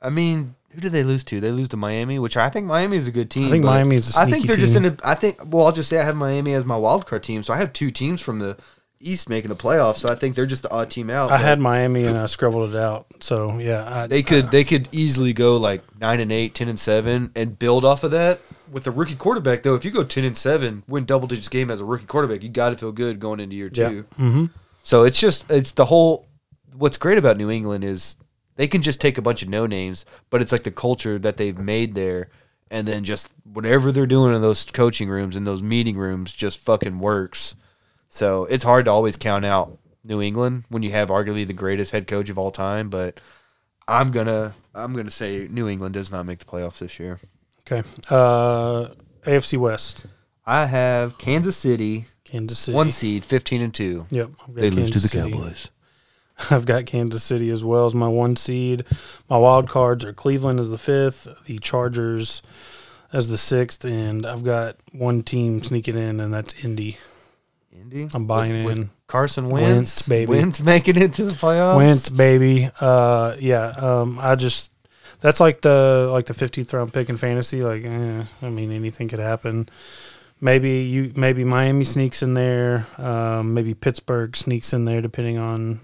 I 0.00 0.08
mean, 0.10 0.54
who 0.72 0.80
did 0.80 0.92
they 0.92 1.02
lose 1.02 1.24
to? 1.24 1.40
They 1.40 1.50
lose 1.50 1.68
to 1.70 1.76
Miami, 1.76 2.18
which 2.18 2.36
I 2.36 2.48
think 2.48 2.66
Miami 2.66 2.96
is 2.96 3.08
a 3.08 3.10
good 3.10 3.30
team. 3.30 3.48
I 3.48 3.50
think 3.50 3.64
Miami 3.64 3.96
is 3.96 4.16
a 4.16 4.20
I 4.20 4.30
think 4.30 4.46
they're 4.46 4.56
just 4.56 4.76
in 4.76 4.84
a. 4.84 4.96
I 5.04 5.14
think. 5.14 5.40
Well, 5.44 5.66
I'll 5.66 5.72
just 5.72 5.88
say 5.88 5.98
I 5.98 6.04
have 6.04 6.16
Miami 6.16 6.52
as 6.54 6.64
my 6.64 6.76
wild 6.76 7.06
card 7.06 7.24
team, 7.24 7.42
so 7.42 7.52
I 7.52 7.56
have 7.56 7.72
two 7.72 7.90
teams 7.90 8.20
from 8.20 8.38
the 8.38 8.56
East 9.00 9.28
making 9.28 9.48
the 9.48 9.56
playoffs. 9.56 9.96
So 9.96 10.08
I 10.08 10.14
think 10.14 10.36
they're 10.36 10.46
just 10.46 10.62
the 10.62 10.70
odd 10.70 10.90
team 10.90 11.10
out. 11.10 11.32
I 11.32 11.38
had 11.38 11.58
Miami 11.58 12.04
and 12.04 12.16
I 12.16 12.26
scribbled 12.26 12.74
it 12.74 12.76
out. 12.76 13.06
So 13.20 13.58
yeah, 13.58 14.02
I, 14.02 14.06
They 14.06 14.22
could. 14.22 14.50
They 14.50 14.62
could 14.62 14.88
easily 14.92 15.32
go 15.32 15.56
like 15.56 15.82
nine 16.00 16.20
and 16.20 16.30
eight, 16.30 16.54
10 16.54 16.68
and 16.68 16.78
seven, 16.78 17.32
and 17.34 17.58
build 17.58 17.84
off 17.84 18.04
of 18.04 18.12
that. 18.12 18.40
With 18.70 18.84
the 18.84 18.92
rookie 18.92 19.16
quarterback, 19.16 19.64
though, 19.64 19.74
if 19.74 19.84
you 19.84 19.90
go 19.90 20.04
ten 20.04 20.22
and 20.22 20.36
seven, 20.36 20.84
win 20.86 21.04
double 21.04 21.26
digits 21.26 21.48
game 21.48 21.72
as 21.72 21.80
a 21.80 21.84
rookie 21.84 22.06
quarterback, 22.06 22.44
you 22.44 22.48
got 22.48 22.68
to 22.68 22.76
feel 22.76 22.92
good 22.92 23.18
going 23.18 23.40
into 23.40 23.56
year 23.56 23.70
two. 23.70 24.06
Yeah. 24.16 24.24
Mm-hmm. 24.24 24.44
So 24.84 25.02
it's 25.02 25.18
just 25.18 25.50
it's 25.50 25.72
the 25.72 25.86
whole. 25.86 26.28
What's 26.76 26.96
great 26.96 27.18
about 27.18 27.36
New 27.36 27.50
England 27.50 27.82
is 27.82 28.16
they 28.61 28.68
can 28.68 28.82
just 28.82 29.00
take 29.00 29.16
a 29.16 29.22
bunch 29.22 29.42
of 29.42 29.48
no 29.48 29.64
names, 29.64 30.04
but 30.28 30.42
it's 30.42 30.52
like 30.52 30.64
the 30.64 30.70
culture 30.70 31.18
that 31.18 31.38
they've 31.38 31.56
made 31.56 31.94
there, 31.94 32.28
and 32.70 32.86
then 32.86 33.04
just 33.04 33.32
whatever 33.42 33.90
they're 33.90 34.04
doing 34.04 34.34
in 34.34 34.42
those 34.42 34.66
coaching 34.66 35.08
rooms 35.08 35.34
and 35.34 35.46
those 35.46 35.62
meeting 35.62 35.96
rooms 35.96 36.36
just 36.36 36.58
fucking 36.61 36.98
works. 36.98 37.56
So 38.11 38.44
it's 38.44 38.62
hard 38.62 38.84
to 38.84 38.90
always 38.90 39.16
count 39.16 39.46
out 39.46 39.78
New 40.04 40.20
England 40.20 40.64
when 40.68 40.82
you 40.82 40.90
have 40.90 41.08
arguably 41.08 41.46
the 41.46 41.54
greatest 41.54 41.92
head 41.92 42.06
coach 42.06 42.28
of 42.28 42.38
all 42.38 42.50
time, 42.50 42.90
but 42.90 43.18
I'm 43.88 44.11
gonna 44.11 44.52
I'm 44.74 44.92
gonna 44.92 45.11
say 45.11 45.48
New 45.50 45.66
England 45.66 45.94
does 45.94 46.12
not 46.12 46.26
make 46.26 46.40
the 46.40 46.44
playoffs 46.44 46.80
this 46.80 47.00
year. 47.00 47.18
Okay. 47.61 47.88
Uh, 48.11 48.88
AFC 49.22 49.56
West. 49.56 50.04
I 50.44 50.66
have 50.66 51.16
Kansas 51.16 51.56
City 51.56 52.04
Kansas 52.24 52.58
City. 52.58 52.76
one 52.76 52.90
seed, 52.90 53.24
fifteen 53.24 53.62
and 53.62 53.72
two. 53.72 54.06
Yep. 54.11 54.30
I've 54.42 54.54
got 54.54 54.61
They 54.61 54.68
lose 54.68 54.90
to 54.90 54.98
the 54.98 55.08
City. 55.08 55.32
Cowboys. 55.32 55.68
I've 56.51 56.66
got 56.66 56.86
Kansas 56.86 57.22
City 57.22 57.51
as 57.51 57.62
well 57.64 57.86
as 57.86 57.95
my 57.95 58.09
one 58.09 58.36
seed. 58.36 58.84
My 59.28 59.36
wild 59.38 59.68
cards 59.68 60.05
are 60.05 60.12
Cleveland 60.12 60.61
as 60.61 60.70
the 60.70 60.78
fifth, 60.78 61.26
the 61.47 61.59
Chargers 61.59 62.43
as 63.12 63.28
the 63.28 63.38
sixth, 63.38 63.84
and 63.84 64.24
I've 64.24 64.45
got 64.45 64.76
one 64.93 65.22
team 65.22 65.62
sneaking 65.62 65.99
in, 65.99 66.20
and 66.20 66.32
that's 66.32 66.55
Indy. 66.64 66.99
Indy. 67.72 68.09
I'm 68.14 68.26
buying 68.26 68.64
With- 68.64 68.76
in. 68.76 68.80
with 68.82 68.88
Carson 69.07 69.49
Wentz, 69.51 69.66
Wentz, 69.68 70.09
baby. 70.09 70.26
Wentz 70.30 70.61
making 70.61 70.97
it 70.97 71.14
to 71.14 71.24
the 71.24 71.32
playoffs. 71.32 71.76
Wentz, 71.76 72.09
baby. 72.09 72.68
Uh, 72.80 73.34
yeah. 73.41 73.66
Um, 73.76 74.18
I 74.20 74.36
just 74.36 74.70
that's 75.20 75.41
like 75.41 75.61
the 75.62 76.09
like 76.12 76.26
the 76.26 76.34
fifteenth 76.34 76.72
round 76.72 76.93
pick 76.93 77.09
in 77.09 77.16
fantasy. 77.16 77.61
Like, 77.62 77.84
eh, 77.84 78.24
I 78.43 78.49
mean, 78.49 78.70
anything 78.70 79.09
could 79.09 79.18
happen. 79.18 79.68
maybe 80.41 80.82
you 80.82 81.12
maybe 81.16 81.43
Miami 81.43 81.84
sneaks 81.84 82.22
in 82.22 82.34
there. 82.34 82.86
Um, 82.99 83.53
maybe 83.55 83.74
Pittsburgh 83.74 84.36
sneaks 84.36 84.72
in 84.72 84.84
there, 84.84 85.01
depending 85.01 85.38
on 85.38 85.80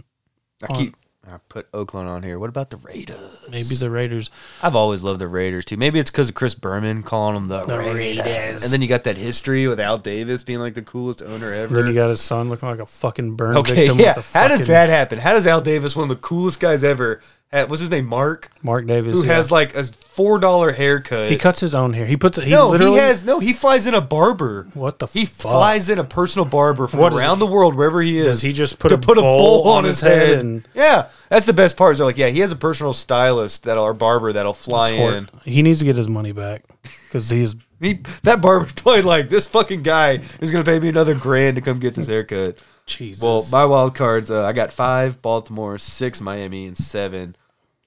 I 0.62 0.66
On- 0.72 0.76
keep 0.76 0.96
I 1.28 1.38
put 1.48 1.66
Oakland 1.74 2.08
on 2.08 2.22
here. 2.22 2.38
What 2.38 2.48
about 2.50 2.70
the 2.70 2.76
Raiders? 2.76 3.18
maybe 3.50 3.74
the 3.74 3.90
Raiders. 3.90 4.30
I've 4.62 4.76
always 4.76 5.02
loved 5.02 5.20
the 5.20 5.26
Raiders 5.26 5.64
too. 5.64 5.76
Maybe 5.76 5.98
it's 5.98 6.08
because 6.08 6.28
of 6.28 6.36
Chris 6.36 6.54
Berman 6.54 7.02
calling 7.02 7.34
them 7.34 7.48
the, 7.48 7.62
The 7.62 7.78
Raiders. 7.78 8.24
Raiders. 8.24 8.62
and 8.62 8.72
then 8.72 8.80
you 8.80 8.86
got 8.86 9.02
that 9.04 9.16
history 9.16 9.66
with 9.66 9.80
Al 9.80 9.98
Davis 9.98 10.44
being 10.44 10.60
like 10.60 10.74
the 10.74 10.82
coolest 10.82 11.22
owner 11.22 11.52
ever. 11.52 11.74
Then 11.74 11.88
you 11.88 11.94
got 11.94 12.10
his 12.10 12.20
son 12.20 12.48
looking 12.48 12.68
like 12.68 12.78
a 12.78 12.86
fucking 12.86 13.34
burn 13.34 13.56
okay, 13.56 13.74
victim. 13.74 13.98
yeah. 13.98 14.14
How 14.32 14.46
does 14.46 14.68
that 14.68 14.88
happen? 14.88 15.18
How 15.18 15.32
does 15.32 15.48
Al 15.48 15.60
Davis, 15.60 15.96
one 15.96 16.04
of 16.08 16.16
the 16.16 16.22
coolest 16.22 16.60
guys 16.60 16.84
ever, 16.84 17.20
what's 17.52 17.80
his 17.80 17.90
name, 17.90 18.06
Mark, 18.06 18.50
Mark 18.62 18.86
Davis, 18.86 19.20
who 19.20 19.26
yeah. 19.26 19.34
has 19.34 19.50
like 19.50 19.74
a 19.76 19.84
four 19.84 20.38
dollar 20.38 20.72
haircut? 20.72 21.30
he 21.30 21.36
cuts 21.36 21.60
his 21.60 21.74
own 21.74 21.92
hair. 21.92 22.06
He 22.06 22.16
puts 22.16 22.38
it. 22.38 22.44
He 22.44 22.50
no, 22.50 22.70
literally 22.70 22.92
he 22.92 22.98
has 22.98 23.24
no. 23.24 23.38
He 23.38 23.52
flies 23.52 23.86
in 23.86 23.94
a 23.94 24.00
barber. 24.00 24.66
what 24.74 24.98
the 24.98 25.06
He 25.06 25.24
fuck? 25.24 25.52
flies 25.52 25.88
in 25.88 25.98
a 25.98 26.04
personal 26.04 26.44
barber 26.44 26.86
from 26.86 27.00
What 27.00 27.12
is 27.12 27.18
around 27.18 27.38
the 27.38 27.46
world, 27.46 27.74
wherever 27.74 28.02
he 28.02 28.18
is. 28.18 28.26
Does 28.26 28.42
he 28.42 28.52
just 28.52 28.78
put 28.78 28.88
to 28.88 28.96
a 28.96 28.98
put 28.98 29.18
a 29.18 29.22
bowl 29.22 29.62
bowl 29.64 29.72
on 29.72 29.84
his 29.84 30.00
head? 30.00 30.40
and 30.40 30.68
yeah, 30.74 31.08
that's 31.28 31.46
the 31.46 31.52
best 31.52 31.76
part. 31.76 31.92
Is 31.92 31.98
they're 31.98 32.06
like, 32.06 32.18
yeah, 32.18 32.28
he 32.28 32.40
has 32.40 32.52
a 32.52 32.56
personal 32.56 32.92
stylist 32.92 33.62
that 33.64 33.78
or 33.78 33.94
barber 33.94 34.32
that'll 34.32 34.52
fly 34.52 34.90
in. 34.90 35.28
He 35.44 35.62
needs 35.62 35.78
to 35.80 35.84
get 35.84 35.96
his 35.96 36.08
money 36.08 36.32
back 36.32 36.64
because 37.08 37.30
he's 37.30 37.56
He, 37.78 38.00
that 38.22 38.40
barber 38.40 38.64
played 38.64 39.04
like 39.04 39.28
this 39.28 39.46
fucking 39.46 39.82
guy 39.82 40.20
is 40.40 40.50
gonna 40.50 40.64
pay 40.64 40.78
me 40.78 40.88
another 40.88 41.14
grand 41.14 41.56
to 41.56 41.60
come 41.60 41.78
get 41.78 41.94
this 41.94 42.06
haircut. 42.06 42.58
Jesus. 42.86 43.22
Well, 43.22 43.44
my 43.50 43.64
wild 43.64 43.94
cards, 43.94 44.30
uh, 44.30 44.44
I 44.44 44.52
got 44.52 44.72
five 44.72 45.20
Baltimore, 45.22 45.78
six 45.78 46.20
Miami, 46.20 46.66
and 46.66 46.78
seven 46.78 47.36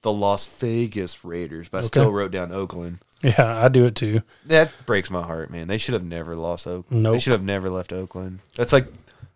the 0.02 0.12
Las 0.12 0.46
Vegas 0.46 1.24
Raiders. 1.24 1.68
But 1.68 1.78
I 1.78 1.80
Okay. 1.80 1.86
still 1.88 2.12
wrote 2.12 2.30
down 2.32 2.52
Oakland. 2.52 2.98
yeah, 3.22 3.62
I 3.64 3.68
do 3.68 3.84
it 3.86 3.94
too. 3.94 4.22
That 4.46 4.70
breaks 4.86 5.10
my 5.10 5.22
heart, 5.22 5.50
man. 5.50 5.68
They 5.68 5.78
should 5.78 5.94
have 5.94 6.04
never 6.04 6.36
lost 6.36 6.66
Oakland. 6.66 7.02
No. 7.02 7.12
They 7.12 7.18
should 7.18 7.32
have 7.34 7.42
never 7.42 7.68
left 7.70 7.92
Oakland. 7.92 8.40
That's 8.56 8.72
like 8.72 8.86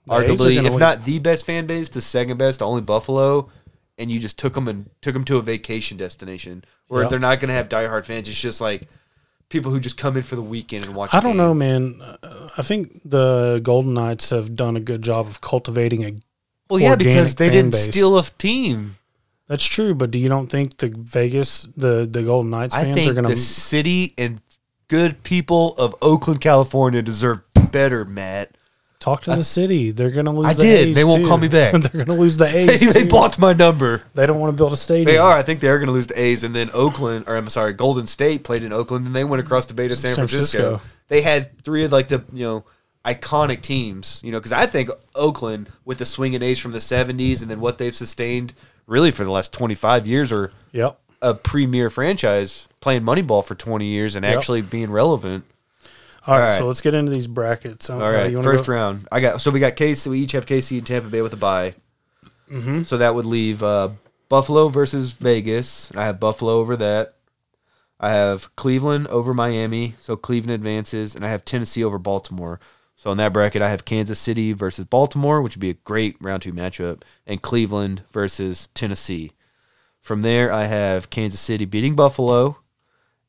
The 0.07 0.13
arguably, 0.15 0.57
if 0.65 0.71
win. 0.71 0.79
not 0.81 1.05
the 1.05 1.19
best 1.19 1.45
fan 1.47 1.67
base, 1.67 1.89
the 1.89 2.01
second 2.01 2.37
best, 2.39 2.63
only 2.63 2.81
Buffalo. 2.83 3.49
And 3.99 4.11
you 4.11 4.19
just 4.19 4.39
took 4.39 4.55
them 4.55 4.67
and 4.69 4.91
took 5.03 5.13
them 5.15 5.25
to 5.27 5.37
a 5.37 5.43
vacation 5.43 5.97
destination 5.97 6.65
where 6.89 7.05
Yeah. 7.05 7.09
they're 7.11 7.19
not 7.21 7.41
going 7.41 7.49
to 7.49 7.55
have 7.55 7.69
diehard 7.69 8.05
fans. 8.05 8.29
It's 8.29 8.41
just 8.41 8.61
like 8.61 8.89
people 9.49 9.71
who 9.71 9.81
just 9.81 9.97
come 9.97 10.17
in 10.17 10.23
for 10.23 10.37
the 10.37 10.43
weekend 10.43 10.85
and 10.85 10.95
watch. 10.95 11.13
I 11.13 11.21
don't 11.21 11.37
know, 11.37 11.55
man. 11.55 12.01
I 12.57 12.63
think 12.63 13.01
the 13.05 13.61
Golden 13.63 13.95
Knights 13.95 14.31
have 14.31 14.57
done 14.57 14.77
a 14.77 14.81
good 14.81 15.03
job 15.03 15.27
of 15.27 15.41
cultivating 15.41 16.05
a. 16.05 16.15
Well, 16.69 16.81
yeah, 16.81 16.97
because 16.97 17.35
they 17.35 17.51
didn't 17.51 17.73
base. 17.73 17.85
steal 17.85 18.19
a 18.19 18.25
team. 18.25 18.97
That's 19.47 19.67
true, 19.67 19.95
but 19.95 20.11
do 20.11 20.19
you 20.19 20.29
don't 20.29 20.49
think 20.49 20.79
the 20.79 20.89
Vegas, 20.89 21.69
the 21.77 22.09
the 22.11 22.23
Golden 22.23 22.51
Knights 22.51 22.75
I 22.75 22.85
fans 22.85 22.97
think 22.97 23.11
are 23.11 23.15
going 23.15 23.27
to 23.27 23.35
the 23.35 23.39
city 23.39 24.15
and 24.17 24.41
good 24.89 25.23
people 25.23 25.75
of 25.77 25.95
Oakland, 26.01 26.41
California 26.41 27.03
deserve 27.03 27.43
better, 27.71 28.05
Matt. 28.05 28.57
Talk 29.01 29.23
to 29.25 29.31
the 29.37 29.45
city. 29.45 29.91
They're 29.91 30.11
going 30.11 30.25
to 30.25 30.31
lose. 30.31 30.47
I 30.47 30.55
the 30.55 30.63
did. 30.63 30.89
A's 30.89 30.97
They 30.97 31.05
won't 31.05 31.23
too. 31.25 31.29
call 31.29 31.37
me 31.39 31.49
back. 31.49 31.73
They're 31.83 32.05
going 32.05 32.07
to 32.07 32.13
lose 32.15 32.37
the 32.39 32.47
A's. 32.57 32.95
they 32.95 33.03
too. 33.03 33.09
blocked 33.09 33.39
my 33.39 33.53
number. 33.53 34.03
They 34.15 34.27
don't 34.27 34.41
want 34.41 34.53
to 34.53 34.57
build 34.57 34.73
a 34.73 34.77
stadium. 34.79 35.05
They 35.07 35.19
are. 35.19 35.37
I 35.37 35.43
think 35.43 35.61
they 35.61 35.69
are 35.69 35.79
going 35.79 35.89
to 35.89 35.93
lose 35.93 36.07
the 36.07 36.19
A's. 36.19 36.43
And 36.43 36.55
then 36.55 36.71
Oakland, 36.73 37.25
or 37.29 37.37
I'm 37.37 37.49
sorry, 37.51 37.75
Golden 37.75 38.07
State 38.07 38.45
played 38.45 38.63
in 38.63 38.73
Oakland, 38.73 39.07
and 39.07 39.15
they 39.15 39.25
went 39.25 39.43
across 39.43 39.67
the 39.67 39.75
bay 39.75 39.89
to 39.89 39.97
San, 39.97 40.15
San 40.15 40.27
Francisco. 40.27 40.59
Francisco. 40.79 40.91
They 41.09 41.21
had 41.21 41.59
three 41.59 41.85
of 41.85 41.93
like 41.93 42.09
the 42.09 42.25
you 42.33 42.45
know 42.47 42.65
iconic 43.05 43.61
teams. 43.61 44.23
You 44.25 44.33
know, 44.33 44.39
because 44.39 44.53
I 44.53 44.65
think 44.67 44.89
Oakland 45.15 45.69
with 45.85 45.99
the 45.99 46.07
swinging 46.07 46.41
A's 46.43 46.59
from 46.59 46.71
the 46.73 46.79
'70s 46.79 47.43
and 47.43 47.51
then 47.51 47.61
what 47.61 47.77
they've 47.79 47.95
sustained 47.95 48.55
really 48.87 49.11
for 49.11 49.25
the 49.25 49.31
last 49.31 49.53
25 49.53 50.07
years, 50.07 50.33
are 50.33 50.51
Yep. 50.73 50.99
a 51.23 51.33
premier 51.35 51.89
franchise 51.91 52.69
playing 52.81 53.03
Moneyball 53.03 53.43
for 53.45 53.55
20 53.55 53.87
years 53.87 54.15
and 54.17 54.25
Yep. 54.27 54.37
actually 54.37 54.61
being 54.63 54.91
relevant. 54.91 55.45
All 56.27 56.39
right, 56.39 56.53
All 56.53 56.59
so 56.59 56.67
let's 56.67 56.81
get 56.81 56.95
into 56.95 57.13
these 57.13 57.27
brackets. 57.27 57.91
All 57.91 57.99
right, 57.99 58.31
you 58.31 58.43
first 58.43 58.67
go? 58.67 58.73
round. 58.73 59.07
I 59.13 59.21
got 59.21 59.41
so 59.41 59.51
we 59.51 59.61
got 59.61 59.77
KC. 59.77 60.07
We 60.09 60.21
each 60.21 60.33
have 60.33 60.47
KC 60.47 60.79
and 60.79 60.87
Tampa 60.87 61.09
Bay 61.09 61.23
with 61.23 61.33
a 61.35 61.37
bye. 61.37 61.75
Mhm. 62.51 62.87
So 62.87 62.97
that 62.97 63.15
would 63.15 63.27
leave 63.27 63.63
uh, 63.63 63.91
Buffalo 64.29 64.69
versus 64.69 65.13
Vegas. 65.13 65.91
I 65.95 66.07
have 66.07 66.21
Buffalo 66.21 66.55
over 66.55 66.77
that. 66.77 67.15
I 68.01 68.11
have 68.11 68.55
Cleveland 68.57 69.07
over 69.09 69.33
Miami, 69.33 69.95
so 70.01 70.17
Cleveland 70.17 70.55
advances, 70.55 71.15
and 71.15 71.25
I 71.25 71.29
have 71.31 71.45
Tennessee 71.45 71.85
over 71.85 71.99
Baltimore. 71.99 72.59
So 72.97 73.11
in 73.11 73.19
that 73.19 73.33
bracket, 73.33 73.63
I 73.63 73.71
have 73.71 73.85
Kansas 73.85 74.19
City 74.19 74.53
versus 74.53 74.85
Baltimore, 74.85 75.43
which 75.43 75.57
would 75.57 75.61
be 75.61 75.71
a 75.71 75.75
great 75.75 76.17
round 76.21 76.43
two 76.43 76.53
matchup, 76.53 77.03
and 77.27 77.43
Cleveland 77.43 78.03
versus 78.13 78.69
Tennessee. 78.75 79.33
From 80.01 80.23
there, 80.23 80.53
I 80.53 80.65
have 80.65 81.11
Kansas 81.11 81.41
City 81.41 81.65
beating 81.65 81.95
Buffalo, 81.95 82.59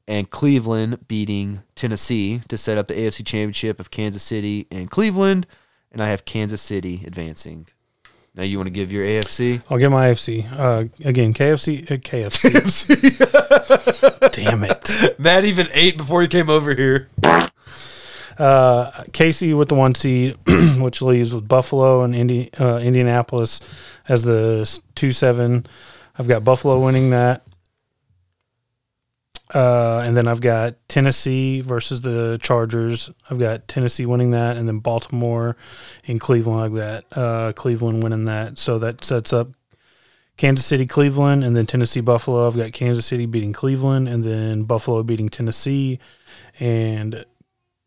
and 0.08 0.30
Cleveland 0.30 1.08
beating 1.08 1.64
Tennessee 1.76 2.41
to 2.47 2.58
set 2.58 2.78
up 2.78 2.88
the 2.88 2.93
AFC 2.93 3.26
Championship 3.26 3.80
of 3.80 3.91
Kansas 3.91 4.24
City 4.24 4.68
and 4.72 4.89
Cleveland, 4.89 5.47
and 5.91 6.01
I 6.01 6.10
have 6.10 6.26
Kansas 6.26 6.62
City 6.62 7.03
advancing. 7.06 7.68
Now 8.36 8.43
you 8.43 8.58
want 8.58 8.68
to 8.68 8.72
give 8.72 8.91
your 8.91 9.06
AFC? 9.06 9.62
I'll 9.70 9.78
give 9.78 9.91
my 9.91 10.10
AFC. 10.10 10.51
Uh, 10.51 10.86
again, 11.06 11.34
KFC. 11.34 11.89
Uh, 11.89 11.95
KFC. 11.95 12.51
Damn 14.34 14.64
it. 14.66 15.16
Matt 15.18 15.45
even 15.45 15.68
ate 15.74 15.95
before 15.95 16.22
he 16.22 16.28
came 16.28 16.49
over 16.49 16.76
here. 16.76 17.08
Uh, 18.38 18.91
Casey 19.14 19.53
with 19.53 19.70
the 19.70 19.76
one 19.76 19.95
seed, 19.95 20.38
which 20.80 21.01
leaves 21.01 21.34
with 21.34 21.47
Buffalo 21.47 22.01
and 22.03 22.14
Indi- 22.14 22.49
uh, 22.60 22.80
Indianapolis 22.80 23.62
as 24.10 24.24
the 24.24 24.80
two 24.95 25.12
seven. 25.12 25.66
I've 26.20 26.28
got 26.28 26.43
Buffalo 26.43 26.80
winning 26.84 27.12
that. 27.12 27.43
Uh, 29.56 30.01
and 30.06 30.18
then 30.18 30.28
I've 30.28 30.41
got 30.41 30.76
Tennessee 30.89 31.62
versus 31.62 32.01
the 32.01 32.38
Chargers. 32.43 33.10
I've 33.30 33.39
got 33.39 33.70
Tennessee 33.70 34.06
winning 34.06 34.32
that, 34.32 34.58
and 34.58 34.68
then 34.68 34.80
Baltimore 34.80 35.56
and 36.06 36.20
Cleveland. 36.20 36.62
I've 36.62 36.76
got 36.76 37.18
uh, 37.18 37.53
Cleveland 37.53 38.03
winning 38.03 38.26
that. 38.26 38.60
So 38.60 38.78
that 38.80 39.06
sets 39.06 39.32
up 39.32 39.53
Kansas 40.36 40.66
City, 40.66 40.86
Cleveland, 40.86 41.45
and 41.45 41.56
then 41.56 41.66
Tennessee, 41.66 42.01
Buffalo. 42.01 42.45
I've 42.45 42.58
got 42.58 42.74
Kansas 42.74 43.06
City 43.06 43.26
beating 43.26 43.53
Cleveland, 43.53 44.10
and 44.10 44.26
then 44.26 44.64
Buffalo 44.64 45.03
beating 45.03 45.30
Tennessee, 45.30 45.99
and 46.60 47.24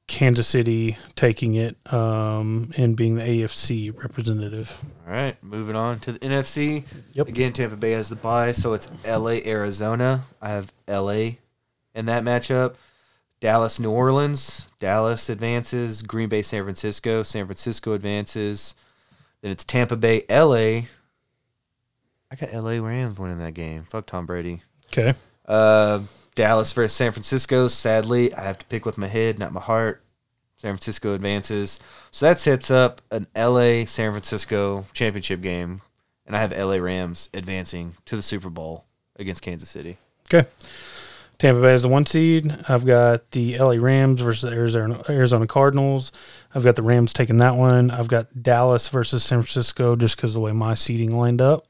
Kansas 0.06 0.46
City 0.46 0.96
taking 1.16 1.54
it 1.54 1.76
um, 1.92 2.72
and 2.78 2.96
being 2.96 3.16
the 3.16 3.22
AFC 3.24 3.94
representative. 3.94 4.82
All 5.06 5.12
right, 5.12 5.36
moving 5.44 5.76
on 5.76 6.00
to 6.00 6.12
the 6.12 6.18
NFC. 6.20 6.84
Yep. 7.12 7.28
Again, 7.28 7.52
Tampa 7.52 7.76
Bay 7.76 7.90
has 7.90 8.08
the 8.08 8.16
bye, 8.16 8.52
so 8.52 8.72
it's 8.72 8.88
LA, 9.06 9.40
Arizona. 9.44 10.24
I 10.40 10.48
have 10.48 10.72
LA 10.88 11.32
in 11.98 12.06
that 12.06 12.22
matchup. 12.22 12.76
Dallas, 13.40 13.78
New 13.78 13.90
Orleans. 13.90 14.66
Dallas 14.78 15.28
advances. 15.28 16.00
Green 16.02 16.28
Bay, 16.28 16.42
San 16.42 16.62
Francisco. 16.62 17.24
San 17.24 17.46
Francisco 17.46 17.92
advances. 17.92 18.74
Then 19.42 19.50
it's 19.50 19.64
Tampa 19.64 19.96
Bay, 19.96 20.22
LA. 20.30 20.86
I 22.30 22.36
got 22.38 22.52
LA 22.52 22.78
Rams 22.78 23.18
winning 23.18 23.38
that 23.38 23.54
game. 23.54 23.82
Fuck 23.82 24.06
Tom 24.06 24.26
Brady. 24.26 24.62
Okay. 24.92 25.14
Uh, 25.44 26.02
Dallas 26.34 26.72
versus 26.72 26.92
San 26.92 27.10
Francisco. 27.10 27.66
Sadly, 27.66 28.32
I 28.32 28.42
have 28.42 28.58
to 28.58 28.66
pick 28.66 28.86
with 28.86 28.96
my 28.96 29.08
head, 29.08 29.38
not 29.38 29.52
my 29.52 29.60
heart. 29.60 30.02
San 30.58 30.72
Francisco 30.72 31.14
advances. 31.14 31.80
So 32.10 32.26
that 32.26 32.40
sets 32.40 32.70
up 32.70 33.00
an 33.10 33.26
LA 33.36 33.84
San 33.86 34.12
Francisco 34.12 34.86
championship 34.92 35.40
game. 35.40 35.82
And 36.26 36.36
I 36.36 36.40
have 36.40 36.56
LA 36.56 36.76
Rams 36.76 37.28
advancing 37.32 37.94
to 38.04 38.14
the 38.14 38.22
Super 38.22 38.50
Bowl 38.50 38.84
against 39.16 39.42
Kansas 39.42 39.70
City. 39.70 39.98
Okay. 40.32 40.46
Tampa 41.38 41.60
Bay 41.60 41.74
is 41.74 41.82
the 41.82 41.88
one 41.88 42.04
seed. 42.04 42.52
I've 42.68 42.84
got 42.84 43.30
the 43.30 43.56
LA 43.58 43.74
Rams 43.74 44.20
versus 44.20 44.50
the 44.50 44.56
Arizona 44.56 45.02
Arizona 45.08 45.46
Cardinals. 45.46 46.10
I've 46.52 46.64
got 46.64 46.74
the 46.74 46.82
Rams 46.82 47.12
taking 47.12 47.36
that 47.36 47.54
one. 47.54 47.90
I've 47.92 48.08
got 48.08 48.42
Dallas 48.42 48.88
versus 48.88 49.22
San 49.22 49.42
Francisco 49.42 49.94
just 49.94 50.16
because 50.16 50.30
of 50.32 50.34
the 50.34 50.40
way 50.40 50.52
my 50.52 50.74
seating 50.74 51.16
lined 51.16 51.40
up. 51.40 51.66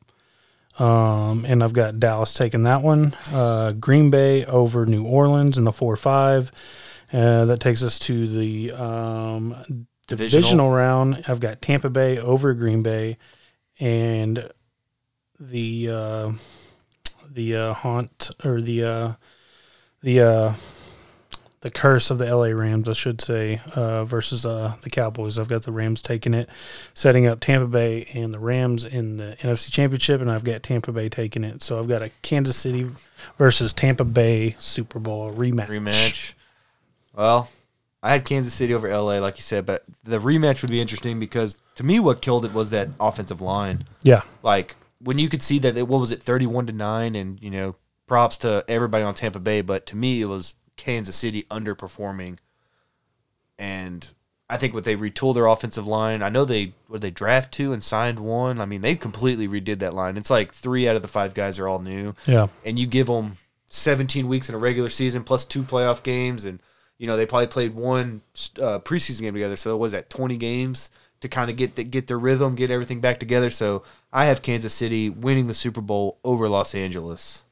Um, 0.79 1.45
and 1.45 1.63
I've 1.63 1.73
got 1.73 2.01
Dallas 2.01 2.33
taking 2.33 2.63
that 2.63 2.83
one. 2.83 3.15
Uh, 3.31 3.73
Green 3.73 4.11
Bay 4.11 4.45
over 4.47 4.87
New 4.87 5.05
Orleans 5.05 5.59
in 5.59 5.65
the 5.65 5.73
four 5.73 5.97
five. 5.97 6.51
Uh, 7.13 7.45
that 7.47 7.61
takes 7.61 7.83
us 7.83 7.99
to 8.01 8.27
the 8.27 8.73
um, 8.73 9.87
Divisional. 10.07 10.41
divisional 10.41 10.71
round. 10.71 11.25
I've 11.29 11.41
got 11.41 11.61
Tampa 11.61 11.91
Bay 11.91 12.19
over 12.19 12.55
Green 12.55 12.83
Bay, 12.83 13.19
and 13.79 14.51
the 15.39 15.91
uh, 15.91 16.33
the 17.31 17.57
uh, 17.57 17.73
haunt 17.75 18.31
or 18.45 18.63
the 18.63 18.85
uh, 18.85 19.13
the 20.03 20.21
uh, 20.21 20.55
the 21.61 21.71
curse 21.71 22.11
of 22.11 22.19
the 22.19 22.35
LA 22.35 22.49
Rams, 22.49 22.89
I 22.89 22.93
should 22.93 23.21
say, 23.21 23.61
uh, 23.75 24.05
versus 24.05 24.47
uh, 24.47 24.77
the 24.83 24.91
Cowboys. 24.91 25.39
I've 25.39 25.49
got 25.49 25.63
the 25.63 25.73
Rams 25.73 26.03
taking 26.03 26.35
it, 26.35 26.49
setting 26.95 27.27
up 27.27 27.41
Tampa 27.41 27.67
Bay 27.67 28.09
and 28.15 28.33
the 28.33 28.39
Rams 28.39 28.85
in 28.85 29.17
the 29.17 29.37
NFC 29.41 29.73
Championship, 29.73 30.21
and 30.21 30.31
I've 30.31 30.45
got 30.45 30.63
Tampa 30.63 30.93
Bay 30.93 31.09
taking 31.09 31.43
it. 31.43 31.63
So 31.63 31.79
I've 31.79 31.89
got 31.89 32.03
a 32.03 32.11
Kansas 32.23 32.57
City 32.57 32.89
versus 33.39 33.73
Tampa 33.73 34.05
Bay 34.05 34.55
Super 34.59 35.01
Bowl 35.01 35.33
rematch. 35.33 35.67
Rematch. 35.67 36.33
Well, 37.15 37.51
I 38.03 38.11
had 38.13 38.25
Kansas 38.25 38.55
City 38.55 38.73
over 38.73 38.89
LA, 38.89 39.19
like 39.19 39.37
you 39.37 39.43
said, 39.43 39.67
but 39.67 39.85
the 40.05 40.19
rematch 40.19 40.63
would 40.63 40.71
be 40.71 40.81
interesting 40.81 41.19
because 41.19 41.59
to 41.75 41.83
me, 41.83 41.99
what 41.99 42.23
killed 42.23 42.45
it 42.45 42.55
was 42.55 42.71
that 42.71 42.89
offensive 43.01 43.41
line. 43.41 43.85
Yeah, 44.05 44.23
like 44.45 44.77
when 45.01 45.19
you 45.19 45.29
could 45.29 45.43
see 45.43 45.59
that 45.59 45.77
it, 45.77 45.89
what 45.89 46.01
was 46.01 46.13
it 46.13 46.23
31 46.23 46.67
to 46.67 46.73
9 46.73 47.15
and 47.15 47.41
you 47.41 47.51
know 47.51 47.77
props 48.09 48.37
to 48.39 48.65
everybody 48.69 49.05
on 49.05 49.15
Tampa 49.15 49.39
Bay 49.39 49.61
but 49.61 49.87
to 49.87 49.97
me 49.97 50.21
it 50.21 50.27
was 50.27 50.55
Kansas 50.77 51.17
City 51.17 51.45
underperforming 51.45 52.39
and 53.59 54.09
I 54.51 54.57
think 54.57 54.73
what 54.73 54.85
they 54.85 54.97
retooled 54.97 55.35
their 55.35 55.47
offensive 55.47 55.87
line. 55.87 56.23
I 56.23 56.31
know 56.31 56.45
they 56.47 56.73
what 56.87 57.03
they 57.03 57.11
draft 57.11 57.53
two 57.53 57.73
and 57.75 57.83
signed 57.83 58.19
one. 58.19 58.63
I 58.63 58.65
mean, 58.65 58.81
they 58.81 58.95
completely 58.95 59.47
redid 59.47 59.81
that 59.81 59.93
line. 59.93 60.17
It's 60.17 60.31
like 60.31 60.55
three 60.55 60.89
out 60.89 60.97
of 60.97 61.03
the 61.03 61.09
five 61.09 61.35
guys 61.35 61.59
are 61.59 61.69
all 61.69 61.81
new. 61.81 62.15
Yeah. 62.25 62.47
and 62.65 62.79
you 62.79 62.87
give 62.87 63.09
them 63.09 63.37
17 63.71 64.27
weeks 64.29 64.49
in 64.49 64.55
a 64.55 64.59
regular 64.59 64.89
season 64.89 65.25
plus 65.25 65.45
two 65.45 65.63
playoff 65.63 66.03
games 66.03 66.45
and 66.45 66.61
you 66.97 67.07
know 67.07 67.17
they 67.17 67.27
probably 67.27 67.47
played 67.47 67.75
one 67.75 68.23
uh, 68.61 68.79
preseason 68.79 69.21
game 69.21 69.35
together 69.35 69.57
so 69.57 69.73
what 69.73 69.81
was 69.81 69.93
that 69.93 70.09
20 70.09 70.37
games 70.39 70.91
to 71.21 71.29
kind 71.29 71.51
of 71.51 71.57
get 71.57 71.75
the, 71.75 71.85
get 71.85 72.07
their 72.07 72.19
rhythm 72.19 72.55
get 72.55 72.71
everything 72.71 73.01
back 73.01 73.21
together 73.21 73.51
so 73.51 73.83
i 74.11 74.25
have 74.25 74.41
kansas 74.41 74.73
city 74.73 75.11
winning 75.11 75.49
the 75.49 75.55
super 75.55 75.83
bowl 75.83 76.19
over 76.25 76.49
los 76.49 76.75
angeles 76.75 77.45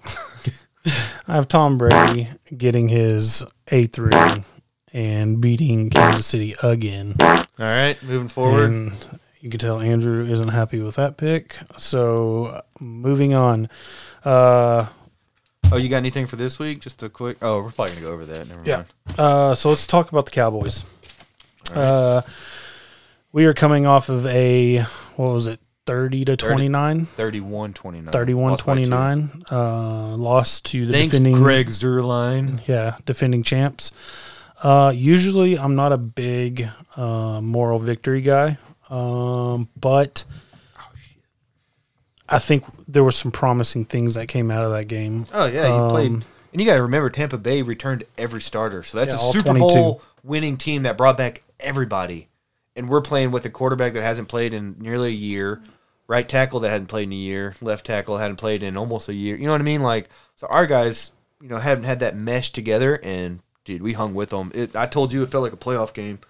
have 1.29 1.49
Tom 1.49 1.79
Brady 1.79 2.29
getting 2.57 2.89
his 2.91 3.43
eighth 3.69 3.99
ring 3.99 4.45
and 4.93 5.41
beating 5.41 5.89
Kansas 5.91 6.27
City 6.27 6.55
again. 6.63 7.15
all 7.21 7.45
right 7.59 7.97
moving 8.03 8.29
forward 8.29 8.71
And 8.71 8.93
you 9.41 9.49
can 9.51 9.59
tell 9.59 9.81
Andrew 9.81 10.27
isn't 10.27 10.49
happy 10.49 10.81
with 10.81 10.97
that 10.97 11.17
pick. 11.17 11.57
So 11.79 12.63
moving 12.81 13.33
on. 13.35 13.69
Uh, 14.25 14.87
oh 15.73 15.77
you 15.77 15.89
got 15.89 15.97
anything 15.99 16.27
for 16.27 16.37
this 16.37 16.59
week 16.59 16.81
just 16.81 17.03
a 17.03 17.09
quick 17.09 17.39
oh 17.41 17.63
we're 17.63 17.71
probably 17.71 17.95
gonna 17.95 18.07
go 18.07 18.13
over 18.13 18.27
that 18.27 18.49
never 18.49 18.63
Yeah. 18.65 18.77
mind 18.77 19.19
Uh, 19.19 19.55
so 19.55 19.71
let's 19.71 19.87
talk 19.87 20.11
about 20.11 20.27
the 20.27 20.33
Cowboys. 20.33 20.85
Uh, 21.75 22.21
we 23.33 23.47
are 23.47 23.55
coming 23.55 23.87
off 23.87 24.09
of 24.11 24.27
a 24.27 24.81
what 25.17 25.33
was 25.33 25.47
it, 25.47 25.61
thirty 25.87 26.25
to 26.25 26.33
30. 26.37 26.47
twenty 26.53 26.69
nine. 26.69 27.07
31 27.07 27.73
29 27.75 28.11
31 28.13 28.57
29 28.59 29.45
uh 29.51 30.17
lost 30.17 30.65
to 30.67 30.87
the 30.87 30.93
thanks 30.93 31.11
defending 31.13 31.35
greg 31.35 31.67
Zuerlein 31.69 32.61
yeah 32.67 32.97
defending 33.05 33.43
champs 33.43 33.91
uh 34.63 34.93
usually 34.95 35.59
i'm 35.59 35.75
not 35.75 35.93
a 35.93 35.99
big 35.99 36.69
uh 36.97 37.41
moral 37.43 37.79
victory 37.79 38.23
guy 38.23 38.57
um 38.89 39.69
but 39.79 40.25
i 42.29 42.39
think 42.39 42.65
there 42.89 43.05
were 43.05 43.11
some 43.11 43.31
promising 43.31 43.85
things 43.85 44.15
that 44.15 44.27
came 44.29 44.51
out 44.51 44.65
of 44.65 44.73
that 44.73 44.87
game 44.87 45.27
Oh 45.33 45.47
yeah, 45.47 45.67
you 45.67 45.73
Um, 45.75 45.91
played, 45.91 46.13
and 46.13 46.25
you 46.61 46.65
got 46.65 46.77
to 46.77 46.83
remember 46.83 47.11
Tampa 47.11 47.37
Bay 47.37 47.63
returned 47.63 48.05
every 48.17 48.41
starter, 48.41 48.83
so 48.83 48.97
that's 48.99 49.13
Yeah, 49.13 49.29
a 49.29 49.33
Super 49.33 49.47
22. 49.51 49.75
Bowl 49.75 50.03
winning 50.23 50.57
team 50.57 50.83
that 50.85 50.97
brought 50.97 51.19
back 51.19 51.43
everybody. 51.61 52.29
And 52.77 52.89
we're 52.89 53.01
playing 53.03 53.31
with 53.33 53.45
a 53.45 53.51
quarterback 53.51 53.93
that 53.93 54.03
hasn't 54.03 54.29
played 54.29 54.53
in 54.55 54.77
nearly 54.79 55.09
a 55.09 55.13
year, 55.13 55.63
right 56.07 56.29
tackle 56.29 56.61
that 56.61 56.71
hadn't 56.71 56.89
played 56.89 57.05
in 57.09 57.13
a 57.13 57.17
year, 57.17 57.55
left 57.61 57.87
tackle 57.87 58.19
hadn't 58.19 58.37
played 58.37 58.63
in 58.63 58.77
almost 58.77 59.09
a 59.09 59.15
year. 59.15 59.37
You 59.37 59.47
know 59.47 59.53
what 59.53 59.61
I 59.61 59.65
mean? 59.65 59.83
Like, 59.83 60.09
so 60.37 60.47
our 60.49 60.67
guys, 60.67 61.13
you 61.41 61.49
know, 61.49 61.59
hadn't 61.59 61.85
had 61.85 62.01
that 62.01 62.17
mesh 62.17 62.51
together, 62.51 63.01
and 63.03 63.41
dude, 63.65 63.83
we 63.83 63.93
hung 63.95 64.15
with 64.15 64.31
them. 64.31 64.53
It, 64.55 64.77
I 64.77 64.87
told 64.87 65.13
you 65.13 65.23
it 65.23 65.31
felt 65.31 65.45
like 65.45 65.53
a 65.53 65.57
playoff 65.57 65.93
game 65.93 66.21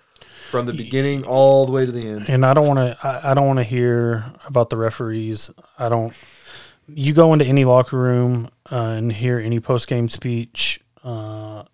from 0.51 0.67
the 0.67 0.73
beginning 0.73 1.25
all 1.25 1.67
the 1.67 1.73
way 1.73 1.85
to 1.85 1.91
the 1.91 2.07
end. 2.07 2.29
and 2.29 2.47
i 2.47 2.55
don't 2.55 2.67
want 2.69 2.79
to 2.79 2.97
I, 3.05 3.31
I 3.31 3.35
don't 3.35 3.47
want 3.47 3.59
to 3.59 3.65
hear 3.65 4.31
about 4.47 4.71
the 4.71 4.77
referees 4.77 5.51
i 5.81 5.89
don't 5.89 6.15
you 6.87 7.13
go 7.13 7.33
into 7.33 7.45
any 7.45 7.65
locker 7.65 7.99
room 7.99 8.51
uh, 8.71 8.77
and 8.77 9.11
hear 9.11 9.41
any 9.41 9.59
post-game 9.59 10.09
speech 10.09 10.81
uh 11.03 11.65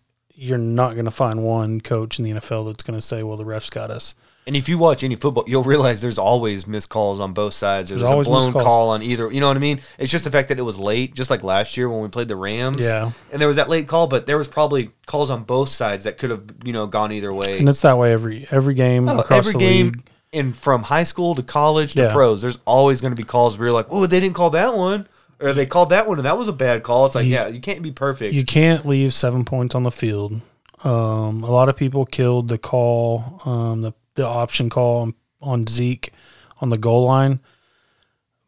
you're 0.41 0.57
not 0.57 0.95
going 0.95 1.05
to 1.05 1.11
find 1.11 1.45
one 1.45 1.83
coach 1.83 2.19
in 2.19 2.25
the 2.25 2.33
NFL 2.33 2.65
that's 2.67 2.83
going 2.83 2.99
to 2.99 3.07
say, 3.07 3.23
"Well, 3.23 3.37
the 3.37 3.45
refs 3.45 3.71
got 3.71 3.91
us." 3.91 4.15
And 4.51 4.57
if 4.57 4.69
you 4.69 4.79
watch 4.79 5.05
any 5.05 5.15
football, 5.15 5.45
you'll 5.47 5.63
realize 5.63 6.01
there's 6.01 6.19
always 6.19 6.67
missed 6.67 6.89
calls 6.89 7.21
on 7.21 7.33
both 7.33 7.55
sides. 7.55 7.89
There's, 7.89 8.03
There's 8.03 8.27
a 8.27 8.29
blown 8.29 8.53
call 8.53 8.89
on 8.91 9.01
either. 9.01 9.31
You 9.31 9.39
know 9.39 9.47
what 9.47 9.57
I 9.57 9.61
mean? 9.61 9.81
It's 9.97 10.11
just 10.11 10.25
the 10.25 10.31
fact 10.33 10.49
that 10.49 10.59
it 10.59 10.63
was 10.63 10.77
late, 10.77 11.15
just 11.15 11.31
like 11.31 11.45
last 11.45 11.77
year 11.77 11.89
when 11.89 12.01
we 12.03 12.09
played 12.09 12.27
the 12.27 12.35
Rams. 12.35 12.85
Yeah. 12.85 13.13
And 13.31 13.41
there 13.41 13.47
was 13.47 13.59
that 13.59 13.69
late 13.69 13.87
call, 13.87 14.09
but 14.09 14.27
there 14.27 14.37
was 14.37 14.49
probably 14.49 14.91
calls 15.07 15.31
on 15.31 15.45
both 15.45 15.69
sides 15.69 16.03
that 16.03 16.19
could 16.19 16.31
have, 16.31 16.43
you 16.65 16.73
know, 16.73 16.89
gone 16.89 17.13
either 17.13 17.33
way. 17.33 17.61
And 17.61 17.69
it's 17.69 17.83
that 17.83 17.97
way 17.97 18.13
every 18.13 18.49
every 18.51 18.75
game 18.75 19.09
Oh, 19.09 19.21
across 19.21 19.47
Every 19.47 19.53
the 19.53 19.59
game, 19.61 19.87
league. 19.87 20.03
in 20.33 20.53
from 20.53 20.83
high 20.83 21.05
school 21.05 21.37
to 21.37 21.45
college 21.45 21.93
to 21.93 22.03
Yeah. 22.03 22.13
pros, 22.13 22.43
there's 22.43 22.59
always 22.65 23.01
going 23.01 23.13
to 23.13 23.17
be 23.17 23.23
calls 23.23 23.57
where 23.57 23.69
you're 23.69 23.73
like, 23.75 23.87
"Oh, 23.89 24.05
they 24.07 24.19
didn't 24.19 24.35
call 24.35 24.51
that 24.51 24.77
one," 24.77 25.07
or 25.39 25.53
they 25.53 25.65
called 25.65 25.91
that 25.91 26.09
one 26.09 26.19
and 26.19 26.27
that 26.27 26.37
was 26.37 26.49
a 26.49 26.53
bad 26.53 26.83
call. 26.83 27.07
It's 27.07 27.15
like, 27.15 27.25
You- 27.27 27.35
yeah, 27.35 27.47
you 27.47 27.61
can't 27.61 27.83
be 27.83 27.93
perfect. 27.93 28.35
You 28.35 28.45
can't 28.45 28.85
leave 28.85 29.15
seven 29.15 29.45
points 29.45 29.77
on 29.77 29.85
the 29.85 29.93
field. 29.93 30.41
Um, 30.83 31.45
a 31.45 31.51
lot 31.53 31.69
of 31.69 31.77
people 31.77 32.05
killed 32.05 32.49
the 32.49 32.59
call, 32.59 33.41
um, 33.45 33.83
the 33.83 33.93
the 34.21 34.27
option 34.27 34.69
call 34.71 35.03
on, 35.03 35.15
on 35.41 35.67
Zeke 35.67 36.13
on 36.61 36.69
the 36.69 36.79
goal 36.79 37.05
line. 37.07 37.41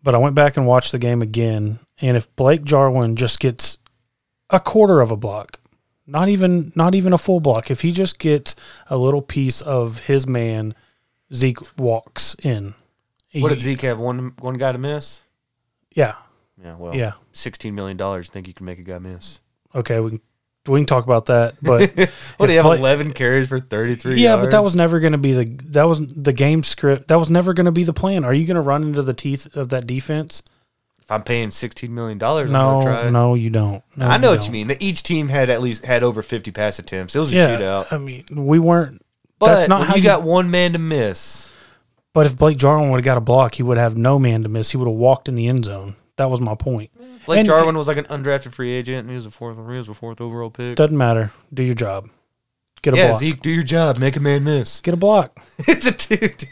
But 0.03 0.15
I 0.15 0.19
went 0.19 0.35
back 0.35 0.57
and 0.57 0.67
watched 0.67 0.93
the 0.93 0.99
game 0.99 1.23
again, 1.23 1.79
and 2.01 2.17
if 2.17 2.35
Blake 2.37 2.65
Jarwin 2.65 3.15
just 3.17 3.39
gets 3.41 3.79
a 4.51 4.59
quarter 4.61 5.01
of 5.01 5.11
a 5.11 5.17
block, 5.17 5.61
not 6.07 6.29
even 6.29 6.73
not 6.75 6.95
even 6.95 7.13
a 7.13 7.19
full 7.19 7.39
block, 7.41 7.71
if 7.71 7.83
he 7.83 7.93
just 7.93 8.19
gets 8.19 8.57
a 8.89 8.97
little 8.97 9.23
piece 9.23 9.61
of 9.61 10.01
his 10.01 10.27
man, 10.27 10.75
Zeke 11.33 11.59
walks 11.79 12.35
in. 12.43 12.75
what 13.35 13.51
did 13.51 13.61
Zeke 13.61 13.83
have? 13.83 14.01
One 14.01 14.33
one 14.41 14.55
guy 14.59 14.73
to 14.73 14.79
miss. 14.79 15.23
Yeah, 15.95 16.15
Yeah, 16.63 16.75
well, 16.77 16.97
yeah. 16.97 17.13
sixteen 17.33 17.75
million 17.75 17.97
dollars. 17.97 18.29
Think 18.29 18.49
you 18.49 18.55
can 18.55 18.67
make 18.67 18.79
a 18.81 18.83
guy 18.83 18.99
miss? 18.99 19.41
Okay, 19.75 20.01
we 20.01 20.11
can 20.11 20.21
we 20.67 20.79
can 20.81 20.87
talk 20.87 21.05
about 21.05 21.27
that, 21.27 21.55
but 21.63 21.91
What 22.37 22.47
do 22.47 22.53
you 22.53 22.59
have? 22.59 22.67
Blake- 22.67 22.79
Eleven 22.81 23.13
carries 23.13 23.49
for 23.49 23.59
thirty-three. 23.59 24.21
Yeah, 24.23 24.37
but 24.37 24.51
that 24.53 24.63
was 24.63 24.77
never 24.77 25.01
going 25.01 25.13
to 25.13 25.19
be 25.19 25.33
the 25.33 25.45
that 25.71 25.85
was 25.89 26.01
the 26.07 26.33
game 26.33 26.63
script. 26.63 27.09
That 27.09 27.19
was 27.19 27.31
never 27.31 27.53
going 27.55 27.67
to 27.67 27.73
be 27.73 27.85
the 27.85 27.93
plan. 27.93 28.25
Are 28.25 28.33
you 28.35 28.47
going 28.47 28.55
to 28.57 28.61
run 28.61 28.83
into 28.85 29.03
the 29.03 29.15
teeth 29.15 29.55
of 29.57 29.71
that 29.71 29.87
defense? 29.87 30.43
If 31.01 31.11
I'm 31.11 31.25
paying 31.25 31.51
sixteen 31.51 31.93
million 31.95 32.17
dollars, 32.19 32.51
No, 32.53 32.77
I'm 32.79 32.81
gonna 32.85 33.03
try. 33.03 33.11
no, 33.11 33.35
you 33.35 33.51
don't. 33.51 33.83
No, 33.97 34.07
I 34.07 34.19
know 34.19 34.31
what 34.31 34.37
don't. 34.37 34.47
you 34.47 34.53
mean. 34.53 34.67
That 34.69 34.81
each 34.81 35.03
team 35.03 35.29
had 35.29 35.51
at 35.51 35.61
least 35.61 35.85
had 35.85 36.05
over 36.05 36.23
fifty 36.23 36.53
pass 36.53 36.79
attempts. 36.79 37.17
It 37.17 37.19
was 37.19 37.33
a 37.33 37.37
Yeah, 37.37 37.59
shootout. 37.59 37.93
I 37.93 37.99
mean, 37.99 38.25
we 38.31 38.61
weren't. 38.61 39.03
But 39.41 39.55
that's 39.55 39.69
not 39.69 39.89
how 39.89 39.97
you 39.97 40.03
you- 40.03 40.09
got 40.09 40.23
one 40.23 40.51
man 40.53 40.75
to 40.75 40.79
miss. 40.79 41.51
But 42.15 42.27
if 42.27 42.37
Blake 42.37 42.57
Jarwin 42.59 42.91
would 42.91 42.99
have 42.99 43.05
got 43.05 43.17
a 43.17 43.23
block, 43.23 43.55
he 43.57 43.63
would 43.65 43.79
have 43.79 43.97
no 43.97 44.19
man 44.19 44.43
to 44.45 44.49
miss. 44.49 44.71
He 44.71 44.77
would 44.77 44.87
have 44.87 44.95
walked 44.97 45.29
in 45.29 45.35
the 45.35 45.49
end 45.49 45.65
zone. 45.65 45.97
That 46.17 46.31
was 46.31 46.41
my 46.41 46.55
point. 46.55 46.91
Blake 47.27 47.39
And- 47.41 47.47
Jarwin 47.47 47.77
was 47.77 47.87
like 47.89 47.97
an 47.97 48.05
undrafted 48.07 48.53
free 48.53 48.73
agent. 48.73 49.01
And 49.01 49.11
he 49.11 49.15
was 49.17 49.27
a 49.27 49.31
fourth. 49.31 49.57
He 49.57 49.63
was 49.63 49.89
a 49.89 49.95
fourth 49.95 50.21
overall 50.21 50.51
pick. 50.51 50.77
Doesn't 50.77 50.97
matter. 50.97 51.33
Do 51.53 51.63
your 51.63 51.75
job. 51.75 52.09
Get 52.83 52.95
a 52.95 52.97
Yeah, 52.97 53.09
block. 53.09 53.21
Zeke, 53.21 53.41
do 53.43 53.51
your 53.51 53.63
job. 53.63 53.97
Make 53.99 54.17
a 54.17 54.21
man 54.21 54.43
miss. 54.45 54.81
Get 54.81 54.93
a 54.95 54.97
block. 54.97 55.39
it's 55.59 55.87
a 55.87 55.93
dude. 56.17 56.45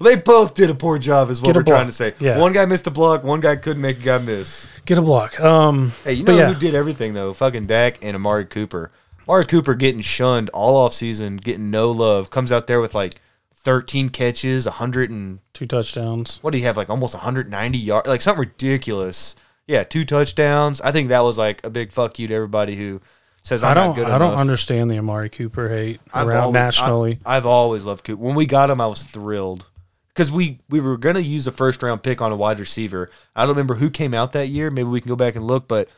They 0.00 0.16
both 0.16 0.54
did 0.54 0.68
a 0.68 0.74
poor 0.74 0.98
job, 0.98 1.30
is 1.30 1.40
what 1.40 1.46
Get 1.46 1.56
we're 1.56 1.62
trying 1.62 1.86
to 1.86 1.92
say. 1.92 2.12
Yeah. 2.20 2.38
One 2.38 2.52
guy 2.52 2.66
missed 2.66 2.86
a 2.86 2.90
block. 2.90 3.22
One 3.24 3.40
guy 3.40 3.56
couldn't 3.56 3.80
make 3.80 3.98
a 4.00 4.02
guy 4.02 4.18
miss. 4.18 4.68
Get 4.84 4.98
a 4.98 5.02
block. 5.02 5.38
Um, 5.40 5.92
Hey, 6.04 6.14
you 6.14 6.24
know 6.24 6.36
yeah. 6.36 6.52
who 6.52 6.58
did 6.60 6.74
everything 6.74 7.14
though? 7.14 7.32
Fucking 7.32 7.66
Dak 7.66 8.04
and 8.04 8.14
Amari 8.16 8.44
Cooper. 8.46 8.90
Amari 9.28 9.44
Cooper 9.46 9.74
getting 9.74 10.00
shunned 10.00 10.50
all 10.50 10.76
off 10.76 10.92
season, 10.92 11.36
getting 11.36 11.70
no 11.70 11.90
love. 11.92 12.30
Comes 12.30 12.50
out 12.50 12.66
there 12.66 12.80
with 12.80 12.94
like 12.94 13.20
13 13.54 14.08
catches, 14.08 14.66
100 14.66 15.08
and 15.10 15.38
two 15.54 15.66
touchdowns. 15.66 16.38
what 16.42 16.50
do 16.50 16.58
you 16.58 16.64
have? 16.64 16.76
Like 16.76 16.90
almost 16.90 17.14
190 17.14 17.78
yards, 17.78 18.08
like 18.08 18.20
something 18.22 18.40
ridiculous. 18.40 19.36
Yeah, 19.70 19.84
two 19.84 20.04
touchdowns. 20.04 20.80
I 20.80 20.90
think 20.90 21.10
that 21.10 21.20
was 21.22 21.38
like 21.38 21.64
a 21.64 21.70
big 21.70 21.92
fuck 21.92 22.18
you 22.18 22.26
to 22.26 22.34
everybody 22.34 22.74
who 22.74 23.00
says 23.42 23.62
I'm 23.62 23.70
I 23.70 23.74
don't. 23.74 23.86
not 23.90 23.96
good 23.96 24.06
I 24.08 24.18
don't 24.18 24.34
understand 24.34 24.90
the 24.90 24.98
Amari 24.98 25.30
Cooper 25.30 25.68
hate 25.68 26.00
I've 26.12 26.26
around 26.26 26.42
always- 26.42 26.54
nationally. 26.54 27.18
I, 27.24 27.34
have 27.34 27.46
always 27.46 27.84
loved 27.84 28.02
Cooper. 28.04 28.20
When 28.20 28.34
we 28.34 28.46
got 28.46 28.68
him, 28.68 28.80
I 28.80 28.88
was 28.88 29.04
thrilled 29.04 29.70
because 30.08 30.28
we 30.30 30.58
we 30.68 30.80
were 30.80 30.96
gonna 30.96 31.20
use 31.20 31.46
a 31.46 31.52
first 31.52 31.82
round 31.84 32.02
pick 32.02 32.20
on 32.20 32.32
a 32.32 32.36
wide 32.36 32.58
receiver. 32.58 33.10
I 33.36 33.42
don't 33.42 33.50
remember 33.50 33.76
who 33.76 33.90
came 33.90 34.12
out 34.12 34.32
that 34.32 34.48
year. 34.48 34.70
Maybe 34.72 34.88
we 34.88 35.00
can 35.00 35.08
go 35.08 35.14
back 35.16 35.36
and 35.36 35.44
look, 35.44 35.68
but 35.68 35.88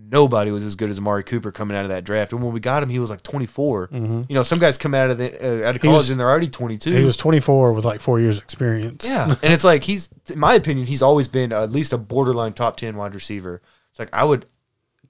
nobody 0.00 0.50
was 0.50 0.64
as 0.64 0.74
good 0.76 0.90
as 0.90 0.98
Amari 0.98 1.22
Cooper 1.24 1.50
coming 1.52 1.76
out 1.76 1.84
of 1.84 1.90
that 1.90 2.04
draft. 2.04 2.32
And 2.32 2.42
when 2.42 2.52
we 2.52 2.60
got 2.60 2.82
him, 2.82 2.88
he 2.88 2.98
was 2.98 3.10
like 3.10 3.22
24. 3.22 3.88
You 3.92 4.24
know, 4.30 4.42
some 4.42 4.58
guys 4.58 4.78
come 4.78 4.94
out 4.94 5.10
of 5.10 5.18
the 5.18 5.64
uh, 5.64 5.68
out 5.68 5.76
of 5.76 5.82
college 5.82 5.94
was- 5.96 6.10
and 6.10 6.18
they're 6.18 6.28
already 6.30 6.48
22. 6.48 6.90
he 6.92 7.04
was 7.04 7.16
24 7.16 7.72
with 7.72 7.84
like 7.84 8.00
four 8.00 8.20
years 8.20 8.38
experience. 8.38 9.04
Yeah, 9.06 9.34
and 9.42 9.52
it's 9.52 9.64
like 9.64 9.84
he's, 9.84 10.10
in 10.32 10.38
my 10.38 10.54
opinion, 10.54 10.86
he's 10.86 11.02
always 11.02 11.28
been 11.28 11.52
at 11.52 11.70
least 11.70 11.92
a 11.92 11.98
borderline 11.98 12.52
top 12.52 12.76
ten 12.76 12.96
wide 12.96 13.14
receiver. 13.14 13.60
It's 13.90 13.98
like 13.98 14.10
I 14.12 14.24
would 14.24 14.46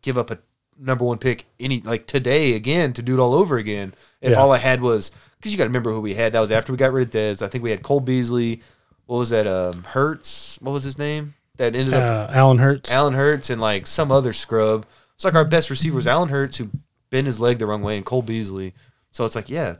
give 0.02 0.16
up 0.18 0.30
a 0.30 0.38
number 0.78 1.04
one 1.04 1.18
pick 1.18 1.44
any 1.60 1.80
like 1.82 2.06
today 2.06 2.54
again 2.54 2.92
to 2.94 3.02
do 3.02 3.14
it 3.18 3.20
all 3.20 3.34
over 3.34 3.58
again 3.58 3.92
if 4.22 4.30
Yeah. 4.30 4.36
all 4.38 4.50
I 4.52 4.56
had 4.58 4.80
was 4.80 5.10
because 5.36 5.52
you 5.52 5.58
got 5.58 5.64
to 5.64 5.68
remember 5.68 5.92
who 5.92 6.00
we 6.00 6.14
had. 6.14 6.32
That 6.32 6.40
was 6.40 6.50
after 6.50 6.72
we 6.72 6.78
got 6.78 6.92
rid 6.92 7.08
of 7.08 7.12
Dez. 7.14 7.42
I 7.42 7.48
think 7.48 7.62
we 7.62 7.70
had 7.70 7.82
Cole 7.82 8.00
Beasley. 8.00 8.62
What 9.06 9.18
was 9.18 9.30
that? 9.30 9.46
Um, 9.46 9.82
Hurns. 9.82 10.60
What 10.62 10.72
was 10.72 10.84
his 10.84 10.96
name? 10.98 11.34
That 11.60 11.76
ended 11.76 11.92
up 11.92 12.30
Uh, 12.30 12.32
Allen 12.32 12.56
Hurns. 12.56 12.90
Allen 12.90 13.12
Hurns 13.12 13.50
and 13.50 13.60
like 13.60 13.86
some 13.86 14.10
other 14.10 14.32
scrub. 14.32 14.86
It's 15.14 15.26
like 15.26 15.34
our 15.34 15.44
best 15.44 15.68
receiver 15.68 15.96
was 15.96 16.06
Allen 16.06 16.30
Hurns 16.30 16.56
who 16.56 16.70
bent 17.10 17.26
his 17.26 17.38
leg 17.38 17.58
the 17.58 17.66
wrong 17.66 17.82
way 17.82 17.98
and 17.98 18.06
Cole 18.06 18.22
Beasley. 18.22 18.72
So 19.12 19.26
it's 19.26 19.34
like, 19.36 19.50
yeah, 19.50 19.76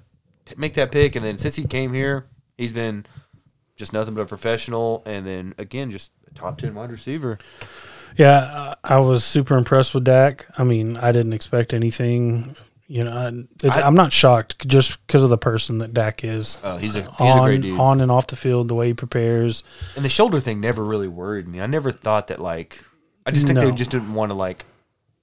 make 0.58 0.74
that 0.74 0.92
pick. 0.92 1.16
And 1.16 1.24
then 1.24 1.38
since 1.38 1.56
he 1.56 1.64
came 1.64 1.94
here, 1.94 2.26
he's 2.58 2.70
been 2.70 3.06
just 3.76 3.94
nothing 3.94 4.12
but 4.12 4.20
a 4.20 4.26
professional. 4.26 5.02
And 5.06 5.26
then 5.26 5.54
again, 5.56 5.90
just 5.90 6.12
a 6.30 6.34
top 6.34 6.58
10 6.58 6.74
wide 6.74 6.90
receiver. 6.90 7.38
Yeah, 8.14 8.74
I 8.84 8.98
was 8.98 9.24
super 9.24 9.56
impressed 9.56 9.94
with 9.94 10.04
Dak. 10.04 10.44
I 10.58 10.64
mean, 10.64 10.98
I 10.98 11.12
didn't 11.12 11.32
expect 11.32 11.72
anything. 11.72 12.56
You 12.90 13.04
know, 13.04 13.46
I, 13.62 13.82
I'm 13.82 13.94
not 13.94 14.10
shocked 14.10 14.66
just 14.66 14.98
because 15.06 15.22
of 15.22 15.30
the 15.30 15.38
person 15.38 15.78
that 15.78 15.94
Dak 15.94 16.24
is. 16.24 16.58
Oh, 16.64 16.76
he's 16.76 16.96
a, 16.96 17.02
he's 17.02 17.20
on, 17.20 17.38
a 17.38 17.42
great 17.42 17.60
dude. 17.62 17.78
on 17.78 18.00
and 18.00 18.10
off 18.10 18.26
the 18.26 18.34
field, 18.34 18.66
the 18.66 18.74
way 18.74 18.88
he 18.88 18.94
prepares. 18.94 19.62
and 19.94 20.04
the 20.04 20.08
shoulder 20.08 20.40
thing 20.40 20.60
never 20.60 20.84
really 20.84 21.06
worried 21.06 21.46
me. 21.46 21.60
I 21.60 21.66
never 21.66 21.92
thought 21.92 22.26
that, 22.26 22.40
like, 22.40 22.82
I 23.24 23.30
just 23.30 23.46
think 23.46 23.60
No. 23.60 23.66
they 23.70 23.76
just 23.76 23.92
didn't 23.92 24.12
want 24.12 24.30
to, 24.30 24.34
like, 24.34 24.64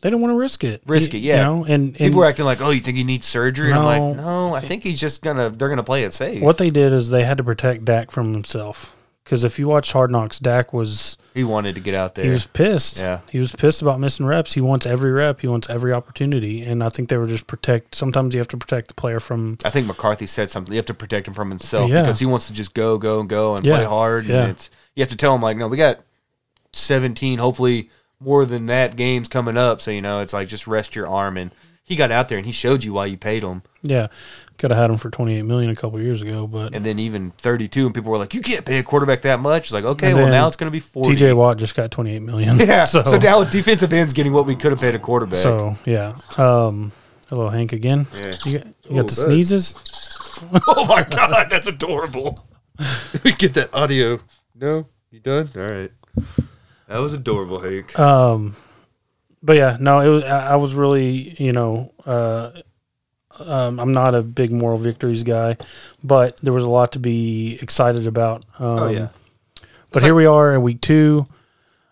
They 0.02 0.10
didn't 0.10 0.22
want 0.22 0.32
to 0.32 0.38
risk 0.38 0.64
it. 0.64 0.82
Risk 0.88 1.14
it, 1.14 1.18
yeah. 1.18 1.36
You 1.36 1.42
know, 1.44 1.64
and, 1.66 1.74
and 1.88 1.98
People 1.98 2.20
were 2.20 2.26
acting 2.26 2.46
like, 2.46 2.62
"Oh, 2.62 2.70
you 2.70 2.80
think 2.80 2.96
he 2.96 3.04
needs 3.04 3.26
surgery?" 3.28 3.72
And 3.72 3.80
I'm 3.80 3.86
like, 3.86 4.18
"No, 4.18 4.56
I 4.56 4.62
think 4.62 4.84
he's 4.84 5.02
just 5.02 5.22
gonna. 5.22 5.50
They're 5.50 5.68
gonna 5.68 5.84
play 5.84 6.04
it 6.04 6.14
safe." 6.14 6.42
what 6.42 6.58
they 6.58 6.70
did 6.70 6.94
is 6.94 7.10
they 7.10 7.26
had 7.26 7.38
to 7.40 7.44
protect 7.44 7.84
Dak 7.84 8.12
from 8.12 8.32
himself. 8.34 8.94
Because 9.28 9.44
if 9.44 9.60
you 9.60 9.68
watch 9.68 9.92
Hard 9.92 10.10
Knocks, 10.10 10.40
Dak 10.40 10.72
was 10.72 11.18
He 11.34 11.44
wanted 11.44 11.76
to 11.76 11.82
get 11.82 11.94
out 11.94 12.16
there. 12.16 12.24
he 12.24 12.32
was 12.32 12.48
pissed. 12.48 12.98
Yeah. 13.00 13.20
he 13.30 13.40
was 13.40 13.52
pissed 13.52 13.82
about 13.82 14.00
missing 14.00 14.26
reps. 14.26 14.54
He 14.54 14.62
wants 14.62 14.86
every 14.86 15.12
rep. 15.12 15.42
He 15.42 15.48
wants 15.50 15.70
every 15.70 15.92
opportunity. 15.92 16.64
And 16.64 16.82
I 16.82 16.88
think 16.88 17.10
they 17.10 17.18
were 17.18 17.28
just 17.28 17.46
protect. 17.46 17.94
Sometimes 17.94 18.34
you 18.34 18.40
have 18.40 18.48
to 18.48 18.58
protect 18.58 18.88
the 18.88 18.94
player 18.94 19.20
from. 19.20 19.58
I 19.66 19.70
think 19.70 19.86
McCarthy 19.86 20.28
said 20.28 20.50
something. 20.50 20.72
You 20.72 20.78
have 20.78 20.86
to 20.86 20.94
protect 20.94 21.28
him 21.28 21.34
from 21.34 21.50
himself 21.50 21.92
Yeah. 21.92 22.04
because 22.04 22.20
he 22.20 22.26
wants 22.26 22.48
to 22.48 22.54
just 22.54 22.74
go, 22.74 22.98
go, 22.98 23.20
and 23.20 23.28
go 23.28 23.56
and 23.58 23.66
Yeah. 23.66 23.76
play 23.76 23.84
hard. 23.86 24.28
Yeah. 24.28 24.44
And 24.44 24.52
it's, 24.52 24.70
you 24.96 25.02
have 25.02 25.10
to 25.10 25.18
tell 25.18 25.36
him 25.36 25.42
like, 25.42 25.58
no, 25.58 25.68
we 25.68 25.76
got 25.76 26.00
seventeen, 26.74 27.40
hopefully 27.40 27.90
more 28.20 28.46
than 28.46 28.66
that 28.68 28.96
games 28.96 29.28
coming 29.28 29.58
up. 29.58 29.82
So 29.82 29.92
you 29.92 30.02
know, 30.02 30.22
it's 30.22 30.34
like 30.34 30.48
just 30.48 30.68
rest 30.68 30.96
your 30.96 31.08
arm. 31.08 31.38
And 31.38 31.52
he 31.84 31.96
got 31.96 32.12
out 32.12 32.30
there 32.30 32.38
and 32.38 32.46
he 32.48 32.54
showed 32.54 32.84
you 32.84 32.94
why 32.94 33.06
you 33.08 33.18
paid 33.18 33.44
him. 33.44 33.62
Yeah, 33.82 34.08
could 34.58 34.72
have 34.72 34.80
had 34.80 34.90
him 34.90 34.98
for 34.98 35.10
twenty 35.10 35.38
eight 35.38 35.44
million 35.44 35.70
a 35.70 35.76
couple 35.76 36.00
years 36.02 36.22
ago, 36.22 36.48
but 36.48 36.74
And 36.74 36.86
then 36.86 37.00
even 37.00 37.32
thirty-two, 37.38 37.86
and 37.86 37.94
people 37.96 38.12
were 38.12 38.18
like, 38.18 38.34
you 38.34 38.42
can't 38.42 38.66
pay 38.66 38.80
a 38.80 38.84
quarterback 38.84 39.22
that 39.22 39.40
much. 39.40 39.64
It's 39.66 39.74
like, 39.74 39.86
okay, 39.86 40.14
well 40.14 40.28
now 40.30 40.48
it's 40.48 40.56
going 40.56 40.68
to 40.70 40.72
be 40.72 40.80
forty. 40.80 41.12
T.J. 41.12 41.34
Watt 41.34 41.58
just 41.58 41.76
got 41.76 41.92
twenty 41.92 42.16
eight 42.16 42.22
million. 42.22 42.58
Yeah. 42.68 42.86
so, 42.94 43.04
So, 43.04 43.18
now 43.18 43.44
defensive 43.44 43.94
end's 43.94 44.14
getting 44.14 44.34
what 44.34 44.46
we 44.46 44.56
could 44.56 44.72
have 44.72 44.82
paid 44.82 44.96
a 44.96 45.00
quarterback. 45.00 45.40
so 45.40 45.76
yeah. 45.86 46.16
Um, 46.38 46.92
hello, 47.30 47.50
Hank 47.50 47.74
again. 47.74 48.08
Yeah. 48.16 48.36
You 48.46 48.58
got, 48.60 48.68
you 48.68 48.74
Oh, 48.92 48.96
got 48.96 49.08
the 49.08 49.16
that- 49.16 49.28
sneezes. 49.28 49.76
oh 50.68 50.86
my 50.86 51.04
god, 51.04 51.48
that's 51.50 51.68
adorable. 51.68 52.38
we 53.24 53.32
get 53.34 53.54
that 53.56 53.74
audio. 53.74 54.20
No, 54.54 54.88
you 55.12 55.20
done? 55.20 55.50
All 55.56 55.62
right. 55.64 55.92
That 56.88 57.00
was 57.00 57.14
adorable, 57.14 57.60
Hank. 57.60 57.98
Um, 58.00 58.56
but 59.44 59.58
yeah, 59.58 59.78
no, 59.80 60.00
it 60.00 60.10
was. 60.10 60.24
I, 60.24 60.52
I 60.54 60.56
was 60.56 60.74
really, 60.76 61.36
you 61.42 61.52
know, 61.54 61.92
uh, 62.06 62.52
um, 63.40 63.80
I'm 63.80 63.92
not 63.92 64.16
a 64.16 64.22
big 64.22 64.52
moral 64.52 64.78
victories 64.78 65.24
guy, 65.24 65.58
but 66.04 66.38
there 66.44 66.54
was 66.54 66.64
a 66.64 66.70
lot 66.70 66.92
to 66.94 67.00
be 67.00 67.58
excited 67.62 68.08
about. 68.08 68.46
Um, 68.60 68.68
Oh, 68.80 68.88
yeah. 68.90 69.08
But 69.92 70.04
here 70.04 70.16
we 70.16 70.26
are 70.26 70.54
in 70.54 70.62
week 70.62 70.82
two. 70.82 71.28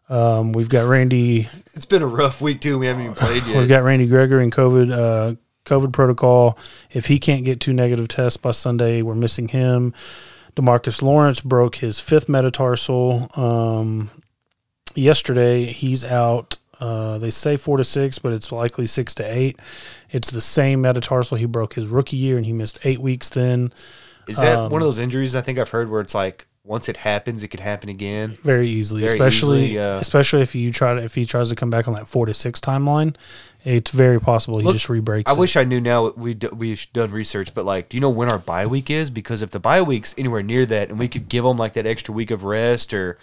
Um, 0.09 0.51
we've 0.51 0.69
got 0.69 0.87
Randy. 0.87 1.47
It's 1.73 1.85
been 1.85 2.01
a 2.03 2.07
rough 2.07 2.41
week 2.41 2.61
too. 2.61 2.77
We 2.77 2.87
haven't 2.87 3.03
even 3.03 3.15
played 3.15 3.43
yet. 3.47 3.57
We've 3.57 3.67
got 3.67 3.83
Randy 3.83 4.07
Gregory 4.07 4.43
in 4.43 4.51
COVID. 4.51 4.91
Uh, 4.91 5.35
COVID 5.65 5.93
protocol. 5.93 6.59
If 6.91 7.07
he 7.07 7.17
can't 7.17 7.43
get 7.43 7.59
two 7.59 7.73
negative 7.73 8.07
tests 8.07 8.37
by 8.37 8.51
Sunday, 8.51 9.01
we're 9.01 9.15
missing 9.15 9.47
him. 9.47 9.93
Demarcus 10.55 11.01
Lawrence 11.01 11.41
broke 11.41 11.77
his 11.77 11.99
fifth 11.99 12.29
metatarsal 12.29 13.29
um, 13.35 14.11
yesterday. 14.93 15.65
He's 15.65 16.05
out. 16.05 16.57
Uh, 16.79 17.17
they 17.17 17.29
say 17.29 17.57
four 17.57 17.77
to 17.77 17.83
six, 17.83 18.19
but 18.19 18.33
it's 18.33 18.51
likely 18.51 18.85
six 18.85 19.13
to 19.15 19.23
eight. 19.23 19.57
It's 20.11 20.29
the 20.31 20.41
same 20.41 20.81
metatarsal 20.81 21.37
he 21.37 21.45
broke 21.45 21.73
his 21.73 21.87
rookie 21.87 22.17
year, 22.17 22.37
and 22.37 22.45
he 22.45 22.53
missed 22.53 22.79
eight 22.83 22.99
weeks. 22.99 23.29
Then 23.29 23.73
Is 24.27 24.37
that 24.37 24.57
um, 24.59 24.71
one 24.71 24.81
of 24.81 24.85
those 24.87 24.99
injuries 24.99 25.35
I 25.35 25.41
think 25.41 25.59
I've 25.59 25.69
heard 25.69 25.89
where 25.89 26.01
it's 26.01 26.15
like 26.15 26.47
once 26.63 26.89
it 26.89 26.97
happens, 26.97 27.43
it 27.43 27.49
could 27.49 27.59
happen 27.59 27.89
again? 27.89 28.31
very 28.43 28.67
easily, 28.69 29.01
Very 29.01 29.13
especially 29.13 29.65
easily, 29.65 29.75
yeah. 29.75 29.97
especially 29.99 30.41
if 30.41 30.55
you 30.55 30.71
try 30.71 30.95
to 30.95 31.01
if 31.03 31.13
he 31.15 31.23
tries 31.25 31.49
to 31.49 31.55
come 31.55 31.69
back 31.69 31.87
on 31.87 31.93
that 31.93 32.07
four 32.07 32.25
to 32.25 32.33
six 32.33 32.59
timeline, 32.59 33.15
it's 33.63 33.91
very 33.91 34.19
possible 34.19 34.57
he 34.59 34.65
Look, 34.65 34.73
just 34.75 34.89
re-breaks. 34.89 35.31
I 35.31 35.35
it. 35.35 35.39
wish 35.39 35.55
I 35.55 35.63
knew 35.63 35.79
now 35.79 36.09
we 36.11 36.33
d- 36.33 36.49
we've 36.53 36.85
done 36.91 37.11
research, 37.11 37.53
but 37.53 37.65
like, 37.65 37.89
do 37.89 37.97
you 37.97 38.01
know 38.01 38.09
when 38.09 38.29
our 38.29 38.39
bye 38.39 38.65
week 38.65 38.89
is? 38.89 39.09
Because 39.11 39.41
if 39.41 39.51
the 39.51 39.59
bye 39.59 39.81
week's 39.81 40.13
anywhere 40.17 40.41
near 40.43 40.65
that, 40.65 40.89
and 40.89 40.97
we 40.99 41.07
could 41.07 41.29
give 41.29 41.43
them 41.43 41.57
like 41.57 41.73
that 41.73 41.85
extra 41.85 42.13
week 42.13 42.31
of 42.31 42.43
rest, 42.43 42.93
or 42.93 43.17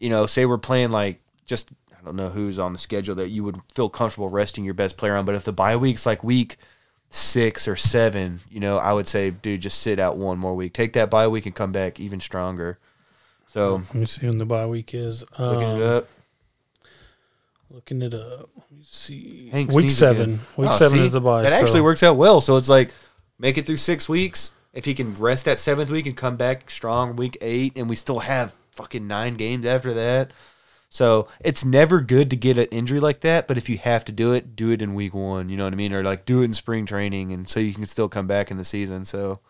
you 0.00 0.10
know, 0.10 0.26
say 0.26 0.44
we're 0.44 0.58
playing 0.58 0.90
like 0.90 1.20
just 1.46 1.70
I 2.00 2.04
don't 2.04 2.16
know 2.16 2.28
who's 2.28 2.58
on 2.58 2.72
the 2.72 2.78
schedule 2.78 3.14
that 3.16 3.28
you 3.30 3.42
would 3.44 3.56
feel 3.74 3.88
comfortable 3.88 4.28
resting 4.28 4.64
your 4.64 4.74
best 4.74 4.96
player 4.96 5.16
on. 5.16 5.24
But 5.24 5.34
if 5.34 5.44
the 5.44 5.52
bye 5.52 5.76
week's 5.76 6.06
like 6.06 6.22
week 6.22 6.56
six 7.10 7.66
or 7.66 7.74
seven, 7.76 8.40
you 8.50 8.60
know, 8.60 8.78
I 8.78 8.92
would 8.92 9.08
say, 9.08 9.30
dude, 9.30 9.60
just 9.62 9.80
sit 9.80 9.98
out 9.98 10.16
one 10.16 10.38
more 10.38 10.54
week, 10.54 10.72
take 10.74 10.92
that 10.92 11.10
bye 11.10 11.26
week, 11.28 11.46
and 11.46 11.54
come 11.54 11.72
back 11.72 11.98
even 11.98 12.20
stronger. 12.20 12.78
So 13.48 13.82
Let 13.88 13.94
me 13.94 14.04
see 14.04 14.26
when 14.26 14.38
the 14.38 14.44
bye 14.46 14.66
week 14.66 14.94
is. 14.94 15.22
looking 15.38 15.64
Um, 15.64 15.80
it 15.80 15.86
up, 15.86 16.08
Looking 17.70 18.00
it 18.02 18.14
up. 18.14 18.48
Let 18.56 18.70
me 18.72 18.82
see. 18.82 19.48
Hank 19.50 19.70
week 19.72 19.90
seven. 19.90 20.22
again. 20.34 20.40
Week 20.56 20.70
Oh, 20.70 20.76
seven 20.76 20.98
see? 20.98 21.04
is 21.04 21.12
the 21.12 21.20
bye. 21.20 21.42
That 21.42 21.52
actually 21.52 21.82
works 21.82 22.02
out 22.02 22.16
well. 22.16 22.40
So 22.40 22.56
it's 22.56 22.68
like 22.68 22.92
make 23.38 23.58
it 23.58 23.66
through 23.66 23.76
six 23.76 24.08
weeks. 24.08 24.52
If 24.72 24.84
he 24.84 24.94
can 24.94 25.14
rest 25.16 25.44
that 25.46 25.58
seventh 25.58 25.90
week 25.90 26.06
and 26.06 26.16
come 26.16 26.36
back 26.36 26.70
strong 26.70 27.16
week 27.16 27.36
eight, 27.40 27.72
and 27.76 27.88
we 27.88 27.96
still 27.96 28.20
have 28.20 28.54
fucking 28.72 29.06
nine 29.06 29.34
games 29.36 29.66
after 29.66 29.92
that. 29.94 30.30
So 30.90 31.28
it's 31.40 31.64
never 31.64 32.00
good 32.00 32.30
to 32.30 32.36
get 32.36 32.56
an 32.56 32.64
injury 32.66 32.98
like 33.00 33.20
that, 33.20 33.46
but 33.46 33.58
if 33.58 33.68
you 33.68 33.76
have 33.78 34.04
to 34.06 34.12
do 34.12 34.32
it, 34.32 34.56
do 34.56 34.70
it 34.70 34.80
in 34.80 34.94
week 34.94 35.12
one. 35.14 35.48
You 35.50 35.56
know 35.58 35.64
what 35.64 35.72
I 35.74 35.76
mean, 35.76 35.92
or 35.92 36.02
like 36.02 36.24
do 36.24 36.40
it 36.42 36.46
in 36.46 36.54
spring 36.54 36.86
training, 36.86 37.30
and 37.32 37.48
so 37.48 37.60
you 37.60 37.74
can 37.74 37.84
still 37.86 38.08
come 38.08 38.26
back 38.26 38.50
in 38.50 38.56
the 38.56 38.64
season. 38.64 39.04
So, 39.04 39.40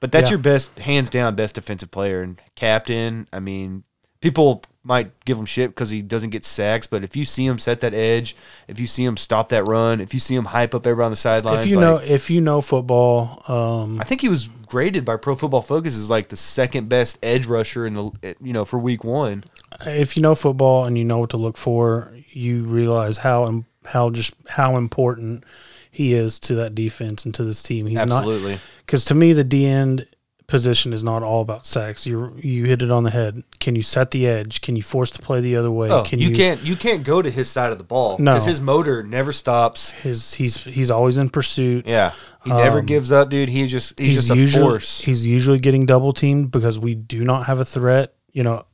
but 0.00 0.10
that's 0.10 0.24
Yeah. 0.26 0.30
your 0.32 0.38
best, 0.40 0.76
hands 0.80 1.08
down, 1.08 1.36
best 1.36 1.54
defensive 1.54 1.90
player 1.92 2.20
and 2.20 2.40
captain. 2.56 3.28
I 3.32 3.38
mean, 3.38 3.84
people 4.20 4.62
might 4.82 5.12
give 5.24 5.38
him 5.38 5.46
shit 5.46 5.70
because 5.70 5.90
he 5.90 6.02
doesn't 6.02 6.30
get 6.30 6.44
sacks, 6.44 6.86
but 6.88 7.04
if 7.04 7.16
you 7.16 7.24
see 7.24 7.46
him 7.46 7.58
set 7.60 7.78
that 7.80 7.94
edge, 7.94 8.34
if 8.66 8.78
you 8.80 8.86
see 8.88 9.04
him 9.04 9.16
stop 9.16 9.48
that 9.50 9.66
run, 9.68 10.00
if 10.00 10.12
you 10.14 10.20
see 10.20 10.34
him 10.34 10.46
hype 10.46 10.74
up 10.74 10.86
everyone 10.86 11.06
on 11.06 11.12
the 11.12 11.16
sidelines, 11.16 11.60
If 11.62 11.66
you 11.68 11.76
like- 11.76 11.82
know, 11.82 11.96
if 11.96 12.28
you 12.30 12.40
know 12.40 12.60
football, 12.60 13.42
um, 13.48 14.00
I 14.00 14.04
think 14.04 14.20
he 14.20 14.28
was 14.28 14.48
graded 14.68 15.04
by 15.04 15.16
Pro 15.16 15.36
Football 15.36 15.62
Focus 15.62 15.96
as 15.96 16.10
like 16.10 16.28
the 16.28 16.36
second 16.36 16.88
best 16.88 17.18
edge 17.22 17.46
rusher 17.46 17.86
in 17.86 17.94
the 17.94 18.34
you 18.40 18.52
know 18.52 18.64
for 18.64 18.78
week 18.80 19.04
one. 19.04 19.44
If 19.84 20.16
you 20.16 20.22
know 20.22 20.34
football 20.34 20.84
and 20.84 20.96
you 20.96 21.04
know 21.04 21.18
what 21.18 21.30
to 21.30 21.36
look 21.36 21.56
for, 21.56 22.12
you 22.30 22.64
realize 22.64 23.18
how 23.18 23.64
how 23.86 24.10
just 24.10 24.34
how 24.48 24.76
important 24.76 25.44
he 25.90 26.12
is 26.14 26.38
to 26.40 26.54
that 26.56 26.74
defense 26.74 27.24
and 27.24 27.34
to 27.34 27.44
this 27.44 27.62
team. 27.62 27.86
He's 27.86 27.96
not 28.04 28.20
Absolutely. 28.20 28.58
because 28.84 29.04
to 29.06 29.14
me 29.14 29.32
the 29.32 29.44
D 29.44 29.66
end 29.66 30.06
position 30.46 30.92
is 30.92 31.02
not 31.02 31.22
all 31.24 31.40
about 31.40 31.66
sacks. 31.66 32.06
You 32.06 32.36
you 32.40 32.64
hit 32.66 32.82
it 32.82 32.90
on 32.90 33.02
the 33.04 33.10
head. 33.10 33.42
Can 33.60 33.74
you 33.76 33.82
set 33.82 34.10
the 34.12 34.26
edge? 34.26 34.60
Can 34.60 34.76
you 34.76 34.82
force 34.82 35.10
the 35.10 35.20
play 35.20 35.40
the 35.40 35.56
other 35.56 35.70
way? 35.70 35.90
Oh, 35.90 36.02
Can 36.04 36.18
you, 36.20 36.30
can't 36.32 36.62
you 36.62 36.76
can't 36.76 37.02
go 37.04 37.20
to 37.22 37.30
his 37.30 37.50
side 37.50 37.72
of 37.72 37.78
the 37.78 37.84
ball 37.84 38.16
No. 38.18 38.32
because 38.32 38.44
his 38.46 38.60
motor 38.60 39.02
never 39.02 39.32
stops. 39.32 39.90
His 39.90 40.34
he's 40.34 40.62
he's 40.64 40.90
always 40.90 41.18
in 41.18 41.30
pursuit. 41.30 41.86
Yeah, 41.86 42.12
he 42.44 42.50
never 42.50 42.78
Um, 42.80 42.86
gives 42.86 43.10
up, 43.10 43.28
dude. 43.30 43.48
He's 43.48 43.70
just 43.70 43.98
he's, 43.98 44.16
just 44.16 44.30
a 44.30 44.36
usually 44.36 44.62
force. 44.62 45.00
he's 45.00 45.26
usually 45.26 45.58
getting 45.58 45.84
double 45.86 46.12
teamed 46.12 46.50
because 46.50 46.78
we 46.78 46.94
do 46.94 47.24
not 47.24 47.46
have 47.46 47.58
a 47.60 47.64
threat. 47.64 48.14
You 48.32 48.42
know, 48.42 48.64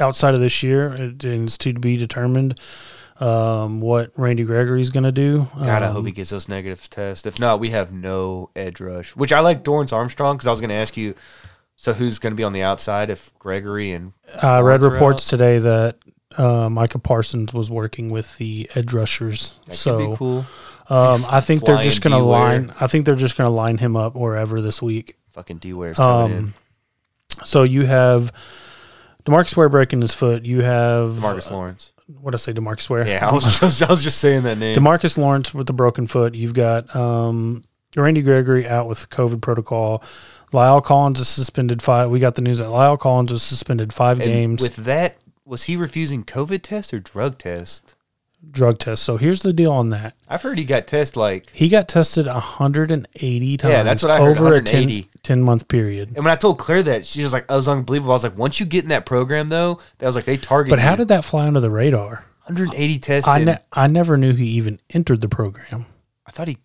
outside 0.00 0.34
of 0.34 0.40
this 0.40 0.62
year, 0.62 0.92
it, 0.94 1.24
it's 1.24 1.58
to 1.58 1.72
be 1.74 1.96
determined 1.96 2.58
um, 3.20 3.80
what 3.80 4.12
Randy 4.16 4.44
Gregory's 4.44 4.90
going 4.90 5.04
to 5.04 5.12
do. 5.12 5.48
God, 5.56 5.82
I 5.82 5.86
Um, 5.88 5.94
hope 5.94 6.06
he 6.06 6.12
gets 6.12 6.30
those 6.30 6.48
negative 6.48 6.88
tests. 6.88 7.26
If 7.26 7.38
not, 7.40 7.58
we 7.60 7.70
have 7.70 7.92
no 7.92 8.50
edge 8.54 8.80
rush. 8.80 9.16
Which 9.16 9.32
I 9.32 9.40
like 9.40 9.64
Dorance 9.64 9.92
Armstrong 9.92 10.36
because 10.36 10.46
I 10.46 10.50
was 10.50 10.60
going 10.60 10.70
to 10.70 10.76
ask 10.76 10.96
you. 10.96 11.14
So 11.80 11.92
who's 11.92 12.18
going 12.18 12.32
to 12.32 12.36
be 12.36 12.42
on 12.42 12.52
the 12.52 12.62
outside 12.62 13.08
if 13.08 13.32
Gregory 13.38 13.92
and 13.92 14.12
I 14.42 14.58
read 14.60 14.82
reports 14.82 15.28
today 15.28 15.60
that 15.60 15.96
uh, 16.36 16.68
Micah 16.68 16.98
Parsons 16.98 17.54
was 17.54 17.70
working 17.70 18.10
with 18.10 18.36
the 18.38 18.68
edge 18.74 18.92
rushers. 18.92 19.60
that 19.66 19.76
so 19.76 20.16
cool? 20.16 20.46
um, 20.88 21.24
I 21.30 21.40
think 21.40 21.64
they're 21.64 21.82
just 21.82 22.02
going 22.02 22.16
to 22.16 22.22
line. 22.22 22.72
I 22.80 22.88
think 22.88 23.06
they're 23.06 23.14
just 23.14 23.36
going 23.36 23.46
to 23.46 23.52
line 23.52 23.78
him 23.78 23.96
up 23.96 24.16
wherever 24.16 24.60
this 24.60 24.82
week. 24.82 25.16
Fucking 25.30 25.58
D 25.58 25.72
Ware's 25.72 25.98
coming 25.98 26.36
in. 26.36 26.44
Um, 26.44 26.54
so 27.44 27.62
you 27.62 27.86
have 27.86 28.32
Demarcus 29.28 29.56
Ware 29.56 29.68
breaking 29.68 30.02
his 30.02 30.14
foot. 30.14 30.44
You 30.44 30.62
have 30.62 31.18
Marcus 31.20 31.50
Lawrence. 31.50 31.92
What 32.06 32.30
did 32.30 32.36
I 32.36 32.38
say? 32.38 32.52
Demarcus 32.52 32.88
Ware. 32.88 33.06
Yeah, 33.06 33.28
I 33.28 33.32
was 33.32 33.44
just, 33.44 33.82
I 33.88 33.88
was 33.88 34.02
just 34.02 34.18
saying 34.18 34.44
that 34.44 34.58
name. 34.58 34.74
Demarcus 34.76 35.18
Lawrence 35.18 35.52
with 35.52 35.66
the 35.66 35.72
broken 35.72 36.06
foot. 36.06 36.34
You've 36.34 36.54
got 36.54 36.94
um, 36.96 37.64
Randy 37.94 38.22
Gregory 38.22 38.66
out 38.66 38.88
with 38.88 39.10
COVID 39.10 39.40
protocol. 39.40 40.02
La'el 40.52 40.82
Collins 40.82 41.20
is 41.20 41.28
suspended 41.28 41.82
five. 41.82 42.08
We 42.10 42.20
got 42.20 42.34
the 42.34 42.42
news 42.42 42.58
that 42.58 42.68
La'el 42.68 42.98
Collins 42.98 43.30
was 43.30 43.42
suspended 43.42 43.92
five 43.92 44.18
And 44.18 44.26
games. 44.28 44.62
With 44.62 44.76
that, 44.76 45.18
was 45.44 45.64
he 45.64 45.76
refusing 45.76 46.24
COVID 46.24 46.62
test 46.62 46.94
or 46.94 47.00
drug 47.00 47.38
test? 47.38 47.94
Drug 48.50 48.78
test. 48.78 49.02
So 49.02 49.16
here's 49.16 49.42
the 49.42 49.52
deal 49.52 49.72
on 49.72 49.90
that. 49.90 50.14
I've 50.28 50.42
heard 50.42 50.58
he 50.58 50.64
got 50.64 50.86
tested 50.86 51.16
like, 51.16 51.50
He 51.52 51.68
got 51.68 51.88
tested 51.88 52.26
180 52.26 53.56
times 53.56 53.70
Yeah, 53.72 53.82
that's 53.82 54.02
what 54.02 54.10
I 54.10 54.18
heard, 54.18 54.38
over 54.38 54.54
a 54.54 54.62
10, 54.62 54.80
180. 54.86 55.08
10 55.22 55.42
month 55.42 55.68
period. 55.68 56.08
and 56.14 56.24
when 56.24 56.32
I 56.32 56.36
told 56.36 56.58
Claire 56.58 56.82
that, 56.84 57.04
she 57.06 57.22
was 57.22 57.32
like, 57.32 57.50
"I 57.50 57.56
was 57.56 57.68
unbelievable." 57.68 58.12
I 58.12 58.14
was 58.14 58.22
like, 58.24 58.38
"Once 58.38 58.58
you 58.60 58.66
get 58.66 58.82
in 58.84 58.88
that 58.90 59.04
program, 59.06 59.48
though, 59.48 59.78
that 59.98 60.06
was 60.06 60.16
like 60.16 60.24
they 60.24 60.36
target." 60.38 60.70
But 60.70 60.78
how 60.78 60.92
you. 60.92 60.96
did 60.98 61.08
that 61.08 61.24
fly 61.24 61.46
under 61.46 61.60
the 61.60 61.70
radar? 61.70 62.24
180 62.46 62.98
tested? 62.98 63.30
I, 63.30 63.44
ne- 63.44 63.58
I 63.72 63.86
never 63.88 64.16
knew 64.16 64.32
he 64.32 64.46
even 64.52 64.80
entered 64.90 65.20
the 65.20 65.28
program. 65.28 65.84
I 66.26 66.30
thought 66.30 66.48
he. 66.48 66.56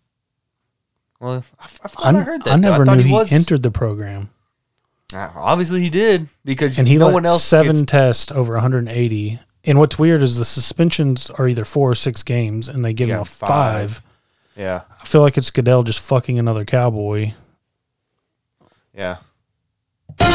Well, 1.19 1.43
I, 1.59 1.63
I 1.65 1.67
thought 1.67 2.15
I, 2.15 2.17
I, 2.17 2.21
heard 2.23 2.43
that. 2.43 2.51
I 2.51 2.55
though. 2.55 2.61
never 2.71 2.85
thought 2.85 2.97
knew 2.97 3.03
he, 3.03 3.11
was, 3.11 3.31
entered 3.33 3.63
the 3.63 3.71
program. 3.71 4.29
Uh, 5.13 5.29
obviously, 5.35 5.81
he 5.81 5.89
did 5.89 6.27
because 6.45 6.79
And 6.79 6.87
he 6.87 6.97
no 6.97 7.07
let 7.07 7.13
one 7.13 7.25
else 7.25 7.43
seven 7.43 7.75
gets- 7.75 7.85
tests 7.91 8.31
over 8.31 8.53
180. 8.53 9.39
And 9.65 9.79
what's 9.79 9.97
weird 9.97 10.21
is 10.23 10.37
the 10.37 10.45
suspensions 10.45 11.29
are 11.29 11.47
either 11.47 11.63
four 11.65 11.89
or 11.91 11.95
six 11.95 12.21
games, 12.23 12.67
and 12.67 12.83
they 12.83 12.93
give 12.93 13.07
Yeah, 13.09 13.15
him 13.15 13.21
a 13.21 13.25
five. 13.25 13.49
five. 13.97 14.03
yeah, 14.57 14.81
I 15.01 15.05
feel 15.05 15.21
like 15.21 15.37
it's 15.37 15.51
Goodell 15.51 15.83
just 15.83 16.01
fucking 16.01 16.37
another 16.37 16.65
cowboy. 16.65 17.33
yeah. 18.93 19.17
What 20.17 20.27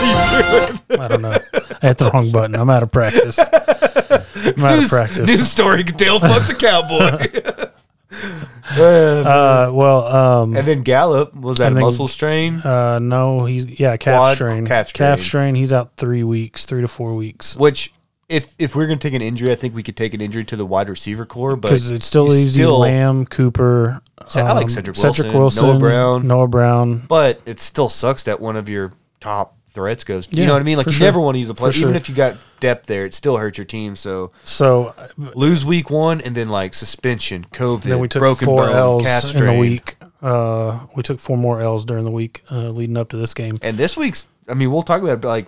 are 0.00 0.68
you 0.68 0.76
doing? 0.88 1.00
I 1.00 1.08
don't 1.08 1.22
know. 1.22 1.36
I 1.82 1.86
hit 1.88 1.98
the 1.98 2.10
wrong 2.14 2.30
button. 2.30 2.54
I'm 2.54 2.70
out 2.70 2.82
of 2.84 2.92
practice. 2.92 3.36
I'm 3.38 4.64
out 4.64 4.82
of 4.82 4.88
practice. 4.88 5.26
news 5.28 5.50
story: 5.50 5.82
Dale 5.82 6.20
fucks 6.20 6.52
a 6.52 6.56
cowboy. 6.56 7.68
Uh, 8.72 9.70
well, 9.72 10.06
um, 10.06 10.56
and 10.56 10.66
then 10.66 10.82
Gallup 10.82 11.34
was 11.34 11.58
that 11.58 11.72
a 11.72 11.74
then- 11.74 11.82
muscle 11.84 12.08
strain? 12.08 12.60
uh, 12.60 12.98
no, 12.98 13.44
he's 13.44 13.66
yeah, 13.66 13.96
calf 13.96 14.18
Quad- 14.18 14.36
strain, 14.36 14.66
calf 14.66 14.92
calf 14.92 15.18
strain. 15.18 15.26
strain. 15.28 15.54
He's 15.56 15.72
out 15.72 15.92
three 15.96 16.22
weeks, 16.24 16.64
three 16.64 16.80
to 16.80 16.88
four 16.88 17.14
weeks, 17.14 17.56
Which, 17.56 17.92
if 18.28 18.54
if 18.58 18.74
we're 18.74 18.86
gonna 18.86 18.98
take 18.98 19.12
an 19.14 19.20
injury, 19.20 19.50
I 19.50 19.56
think 19.56 19.74
we 19.74 19.82
could 19.82 19.96
take 19.96 20.14
an 20.14 20.20
injury 20.20 20.44
to 20.46 20.56
the 20.56 20.64
wide 20.64 20.88
receiver 20.88 21.26
corps. 21.26 21.56
But 21.56 21.68
because 21.68 21.90
it 21.90 22.02
still 22.02 22.24
leaves 22.24 22.56
you 22.56 22.70
Lamb, 22.70 23.26
Cooper. 23.26 24.00
I 24.34 24.52
like 24.52 24.64
um, 24.64 24.68
Cedric 24.70 24.96
Cedric 24.96 25.32
Wilson, 25.32 25.38
Wilson, 25.38 25.66
Noah 25.68 25.78
Brown. 25.78 26.26
Noah 26.26 26.48
Brown. 26.48 26.98
But 27.08 27.40
it 27.44 27.60
still 27.60 27.88
sucks 27.88 28.22
that 28.22 28.40
one 28.40 28.56
of 28.56 28.68
your 28.68 28.92
top 29.20 29.56
threats 29.72 30.04
goes. 30.04 30.28
You 30.30 30.46
know 30.46 30.52
what 30.52 30.60
I 30.60 30.64
mean? 30.64 30.76
Like 30.76 30.86
you 30.86 30.92
sure. 30.92 31.06
never 31.06 31.20
want 31.20 31.34
to 31.34 31.38
use 31.40 31.50
a 31.50 31.54
player, 31.54 31.72
For 31.72 31.78
even 31.78 31.96
if 31.96 32.08
you 32.08 32.14
got 32.14 32.36
depth 32.60 32.86
there. 32.86 33.04
It 33.04 33.14
still 33.14 33.36
hurts 33.36 33.58
your 33.58 33.64
team. 33.64 33.96
So 33.96 34.30
So 34.44 34.94
lose 35.16 35.64
week 35.64 35.90
one, 35.90 36.20
and 36.20 36.36
then 36.36 36.48
like 36.48 36.74
suspension, 36.74 37.44
COVID, 37.52 37.82
then 37.82 37.98
we 37.98 38.08
took 38.08 38.20
broken 38.20 38.46
four 38.46 38.66
bone, 38.66 38.76
L's 38.76 39.02
calf 39.02 39.34
in 39.34 39.46
the 39.46 39.52
week. 39.58 39.96
Uh, 40.22 40.86
we 40.94 41.02
took 41.02 41.18
four 41.18 41.36
more 41.36 41.60
L's 41.60 41.84
during 41.84 42.04
the 42.04 42.12
week 42.12 42.44
uh, 42.50 42.68
leading 42.68 42.96
up 42.96 43.08
to 43.08 43.16
this 43.16 43.34
game. 43.34 43.58
And 43.60 43.76
this 43.76 43.96
week's, 43.96 44.28
I 44.48 44.54
mean, 44.54 44.70
we'll 44.70 44.82
talk 44.82 45.02
about 45.02 45.14
it, 45.14 45.20
but 45.20 45.28
like, 45.28 45.46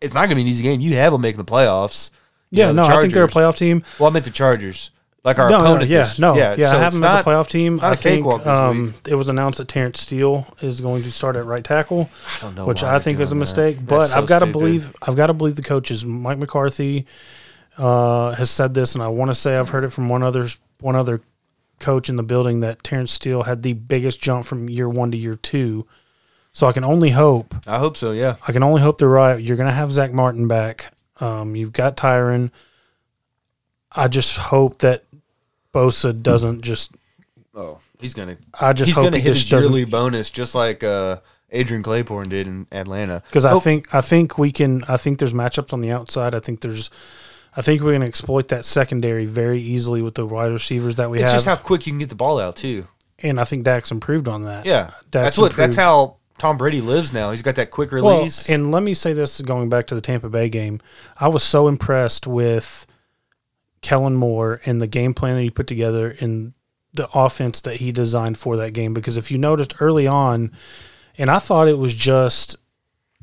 it's 0.00 0.14
not 0.14 0.22
gonna 0.24 0.36
be 0.36 0.42
an 0.42 0.48
easy 0.48 0.62
game. 0.62 0.80
You 0.80 0.94
have 0.96 1.12
them 1.12 1.20
making 1.20 1.38
the 1.38 1.44
playoffs. 1.44 2.10
You 2.50 2.60
Yeah, 2.60 2.66
know, 2.72 2.82
the 2.82 2.88
no, 2.88 2.96
I 2.96 3.00
think 3.00 3.12
they're 3.12 3.24
a 3.24 3.28
playoff 3.28 3.56
team. 3.56 3.82
Well, 3.98 4.08
I 4.08 4.12
meant 4.12 4.24
the 4.24 4.30
Chargers, 4.30 4.90
like 5.26 5.38
our 5.38 5.50
no, 5.50 5.58
no, 5.58 5.64
opponent. 5.64 5.90
yeah, 5.90 5.98
this- 6.04 6.18
no, 6.18 6.36
yeah, 6.36 6.54
so 6.56 6.78
I 6.78 6.80
have 6.80 6.92
them 6.94 7.02
not- 7.02 7.16
as 7.18 7.20
a 7.20 7.28
playoff 7.28 7.48
team. 7.48 7.80
I 7.82 7.94
think 7.96 8.24
um, 8.46 8.94
it 9.06 9.14
was 9.16 9.28
announced 9.28 9.58
that 9.58 9.68
Terence 9.68 10.00
Steele 10.00 10.46
is 10.62 10.80
going 10.80 11.02
to 11.02 11.10
start 11.12 11.36
at 11.36 11.44
right 11.44 11.62
tackle, 11.64 12.08
I 12.36 12.40
don't 12.40 12.54
know, 12.54 12.64
which 12.64 12.82
I 12.82 12.98
think 12.98 13.20
is 13.20 13.30
a 13.30 13.34
doing 13.34 13.40
that. 13.40 13.42
mistake. 13.42 13.76
But 13.84 14.06
so 14.06 14.18
I've 14.18 14.26
got 14.26 14.38
to 14.38 14.46
believe, 14.46 14.94
I've 15.02 15.16
got 15.16 15.26
to 15.26 15.34
believe 15.34 15.56
the 15.56 15.62
coaches. 15.62 16.04
Mike 16.06 16.38
McCarthy 16.38 17.04
uh, 17.76 18.32
has 18.36 18.50
said 18.50 18.72
this, 18.72 18.94
and 18.94 19.02
I 19.02 19.08
want 19.08 19.30
to 19.30 19.34
say 19.34 19.56
I've 19.58 19.68
heard 19.70 19.84
it 19.84 19.90
from 19.90 20.08
one 20.08 20.22
other 20.22 20.46
one 20.80 20.96
other 20.96 21.20
coach 21.80 22.08
in 22.08 22.16
the 22.16 22.22
building 22.22 22.60
that 22.60 22.82
Terence 22.82 23.12
Steele 23.12 23.42
had 23.42 23.62
the 23.62 23.74
biggest 23.74 24.20
jump 24.20 24.46
from 24.46 24.70
year 24.70 24.88
one 24.88 25.10
to 25.10 25.18
year 25.18 25.34
two. 25.34 25.86
So 26.52 26.66
I 26.66 26.72
can 26.72 26.84
only 26.84 27.10
hope 27.10 27.54
I 27.66 27.78
hope 27.78 27.96
so. 27.98 28.12
Yeah. 28.12 28.36
I 28.48 28.52
can 28.52 28.62
only 28.62 28.80
hope 28.80 28.96
they're 28.96 29.08
right. 29.08 29.42
You're 29.42 29.58
going 29.58 29.68
to 29.68 29.74
have 29.74 29.92
Zack 29.92 30.12
Martin 30.12 30.48
back. 30.48 30.90
Um, 31.20 31.54
you've 31.56 31.72
got 31.72 31.96
Tyron. 31.98 32.50
I 33.92 34.08
just 34.08 34.36
hope 34.38 34.78
that 34.78 35.04
Bosa 35.76 36.22
doesn't 36.22 36.62
just. 36.62 36.92
Oh, 37.54 37.78
he's 38.00 38.14
gonna. 38.14 38.36
I 38.60 38.72
just 38.72 38.90
he's 38.90 38.96
hope 38.96 39.04
gonna 39.04 39.16
he 39.18 39.22
hit 39.22 39.30
just 39.34 39.42
his 39.44 39.50
doesn't 39.50 39.72
yearly 39.72 39.84
bonus 39.84 40.30
just 40.30 40.54
like 40.54 40.82
uh, 40.84 41.18
Adrian 41.50 41.82
Clayborn 41.82 42.28
did 42.28 42.46
in 42.46 42.66
Atlanta. 42.72 43.22
because 43.28 43.44
I 43.44 43.50
Hope- 43.50 43.62
think 43.62 43.94
I 43.94 44.00
think 44.00 44.38
we 44.38 44.52
can. 44.52 44.84
I 44.88 44.96
think 44.96 45.18
there's 45.18 45.34
matchups 45.34 45.72
on 45.72 45.80
the 45.80 45.90
outside. 45.90 46.34
I 46.34 46.40
think 46.40 46.60
there's. 46.60 46.90
I 47.58 47.62
think 47.62 47.80
we're 47.80 47.92
going 47.92 48.02
to 48.02 48.06
exploit 48.06 48.48
that 48.48 48.66
secondary 48.66 49.24
very 49.24 49.62
easily 49.62 50.02
with 50.02 50.14
the 50.14 50.26
wide 50.26 50.52
receivers 50.52 50.96
that 50.96 51.08
we 51.10 51.20
it's 51.20 51.24
have, 51.30 51.36
just 51.36 51.46
how 51.46 51.56
quick 51.56 51.86
you 51.86 51.92
can 51.92 51.98
get 51.98 52.10
the 52.10 52.14
ball 52.14 52.38
out 52.38 52.54
too. 52.56 52.86
and 53.20 53.40
I 53.40 53.44
think 53.44 53.64
Dak's 53.64 53.90
improved 53.90 54.28
on 54.28 54.44
that. 54.44 54.66
Yeah, 54.66 54.90
Dak's 55.10 55.10
that's 55.10 55.38
what. 55.38 55.56
That's 55.56 55.76
improved. 55.76 55.80
how 55.80 56.16
Tom 56.36 56.58
Brady 56.58 56.82
lives 56.82 57.14
now. 57.14 57.30
He's 57.30 57.40
got 57.40 57.54
that 57.54 57.70
quick 57.70 57.92
Well, 57.92 58.18
release. 58.18 58.50
and 58.50 58.70
let 58.70 58.82
me 58.82 58.92
say 58.92 59.14
this 59.14 59.40
going 59.40 59.70
back 59.70 59.86
to 59.86 59.94
the 59.94 60.02
Tampa 60.02 60.28
Bay 60.28 60.50
game. 60.50 60.80
I 61.18 61.28
was 61.28 61.42
so 61.42 61.66
impressed 61.66 62.26
with 62.26 62.86
Kellen 63.86 64.16
Moore 64.16 64.60
and 64.66 64.82
the 64.82 64.88
game 64.88 65.14
plan 65.14 65.36
that 65.36 65.42
he 65.42 65.50
put 65.50 65.68
together 65.68 66.16
and 66.18 66.54
the 66.94 67.08
offense 67.14 67.60
that 67.60 67.76
he 67.76 67.92
designed 67.92 68.36
for 68.36 68.56
that 68.56 68.72
game. 68.72 68.92
Because 68.92 69.16
if 69.16 69.30
you 69.30 69.38
noticed 69.38 69.80
early 69.80 70.08
on, 70.08 70.50
and 71.16 71.30
I 71.30 71.38
thought 71.38 71.68
it 71.68 71.78
was 71.78 71.94
just 71.94 72.56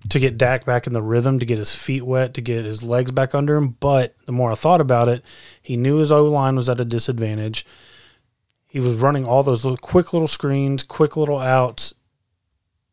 to 0.07 0.19
get 0.19 0.37
Dak 0.37 0.63
back 0.63 0.87
in 0.87 0.93
the 0.93 1.01
rhythm, 1.01 1.37
to 1.39 1.45
get 1.45 1.57
his 1.57 1.75
feet 1.75 2.05
wet, 2.05 2.33
to 2.35 2.41
get 2.41 2.63
his 2.63 2.81
legs 2.81 3.11
back 3.11 3.35
under 3.35 3.57
him. 3.57 3.75
But 3.81 4.15
the 4.25 4.31
more 4.31 4.53
I 4.53 4.55
thought 4.55 4.79
about 4.79 5.09
it, 5.09 5.25
he 5.61 5.75
knew 5.75 5.97
his 5.97 6.13
O 6.13 6.23
line 6.23 6.55
was 6.55 6.69
at 6.69 6.79
a 6.79 6.85
disadvantage. 6.85 7.65
He 8.65 8.79
was 8.79 8.95
running 8.95 9.25
all 9.25 9.43
those 9.43 9.65
little 9.65 9.75
quick 9.75 10.13
little 10.13 10.29
screens, 10.29 10.81
quick 10.81 11.17
little 11.17 11.39
outs, 11.39 11.93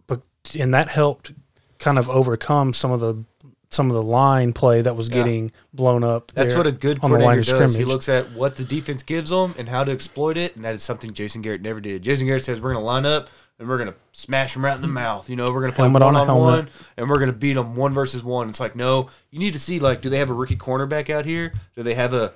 but 0.09 0.22
and 0.59 0.74
that 0.74 0.88
helped 0.88 1.34
kind 1.78 2.01
of 2.01 2.10
overcome 2.10 2.72
some 2.72 2.90
of 2.90 2.98
the 2.98 3.24
some 3.70 3.88
of 3.88 3.94
the 3.94 4.02
line 4.02 4.52
play 4.52 4.82
that 4.82 4.97
was 4.97 5.09
Yeah. 5.09 5.14
getting 5.16 5.52
blown 5.72 6.02
up. 6.02 6.32
That's 6.34 6.55
what 6.55 6.66
a 6.66 6.72
good 6.72 6.98
on 7.02 7.10
coordinator 7.10 7.59
does. 7.59 7.74
He 7.74 7.84
looks 7.84 8.09
at 8.09 8.32
what 8.32 8.56
the 8.56 8.64
defense 8.64 9.02
gives 9.02 9.30
them 9.30 9.55
and 9.56 9.68
how 9.68 9.84
to 9.84 9.92
exploit 9.92 10.36
it, 10.36 10.56
and 10.56 10.64
that 10.64 10.74
is 10.74 10.82
something 10.82 11.14
Jason 11.14 11.40
Garrett 11.40 11.62
never 11.62 11.80
did. 11.80 12.02
Jason 12.02 12.26
Garrett 12.26 12.44
says 12.44 12.60
we're 12.60 12.72
going 12.72 12.82
to 12.82 12.86
line 12.86 13.06
up 13.06 13.30
and 13.60 13.68
we're 13.68 13.78
going 13.78 13.90
to 13.90 13.94
smash 14.12 14.55
them 14.55 14.64
right 14.64 14.74
in 14.74 14.82
the 14.82 14.88
mouth. 14.88 15.30
You 15.30 15.36
know, 15.36 15.52
we're 15.52 15.60
going 15.60 15.72
to 15.72 15.76
play 15.76 15.84
Helmet 15.84 16.02
one 16.02 16.16
on, 16.16 16.28
on 16.28 16.38
one 16.38 16.68
and 16.97 17.09
we're 17.09 17.18
going 17.18 17.30
to 17.30 17.36
beat 17.36 17.52
them 17.52 17.76
one 17.76 17.94
versus 17.94 18.24
one. 18.24 18.48
It's 18.48 18.59
like 18.59 18.74
no, 18.74 19.09
you 19.30 19.38
need 19.38 19.52
to 19.52 19.60
see 19.60 19.78
like, 19.78 20.01
do 20.01 20.10
they 20.10 20.18
have 20.18 20.30
a 20.30 20.34
rookie 20.34 20.56
cornerback 20.56 21.09
out 21.09 21.24
here? 21.24 21.52
Do 21.76 21.84
they 21.84 21.94
have 21.94 22.12
a 22.12 22.32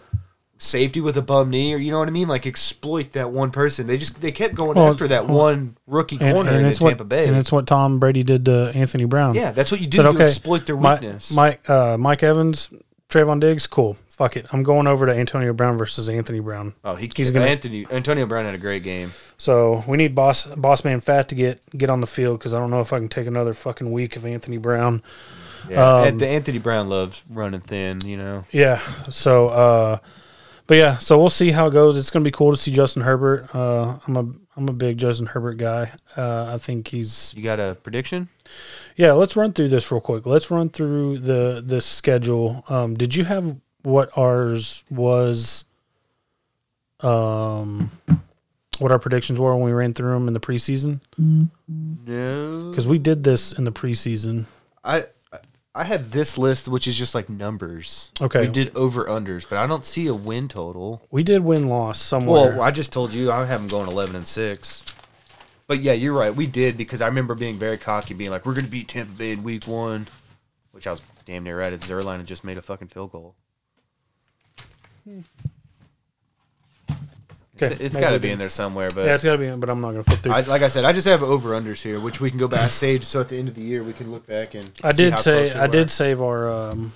safety 0.59 1.01
with 1.01 1.17
a 1.17 1.23
bum 1.23 1.51
knee, 1.51 1.75
or 1.75 1.79
you 1.79 1.91
know 1.91 1.99
what 1.99 2.09
I 2.09 2.13
mean? 2.13 2.29
Like 2.29 2.47
exploit 2.47 3.13
that 3.13 3.31
one 3.31 3.51
person. 3.51 3.87
They 3.87 3.99
just 3.99 4.21
they 4.21 4.33
kept 4.33 4.55
going 4.55 4.77
Well, 4.77 4.89
after 4.91 5.09
that 5.09 5.27
one 5.27 5.77
rookie 5.87 6.19
and, 6.21 6.35
corner 6.35 6.51
and 6.53 6.61
in 6.61 6.67
it's 6.67 6.79
Tampa 6.79 7.03
what 7.05 7.09
Bay. 7.09 7.27
and 7.29 7.37
it's 7.37 7.51
what 7.53 7.67
Tom 7.67 7.99
Brady 7.99 8.23
did 8.23 8.45
to 8.47 8.71
Anthony 8.75 9.05
Brown. 9.05 9.35
yeah, 9.35 9.53
that's 9.53 9.71
what 9.71 9.81
you 9.81 9.87
do. 9.87 9.99
But 9.99 10.05
You 10.05 10.15
okay, 10.15 10.25
exploit 10.25 10.67
their 10.67 10.77
weakness. 10.77 11.33
Mike 11.33 11.69
uh, 11.69 11.97
Mike 11.99 12.23
Evans, 12.23 12.71
Trevon 13.09 13.41
Diggs, 13.41 13.67
cool. 13.67 13.97
Fuck 14.09 14.37
it. 14.37 14.47
I'm 14.53 14.63
going 14.63 14.87
over 14.87 15.07
to 15.07 15.13
Antonio 15.13 15.53
Brown 15.53 15.77
versus 15.77 16.09
Anthony 16.09 16.39
Brown. 16.39 16.75
oh, 16.85 16.95
he, 16.95 17.07
he's 17.07 17.13
he's 17.17 17.31
gonna- 17.33 17.47
Anthony 17.47 17.85
Antonio 17.91 18.27
Brown 18.27 18.45
had 18.45 18.55
a 18.55 18.59
great 18.59 18.85
game. 18.85 19.11
So 19.39 19.83
we 19.89 19.97
need 19.97 20.15
boss 20.15 20.47
boss 20.47 20.85
man 20.85 21.01
fat 21.01 21.29
to 21.31 21.35
get 21.35 21.61
get 21.77 21.91
on 21.91 22.01
the 22.01 22.07
field 22.07 22.39
because 22.39 22.55
I 22.55 22.61
don't 22.61 22.71
know 22.71 22.81
if 22.81 22.93
I 22.93 22.99
can 23.01 23.09
take 23.09 23.27
another 23.27 23.53
fucking 23.55 23.91
week 23.91 24.15
of 24.17 24.25
Anthony 24.25 24.57
Brown. 24.59 25.03
Yeah, 25.69 26.03
Um, 26.03 26.19
the 26.19 26.29
Anthony 26.29 26.59
Brown 26.59 26.89
loves 26.89 27.23
running 27.31 27.61
thin. 27.61 28.03
You 28.03 28.17
know. 28.19 28.45
Yeah. 28.53 28.81
So, 29.11 29.49
uh, 29.49 29.99
but 30.67 30.77
yeah, 30.77 30.99
so 30.99 31.19
we'll 31.19 31.29
see 31.31 31.51
how 31.51 31.67
it 31.67 31.73
goes. 31.73 31.97
It's 31.97 32.11
gonna 32.11 32.25
be 32.25 32.31
cool 32.31 32.51
to 32.53 32.57
see 32.57 32.71
Justin 32.73 33.03
Herbert. 33.03 33.55
Uh, 33.55 33.99
I'm 34.07 34.17
a 34.17 34.27
I'm 34.57 34.69
a 34.69 34.73
big 34.73 34.99
Justin 34.99 35.27
Herbert 35.27 35.57
guy. 35.59 35.91
Uh, 36.17 36.53
I 36.55 36.59
think 36.59 36.89
he's 36.89 37.35
You 37.37 37.43
got 37.43 37.59
a 37.61 37.77
prediction? 37.83 38.29
yeah. 38.97 39.13
Let's 39.13 39.37
run 39.37 39.53
through 39.53 39.69
this 39.69 39.91
real 39.91 40.01
quick. 40.01 40.27
Let's 40.27 40.51
run 40.51 40.71
through 40.71 41.19
the 41.21 41.63
this 41.65 41.85
schedule. 41.87 42.65
Um, 42.69 42.95
did 42.95 43.15
you 43.17 43.25
have 43.25 43.57
what 43.83 44.11
ours 44.17 44.85
was? 44.91 45.65
Um, 47.01 47.91
what 48.79 48.91
our 48.91 48.99
predictions 48.99 49.39
were 49.39 49.55
when 49.57 49.65
we 49.67 49.73
ran 49.73 49.93
through 49.93 50.13
them 50.15 50.27
in 50.29 50.35
the 50.35 50.41
preseason? 50.41 51.01
No. 51.67 52.71
Because 52.71 52.87
we 52.87 52.99
did 52.99 53.25
this 53.25 53.53
in 53.53 53.65
the 53.65 53.73
preseason. 53.73 54.47
I 54.83 55.05
I 55.77 55.85
have 55.85 56.13
this 56.13 56.39
list, 56.39 56.69
which 56.69 56.87
is 56.87 56.97
just 56.97 57.15
like 57.15 57.29
numbers. 57.29 58.13
Okay. 58.21 58.43
We 58.43 58.49
did 58.49 58.75
over 58.77 59.07
unders, 59.07 59.49
but 59.49 59.59
I 59.59 59.67
don't 59.67 59.85
see 59.85 60.07
a 60.07 60.15
win 60.15 60.47
total. 60.49 61.03
We 61.11 61.25
did 61.25 61.43
win 61.43 61.69
loss 61.69 61.99
somewhere. 61.99 62.53
Well, 62.53 62.63
I 62.63 62.71
just 62.71 62.93
told 62.93 63.13
you 63.13 63.33
I 63.33 63.45
have 63.45 63.61
them 63.61 63.69
going 63.69 63.91
eleven 63.91 64.15
and 64.15 64.27
six. 64.27 64.85
But 65.67 65.81
yeah, 65.81 65.93
you're 65.93 66.13
right. 66.13 66.35
We 66.35 66.47
did 66.47 66.77
because 66.77 67.01
I 67.01 67.07
remember 67.07 67.35
being 67.35 67.59
very 67.59 67.79
cocky, 67.79 68.15
being 68.15 68.31
like, 68.31 68.47
"We're 68.47 68.55
going 68.55 68.67
to 68.67 68.71
beat 68.71 68.89
Tampa 68.89 69.15
Bay 69.15 69.33
in 69.33 69.43
Week 69.43 69.67
One," 69.67 70.07
which 70.71 70.87
I 70.87 70.93
was 70.93 71.03
damn 71.25 71.43
near 71.43 71.59
right. 71.59 71.73
At 71.73 71.81
Zuerlein 71.81 72.19
had 72.19 72.27
just 72.27 72.45
made 72.45 72.59
a 72.59 72.63
fucking 72.63 72.89
field 72.89 73.11
goal. 73.11 73.35
Hmm. 75.05 75.21
Okay, 77.57 77.73
It's, 77.73 77.81
it's 77.81 77.97
got 77.97 78.11
to 78.11 78.19
be 78.19 78.31
in 78.31 78.39
there 78.41 78.49
somewhere, 78.49 78.89
but 78.93 79.07
yeah, 79.07 79.15
it's 79.15 79.23
got 79.23 79.33
to 79.33 79.39
be, 79.39 79.47
in, 79.47 79.61
but 79.61 79.71
I'm 79.71 79.81
not 79.81 79.93
gonna 79.93 80.03
flip 80.03 80.19
through. 80.21 80.33
I, 80.33 80.41
like 80.41 80.63
I 80.63 80.69
said, 80.69 80.85
I 80.85 80.93
just 80.93 81.07
have 81.07 81.23
over 81.23 81.51
unders 81.51 81.83
here, 81.83 82.01
which 82.01 82.21
we 82.21 82.29
can 82.31 82.39
go 82.39 82.49
back 82.49 82.61
I 82.63 82.69
saved. 82.69 83.05
So 83.05 83.21
at 83.21 83.29
the 83.29 83.39
end 83.39 83.47
of 83.49 83.55
the 83.55 83.63
year, 83.63 83.85
we 83.85 83.93
can 83.93 84.11
look 84.11 84.27
back 84.27 84.55
and 84.55 84.69
I 84.83 84.91
see 84.93 84.97
did 85.11 85.19
say 85.21 85.53
I 85.53 85.67
were. 85.67 85.73
did 85.73 85.91
save 85.91 86.21
our 86.21 86.51
um 86.51 86.93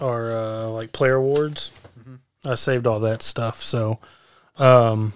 our 0.00 0.32
uh 0.36 0.66
like 0.68 0.92
player 0.92 1.16
awards. 1.16 1.72
Mm-hmm. 1.98 2.50
I 2.50 2.54
saved 2.54 2.86
all 2.86 3.00
that 3.00 3.22
stuff. 3.22 3.62
So 3.62 3.98
um 4.58 5.12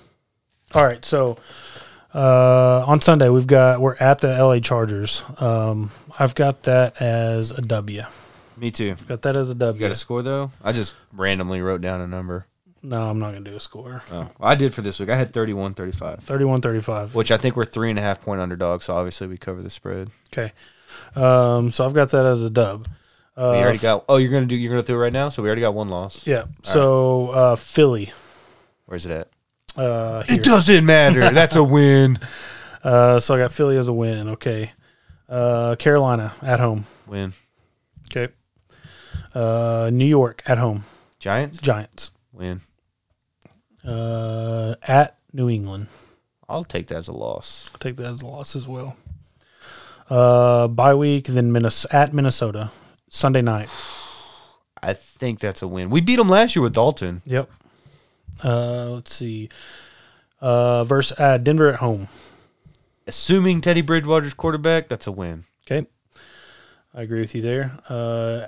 all 0.75 0.85
right, 0.85 1.05
so 1.05 1.39
uh 2.15 2.85
on 2.87 3.01
Sunday 3.01 3.29
we've 3.29 3.47
got 3.47 3.81
we're 3.81 3.97
at 3.97 4.19
the 4.19 4.29
LA 4.43 4.59
Chargers. 4.61 5.23
Um 5.39 5.91
I've 6.19 6.35
got 6.35 6.63
that 6.63 7.01
as 7.01 7.51
a 7.53 7.61
W. 7.61 8.03
Me 8.57 8.71
too. 8.73 8.97
Got 9.07 9.23
that 9.23 9.37
as 9.37 9.51
a 9.51 9.55
W. 9.55 9.81
You 9.81 9.89
got 9.89 9.93
a 9.93 9.97
score 9.99 10.23
though? 10.23 10.51
I 10.65 10.73
just 10.73 10.95
randomly 11.13 11.61
wrote 11.61 11.81
down 11.81 12.01
a 12.01 12.07
number. 12.09 12.47
No, 12.83 13.09
I'm 13.09 13.19
not 13.19 13.33
gonna 13.33 13.49
do 13.51 13.57
a 13.57 13.61
score. 13.61 14.03
Oh, 14.13 14.29
I 14.41 14.55
did 14.55 14.75
for 14.75 14.83
this 14.83 14.99
week. 15.01 15.09
I 15.09 15.17
had 15.17 15.33
31 15.33 15.75
35, 15.75 16.21
31 16.21 16.61
35. 16.61 17.15
which 17.15 17.31
I 17.33 17.37
think 17.37 17.57
we're 17.57 17.65
three 17.65 17.91
and 17.91 17.99
a 17.99 18.03
half 18.03 18.21
point 18.21 18.41
underdogs. 18.41 18.87
So 18.87 18.95
obviously 18.95 19.27
we 19.27 19.37
cover 19.39 19.63
the 19.63 19.71
spread. 19.71 20.11
Okay. 20.33 20.53
Um 21.15 21.71
so 21.71 21.85
I've 21.85 21.95
got 21.95 22.11
that 22.11 22.25
as 22.27 22.43
a 22.43 22.51
dub. 22.51 22.89
Uh, 23.37 23.53
we 23.55 23.59
already 23.63 23.79
got. 23.79 24.05
Oh, 24.09 24.17
you're 24.17 24.33
gonna 24.33 24.47
do. 24.47 24.57
You're 24.57 24.71
gonna 24.73 24.83
do 24.83 24.95
it 24.95 24.99
right 24.99 25.13
now. 25.13 25.29
So 25.29 25.43
we 25.43 25.49
already 25.49 25.61
got 25.63 25.75
one 25.75 25.89
loss. 25.89 26.27
Yeah. 26.27 26.47
So 26.63 27.31
uh 27.31 27.57
Philly. 27.57 28.13
Where's 28.87 29.07
it 29.07 29.13
at? 29.13 29.29
Uh 29.81 30.23
here. 30.23 30.39
doesn't 30.43 30.85
matter. 30.85 31.21
That's 31.31 31.55
a 31.57 31.63
win. 31.63 32.19
Uh, 32.83 33.19
so 33.21 33.35
I 33.35 33.39
got 33.39 33.53
Philly 33.53 33.77
as 33.77 33.89
a 33.89 33.93
win. 33.93 34.29
Okay. 34.31 34.73
Uh, 35.29 35.77
Carolina 35.77 36.33
at 36.43 36.59
home. 36.61 36.87
Win. 37.07 37.35
Okay. 38.11 38.33
Uh, 39.35 39.91
New 39.93 40.07
York 40.07 40.43
at 40.47 40.59
home. 40.59 40.85
Giants. 41.19 41.59
Giants. 41.59 42.13
Win. 42.33 42.63
Uh, 43.89 44.75
at 44.83 45.17
New 45.33 45.49
England. 45.49 45.87
I'll 46.49 46.65
take 46.65 46.87
that 46.89 46.97
as 46.97 47.09
a 47.09 47.13
loss. 47.13 47.71
I'll 47.73 47.79
take 47.79 47.97
that 47.97 48.07
as 48.07 48.23
a 48.23 48.27
loss 48.27 48.57
as 48.57 48.67
well. 48.69 48.97
Uh, 50.11 50.69
bye 50.69 50.95
week, 50.95 51.27
then 51.27 51.53
Minnes- 51.53 51.87
at 51.91 52.13
Minnesota. 52.13 52.71
Sunday 53.11 53.43
night. 53.43 53.69
I 54.83 54.93
think 54.95 55.41
that's 55.41 55.63
a 55.63 55.69
win. 55.69 55.91
We 55.91 56.01
beat 56.01 56.17
them 56.17 56.29
last 56.29 56.55
year 56.55 56.63
with 56.63 56.75
Dalton. 56.75 57.23
Yep. 57.25 57.51
Uh, 58.45 58.85
let's 58.91 59.15
see. 59.15 59.49
Uh, 60.41 60.85
versus 60.85 61.19
uh, 61.19 61.39
Denver 61.39 61.69
at 61.71 61.77
home. 61.81 62.09
Assuming 63.07 63.61
Teddy 63.61 63.81
Bridgewater's 63.81 64.35
quarterback, 64.35 64.89
that's 64.89 65.07
a 65.07 65.13
win. 65.13 65.45
Okay. 65.71 65.87
I 66.95 67.03
agree 67.03 67.21
with 67.21 67.35
you 67.35 67.43
there. 67.43 67.79
Uh, 67.89 68.47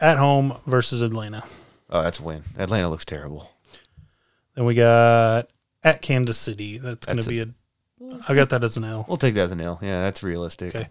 at 0.00 0.18
home 0.18 0.56
versus 0.66 1.02
Atlanta. 1.02 1.44
Oh, 1.90 2.02
that's 2.02 2.18
a 2.18 2.22
win. 2.22 2.44
Atlanta 2.58 2.88
looks 2.88 3.04
terrible. 3.04 3.50
Then 4.60 4.66
we 4.66 4.74
got 4.74 5.48
at 5.82 6.02
Kansas 6.02 6.36
City. 6.36 6.76
That's 6.76 7.06
going 7.06 7.16
to 7.16 7.26
be 7.26 7.40
a. 7.40 7.48
I 8.28 8.34
got 8.34 8.50
that 8.50 8.62
as 8.62 8.76
an 8.76 8.84
L. 8.84 9.06
We'll 9.08 9.16
take 9.16 9.32
that 9.32 9.44
as 9.44 9.52
an 9.52 9.60
L. 9.62 9.78
Yeah, 9.80 10.02
that's 10.02 10.22
realistic. 10.22 10.76
Okay. 10.76 10.88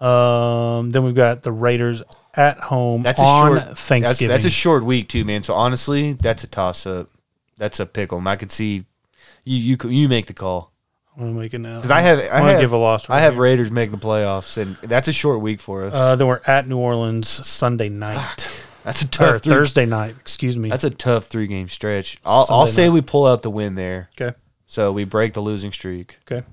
Um, 0.00 0.88
then 0.88 1.04
we've 1.04 1.14
got 1.14 1.42
the 1.42 1.52
Raiders 1.52 2.02
at 2.32 2.60
home 2.60 3.02
That's 3.02 3.20
a 3.20 3.24
on 3.24 3.58
short 3.58 3.76
Thanksgiving. 3.76 4.28
that's 4.30 4.46
a 4.46 4.50
short 4.50 4.86
week 4.86 5.10
too, 5.10 5.22
man. 5.26 5.42
So 5.42 5.52
honestly, 5.52 6.14
that's 6.14 6.44
a 6.44 6.46
toss 6.46 6.86
up. 6.86 7.10
That's 7.58 7.78
a 7.78 7.84
pickle. 7.84 8.26
I 8.26 8.36
could 8.36 8.50
see 8.50 8.86
you. 9.44 9.76
You 9.76 9.90
you 9.90 10.08
make 10.08 10.24
the 10.24 10.32
call 10.32 10.72
I'm 11.14 11.24
gonna 11.24 11.40
make 11.40 11.52
it 11.52 11.58
now 11.58 11.76
because 11.76 11.90
I 11.90 12.00
have 12.00 12.20
I 12.20 12.52
have 12.52 12.60
give 12.60 12.72
a 12.72 12.78
loss. 12.78 13.10
I 13.10 13.20
have 13.20 13.34
here. 13.34 13.42
Raiders 13.42 13.70
making 13.70 13.98
the 13.98 14.04
playoffs, 14.04 14.56
and 14.56 14.78
that's 14.82 15.08
a 15.08 15.12
short 15.12 15.42
week 15.42 15.60
for 15.60 15.84
us. 15.84 15.92
Uh, 15.94 16.16
then 16.16 16.26
we're 16.26 16.40
at 16.46 16.66
New 16.66 16.78
Orleans 16.78 17.28
Sunday 17.28 17.90
night 17.90 18.48
that's 18.84 19.02
a 19.02 19.08
tough 19.08 19.42
three, 19.42 19.52
Thursday 19.52 19.86
night. 19.86 20.14
Excuse 20.20 20.58
me. 20.58 20.68
That's 20.68 20.84
a 20.84 20.90
tough 20.90 21.24
three 21.24 21.46
game 21.46 21.68
stretch. 21.68 22.18
I'll, 22.24 22.46
I'll 22.50 22.66
say 22.66 22.86
night. 22.86 22.94
we 22.94 23.00
pull 23.00 23.26
out 23.26 23.42
the 23.42 23.50
win 23.50 23.74
there, 23.74 24.10
okay. 24.20 24.36
so 24.66 24.92
we 24.92 25.04
break 25.04 25.32
the 25.32 25.40
losing 25.40 25.72
streak. 25.72 26.18
Okay. 26.22 26.46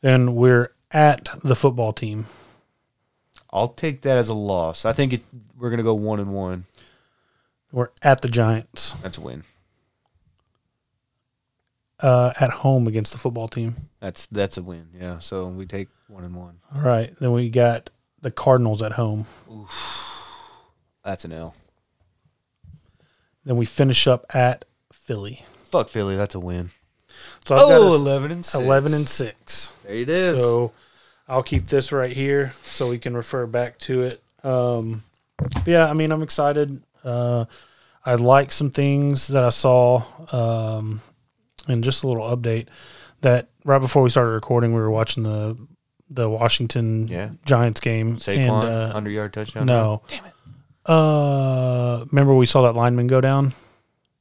Then 0.00 0.36
we're 0.36 0.72
at 0.92 1.28
the 1.42 1.56
football 1.56 1.92
team. 1.92 2.26
I'll 3.50 3.68
take 3.68 4.02
that 4.02 4.16
as 4.16 4.28
a 4.28 4.34
loss. 4.34 4.84
I 4.84 4.92
think 4.92 5.12
it, 5.12 5.22
we're 5.58 5.70
gonna 5.70 5.82
go 5.82 5.94
one 5.94 6.20
and 6.20 6.32
one. 6.32 6.66
We're 7.72 7.88
at 8.02 8.22
the 8.22 8.28
Giants. 8.28 8.94
That's 9.02 9.18
a 9.18 9.20
win. 9.20 9.44
Uh, 12.00 12.32
at 12.38 12.50
home 12.50 12.86
against 12.86 13.12
the 13.12 13.18
football 13.18 13.48
team. 13.48 13.88
That's 14.00 14.26
that's 14.26 14.56
a 14.56 14.62
win. 14.62 14.88
Yeah. 14.98 15.18
So 15.18 15.48
we 15.48 15.66
take 15.66 15.88
one 16.06 16.24
and 16.24 16.34
one. 16.34 16.60
All 16.74 16.82
right. 16.82 17.12
Then 17.18 17.32
we 17.32 17.50
got 17.50 17.90
the 18.20 18.30
Cardinals 18.30 18.82
at 18.82 18.92
home. 18.92 19.26
That's 21.08 21.24
an 21.24 21.32
L. 21.32 21.54
Then 23.46 23.56
we 23.56 23.64
finish 23.64 24.06
up 24.06 24.26
at 24.34 24.66
Philly. 24.92 25.42
Fuck 25.64 25.88
Philly. 25.88 26.16
That's 26.16 26.34
a 26.34 26.38
win. 26.38 26.68
So 27.46 27.54
I've 27.54 27.62
got 27.62 27.80
us 27.80 27.94
11 27.98 28.30
and 28.30 28.44
6. 28.44 28.54
11 28.62 28.92
and 28.92 29.08
6. 29.08 29.74
There 29.84 29.94
it 29.94 30.10
is. 30.10 30.38
So 30.38 30.72
I'll 31.26 31.42
keep 31.42 31.66
this 31.68 31.92
right 31.92 32.12
here 32.12 32.52
so 32.62 32.90
we 32.90 32.98
can 32.98 33.16
refer 33.16 33.46
back 33.46 33.78
to 33.80 34.02
it. 34.02 34.22
Um, 34.44 35.02
but 35.38 35.66
yeah, 35.66 35.88
I 35.88 35.94
mean, 35.94 36.12
I'm 36.12 36.22
excited. 36.22 36.82
Uh, 37.02 37.46
I 38.04 38.16
like 38.16 38.52
some 38.52 38.68
things 38.68 39.28
that 39.28 39.42
I 39.42 39.48
saw, 39.48 40.02
um, 40.30 41.00
and 41.66 41.82
just 41.82 42.04
a 42.04 42.06
little 42.06 42.36
update 42.36 42.68
that 43.22 43.48
right 43.64 43.78
before 43.80 44.02
we 44.02 44.10
started 44.10 44.32
recording, 44.32 44.74
we 44.74 44.80
were 44.82 44.90
watching 44.90 45.22
the 45.22 45.56
the 46.10 46.28
Washington 46.28 47.08
Yeah. 47.08 47.30
Giants 47.46 47.80
game. 47.80 48.16
Saquon, 48.18 48.64
and, 48.64 48.68
uh, 48.68 48.86
100 48.88 49.10
yard 49.10 49.32
touchdown. 49.32 49.64
no, 49.64 50.02
damn 50.08 50.26
it. 50.26 50.32
Uh, 50.88 52.04
remember 52.10 52.34
we 52.34 52.46
saw 52.46 52.62
that 52.62 52.74
lineman 52.74 53.06
go 53.06 53.20
down? 53.20 53.52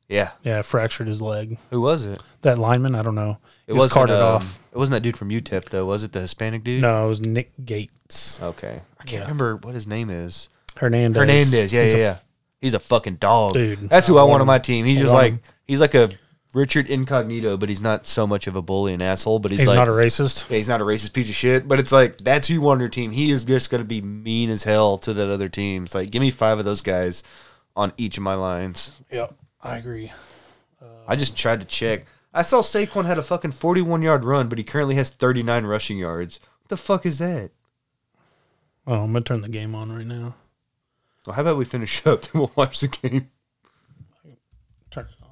Yeah. 0.09 0.31
Yeah, 0.43 0.61
fractured 0.61 1.07
his 1.07 1.21
leg. 1.21 1.57
Who 1.69 1.81
was 1.81 2.05
it? 2.05 2.21
That 2.41 2.59
lineman, 2.59 2.95
I 2.95 3.01
don't 3.01 3.15
know. 3.15 3.37
It 3.67 3.73
He 3.73 3.79
was 3.79 3.91
carted 3.91 4.15
um, 4.15 4.35
off. 4.35 4.59
It 4.71 4.77
wasn't 4.77 4.93
that 4.93 5.01
dude 5.01 5.17
from 5.17 5.29
UTEP, 5.29 5.69
though. 5.69 5.85
Was 5.85 6.03
it 6.03 6.11
the 6.13 6.21
Hispanic 6.21 6.63
dude? 6.63 6.81
No, 6.81 7.05
it 7.05 7.07
was 7.09 7.21
Nick 7.21 7.51
Gates. 7.65 8.41
Okay. 8.41 8.81
I 8.99 9.03
can't 9.03 9.11
Yeah. 9.13 9.19
remember 9.21 9.57
what 9.57 9.73
his 9.75 9.87
name 9.87 10.09
is. 10.09 10.49
Hernandez. 10.77 11.19
Hernandez. 11.19 11.73
Yeah, 11.73 11.83
He's 11.83 11.93
yeah, 11.93 11.99
yeah. 11.99 12.17
He's 12.61 12.73
a 12.73 12.79
fucking 12.79 13.15
dog. 13.15 13.53
Dude, 13.53 13.79
That's 13.89 14.07
who 14.07 14.17
I 14.17 14.21
I, 14.21 14.23
want 14.23 14.31
want 14.31 14.41
on 14.41 14.47
my 14.47 14.59
team. 14.59 14.85
He's 14.85 14.99
I 14.99 15.01
just 15.01 15.13
like, 15.13 15.33
him. 15.33 15.41
he's 15.67 15.81
like 15.81 15.93
a 15.95 16.09
Richard 16.57 16.89
Incognito, 16.89 17.55
but 17.55 17.69
he's 17.69 17.81
not 17.81 18.07
so 18.07 18.25
much 18.25 18.47
of 18.47 18.55
a 18.55 18.61
bully 18.63 18.91
and 18.91 19.01
asshole, 19.01 19.37
but 19.37 19.51
he's, 19.51 19.61
He's 19.61 19.67
like, 19.67 19.75
not 19.75 19.87
a 19.87 19.91
racist. 19.91 20.49
yeah, 20.49 20.57
he's 20.57 20.67
not 20.67 20.81
a 20.81 20.83
racist 20.83 21.13
piece 21.13 21.29
of 21.29 21.35
shit, 21.35 21.67
but 21.67 21.79
it's 21.79 21.91
like, 21.91 22.17
that's 22.17 22.47
who 22.47 22.55
you 22.55 22.61
want 22.61 22.77
on 22.77 22.79
your 22.81 22.89
team. 22.89 23.11
He 23.11 23.29
is 23.29 23.45
just 23.45 23.69
going 23.69 23.81
to 23.81 23.87
be 23.87 24.01
mean 24.01 24.49
as 24.49 24.63
hell 24.63 24.97
to 24.99 25.13
that 25.13 25.29
other 25.29 25.49
team. 25.49 25.83
It's 25.83 25.93
like, 25.93 26.09
give 26.09 26.19
me 26.19 26.31
five 26.31 26.57
of 26.57 26.65
those 26.65 26.81
guys 26.81 27.21
on 27.75 27.93
each 27.95 28.17
of 28.17 28.23
my 28.23 28.33
lines. 28.33 28.91
Yep, 29.11 29.35
I 29.61 29.77
agree. 29.77 30.11
I 31.07 31.15
just 31.15 31.37
tried 31.37 31.59
to 31.61 31.65
check. 31.67 32.05
I 32.33 32.41
saw 32.41 32.61
Saquon 32.61 33.05
had 33.05 33.17
a 33.19 33.23
fucking 33.23 33.51
41 33.51 34.01
yard 34.01 34.25
run, 34.25 34.49
but 34.49 34.57
he 34.57 34.63
currently 34.63 34.95
has 34.95 35.09
39 35.11 35.65
rushing 35.65 35.97
yards. 35.99 36.39
What 36.61 36.69
the 36.69 36.77
fuck 36.77 37.05
is 37.05 37.19
that? 37.19 37.51
Oh, 38.85 39.03
I'm 39.03 39.13
gonna 39.13 39.21
turn 39.21 39.41
the 39.41 39.47
game 39.49 39.75
on 39.75 39.91
right 39.91 40.05
now. 40.05 40.35
Well, 41.25 41.35
how 41.35 41.41
about 41.43 41.57
we 41.57 41.65
finish 41.65 42.01
up, 42.07 42.23
then 42.23 42.31
we'll 42.41 42.51
watch 42.55 42.79
the 42.79 42.87
game. 42.87 43.29
Turn 44.89 45.05
it 45.05 45.23
on. 45.23 45.27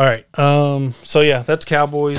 All 0.00 0.06
right. 0.06 0.24
Um. 0.38 0.94
So 1.02 1.20
yeah, 1.20 1.40
that's 1.42 1.64
Cowboys. 1.66 2.18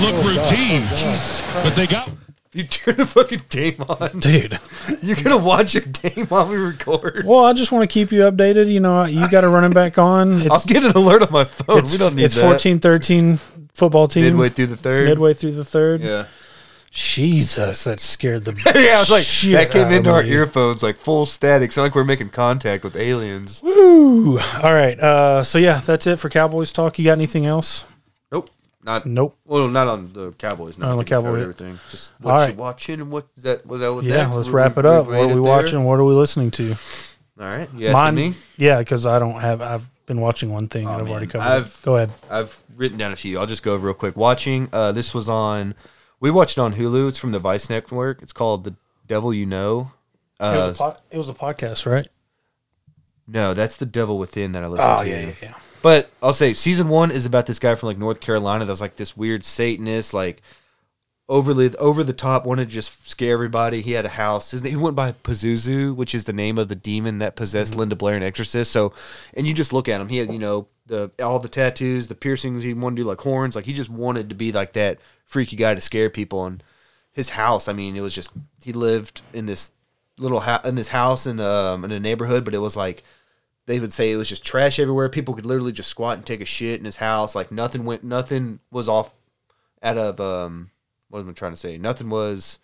Look 0.00 0.14
Oh, 0.14 0.28
routine, 0.28 0.82
God. 0.82 1.64
but 1.64 1.74
they 1.74 1.86
got 1.88 2.08
You 2.52 2.62
turn 2.64 2.96
the 2.98 3.04
fucking 3.06 3.42
game 3.48 3.82
on. 3.88 4.20
Dude. 4.20 4.58
You're 5.02 5.16
gonna 5.16 5.36
watch 5.36 5.74
a 5.74 5.80
game 5.80 6.26
while 6.28 6.46
we 6.46 6.56
record. 6.56 7.24
Well, 7.26 7.44
I 7.44 7.52
just 7.52 7.72
want 7.72 7.82
to 7.88 7.92
keep 7.92 8.12
you 8.12 8.20
updated. 8.20 8.72
You 8.72 8.78
know, 8.80 9.04
you 9.06 9.28
got 9.28 9.42
a 9.42 9.48
running 9.48 9.72
back 9.72 9.98
on. 9.98 10.42
I'll 10.50 10.56
It's 10.56 10.66
get 10.66 10.84
an 10.84 10.92
alert 10.92 11.22
on 11.22 11.32
my 11.32 11.44
phone. 11.44 11.78
it's, 11.78 11.90
we 11.92 11.98
don't 11.98 12.14
need 12.14 12.24
it's 12.26 12.36
that. 12.36 12.44
14-13 12.60 13.38
football 13.74 14.06
team. 14.06 14.24
midway 14.24 14.48
through 14.48 14.66
the 14.68 14.76
third. 14.76 15.08
midway 15.08 15.34
through 15.34 15.52
the 15.52 15.64
third. 15.64 16.02
Yeah. 16.02 16.26
Jesus, 16.90 17.84
that 17.84 18.00
scared 18.00 18.44
the 18.44 18.52
yeah, 18.74 18.96
I 18.96 18.98
was 19.00 19.10
like, 19.10 19.22
shit 19.22 19.52
that 19.52 19.70
came 19.70 19.86
out 19.86 19.92
into 19.92 20.10
of 20.10 20.16
our 20.16 20.22
me. 20.24 20.30
earphones 20.32 20.82
like 20.82 20.96
full 20.96 21.24
static. 21.24 21.70
Sound 21.70 21.84
like 21.86 21.94
we're 21.94 22.02
making 22.04 22.30
contact 22.30 22.82
with 22.82 22.96
aliens. 22.96 23.62
Woo. 23.62 24.38
All 24.40 24.74
right. 24.74 24.98
Uh. 24.98 25.42
So 25.44 25.58
yeah, 25.58 25.78
that's 25.78 26.06
it 26.08 26.18
for 26.18 26.28
Cowboys 26.28 26.72
talk. 26.72 26.98
You 26.98 27.04
got 27.04 27.12
anything 27.12 27.46
else? 27.46 27.84
Nope. 28.32 28.50
Not 28.82 29.06
Nope. 29.06 29.36
well, 29.44 29.68
not 29.68 29.86
on 29.86 30.12
the 30.12 30.32
Cowboys. 30.32 30.78
No, 30.78 30.86
Not 30.86 30.92
on 30.92 30.98
the 30.98 31.04
think 31.04 31.10
we 31.10 31.16
covered 31.16 31.28
Cowboys. 31.28 31.42
Everything. 31.42 31.78
Just 31.90 32.14
All 32.24 32.32
what 32.32 32.38
right. 32.40 32.50
you 32.50 32.56
watching 32.56 33.00
and 33.00 33.10
what 33.12 33.26
is 33.36 33.42
that? 33.44 33.64
Was 33.66 33.80
that 33.82 33.94
what? 33.94 34.04
Yeah. 34.04 34.16
next? 34.24 34.36
Let's 34.36 34.48
We- 34.48 34.54
wrap 34.54 34.76
we- 34.76 34.80
it 34.80 34.86
up. 34.86 35.06
What 35.06 35.14
are 35.14 35.26
we 35.26 35.32
it 35.32 35.34
there? 35.34 35.42
watching? 35.42 35.84
What 35.84 35.98
are 36.00 36.04
we 36.04 36.14
listening 36.14 36.50
to? 36.52 36.70
All 37.40 37.46
right. 37.46 37.68
You 37.74 37.86
asking 37.88 38.14
me? 38.16 38.34
Yeah, 38.56 38.78
because 38.80 39.06
I 39.06 39.18
don't 39.20 39.38
have. 39.40 39.60
I've 39.62 39.88
been 40.06 40.20
watching 40.20 40.50
one 40.50 40.66
thing 40.66 40.86
and 40.88 40.96
I've 40.96 41.02
man. 41.04 41.10
already 41.12 41.26
covered. 41.28 41.44
I've- 41.46 41.66
it. 41.68 41.82
Go 41.84 41.96
ahead. 41.96 42.10
I've 42.30 42.60
written 42.76 42.98
down 42.98 43.12
a 43.12 43.16
few. 43.16 43.38
I'll 43.38 43.46
just 43.46 43.62
go 43.62 43.74
over 43.74 43.86
real 43.86 43.94
quick. 43.94 44.16
Watching. 44.16 44.68
Uh, 44.72 44.90
this 44.92 45.14
was 45.14 45.28
on. 45.28 45.74
We 46.20 46.30
watched 46.30 46.58
it 46.58 46.60
on 46.60 46.74
Hulu. 46.74 47.08
It's 47.08 47.18
from 47.18 47.32
the 47.32 47.38
Vice 47.38 47.70
Network. 47.70 48.22
It's 48.22 48.32
called 48.32 48.64
The 48.64 48.74
Devil 49.06 49.32
You 49.32 49.46
Know. 49.46 49.92
It 50.38 50.44
Uh, 50.44 50.68
was, 50.68 50.78
a 50.80 50.82
po- 50.82 50.96
it 51.10 51.18
was 51.18 51.28
a 51.28 51.34
podcast, 51.34 51.90
right? 51.90 52.08
no, 53.26 53.54
that's 53.54 53.76
The 53.76 53.86
Devil 53.86 54.18
Within 54.18 54.52
that 54.52 54.64
I 54.64 54.66
listened 54.66 54.90
Oh 54.90 55.02
to. 55.04 55.08
yeah, 55.08 55.20
yeah, 55.20 55.32
yeah. 55.42 55.54
But 55.82 56.10
I'll 56.22 56.32
say 56.32 56.52
season 56.52 56.88
one 56.88 57.10
is 57.10 57.24
about 57.24 57.46
this 57.46 57.58
guy 57.58 57.74
from 57.74 57.86
like 57.88 57.98
North 57.98 58.20
Carolina 58.20 58.64
that's 58.64 58.80
like 58.80 58.96
this 58.96 59.16
weird 59.16 59.44
Satanist, 59.44 60.12
like 60.12 60.42
overly 61.28 61.74
over 61.76 62.02
the 62.04 62.12
top, 62.12 62.44
wanted 62.44 62.68
to 62.68 62.74
just 62.74 63.08
scare 63.08 63.32
everybody. 63.32 63.80
He 63.80 63.92
had 63.92 64.04
a 64.04 64.08
house. 64.10 64.50
His, 64.50 64.62
he 64.62 64.76
went 64.76 64.96
by 64.96 65.12
Pazuzu, 65.12 65.94
which 65.94 66.14
is 66.14 66.24
the 66.24 66.32
name 66.34 66.58
of 66.58 66.68
the 66.68 66.74
demon 66.74 67.18
that 67.18 67.36
possessed 67.36 67.76
Linda 67.76 67.96
Blair 67.96 68.16
and 68.16 68.24
Exorcist. 68.24 68.70
So, 68.72 68.92
and 69.32 69.46
you 69.46 69.54
just 69.54 69.72
look 69.72 69.88
at 69.88 70.00
him. 70.00 70.08
He 70.08 70.18
had 70.18 70.30
you 70.32 70.38
know 70.38 70.66
the 70.90 71.10
all 71.22 71.38
the 71.38 71.48
tattoos, 71.48 72.08
the 72.08 72.14
piercings. 72.14 72.62
He 72.62 72.74
wanted 72.74 72.96
to 72.96 73.02
do 73.02 73.08
like 73.08 73.20
horns. 73.20 73.56
Like 73.56 73.64
he 73.64 73.72
just 73.72 73.88
wanted 73.88 74.28
to 74.28 74.34
be 74.34 74.52
like 74.52 74.74
that 74.74 74.98
freaky 75.24 75.56
guy 75.56 75.74
to 75.74 75.80
scare 75.80 76.10
people. 76.10 76.44
And 76.44 76.62
his 77.12 77.30
house, 77.30 77.68
I 77.68 77.72
mean, 77.72 77.96
it 77.96 78.00
was 78.02 78.14
just 78.14 78.32
he 78.62 78.72
lived 78.72 79.22
in 79.32 79.46
this 79.46 79.70
little 80.18 80.40
house 80.40 80.66
in 80.66 80.74
this 80.74 80.88
house 80.88 81.26
in 81.26 81.40
um 81.40 81.84
in 81.84 81.92
a 81.92 82.00
neighborhood, 82.00 82.44
but 82.44 82.54
it 82.54 82.58
was 82.58 82.76
like 82.76 83.02
they 83.66 83.78
would 83.78 83.92
say 83.92 84.10
it 84.10 84.16
was 84.16 84.28
just 84.28 84.44
trash 84.44 84.78
everywhere. 84.78 85.08
People 85.08 85.34
could 85.34 85.46
literally 85.46 85.72
just 85.72 85.88
squat 85.88 86.18
and 86.18 86.26
take 86.26 86.40
a 86.40 86.44
shit 86.44 86.80
in 86.80 86.84
his 86.84 86.96
house. 86.96 87.34
Like 87.34 87.52
nothing 87.52 87.84
went, 87.84 88.02
nothing 88.02 88.58
was 88.70 88.88
off 88.88 89.14
out 89.82 89.96
of 89.96 90.20
um. 90.20 90.70
What 91.08 91.20
am 91.20 91.30
I 91.30 91.32
trying 91.32 91.52
to 91.52 91.56
say? 91.56 91.78
Nothing 91.78 92.10
was. 92.10 92.58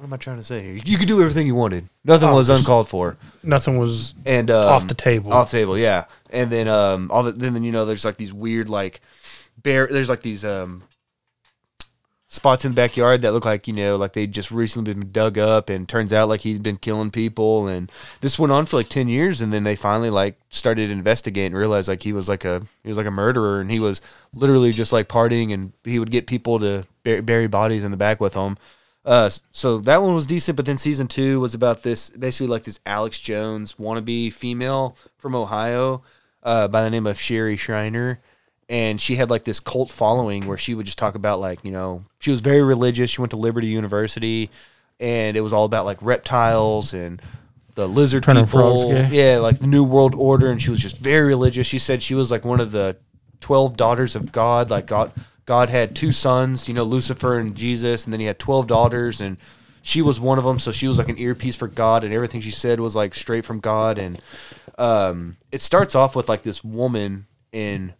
What 0.00 0.06
am 0.06 0.14
I 0.14 0.16
trying 0.16 0.38
to 0.38 0.42
say 0.42 0.62
here? 0.62 0.80
You 0.82 0.96
could 0.96 1.08
do 1.08 1.20
everything 1.20 1.46
you 1.46 1.54
wanted. 1.54 1.86
Nothing 2.06 2.30
Oh, 2.30 2.36
was 2.36 2.46
just- 2.46 2.62
uncalled 2.62 2.88
for. 2.88 3.18
Nothing 3.42 3.76
was 3.76 4.14
And 4.24 4.50
um, 4.50 4.68
off 4.68 4.88
the 4.88 4.94
table. 4.94 5.30
Off 5.30 5.50
the 5.50 5.58
table, 5.58 5.76
yeah. 5.76 6.06
And 6.30 6.50
then 6.50 6.68
um, 6.68 7.10
all 7.10 7.22
the, 7.24 7.32
then 7.32 7.52
then, 7.52 7.62
you 7.64 7.70
know 7.70 7.84
there's 7.84 8.06
like 8.06 8.16
these 8.16 8.32
weird 8.32 8.70
like 8.70 9.02
bear. 9.62 9.88
There's 9.90 10.08
like 10.08 10.22
these 10.22 10.42
um 10.42 10.84
spots 12.28 12.64
in 12.64 12.70
the 12.72 12.76
backyard 12.76 13.20
that 13.20 13.32
look 13.32 13.44
like 13.44 13.68
you 13.68 13.74
know 13.74 13.96
like 13.96 14.14
they 14.14 14.26
just 14.26 14.50
recently 14.50 14.94
been 14.94 15.12
dug 15.12 15.36
up 15.36 15.68
and 15.68 15.86
turns 15.86 16.14
out 16.14 16.28
like 16.30 16.40
he's 16.40 16.60
been 16.60 16.76
killing 16.76 17.10
people 17.10 17.68
and 17.68 17.90
this 18.22 18.38
went 18.38 18.52
on 18.52 18.64
for 18.64 18.76
like 18.76 18.88
10 18.88 19.08
years 19.08 19.40
and 19.42 19.52
then 19.52 19.64
they 19.64 19.74
finally 19.76 20.08
like 20.10 20.38
started 20.48 20.90
investigating 20.90 21.46
and 21.48 21.56
realized 21.56 21.88
like 21.88 22.04
he 22.04 22.12
was 22.12 22.28
like 22.28 22.44
a 22.44 22.62
he 22.84 22.88
was 22.88 22.96
like 22.96 23.06
a 23.06 23.10
murderer 23.10 23.60
and 23.60 23.70
he 23.72 23.80
was 23.80 24.00
literally 24.32 24.70
just 24.72 24.92
like 24.92 25.08
partying 25.08 25.52
and 25.52 25.72
he 25.84 25.98
would 25.98 26.10
get 26.12 26.28
people 26.28 26.60
to 26.60 26.86
bur- 27.02 27.20
bury 27.20 27.48
bodies 27.48 27.82
in 27.84 27.90
the 27.90 27.96
back 27.96 28.20
with 28.20 28.34
him 28.34 28.56
uh 29.10 29.28
so 29.50 29.78
that 29.78 30.02
one 30.02 30.14
was 30.14 30.26
decent 30.26 30.56
but 30.56 30.64
then 30.64 30.78
season 30.78 31.06
two 31.06 31.38
was 31.40 31.54
about 31.54 31.82
this 31.82 32.10
basically 32.10 32.46
like 32.46 32.64
this 32.64 32.80
alex 32.86 33.18
jones 33.18 33.74
wannabe 33.74 34.32
female 34.32 34.96
from 35.18 35.34
ohio 35.34 36.02
uh 36.42 36.66
by 36.68 36.82
the 36.82 36.90
name 36.90 37.06
of 37.06 37.20
sherry 37.20 37.56
Shriner 37.56 38.20
and 38.68 39.00
she 39.00 39.16
had 39.16 39.28
like 39.28 39.44
this 39.44 39.60
cult 39.60 39.90
following 39.90 40.46
where 40.46 40.56
she 40.56 40.74
would 40.74 40.86
just 40.86 40.98
talk 40.98 41.14
about 41.14 41.40
like 41.40 41.62
you 41.64 41.70
know 41.70 42.04
she 42.18 42.30
was 42.30 42.40
very 42.40 42.62
religious 42.62 43.10
she 43.10 43.20
went 43.20 43.30
to 43.30 43.36
liberty 43.36 43.66
university 43.66 44.48
and 44.98 45.36
it 45.36 45.40
was 45.40 45.52
all 45.52 45.64
about 45.64 45.84
like 45.84 46.00
reptiles 46.00 46.94
and 46.94 47.20
the 47.74 47.88
lizard 47.88 48.22
Turning 48.22 48.44
people. 48.44 48.92
Yeah, 49.10 49.38
like 49.38 49.58
the 49.58 49.66
New 49.66 49.84
World 49.84 50.14
Order, 50.14 50.50
and 50.50 50.60
she 50.60 50.70
was 50.70 50.80
just 50.80 50.98
very 50.98 51.28
religious. 51.28 51.66
She 51.66 51.78
said 51.78 52.02
she 52.02 52.14
was 52.14 52.30
like 52.30 52.44
one 52.44 52.60
of 52.60 52.72
the 52.72 52.96
twelve 53.40 53.76
daughters 53.76 54.14
of 54.14 54.32
God. 54.32 54.70
Like 54.70 54.86
God, 54.86 55.12
God 55.50 55.68
had 55.68 55.96
two 55.96 56.12
sons, 56.12 56.68
you 56.68 56.74
know, 56.74 56.84
Lucifer 56.84 57.36
and 57.36 57.56
Jesus, 57.56 58.04
and 58.04 58.12
then 58.12 58.20
he 58.20 58.26
had 58.26 58.38
twelve 58.38 58.68
daughters, 58.68 59.20
and 59.20 59.36
she 59.82 60.00
was 60.00 60.20
one 60.20 60.38
of 60.38 60.44
them. 60.44 60.60
So 60.60 60.70
she 60.70 60.86
was 60.86 60.96
like 60.96 61.08
an 61.08 61.18
earpiece 61.18 61.56
for 61.56 61.66
God, 61.66 62.04
and 62.04 62.14
everything 62.14 62.40
she 62.40 62.52
said 62.52 62.78
was 62.78 62.94
like 62.94 63.16
straight 63.16 63.44
from 63.44 63.58
God. 63.58 63.98
And 63.98 64.22
um, 64.78 65.38
it 65.50 65.60
starts 65.60 65.96
off 65.96 66.14
with 66.14 66.28
like 66.28 66.42
this 66.42 66.62
woman 66.62 67.26
in 67.50 67.94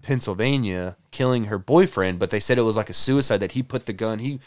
Pennsylvania 0.00 0.96
killing 1.10 1.44
her 1.44 1.58
boyfriend, 1.58 2.18
but 2.18 2.30
they 2.30 2.40
said 2.40 2.56
it 2.56 2.62
was 2.62 2.78
like 2.78 2.88
a 2.88 2.94
suicide 2.94 3.40
that 3.40 3.52
he 3.52 3.62
put 3.62 3.84
the 3.84 3.92
gun 3.92 4.20
he 4.20 4.40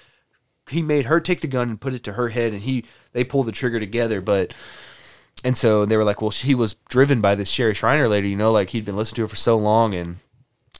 he 0.71 0.81
made 0.81 1.05
her 1.05 1.19
take 1.19 1.41
the 1.41 1.47
gun 1.47 1.69
and 1.69 1.79
put 1.79 1.93
it 1.93 2.03
to 2.05 2.13
her 2.13 2.29
head 2.29 2.51
and 2.51 2.63
he 2.63 2.83
they 3.13 3.23
pulled 3.23 3.45
the 3.45 3.51
trigger 3.51 3.79
together, 3.79 4.21
but 4.21 4.55
and 5.43 5.55
so 5.55 5.85
they 5.85 5.97
were 5.97 6.03
like, 6.03 6.19
well, 6.19 6.31
he 6.31 6.55
was 6.55 6.73
driven 6.89 7.21
by 7.21 7.35
this 7.35 7.47
Sherry 7.47 7.75
Shriner 7.75 8.07
lady, 8.07 8.29
you 8.29 8.35
know, 8.35 8.51
like 8.51 8.69
he'd 8.69 8.85
been 8.85 8.97
listening 8.97 9.17
to 9.17 9.21
her 9.21 9.27
for 9.27 9.35
so 9.35 9.55
long 9.55 9.93
and 9.93 10.15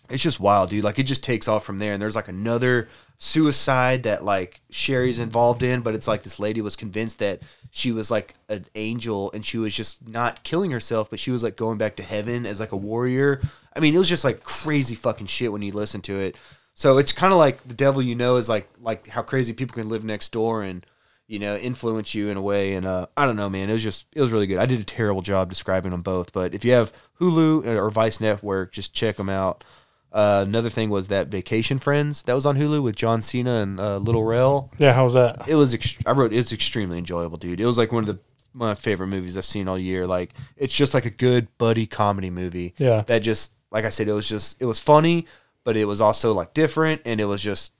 it's 0.09 0.23
just 0.23 0.39
wild, 0.39 0.69
dude. 0.69 0.83
Like 0.83 0.99
it 0.99 1.03
just 1.03 1.23
takes 1.23 1.47
off 1.47 1.63
from 1.63 1.77
there 1.77 1.93
and 1.93 2.01
there's 2.01 2.15
like 2.15 2.27
another 2.27 2.89
suicide 3.17 4.03
that 4.03 4.23
like 4.23 4.61
Sherry's 4.69 5.19
involved 5.19 5.61
in, 5.61 5.81
but 5.81 5.93
it's 5.93 6.07
like 6.07 6.23
this 6.23 6.39
lady 6.39 6.61
was 6.61 6.75
convinced 6.75 7.19
that 7.19 7.41
she 7.69 7.91
was 7.91 8.09
like 8.09 8.35
an 8.47 8.65
angel 8.75 9.31
and 9.33 9.45
she 9.45 9.57
was 9.57 9.75
just 9.75 10.07
not 10.07 10.43
killing 10.43 10.71
herself, 10.71 11.09
but 11.09 11.19
she 11.19 11.31
was 11.31 11.43
like 11.43 11.55
going 11.55 11.77
back 11.77 11.95
to 11.97 12.03
heaven 12.03 12.45
as 12.45 12.59
like 12.59 12.71
a 12.71 12.77
warrior. 12.77 13.41
I 13.75 13.79
mean, 13.79 13.93
it 13.93 13.99
was 13.99 14.09
just 14.09 14.23
like 14.23 14.43
crazy 14.43 14.95
fucking 14.95 15.27
shit 15.27 15.51
when 15.51 15.61
you 15.61 15.71
listen 15.71 16.01
to 16.01 16.19
it. 16.19 16.35
So 16.73 16.97
it's 16.97 17.11
kind 17.11 17.33
of 17.33 17.39
like 17.39 17.67
the 17.67 17.73
devil 17.73 18.01
you 18.01 18.15
know 18.15 18.37
is 18.37 18.47
like 18.47 18.69
like 18.81 19.07
how 19.07 19.21
crazy 19.21 19.53
people 19.53 19.73
can 19.73 19.89
live 19.89 20.05
next 20.05 20.31
door 20.31 20.63
and 20.63 20.85
you 21.27 21.37
know 21.37 21.57
influence 21.57 22.15
you 22.15 22.29
in 22.29 22.37
a 22.37 22.41
way. 22.41 22.73
And 22.73 22.85
uh, 22.85 23.07
I 23.17 23.25
don't 23.25 23.35
know, 23.35 23.49
man. 23.49 23.69
It 23.69 23.73
was 23.73 23.83
just 23.83 24.05
it 24.15 24.21
was 24.21 24.31
really 24.31 24.47
good. 24.47 24.59
I 24.59 24.65
did 24.65 24.79
a 24.79 24.85
terrible 24.85 25.21
job 25.21 25.49
describing 25.49 25.91
them 25.91 26.01
both, 26.01 26.31
but 26.31 26.55
if 26.55 26.63
you 26.63 26.71
have 26.71 26.93
Hulu 27.19 27.65
or 27.65 27.89
Vice 27.89 28.21
Network, 28.21 28.71
just 28.71 28.93
check 28.93 29.17
them 29.17 29.27
out. 29.27 29.65
Uh, 30.11 30.43
another 30.47 30.69
thing 30.69 30.89
was 30.89 31.07
that 31.09 31.27
Vacation 31.27 31.77
Friends 31.77 32.23
that 32.23 32.33
was 32.33 32.45
on 32.45 32.57
Hulu 32.57 32.81
with 32.81 32.95
John 32.95 33.21
Cena 33.21 33.55
and 33.55 33.79
uh, 33.79 33.97
Lil 33.97 34.23
Rel. 34.23 34.71
Yeah, 34.79 34.93
how's 34.93 35.13
that? 35.13 35.47
It 35.47 35.55
was 35.55 35.75
ext- 35.75 36.01
I 36.05 36.13
wrote 36.13 36.33
it's 36.33 36.51
extremely 36.51 36.97
enjoyable, 36.97 37.37
dude. 37.37 37.59
It 37.59 37.65
was 37.65 37.77
like 37.77 37.91
one 37.91 38.03
of 38.03 38.07
the 38.07 38.19
my 38.53 38.73
favorite 38.73 39.07
movies 39.07 39.37
I've 39.37 39.45
seen 39.45 39.67
all 39.67 39.77
year. 39.77 40.07
Like 40.07 40.33
it's 40.57 40.73
just 40.73 40.93
like 40.93 41.05
a 41.05 41.11
good 41.11 41.55
buddy 41.57 41.85
comedy 41.85 42.29
movie. 42.31 42.73
Yeah. 42.77 43.03
That 43.05 43.19
just 43.19 43.51
like 43.71 43.85
I 43.85 43.89
said, 43.89 44.07
it 44.07 44.13
was 44.13 44.27
just 44.27 44.59
it 44.61 44.65
was 44.65 44.79
funny, 44.79 45.27
but 45.63 45.77
it 45.77 45.85
was 45.85 46.01
also 46.01 46.33
like 46.33 46.53
different, 46.55 47.01
and 47.05 47.21
it 47.21 47.25
was 47.25 47.41
just 47.43 47.73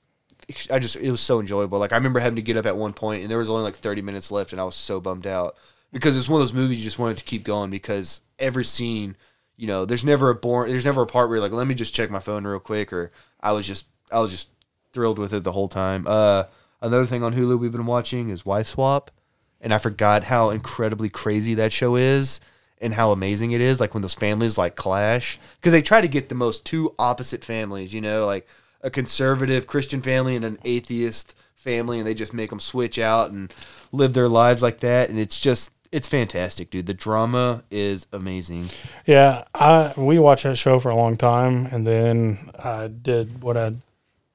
I 0.72 0.80
just 0.80 0.96
it 0.96 1.12
was 1.12 1.22
so 1.22 1.40
enjoyable. 1.40 1.80
Like 1.80 1.94
I 1.94 1.98
remember 1.98 2.20
having 2.20 2.36
to 2.36 2.42
get 2.42 2.58
up 2.58 2.66
at 2.66 2.78
one 2.78 2.94
point, 2.94 3.22
and 3.24 3.32
there 3.32 3.38
was 3.40 3.50
only 3.50 3.64
like 3.64 3.76
thirty 3.76 4.02
minutes 4.02 4.32
left, 4.32 4.52
and 4.52 4.62
I 4.62 4.64
was 4.64 4.76
so 4.76 5.00
bummed 5.00 5.28
out 5.28 5.56
because 5.92 6.16
it's 6.16 6.30
one 6.30 6.42
of 6.42 6.48
those 6.48 6.54
movies 6.54 6.78
you 6.78 6.84
just 6.84 7.00
wanted 7.00 7.18
to 7.18 7.24
keep 7.24 7.44
going 7.44 7.72
because 7.72 8.22
every 8.38 8.66
scene, 8.66 9.18
you 9.60 9.68
know, 9.68 9.84
there's 9.84 10.06
never 10.06 10.30
a 10.30 10.36
boring, 10.36 10.72
there's 10.72 10.86
never 10.86 11.02
a 11.02 11.06
part 11.06 11.28
where 11.28 11.36
you're 11.36 11.44
like, 11.44 11.52
let 11.52 11.68
me 11.68 11.76
just 11.76 11.94
check 11.94 12.10
my 12.10 12.20
phone 12.20 12.48
real 12.48 12.62
quick, 12.62 12.94
or 12.94 13.12
I 13.42 13.52
was 13.52 13.68
just 13.68 13.88
I 14.10 14.20
was 14.20 14.32
just 14.32 14.50
thrilled 14.94 15.20
with 15.20 15.34
it 15.34 15.44
the 15.44 15.52
whole 15.52 15.68
time. 15.68 16.06
Uh, 16.08 16.46
another 16.82 17.06
thing 17.06 17.24
on 17.24 17.36
Hulu 17.36 17.60
we've 17.60 17.72
been 17.72 17.86
watching 17.86 18.30
is 18.30 18.46
Wife 18.46 18.68
Swap, 18.68 19.12
and 19.60 19.74
I 19.74 19.78
forgot 19.78 20.24
how 20.24 20.50
incredibly 20.50 21.10
crazy 21.10 21.56
that 21.56 21.74
show 21.74 21.98
is 21.98 22.40
and 22.80 22.94
how 22.94 23.12
amazing 23.12 23.52
it 23.52 23.60
is. 23.60 23.82
Like 23.82 23.94
when 23.94 24.02
those 24.02 24.16
families 24.16 24.58
like 24.58 24.78
clash 24.78 25.38
because 25.58 25.74
they 25.74 25.82
try 25.82 26.00
to 26.00 26.08
get 26.08 26.30
the 26.30 26.36
most 26.36 26.66
two 26.66 26.96
opposite 26.98 27.44
families, 27.44 27.94
you 27.94 28.00
know, 28.00 28.26
like 28.26 28.48
a 28.80 28.90
conservative 28.90 29.68
Christian 29.68 30.02
family 30.02 30.38
and 30.38 30.46
an 30.46 30.58
atheist 30.64 31.38
family, 31.54 31.98
and 31.98 32.08
they 32.08 32.14
just 32.14 32.34
make 32.34 32.50
them 32.50 32.62
switch 32.62 32.98
out 32.98 33.30
and 33.30 33.54
live 33.92 34.14
their 34.14 34.30
lives 34.30 34.64
like 34.64 34.80
that, 34.80 35.10
and 35.10 35.20
it's 35.20 35.38
just. 35.38 35.72
It's 35.92 36.08
fantastic, 36.08 36.70
dude. 36.70 36.86
The 36.86 36.94
drama 36.94 37.64
is 37.72 38.06
amazing. 38.14 38.66
Yeah, 39.08 39.46
I 39.56 39.94
we 39.98 40.20
watched 40.20 40.44
that 40.44 40.56
show 40.58 40.78
for 40.80 40.90
a 40.90 40.96
long 40.96 41.18
time, 41.18 41.66
and 41.72 41.86
then 41.88 42.52
I 42.64 42.88
did 42.88 43.42
what 43.42 43.58
I 43.58 43.74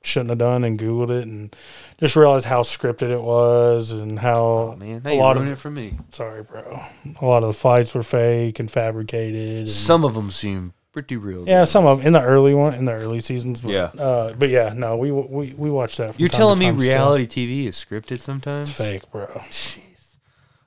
shouldn't 0.02 0.30
have 0.30 0.38
done 0.38 0.64
and 0.64 0.78
googled 0.78 1.10
it, 1.10 1.26
and 1.28 1.54
just 1.98 2.16
realized 2.16 2.46
how 2.46 2.62
scripted 2.62 3.10
it 3.10 3.22
was, 3.22 3.92
and 3.92 4.18
how 4.18 4.42
Oh, 4.74 4.76
man, 4.76 5.02
now 5.04 5.10
a 5.10 5.14
you're 5.14 5.22
lot 5.22 5.36
of 5.36 5.46
it 5.46 5.56
for 5.56 5.70
me. 5.70 5.96
sorry, 6.10 6.42
bro, 6.42 6.82
a 7.20 7.24
lot 7.24 7.42
of 7.44 7.48
the 7.48 7.54
fights 7.54 7.94
were 7.94 8.02
fake 8.02 8.58
and 8.58 8.68
fabricated. 8.70 9.58
And, 9.58 9.68
Some 9.68 10.04
of 10.04 10.14
them 10.14 10.30
seem 10.32 10.72
pretty 10.92 11.16
real. 11.16 11.44
yeah, 11.46 11.60
though. 11.60 11.64
some 11.66 11.86
of 11.86 12.00
'em 12.00 12.06
in 12.08 12.12
the 12.14 12.20
early 12.22 12.52
one 12.54 12.74
in 12.74 12.84
the 12.84 12.92
early 12.92 13.20
seasons. 13.20 13.62
But, 13.62 13.70
Yeah. 13.70 13.84
uh, 13.96 14.32
but 14.34 14.50
yeah, 14.50 14.72
no, 14.76 14.96
we 14.96 15.10
we 15.12 15.54
we 15.56 15.70
watched 15.70 15.98
that. 15.98 16.18
You're 16.18 16.28
telling 16.28 16.58
me 16.58 16.66
time 16.66 16.78
still. 16.80 16.88
reality 16.90 17.26
TV 17.26 17.66
is 17.68 17.76
scripted 17.76 18.20
sometimes? 18.20 18.68
It's 18.70 18.76
fake, 18.78 19.10
bro. 19.12 19.26
Jeez. 19.50 19.78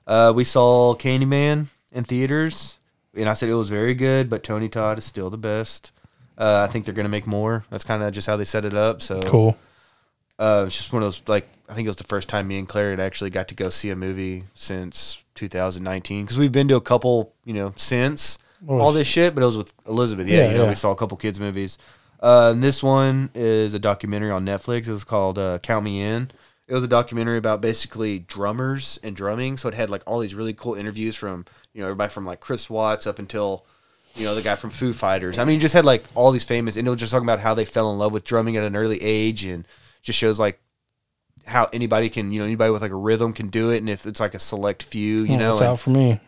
Uh, 0.08 0.32
we 0.34 0.42
saw 0.42 0.94
Candyman 0.94 1.66
in 1.92 2.02
theaters, 2.02 2.78
and 3.14 3.28
I 3.28 3.34
said 3.34 3.50
it 3.50 3.54
was 3.54 3.68
very 3.68 3.94
good, 3.94 4.30
but 4.30 4.42
Tony 4.42 4.68
Todd 4.68 4.96
is 4.98 5.04
still 5.04 5.28
the 5.28 5.36
best. 5.36 5.92
Uh, 6.38 6.66
I 6.68 6.72
think 6.72 6.84
they're 6.84 6.94
gonna 6.94 7.08
make 7.10 7.26
more. 7.26 7.64
That's 7.68 7.84
kind 7.84 8.02
of 8.02 8.12
just 8.12 8.26
how 8.26 8.36
they 8.36 8.44
set 8.44 8.64
it 8.64 8.74
up. 8.74 9.02
So 9.02 9.20
Cool. 9.20 9.56
Uh, 10.38 10.64
it's 10.66 10.76
just 10.76 10.92
one 10.92 11.02
of 11.02 11.06
those 11.06 11.22
like 11.28 11.48
I 11.68 11.74
think 11.74 11.84
it 11.84 11.90
was 11.90 11.96
the 11.96 12.04
first 12.04 12.28
time 12.28 12.48
me 12.48 12.58
and 12.58 12.66
Claire 12.66 12.90
had 12.90 13.00
actually 13.00 13.30
got 13.30 13.48
to 13.48 13.54
go 13.54 13.68
see 13.68 13.90
a 13.90 13.96
movie 13.96 14.44
since 14.54 15.22
2019 15.34 16.24
because 16.24 16.38
we've 16.38 16.52
been 16.52 16.68
to 16.68 16.76
a 16.76 16.80
couple, 16.80 17.34
you 17.44 17.52
know, 17.52 17.72
since 17.76 18.38
What 18.60 18.80
all 18.80 18.92
this 18.92 19.06
shit, 19.06 19.34
but 19.34 19.42
it 19.42 19.46
was 19.46 19.56
with 19.56 19.74
Elizabeth. 19.86 20.26
Yeah, 20.26 20.38
Yeah, 20.38 20.48
you 20.48 20.54
know, 20.56 20.64
yeah. 20.64 20.70
we 20.70 20.74
saw 20.76 20.92
a 20.92 20.96
couple 20.96 21.16
kids 21.18 21.38
movies. 21.38 21.76
Uh, 22.20 22.50
and 22.52 22.62
this 22.62 22.82
one 22.82 23.30
is 23.34 23.74
a 23.74 23.78
documentary 23.78 24.30
on 24.30 24.44
Netflix. 24.46 24.88
It 24.88 24.92
was 24.92 25.04
called 25.04 25.38
uh, 25.38 25.58
Count 25.58 25.84
Me 25.84 26.00
In. 26.00 26.30
It 26.68 26.74
was 26.74 26.84
a 26.84 26.88
documentary 26.88 27.38
about 27.38 27.60
basically 27.60 28.18
drummers 28.18 29.00
and 29.02 29.16
drumming. 29.16 29.56
So 29.56 29.68
it 29.68 29.74
had 29.74 29.88
like 29.90 30.02
all 30.06 30.18
these 30.20 30.34
really 30.34 30.52
cool 30.52 30.74
interviews 30.74 31.16
from 31.16 31.46
you 31.72 31.80
know 31.80 31.86
everybody 31.88 32.10
from 32.12 32.24
like 32.26 32.40
Chris 32.40 32.68
Watts 32.68 33.06
up 33.06 33.18
until 33.18 33.64
you 34.14 34.24
know 34.24 34.34
the 34.34 34.42
guy 34.42 34.54
from 34.54 34.70
Foo 34.70 34.92
Fighters. 34.92 35.38
I 35.38 35.44
mean, 35.44 35.54
you 35.54 35.60
just 35.60 35.74
had 35.74 35.84
like 35.86 36.04
all 36.14 36.30
these 36.30 36.44
famous, 36.44 36.76
and 36.76 36.86
it 36.86 36.90
was 36.90 37.00
just 37.00 37.10
talking 37.12 37.26
about 37.26 37.40
how 37.40 37.54
they 37.54 37.64
fell 37.64 37.90
in 37.90 37.98
love 37.98 38.12
with 38.12 38.24
drumming 38.24 38.56
at 38.56 38.64
an 38.64 38.76
early 38.76 39.00
age, 39.02 39.44
and 39.44 39.66
just 40.02 40.18
shows 40.18 40.38
like 40.38 40.60
how 41.46 41.68
anybody 41.72 42.10
can 42.10 42.30
you 42.32 42.38
know 42.40 42.44
anybody 42.44 42.70
with 42.70 42.82
like 42.82 42.90
a 42.90 42.96
rhythm 42.96 43.32
can 43.32 43.48
do 43.48 43.70
it, 43.70 43.78
and 43.78 43.88
if 43.88 44.04
it's 44.06 44.20
like 44.20 44.34
a 44.34 44.38
select 44.38 44.82
few, 44.82 45.22
you 45.24 45.34
Oh, 45.34 45.38
know, 45.38 45.52
it's 45.52 45.62
out 45.62 45.78
for 45.80 45.90
me. 45.90 46.20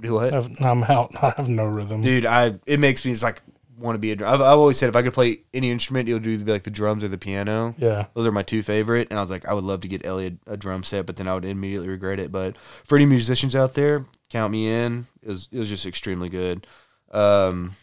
do 0.00 0.14
what? 0.14 0.34
I've, 0.34 0.50
I'm 0.60 0.82
out. 0.84 1.12
I 1.22 1.30
have 1.36 1.48
no 1.48 1.64
rhythm. 1.66 2.02
dude 2.02 2.26
i 2.26 2.54
it 2.66 2.80
makes 2.80 3.04
me 3.04 3.12
just 3.12 3.22
like 3.22 3.40
want 3.78 3.94
to 3.94 3.98
be 3.98 4.10
a 4.12 4.16
drum 4.16 4.32
I've, 4.32 4.40
I've 4.40 4.58
always 4.58 4.78
said 4.78 4.88
if 4.88 4.96
i 4.96 5.02
could 5.02 5.12
play 5.12 5.40
any 5.52 5.70
instrument 5.70 6.08
it 6.08 6.14
would 6.14 6.22
be 6.22 6.36
like 6.38 6.62
the 6.62 6.70
drums 6.70 7.04
or 7.04 7.08
the 7.08 7.18
piano 7.18 7.74
Yeah. 7.78 8.06
those 8.14 8.26
are 8.26 8.32
my 8.32 8.42
two 8.42 8.62
favorite 8.62 9.08
and 9.10 9.18
i 9.18 9.22
was 9.22 9.30
like 9.30 9.44
i 9.46 9.52
would 9.52 9.64
love 9.64 9.82
to 9.82 9.88
get 9.88 10.04
elliot 10.06 10.38
a 10.46 10.56
drum 10.56 10.82
set 10.82 11.04
but 11.06 11.16
then 11.16 11.28
i 11.28 11.34
would 11.34 11.44
immediately 11.44 11.88
regret 11.88 12.18
it 12.18 12.32
but 12.32 12.56
for 12.84 12.96
any 12.96 13.04
musicians 13.06 13.54
out 13.54 13.74
there 13.74 14.04
count 14.30 14.50
me 14.52 14.70
in 14.70 15.06
it 15.22 15.28
was, 15.28 15.48
it 15.52 15.58
was 15.58 15.68
just 15.68 15.84
extremely 15.86 16.28
good 16.28 16.66
um 17.12 17.74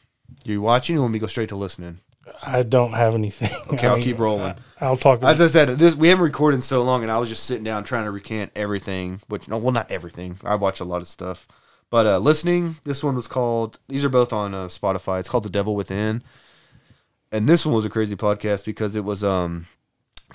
you 0.43 0.61
watching 0.61 0.97
or 0.97 1.01
want 1.01 1.13
me 1.13 1.19
to 1.19 1.23
go 1.23 1.27
straight 1.27 1.49
to 1.49 1.55
listening 1.55 1.99
I 2.41 2.63
don't 2.63 2.93
have 2.93 3.15
anything. 3.15 3.51
okay 3.73 3.85
I 3.85 3.91
i'll 3.91 4.01
keep 4.01 4.17
rolling 4.17 4.55
I'll 4.79 4.95
talk. 4.97 5.19
About 5.19 5.33
as 5.33 5.41
I 5.41 5.47
said, 5.47 5.69
this 5.77 5.93
we 5.93 6.07
haven't 6.07 6.23
recorded 6.23 6.55
in 6.55 6.61
so 6.61 6.81
long, 6.81 7.03
and 7.03 7.11
I 7.11 7.17
was 7.17 7.27
just 7.29 7.43
sitting 7.43 7.65
down 7.65 7.83
trying 7.83 8.05
to 8.05 8.11
recant 8.11 8.51
everything. 8.55 9.21
Which, 9.27 9.47
no, 9.49 9.57
well, 9.57 9.73
not 9.73 9.91
everything. 9.91 10.39
I 10.43 10.55
watch 10.55 10.79
a 10.79 10.85
lot 10.85 11.01
of 11.01 11.07
stuff, 11.09 11.47
but 11.89 12.05
uh, 12.05 12.17
listening. 12.19 12.75
This 12.83 13.03
one 13.03 13.15
was 13.15 13.27
called. 13.27 13.79
These 13.87 14.03
are 14.05 14.09
both 14.09 14.33
on 14.33 14.53
uh, 14.53 14.65
Spotify. 14.67 15.19
It's 15.19 15.29
called 15.29 15.43
The 15.43 15.49
Devil 15.49 15.75
Within, 15.75 16.23
and 17.31 17.47
this 17.47 17.65
one 17.65 17.75
was 17.75 17.85
a 17.85 17.89
crazy 17.89 18.15
podcast 18.15 18.65
because 18.65 18.95
it 18.95 19.03
was 19.03 19.23
um 19.23 19.67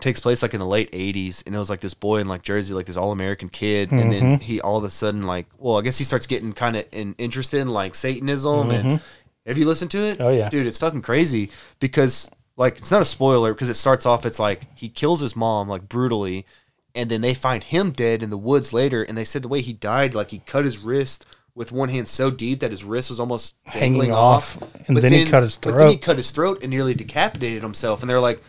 takes 0.01 0.21
place 0.21 0.43
like 0.43 0.55
in 0.55 0.61
the 0.61 0.67
late 0.67 0.89
80s 0.93 1.43
and 1.45 1.57
it 1.57 1.59
was 1.59 1.69
like 1.69 1.81
this 1.81 1.93
boy 1.95 2.19
in 2.21 2.29
like 2.29 2.43
jersey 2.43 2.73
like 2.73 2.87
this 2.87 2.97
all-american 2.97 3.49
kid 3.49 3.91
and 3.91 4.13
then 4.13 4.39
he 4.39 4.61
all 4.61 4.77
of 4.77 4.85
a 4.85 4.91
sudden 4.91 5.25
like 5.25 5.47
well 5.59 5.77
i 5.77 5.83
guess 5.83 5.99
he 5.99 6.05
starts 6.05 6.25
getting 6.29 6.53
kind 6.53 6.77
of 6.77 6.85
in, 6.93 7.17
interested 7.19 7.59
in 7.59 7.67
like 7.67 7.97
satanism 7.97 8.71
and 8.71 9.01
have 9.45 9.59
you 9.59 9.67
listened 9.67 9.91
to 9.91 9.99
it 9.99 10.21
Oh, 10.21 10.29
yeah. 10.29 10.51
dude 10.51 10.69
it's 10.69 10.79
fucking 10.79 11.03
crazy 11.03 11.51
because 11.81 12.31
like 12.57 12.79
it's 12.79 12.93
not 12.93 13.03
a 13.03 13.05
spoiler 13.05 13.53
because 13.55 13.69
it 13.69 13.75
starts 13.75 14.07
off 14.07 14.25
it's 14.25 14.39
like 14.39 14.69
he 14.77 14.89
kills 14.89 15.19
his 15.21 15.35
mom 15.35 15.69
like 15.69 15.89
brutally 15.89 16.47
and 16.95 17.11
then 17.11 17.21
they 17.21 17.35
find 17.35 17.65
him 17.65 17.91
dead 17.91 18.23
in 18.23 18.31
the 18.31 18.39
woods 18.39 18.73
later 18.73 19.03
and 19.03 19.19
they 19.19 19.25
said 19.25 19.43
the 19.43 19.49
way 19.49 19.61
he 19.63 19.73
died 19.73 20.15
like 20.15 20.31
he 20.31 20.39
cut 20.39 20.65
his 20.65 20.79
wrist 20.79 21.27
with 21.59 21.73
one 21.73 21.89
hand 21.89 22.07
so 22.07 22.31
deep 22.31 22.61
that 22.61 22.71
his 22.71 22.85
wrist 22.85 23.11
was 23.11 23.19
almost 23.19 23.57
Hanging 23.65 24.15
off, 24.15 24.63
off, 24.63 24.75
and 24.87 24.95
But 24.95 25.03
then 25.03 25.13
he 25.13 25.25
cut 25.25 25.43
his 25.43 25.59
but 25.59 25.77
then 25.77 25.89
he 25.89 25.95
throat. 25.95 26.03
cut 26.03 26.17
his 26.17 26.31
throat 26.31 26.63
and 26.63 26.71
nearly 26.71 26.95
decapitated 26.95 27.63
himself 27.63 28.01
and 28.01 28.09
they're 28.09 28.21
like 28.21 28.41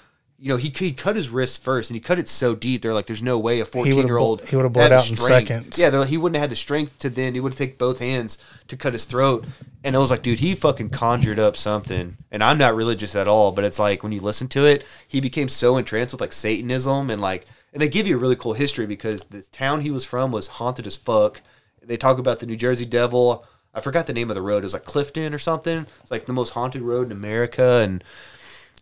you 0.42 0.48
know, 0.48 0.56
he, 0.56 0.70
he 0.70 0.94
cut 0.94 1.18
his 1.18 1.30
wrist 1.30 1.62
first, 1.62 1.90
and 1.90 1.96
he 1.96 2.00
cut 2.00 2.18
it 2.18 2.30
so 2.30 2.56
deep. 2.56 2.82
They're 2.82 2.94
like, 2.94 3.08
"There's 3.08 3.22
no 3.22 3.38
way 3.38 3.60
a 3.60 3.66
14 3.66 4.08
year 4.08 4.18
old 4.18 4.46
he 4.46 4.56
would've 4.56 4.72
bled 4.72 4.94
out 4.94 5.10
in 5.10 5.18
seconds. 5.18 5.78
Yeah, 5.78 5.90
they're 5.90 6.00
like, 6.00 6.10
he 6.10 6.18
wouldn't 6.18 6.38
have 6.38 6.44
had 6.44 6.50
the 6.50 6.56
strength 6.56 6.98
to 7.00 7.10
then. 7.10 7.34
He 7.34 7.42
would 7.42 7.58
take 7.58 7.78
both 7.78 8.00
hands 8.00 8.38
to 8.70 8.78
cut 8.78 8.94
his 8.94 9.04
throat. 9.04 9.46
And 9.84 9.98
I 9.98 10.00
was 10.00 10.10
like, 10.10 10.22
dude, 10.22 10.40
he 10.40 10.56
fucking 10.56 10.92
conjured 10.92 11.40
up 11.40 11.58
something. 11.58 12.16
And 12.32 12.42
I'm 12.42 12.58
not 12.58 12.74
religious 12.74 13.16
at 13.16 13.28
all, 13.28 13.52
but 13.52 13.66
it's 13.66 13.80
like 13.80 14.02
when 14.02 14.14
you 14.14 14.22
listen 14.22 14.48
to 14.50 14.66
it, 14.66 14.86
he 15.06 15.20
became 15.20 15.50
so 15.50 15.76
entranced 15.76 16.14
with 16.14 16.22
like 16.22 16.32
Satanism 16.34 17.10
and 17.10 17.22
like, 17.22 17.46
and 17.74 17.82
they 17.82 17.90
give 17.90 18.08
you 18.08 18.16
a 18.16 18.20
really 18.20 18.38
cool 18.38 18.54
history 18.54 18.86
because 18.86 19.26
the 19.26 19.42
town 19.42 19.82
he 19.82 19.92
was 19.92 20.06
from 20.06 20.32
was 20.32 20.48
haunted 20.48 20.88
as 20.88 20.96
fuck. 20.96 21.42
They 21.90 21.98
talk 21.98 22.20
about 22.20 22.40
the 22.40 22.46
New 22.46 22.56
Jersey 22.56 22.86
Devil. 22.86 23.46
I 23.74 23.82
forgot 23.82 24.08
the 24.08 24.14
name 24.14 24.30
of 24.30 24.36
the 24.36 24.42
road. 24.42 24.60
It 24.60 24.64
was 24.64 24.74
like 24.74 24.86
Clifton 24.86 25.34
or 25.34 25.40
something. 25.40 25.86
It's 26.02 26.12
like 26.12 26.26
the 26.26 26.34
most 26.34 26.52
haunted 26.52 26.82
road 26.82 27.08
in 27.08 27.12
America, 27.12 27.82
and 27.84 28.04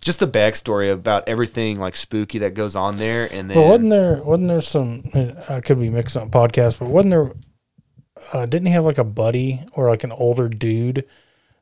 just 0.02 0.20
the 0.20 0.28
backstory 0.28 0.94
about 0.94 1.28
everything 1.28 1.80
like 1.80 1.96
spooky 1.96 2.38
that 2.40 2.54
goes 2.54 2.76
on 2.76 2.98
there. 2.98 3.28
And 3.32 3.50
then 3.50 3.58
well, 3.58 3.70
wasn't 3.70 3.90
there? 3.90 4.24
Wasn't 4.24 4.48
there 4.48 4.62
some? 4.62 5.10
I 5.50 5.62
could 5.62 5.80
be 5.80 5.90
mixing 5.90 6.22
up 6.22 6.30
podcasts, 6.30 6.78
but 6.78 6.90
wasn't 6.90 7.12
there 7.12 7.32
uh, 8.34 8.46
didn't 8.46 8.68
he 8.68 8.74
have 8.74 8.86
like 8.86 8.98
a 8.98 9.04
buddy 9.04 9.62
or 9.74 9.90
like 9.90 10.04
an 10.04 10.12
older 10.12 10.50
dude 10.50 11.06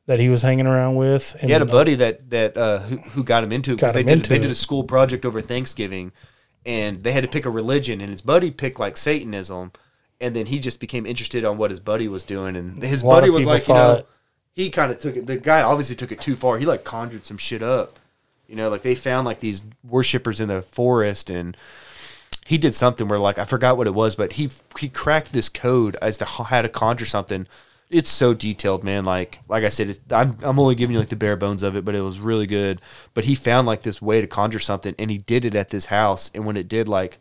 that 0.06 0.20
he 0.20 0.28
was 0.28 0.42
hanging 0.42 0.66
around 0.66 0.96
with? 0.96 1.34
And 1.40 1.44
He 1.44 1.52
had 1.52 1.62
a 1.62 1.66
buddy 1.66 1.94
that 1.96 2.30
that 2.30 2.56
uh, 2.56 2.80
who, 2.80 2.96
who 2.96 3.24
got 3.24 3.44
him 3.44 3.52
into 3.52 3.72
it 3.72 3.76
because 3.76 3.94
they 3.94 4.02
did 4.02 4.24
they 4.24 4.38
did 4.38 4.50
a 4.50 4.54
school 4.54 4.84
project 4.84 5.24
over 5.24 5.40
Thanksgiving, 5.40 6.12
and 6.64 7.02
they 7.02 7.12
had 7.12 7.22
to 7.24 7.28
pick 7.28 7.46
a 7.46 7.50
religion, 7.50 8.00
and 8.00 8.10
his 8.10 8.22
buddy 8.22 8.50
picked 8.50 8.78
like 8.78 8.96
Satanism, 8.96 9.72
and 10.20 10.34
then 10.34 10.46
he 10.46 10.58
just 10.58 10.80
became 10.80 11.06
interested 11.06 11.44
on 11.44 11.58
what 11.58 11.70
his 11.70 11.80
buddy 11.80 12.08
was 12.08 12.24
doing, 12.24 12.56
and 12.56 12.82
his 12.82 13.02
A 13.02 13.06
lot 13.06 13.16
buddy 13.16 13.28
of 13.28 13.34
was 13.34 13.42
people 13.42 13.52
like, 13.54 13.68
you 13.68 13.74
know, 13.74 13.94
thought- 13.96 14.06
he 14.54 14.70
kind 14.70 14.90
of 14.90 14.98
took 14.98 15.16
it. 15.16 15.26
The 15.26 15.36
guy 15.36 15.60
obviously 15.62 15.96
took 15.96 16.10
it 16.12 16.20
too 16.20 16.34
far. 16.34 16.56
He 16.58 16.64
like 16.64 16.82
conjured 16.82 17.26
some 17.26 17.36
shit 17.36 17.62
up, 17.62 17.98
you 18.48 18.56
know, 18.56 18.70
like 18.70 18.82
they 18.82 18.94
found 18.94 19.26
like 19.26 19.40
these 19.40 19.62
worshippers 19.84 20.40
in 20.40 20.48
the 20.48 20.62
forest 20.62 21.30
and. 21.30 21.56
He 22.44 22.58
did 22.58 22.76
something 22.76 23.08
where, 23.08 23.18
like, 23.18 23.40
I 23.40 23.44
forgot 23.44 23.76
what 23.76 23.88
it 23.88 23.94
was, 23.94 24.14
but 24.14 24.34
he 24.34 24.50
he 24.78 24.88
cracked 24.88 25.32
this 25.32 25.48
code 25.48 25.96
as 26.00 26.16
to 26.18 26.24
how 26.24 26.62
to 26.62 26.68
conjure 26.68 27.04
something 27.04 27.48
it's 27.88 28.10
so 28.10 28.34
detailed, 28.34 28.82
man. 28.82 29.04
Like 29.04 29.40
like 29.48 29.64
I 29.64 29.68
said, 29.68 29.88
it's, 29.88 30.00
I'm 30.10 30.36
I'm 30.42 30.58
only 30.58 30.74
giving 30.74 30.94
you 30.94 31.00
like 31.00 31.08
the 31.08 31.16
bare 31.16 31.36
bones 31.36 31.62
of 31.62 31.76
it, 31.76 31.84
but 31.84 31.94
it 31.94 32.00
was 32.00 32.18
really 32.18 32.46
good. 32.46 32.80
But 33.14 33.24
he 33.26 33.34
found 33.34 33.66
like 33.66 33.82
this 33.82 34.02
way 34.02 34.20
to 34.20 34.26
conjure 34.26 34.58
something, 34.58 34.94
and 34.98 35.10
he 35.10 35.18
did 35.18 35.44
it 35.44 35.54
at 35.54 35.70
this 35.70 35.86
house. 35.86 36.30
And 36.34 36.44
when 36.44 36.56
it 36.56 36.68
did, 36.68 36.88
like 36.88 37.18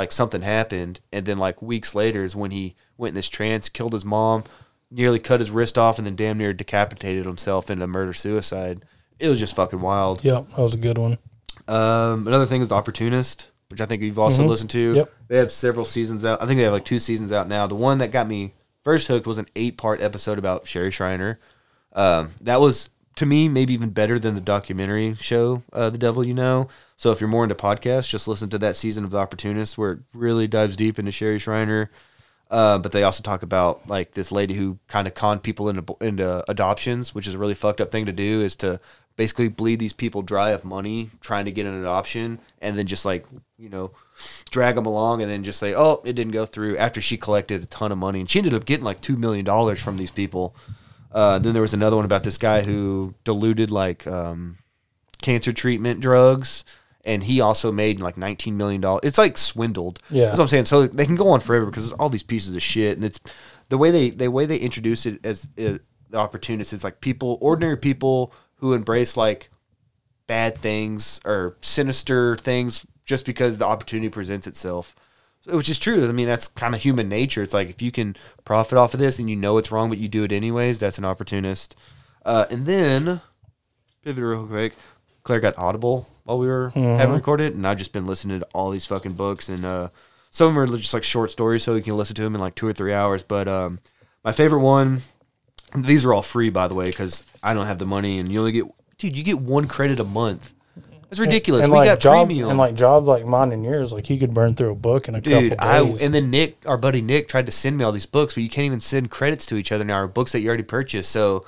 like 0.00 0.12
something 0.12 0.40
happened, 0.40 0.98
and 1.12 1.26
then 1.26 1.36
like 1.36 1.60
weeks 1.60 1.94
later 1.94 2.24
is 2.24 2.34
when 2.34 2.50
he 2.50 2.74
went 2.96 3.10
in 3.10 3.14
this 3.16 3.28
trance, 3.28 3.68
killed 3.68 3.92
his 3.92 4.04
mom, 4.04 4.44
nearly 4.90 5.18
cut 5.18 5.40
his 5.40 5.50
wrist 5.50 5.76
off, 5.76 5.98
and 5.98 6.06
then 6.06 6.16
damn 6.16 6.38
near 6.38 6.54
decapitated 6.54 7.26
himself 7.26 7.70
in 7.70 7.82
a 7.82 7.86
murder 7.86 8.14
suicide. 8.14 8.86
It 9.18 9.28
was 9.28 9.38
just 9.38 9.54
fucking 9.54 9.82
wild. 9.82 10.24
Yep, 10.24 10.48
that 10.56 10.62
was 10.62 10.74
a 10.74 10.78
good 10.78 10.96
one. 10.96 11.18
Um, 11.68 12.26
another 12.26 12.46
thing 12.46 12.62
is 12.62 12.70
the 12.70 12.76
Opportunist, 12.76 13.50
which 13.68 13.82
I 13.82 13.86
think 13.86 14.00
you've 14.02 14.18
also 14.18 14.42
listened 14.46 14.70
to. 14.70 14.94
Yep. 14.94 15.12
They 15.28 15.36
have 15.36 15.52
several 15.52 15.84
seasons 15.84 16.24
out. 16.24 16.42
I 16.42 16.46
think 16.46 16.56
they 16.56 16.64
have 16.64 16.72
like 16.72 16.86
two 16.86 16.98
seasons 16.98 17.30
out 17.30 17.46
now. 17.46 17.66
The 17.66 17.74
one 17.74 17.98
that 17.98 18.10
got 18.10 18.26
me 18.26 18.54
first 18.82 19.06
hooked 19.06 19.26
was 19.26 19.36
an 19.36 19.48
eight 19.54 19.76
part 19.76 20.02
episode 20.02 20.38
about 20.38 20.66
Sherry 20.66 20.90
Shriner. 20.90 21.38
Um, 21.92 22.30
that 22.40 22.58
was 22.58 22.88
to 23.16 23.26
me 23.26 23.50
maybe 23.50 23.74
even 23.74 23.90
better 23.90 24.18
than 24.18 24.34
the 24.34 24.40
documentary 24.40 25.14
show, 25.16 25.62
uh, 25.74 25.90
The 25.90 25.98
Devil 25.98 26.26
You 26.26 26.32
Know. 26.32 26.68
So 27.00 27.12
if 27.12 27.18
you're 27.22 27.30
more 27.30 27.44
into 27.44 27.54
podcasts, 27.54 28.10
just 28.10 28.28
listen 28.28 28.50
to 28.50 28.58
that 28.58 28.76
season 28.76 29.04
of 29.04 29.10
The 29.10 29.16
Opportunist 29.16 29.78
where 29.78 29.92
it 29.92 29.98
really 30.12 30.46
dives 30.46 30.76
deep 30.76 30.98
into 30.98 31.10
Sherry 31.10 31.38
Shriner. 31.38 31.90
Uh, 32.50 32.76
but 32.76 32.92
they 32.92 33.04
also 33.04 33.22
talk 33.22 33.42
about 33.42 33.88
like 33.88 34.12
this 34.12 34.30
lady 34.30 34.52
who 34.52 34.78
kind 34.86 35.06
of 35.08 35.14
conned 35.14 35.42
people 35.42 35.70
into 35.70 35.96
into 36.02 36.44
adoptions, 36.46 37.14
which 37.14 37.26
is 37.26 37.32
a 37.32 37.38
really 37.38 37.54
fucked 37.54 37.80
up 37.80 37.90
thing 37.90 38.04
to 38.04 38.12
do. 38.12 38.42
Is 38.42 38.54
to 38.56 38.80
basically 39.16 39.48
bleed 39.48 39.78
these 39.78 39.94
people 39.94 40.20
dry 40.20 40.50
of 40.50 40.62
money 40.62 41.08
trying 41.22 41.46
to 41.46 41.52
get 41.52 41.64
an 41.64 41.80
adoption, 41.80 42.38
and 42.60 42.76
then 42.76 42.86
just 42.86 43.06
like 43.06 43.24
you 43.56 43.70
know 43.70 43.92
drag 44.50 44.74
them 44.74 44.84
along, 44.84 45.22
and 45.22 45.30
then 45.30 45.42
just 45.42 45.58
say, 45.58 45.72
oh, 45.74 46.02
it 46.04 46.12
didn't 46.12 46.34
go 46.34 46.44
through. 46.44 46.76
After 46.76 47.00
she 47.00 47.16
collected 47.16 47.62
a 47.62 47.66
ton 47.66 47.92
of 47.92 47.96
money, 47.96 48.20
and 48.20 48.28
she 48.28 48.40
ended 48.40 48.52
up 48.52 48.66
getting 48.66 48.84
like 48.84 49.00
two 49.00 49.16
million 49.16 49.46
dollars 49.46 49.82
from 49.82 49.96
these 49.96 50.10
people. 50.10 50.54
Uh, 51.10 51.38
then 51.38 51.54
there 51.54 51.62
was 51.62 51.72
another 51.72 51.96
one 51.96 52.04
about 52.04 52.24
this 52.24 52.36
guy 52.36 52.60
who 52.60 53.14
diluted 53.24 53.70
like 53.70 54.06
um, 54.06 54.58
cancer 55.22 55.52
treatment 55.52 56.00
drugs, 56.00 56.62
and 57.04 57.24
he 57.24 57.40
also 57.40 57.72
made 57.72 58.00
like 58.00 58.16
nineteen 58.16 58.56
million 58.56 58.80
dollars. 58.80 59.00
It's 59.04 59.18
like 59.18 59.38
swindled. 59.38 60.00
Yeah. 60.10 60.26
that's 60.26 60.38
what 60.38 60.44
I'm 60.44 60.48
saying. 60.48 60.64
So 60.66 60.86
they 60.86 61.06
can 61.06 61.16
go 61.16 61.28
on 61.30 61.40
forever 61.40 61.66
because 61.66 61.84
there's 61.84 61.98
all 61.98 62.08
these 62.08 62.22
pieces 62.22 62.54
of 62.54 62.62
shit, 62.62 62.96
and 62.96 63.04
it's 63.04 63.20
the 63.68 63.78
way 63.78 63.90
they 63.90 64.10
the 64.10 64.30
way 64.30 64.46
they 64.46 64.58
introduce 64.58 65.06
it 65.06 65.24
as 65.24 65.48
uh, 65.58 65.78
the 66.10 66.18
opportunists 66.18 66.72
is 66.72 66.84
like 66.84 67.00
people, 67.00 67.38
ordinary 67.40 67.76
people 67.76 68.32
who 68.56 68.74
embrace 68.74 69.16
like 69.16 69.50
bad 70.26 70.56
things 70.56 71.20
or 71.24 71.56
sinister 71.60 72.36
things 72.36 72.86
just 73.04 73.24
because 73.24 73.58
the 73.58 73.66
opportunity 73.66 74.08
presents 74.08 74.46
itself. 74.46 74.94
Which 75.46 75.70
is 75.70 75.78
true. 75.78 76.06
I 76.06 76.12
mean, 76.12 76.26
that's 76.26 76.48
kind 76.48 76.74
of 76.74 76.82
human 76.82 77.08
nature. 77.08 77.42
It's 77.42 77.54
like 77.54 77.70
if 77.70 77.80
you 77.80 77.90
can 77.90 78.14
profit 78.44 78.76
off 78.76 78.92
of 78.92 79.00
this 79.00 79.18
and 79.18 79.30
you 79.30 79.36
know 79.36 79.56
it's 79.56 79.72
wrong, 79.72 79.88
but 79.88 79.98
you 79.98 80.06
do 80.06 80.22
it 80.22 80.32
anyways, 80.32 80.78
that's 80.78 80.98
an 80.98 81.04
opportunist. 81.06 81.74
Uh, 82.26 82.44
and 82.50 82.66
then, 82.66 83.22
pivot 84.04 84.22
real 84.22 84.46
quick. 84.46 84.74
Claire 85.22 85.40
got 85.40 85.56
Audible 85.58 86.06
while 86.30 86.38
we 86.38 86.46
were 86.46 86.70
having 86.70 87.14
recorded, 87.14 87.54
and 87.54 87.66
I've 87.66 87.78
just 87.78 87.92
been 87.92 88.06
listening 88.06 88.38
to 88.40 88.46
all 88.54 88.70
these 88.70 88.86
fucking 88.86 89.14
books, 89.14 89.48
and 89.48 89.64
uh, 89.64 89.88
some 90.30 90.46
of 90.48 90.54
them 90.54 90.62
are 90.74 90.78
just 90.78 90.94
like 90.94 91.02
short 91.02 91.30
stories, 91.32 91.64
so 91.64 91.74
you 91.74 91.82
can 91.82 91.96
listen 91.96 92.14
to 92.16 92.22
them 92.22 92.34
in 92.36 92.40
like 92.40 92.54
two 92.54 92.68
or 92.68 92.72
three 92.72 92.92
hours. 92.94 93.22
But 93.24 93.48
um, 93.48 93.80
my 94.24 94.30
favorite 94.30 94.62
one, 94.62 95.02
these 95.74 96.04
are 96.04 96.14
all 96.14 96.22
free, 96.22 96.48
by 96.48 96.68
the 96.68 96.74
way, 96.74 96.86
because 96.86 97.24
I 97.42 97.52
don't 97.52 97.66
have 97.66 97.80
the 97.80 97.86
money, 97.86 98.20
and 98.20 98.30
you 98.30 98.38
only 98.38 98.52
get, 98.52 98.64
dude, 98.98 99.16
you 99.16 99.24
get 99.24 99.40
one 99.40 99.66
credit 99.66 99.98
a 99.98 100.04
month. 100.04 100.54
That's 101.08 101.18
ridiculous. 101.18 101.64
And 101.64 101.72
we 101.72 101.78
like 101.78 101.86
got 101.88 101.98
job 101.98 102.28
premium. 102.28 102.50
and 102.50 102.58
like 102.58 102.76
jobs 102.76 103.08
like 103.08 103.26
mine 103.26 103.50
and 103.50 103.64
yours, 103.64 103.92
like 103.92 104.08
you 104.08 104.16
could 104.16 104.32
burn 104.32 104.54
through 104.54 104.70
a 104.70 104.76
book 104.76 105.08
in 105.08 105.16
a 105.16 105.20
Dude, 105.20 105.58
couple 105.58 105.68
I 105.68 105.82
days. 105.82 106.02
and 106.02 106.14
then 106.14 106.30
Nick, 106.30 106.58
our 106.64 106.78
buddy 106.78 107.02
Nick, 107.02 107.26
tried 107.26 107.46
to 107.46 107.52
send 107.52 107.76
me 107.76 107.82
all 107.82 107.90
these 107.90 108.06
books, 108.06 108.34
but 108.34 108.44
you 108.44 108.48
can't 108.48 108.66
even 108.66 108.78
send 108.78 109.10
credits 109.10 109.44
to 109.46 109.56
each 109.56 109.72
other 109.72 109.82
now. 109.82 110.02
Or 110.02 110.06
books 110.06 110.30
that 110.30 110.40
you 110.40 110.46
already 110.46 110.62
purchased. 110.62 111.10
So 111.10 111.44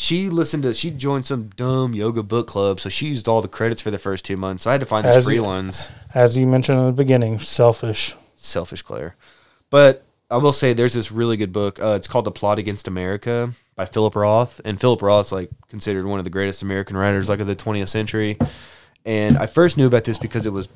she 0.00 0.30
listened 0.30 0.62
to, 0.62 0.72
she 0.72 0.90
joined 0.90 1.26
some 1.26 1.50
dumb 1.56 1.92
yoga 1.92 2.22
book 2.22 2.46
club, 2.46 2.80
so 2.80 2.88
she 2.88 3.08
used 3.08 3.28
all 3.28 3.42
the 3.42 3.48
credits 3.48 3.82
for 3.82 3.90
the 3.90 3.98
first 3.98 4.24
two 4.24 4.38
months. 4.38 4.62
So 4.62 4.70
I 4.70 4.72
had 4.72 4.80
to 4.80 4.86
find 4.86 5.06
these 5.06 5.16
As 5.16 5.24
free 5.26 5.34
you- 5.34 5.44
ones. 5.44 5.90
As 6.14 6.38
you 6.38 6.46
mentioned 6.46 6.78
in 6.80 6.86
the 6.86 6.92
beginning, 6.92 7.38
selfish. 7.38 8.14
Selfish 8.36 8.80
Claire, 8.80 9.14
but 9.68 10.02
I 10.30 10.38
will 10.38 10.54
say 10.54 10.72
there's 10.72 10.94
this 10.94 11.12
really 11.12 11.36
good 11.36 11.52
book. 11.52 11.78
Uh, 11.78 11.88
it's 11.98 12.08
called 12.08 12.24
The 12.24 12.30
Plot 12.30 12.58
Against 12.58 12.88
America 12.88 13.52
by 13.76 13.84
Philip 13.84 14.16
Roth, 14.16 14.60
and 14.64 14.80
Philip 14.80 15.02
Roth's 15.02 15.32
like 15.32 15.50
considered 15.68 16.06
one 16.06 16.18
of 16.18 16.24
the 16.24 16.30
greatest 16.30 16.62
American 16.62 16.96
writers 16.96 17.28
like 17.28 17.40
of 17.40 17.46
the 17.46 17.54
20th 17.54 17.88
century. 17.90 18.38
And 19.04 19.36
I 19.36 19.44
first 19.46 19.76
knew 19.76 19.86
about 19.86 20.04
this 20.04 20.16
because 20.16 20.46
it 20.46 20.52
was 20.54 20.70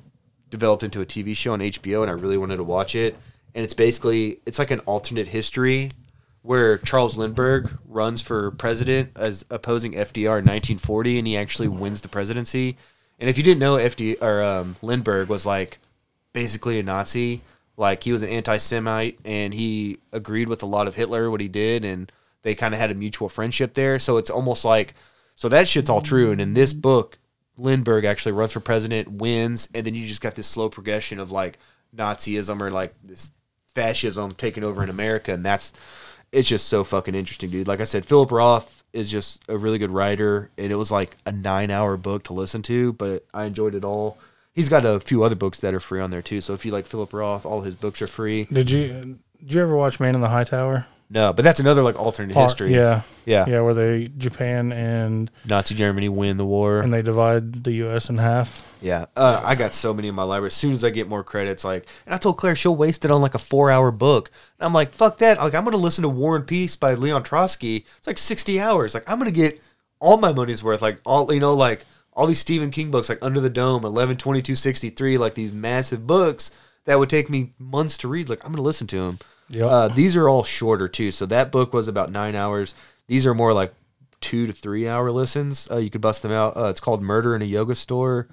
developed 0.51 0.83
into 0.83 1.01
a 1.01 1.07
TV 1.07 1.35
show 1.35 1.55
on 1.55 1.61
HBO, 1.61 2.03
and 2.03 2.11
I 2.11 2.15
really 2.15 2.37
wanted 2.37 2.57
to 2.59 2.65
watch 2.65 2.95
it. 2.95 3.17
And 3.55 3.65
it's 3.65 3.75
basically 3.75 4.41
it's 4.45 4.59
like 4.59 4.71
an 4.71 4.81
alternate 4.81 5.29
history 5.29 5.89
where 6.45 6.77
Charles 6.77 7.17
Lindbergh 7.17 7.79
runs 7.89 8.21
for 8.21 8.51
president 8.51 9.13
as 9.17 9.47
opposing 9.49 9.93
FDR 9.93 10.39
in 10.39 10.45
1940, 10.45 11.19
and 11.19 11.27
he 11.27 11.39
actually 11.39 11.69
wins 11.69 12.03
the 12.03 12.09
presidency. 12.09 12.77
And 13.19 13.31
if 13.31 13.39
you 13.39 13.43
didn't 13.43 13.61
know, 13.61 13.77
FD 13.77 14.21
or 14.21 14.43
um, 14.43 14.77
Lindbergh 14.83 15.31
was 15.31 15.47
like 15.47 15.79
basically 16.35 16.79
a 16.79 16.83
Nazi. 16.83 17.41
Like 17.79 18.03
he 18.05 18.13
was 18.13 18.21
an 18.21 18.29
anti-Semite, 18.29 19.19
and 19.25 19.55
he 19.55 19.97
agreed 20.13 20.49
with 20.49 20.63
a 20.63 20.67
lot 20.67 20.87
of 20.87 20.97
Hitler 20.97 21.31
what 21.31 21.41
he 21.41 21.49
did, 21.49 21.83
and 21.83 22.13
they 22.43 22.55
kind 22.55 22.75
of 22.75 22.79
had 22.79 22.91
a 22.91 22.95
mutual 22.95 23.31
friendship 23.31 23.73
there. 23.73 23.99
So 23.99 24.19
it's 24.19 24.29
almost 24.29 24.67
like 24.67 24.93
so 25.37 25.49
that 25.49 25.67
shit's 25.67 25.89
all 25.89 26.03
true. 26.03 26.31
And 26.31 26.43
in 26.43 26.53
this 26.53 26.75
book, 26.75 27.17
Lindbergh 27.57 28.05
actually 28.05 28.33
runs 28.33 28.53
for 28.53 28.61
president, 28.61 29.11
wins, 29.11 29.71
and 29.75 29.87
then 29.87 29.95
you 29.95 30.07
just 30.07 30.21
got 30.21 30.35
this 30.35 30.47
slow 30.47 30.69
progression 30.69 31.19
of 31.19 31.31
like 31.31 31.59
Nazism 31.97 32.61
or 32.61 32.71
like 32.71 32.95
this 33.03 33.33
fascism 33.75 34.31
taking 34.33 34.63
over 34.63 34.83
in 34.83 34.91
America, 34.91 35.33
and 35.33 35.43
that's 35.43 35.73
it's 36.35 36.49
just 36.49 36.67
so 36.67 36.85
fucking 36.85 37.15
interesting, 37.15 37.51
dude. 37.51 37.69
Like 37.69 37.81
I 37.81 37.85
said, 37.85 38.05
Philip 38.05 38.33
Roth 38.33 38.83
is 38.93 39.11
just 39.11 39.43
a 39.49 39.57
really 39.57 39.79
good 39.79 39.91
writer, 39.91 40.51
and 40.59 40.73
it 40.73 40.77
was 40.77 40.91
like 40.91 41.17
a 41.25 41.33
nine-hour 41.33 41.97
book 41.97 42.25
to 42.25 42.33
listen 42.33 42.63
to, 42.63 42.93
but 42.95 43.25
I 43.33 43.45
enjoyed 43.45 43.75
it 43.75 43.85
all. 43.85 44.19
He's 44.53 44.69
got 44.69 44.85
a 44.85 45.01
few 45.01 45.23
other 45.23 45.35
books 45.35 45.61
that 45.61 45.75
are 45.75 45.81
free 45.81 46.01
on 46.01 46.11
there 46.11 46.23
too. 46.23 46.41
So 46.41 46.55
if 46.55 46.65
you 46.65 46.73
like 46.73 46.87
Philip 46.87 47.13
Roth, 47.13 47.47
all 47.47 47.63
his 47.63 47.75
books 47.75 48.03
are 48.03 48.07
free. 48.07 48.45
Did 48.45 48.71
you 48.71 49.19
did 49.41 49.53
you 49.55 49.63
ever 49.63 49.77
watch 49.77 50.01
Man 50.01 50.15
in 50.15 50.21
the 50.21 50.29
High 50.29 50.45
Tower? 50.45 50.87
No, 51.15 51.33
but 51.33 51.45
that's 51.45 51.61
another 51.61 51.83
like 51.83 51.99
alternate 51.99 52.35
Part- 52.35 52.51
history. 52.51 52.75
Yeah, 52.75 53.03
yeah, 53.25 53.47
yeah, 53.49 53.61
where 53.61 53.73
they 53.73 54.11
Japan 54.19 54.73
and 54.73 55.31
Nazi 55.45 55.77
Germany 55.77 56.09
win 56.09 56.37
the 56.39 56.45
war. 56.45 56.81
and 56.81 56.93
they 56.93 57.03
divide 57.03 57.63
the 57.63 57.73
U.S. 57.87 58.11
in 58.11 58.19
half. 58.19 58.67
Yeah, 58.83 59.07
uh, 59.17 59.41
I 59.45 59.55
got 59.55 59.75
so 59.75 59.95
many 59.95 60.09
in 60.09 60.15
my 60.17 60.25
library. 60.25 60.49
As 60.49 60.55
soon 60.55 60.73
as 60.73 60.83
I 60.85 60.91
get 60.91 61.09
more 61.09 61.23
credits, 61.23 61.65
like, 61.65 61.87
and 62.05 62.15
I 62.15 62.19
told 62.19 62.37
Claire 62.37 62.57
she'll 62.57 62.75
waste 62.75 63.05
it 63.05 63.13
on 63.13 63.23
like 63.23 63.35
a 63.35 63.39
four-hour 63.39 63.93
book. 63.93 64.31
And 64.59 64.67
I'm 64.67 64.73
like, 64.75 64.93
fuck 64.93 65.19
that. 65.19 65.39
Like, 65.39 65.55
I'm 65.55 65.65
gonna 65.65 65.77
listen 65.77 66.03
to 66.03 66.09
War 66.09 66.35
and 66.35 66.47
Peace 66.47 66.75
by 66.75 66.95
Leon 66.95 67.23
Trotsky. 67.23 67.87
It's 67.97 68.07
like 68.09 68.19
60 68.19 68.61
hours. 68.61 68.93
Like, 68.93 69.09
I'm 69.09 69.19
gonna 69.19 69.31
get 69.31 69.63
all 70.01 70.17
my 70.17 70.33
money's 70.33 70.65
worth. 70.65 70.83
Like, 70.83 70.99
all 71.07 71.33
you 71.33 71.39
know, 71.41 71.55
like 71.55 71.87
all 72.13 72.27
these 72.27 72.41
Stephen 72.41 72.71
King 72.73 72.91
books, 72.91 73.09
like 73.09 73.23
Under 73.23 73.41
the 73.41 73.49
Dome, 73.51 73.85
11, 73.85 74.17
22, 74.17 74.57
63, 74.57 75.17
like 75.17 75.35
these 75.35 75.53
massive 75.53 76.07
books 76.09 76.51
that 76.87 76.99
would 76.99 77.09
take 77.09 77.31
me 77.31 77.55
months 77.59 77.97
to 77.99 78.09
read. 78.09 78.29
Like, 78.29 78.45
I'm 78.45 78.51
gonna 78.51 78.63
listen 78.63 78.87
to 78.89 78.97
them. 78.97 79.19
Yep. 79.51 79.65
Uh, 79.71 79.89
these 79.89 80.17
are 80.17 80.29
all 80.29 80.43
shorter 80.45 80.89
too. 80.89 81.11
So 81.11 81.27
that 81.27 81.53
book 81.53 81.73
was 81.73 81.89
about 81.89 82.11
nine 82.11 82.35
hours. 82.35 82.75
These 83.07 83.27
are 83.27 83.35
more 83.35 83.53
like 83.53 83.75
two 84.21 84.47
to 84.47 84.53
three 84.53 84.89
hour 84.89 85.11
listens. 85.11 85.71
Uh, 85.71 85.77
you 85.77 85.91
could 85.91 86.01
bust 86.01 86.23
them 86.23 86.33
out. 86.33 86.57
Uh, 86.57 86.65
it's 86.71 86.81
called 86.81 87.03
Murder 87.03 87.37
in 87.37 87.43
a 87.43 87.45
Yoga 87.45 87.75
Store, 87.75 88.27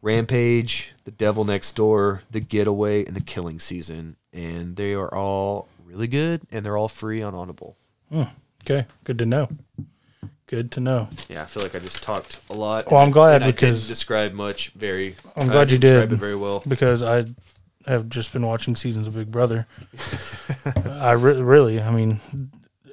Rampage, 0.00 0.92
The 1.04 1.10
Devil 1.12 1.44
Next 1.44 1.72
Door, 1.76 2.22
The 2.30 2.40
Getaway, 2.40 3.04
and 3.06 3.14
The 3.16 3.20
Killing 3.22 3.58
Season. 3.58 4.16
And 4.32 4.76
they 4.76 4.94
are 4.94 5.12
all 5.14 5.68
really 5.84 6.08
good, 6.08 6.42
and 6.50 6.64
they're 6.66 6.76
all 6.76 6.88
free 6.88 7.22
on 7.22 7.34
Audible. 7.34 7.76
Okay, 8.64 8.86
good 9.04 9.18
to 9.18 9.26
know. 9.26 9.48
Good 10.46 10.70
to 10.72 10.80
know. 10.80 11.08
Yeah, 11.28 11.42
I 11.42 11.44
feel 11.46 11.62
like 11.62 11.74
I 11.74 11.78
just 11.78 12.02
talked 12.02 12.38
a 12.50 12.52
lot. 12.54 12.90
Well, 12.90 13.00
I'm 13.00 13.10
glad 13.10 13.42
I 13.42 13.52
because- 13.52 13.80
didn't 13.82 13.88
describe 13.88 14.32
much. 14.34 14.70
Very. 14.70 15.14
I'm 15.36 15.46
glad 15.48 15.70
you 15.70 15.78
did. 15.78 16.12
it 16.12 16.16
very 16.16 16.36
well. 16.36 16.62
because 16.66 17.02
I 17.02 17.24
have 17.86 18.08
just 18.08 18.32
been 18.32 18.46
watching 18.46 18.76
seasons 18.76 19.06
of 19.06 19.14
Big 19.14 19.30
Brother. 19.30 19.66
I 20.86 21.12
re- 21.12 21.40
really, 21.40 21.80
I 21.80 21.90
mean, 21.90 22.20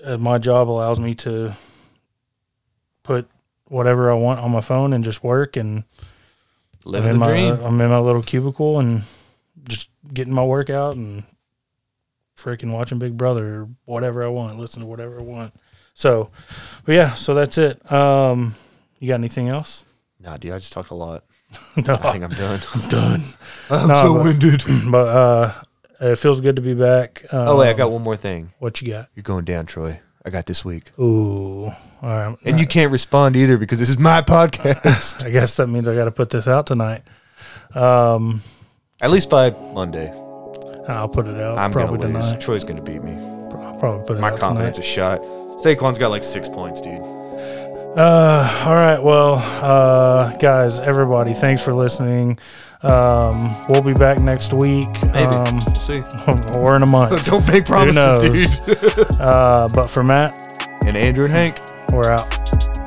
uh, 0.04 0.18
my 0.18 0.38
job 0.38 0.70
allows 0.70 1.00
me 1.00 1.16
to 1.16 1.54
put 3.04 3.28
whatever 3.68 4.10
I 4.10 4.16
want 4.16 4.40
on 4.40 4.52
my 4.52 4.62
phone 4.62 4.94
and 4.94 5.04
just 5.04 5.24
work, 5.24 5.56
and 5.56 5.84
I'm 6.86 6.96
in 6.96 7.04
the 7.04 7.14
my 7.14 7.28
dream. 7.28 7.60
I'm 7.62 7.80
in 7.82 7.90
my 7.90 8.00
little 8.00 8.24
cubicle 8.24 8.80
and 8.80 9.04
just 9.68 9.90
getting 10.14 10.34
my 10.34 10.44
workout 10.44 10.96
and 10.96 11.24
freaking 12.36 12.72
watching 12.72 13.00
Big 13.00 13.18
Brother 13.18 13.62
or 13.62 13.70
whatever 13.86 14.24
I 14.24 14.28
want, 14.28 14.58
listen 14.60 14.82
to 14.82 14.88
whatever 14.88 15.20
I 15.20 15.24
want. 15.24 15.54
So, 15.94 16.30
but 16.86 16.96
yeah, 16.96 17.16
so 17.16 17.34
that's 17.34 17.58
it. 17.58 17.92
Um, 17.92 18.56
you 19.00 19.10
got 19.10 19.20
anything 19.20 19.50
else? 19.50 19.86
Nah, 20.20 20.38
dude, 20.38 20.54
I 20.54 20.60
just 20.60 20.74
talked 20.74 20.92
a 20.92 20.96
lot. 20.96 21.24
No, 21.78 21.94
I 21.94 22.12
think 22.12 22.24
I'm 22.24 22.30
done. 22.32 22.60
I'm 22.76 22.90
done. 22.90 23.24
I'm 23.70 23.88
No, 23.88 23.96
so 24.04 24.14
but- 24.16 24.24
winded. 24.24 24.64
But 24.92 25.08
uh, 25.08 25.54
it 26.02 26.16
feels 26.18 26.42
good 26.42 26.56
to 26.56 26.62
be 26.62 26.74
back. 26.74 27.26
Um, 27.34 27.48
Oh 27.50 27.58
wait, 27.58 27.70
I 27.70 27.74
got 27.74 27.92
one 27.92 28.02
more 28.04 28.16
thing. 28.16 28.52
what 28.60 28.82
you 28.82 28.92
got. 28.92 29.10
You're 29.16 29.24
going 29.24 29.46
down, 29.46 29.66
Troy. 29.66 30.00
I 30.26 30.30
got 30.32 30.46
this 30.46 30.64
week, 30.66 30.92
Ooh, 31.00 31.64
all 31.66 31.74
right. 32.02 32.36
and 32.44 32.60
you 32.60 32.68
can't 32.68 32.92
respond 32.92 33.36
either 33.38 33.58
because 33.58 33.80
this 33.80 33.90
is 33.90 33.98
my 33.98 34.22
podcast. 34.22 35.24
I 35.26 35.30
guess 35.30 35.56
that 35.56 35.68
means 35.68 35.88
I 35.88 35.96
got 35.96 36.06
to 36.06 36.12
put 36.12 36.30
this 36.30 36.46
out 36.48 36.68
tonight. 36.68 37.04
Um, 37.74 38.42
At 39.02 39.12
least 39.12 39.30
by 39.30 39.52
Monday, 39.74 40.12
I'll 40.90 41.08
put 41.08 41.26
it 41.28 41.40
out 41.40 41.58
I'm 41.58 41.72
probably 41.72 42.00
gonna 42.00 42.16
lose. 42.16 42.28
tonight. 42.28 42.42
Troy's 42.42 42.64
gonna 42.66 42.82
beat 42.82 43.02
me. 43.02 43.14
I'll 43.14 43.78
probably 43.80 44.06
put 44.06 44.18
it 44.18 44.20
My 44.20 44.36
confidence 44.36 44.76
tonight. 44.76 44.86
is 44.86 44.92
shot. 44.92 45.22
Saquon's 45.64 45.98
got 45.98 46.10
like 46.10 46.24
six 46.24 46.50
points, 46.50 46.82
dude. 46.82 47.02
Uh, 48.00 48.64
all 48.66 48.76
right. 48.76 49.04
Well, 49.04 49.36
uh, 49.62 50.34
guys, 50.38 50.80
everybody, 50.80 51.34
thanks 51.34 51.62
for 51.62 51.74
listening. 51.74 52.40
Um, 52.82 53.34
we'll 53.68 53.82
be 53.82 53.92
back 53.92 54.20
next 54.20 54.54
week. 54.54 54.88
Maybe 55.08 55.26
Um, 55.26 55.62
we'll 55.66 55.80
see. 55.82 56.02
or 56.58 56.78
in 56.78 56.84
a 56.84 56.86
month. 56.86 57.26
Don't 57.30 57.46
make 57.52 57.66
promises, 57.66 58.60
dude. 58.60 59.08
Uh, 59.20 59.68
but 59.76 59.88
for 59.88 60.02
Matt, 60.02 60.34
and 60.88 60.96
Andrew 60.96 61.26
and 61.26 61.34
Hank. 61.34 61.60
we're 61.92 62.10
out. 62.10 62.79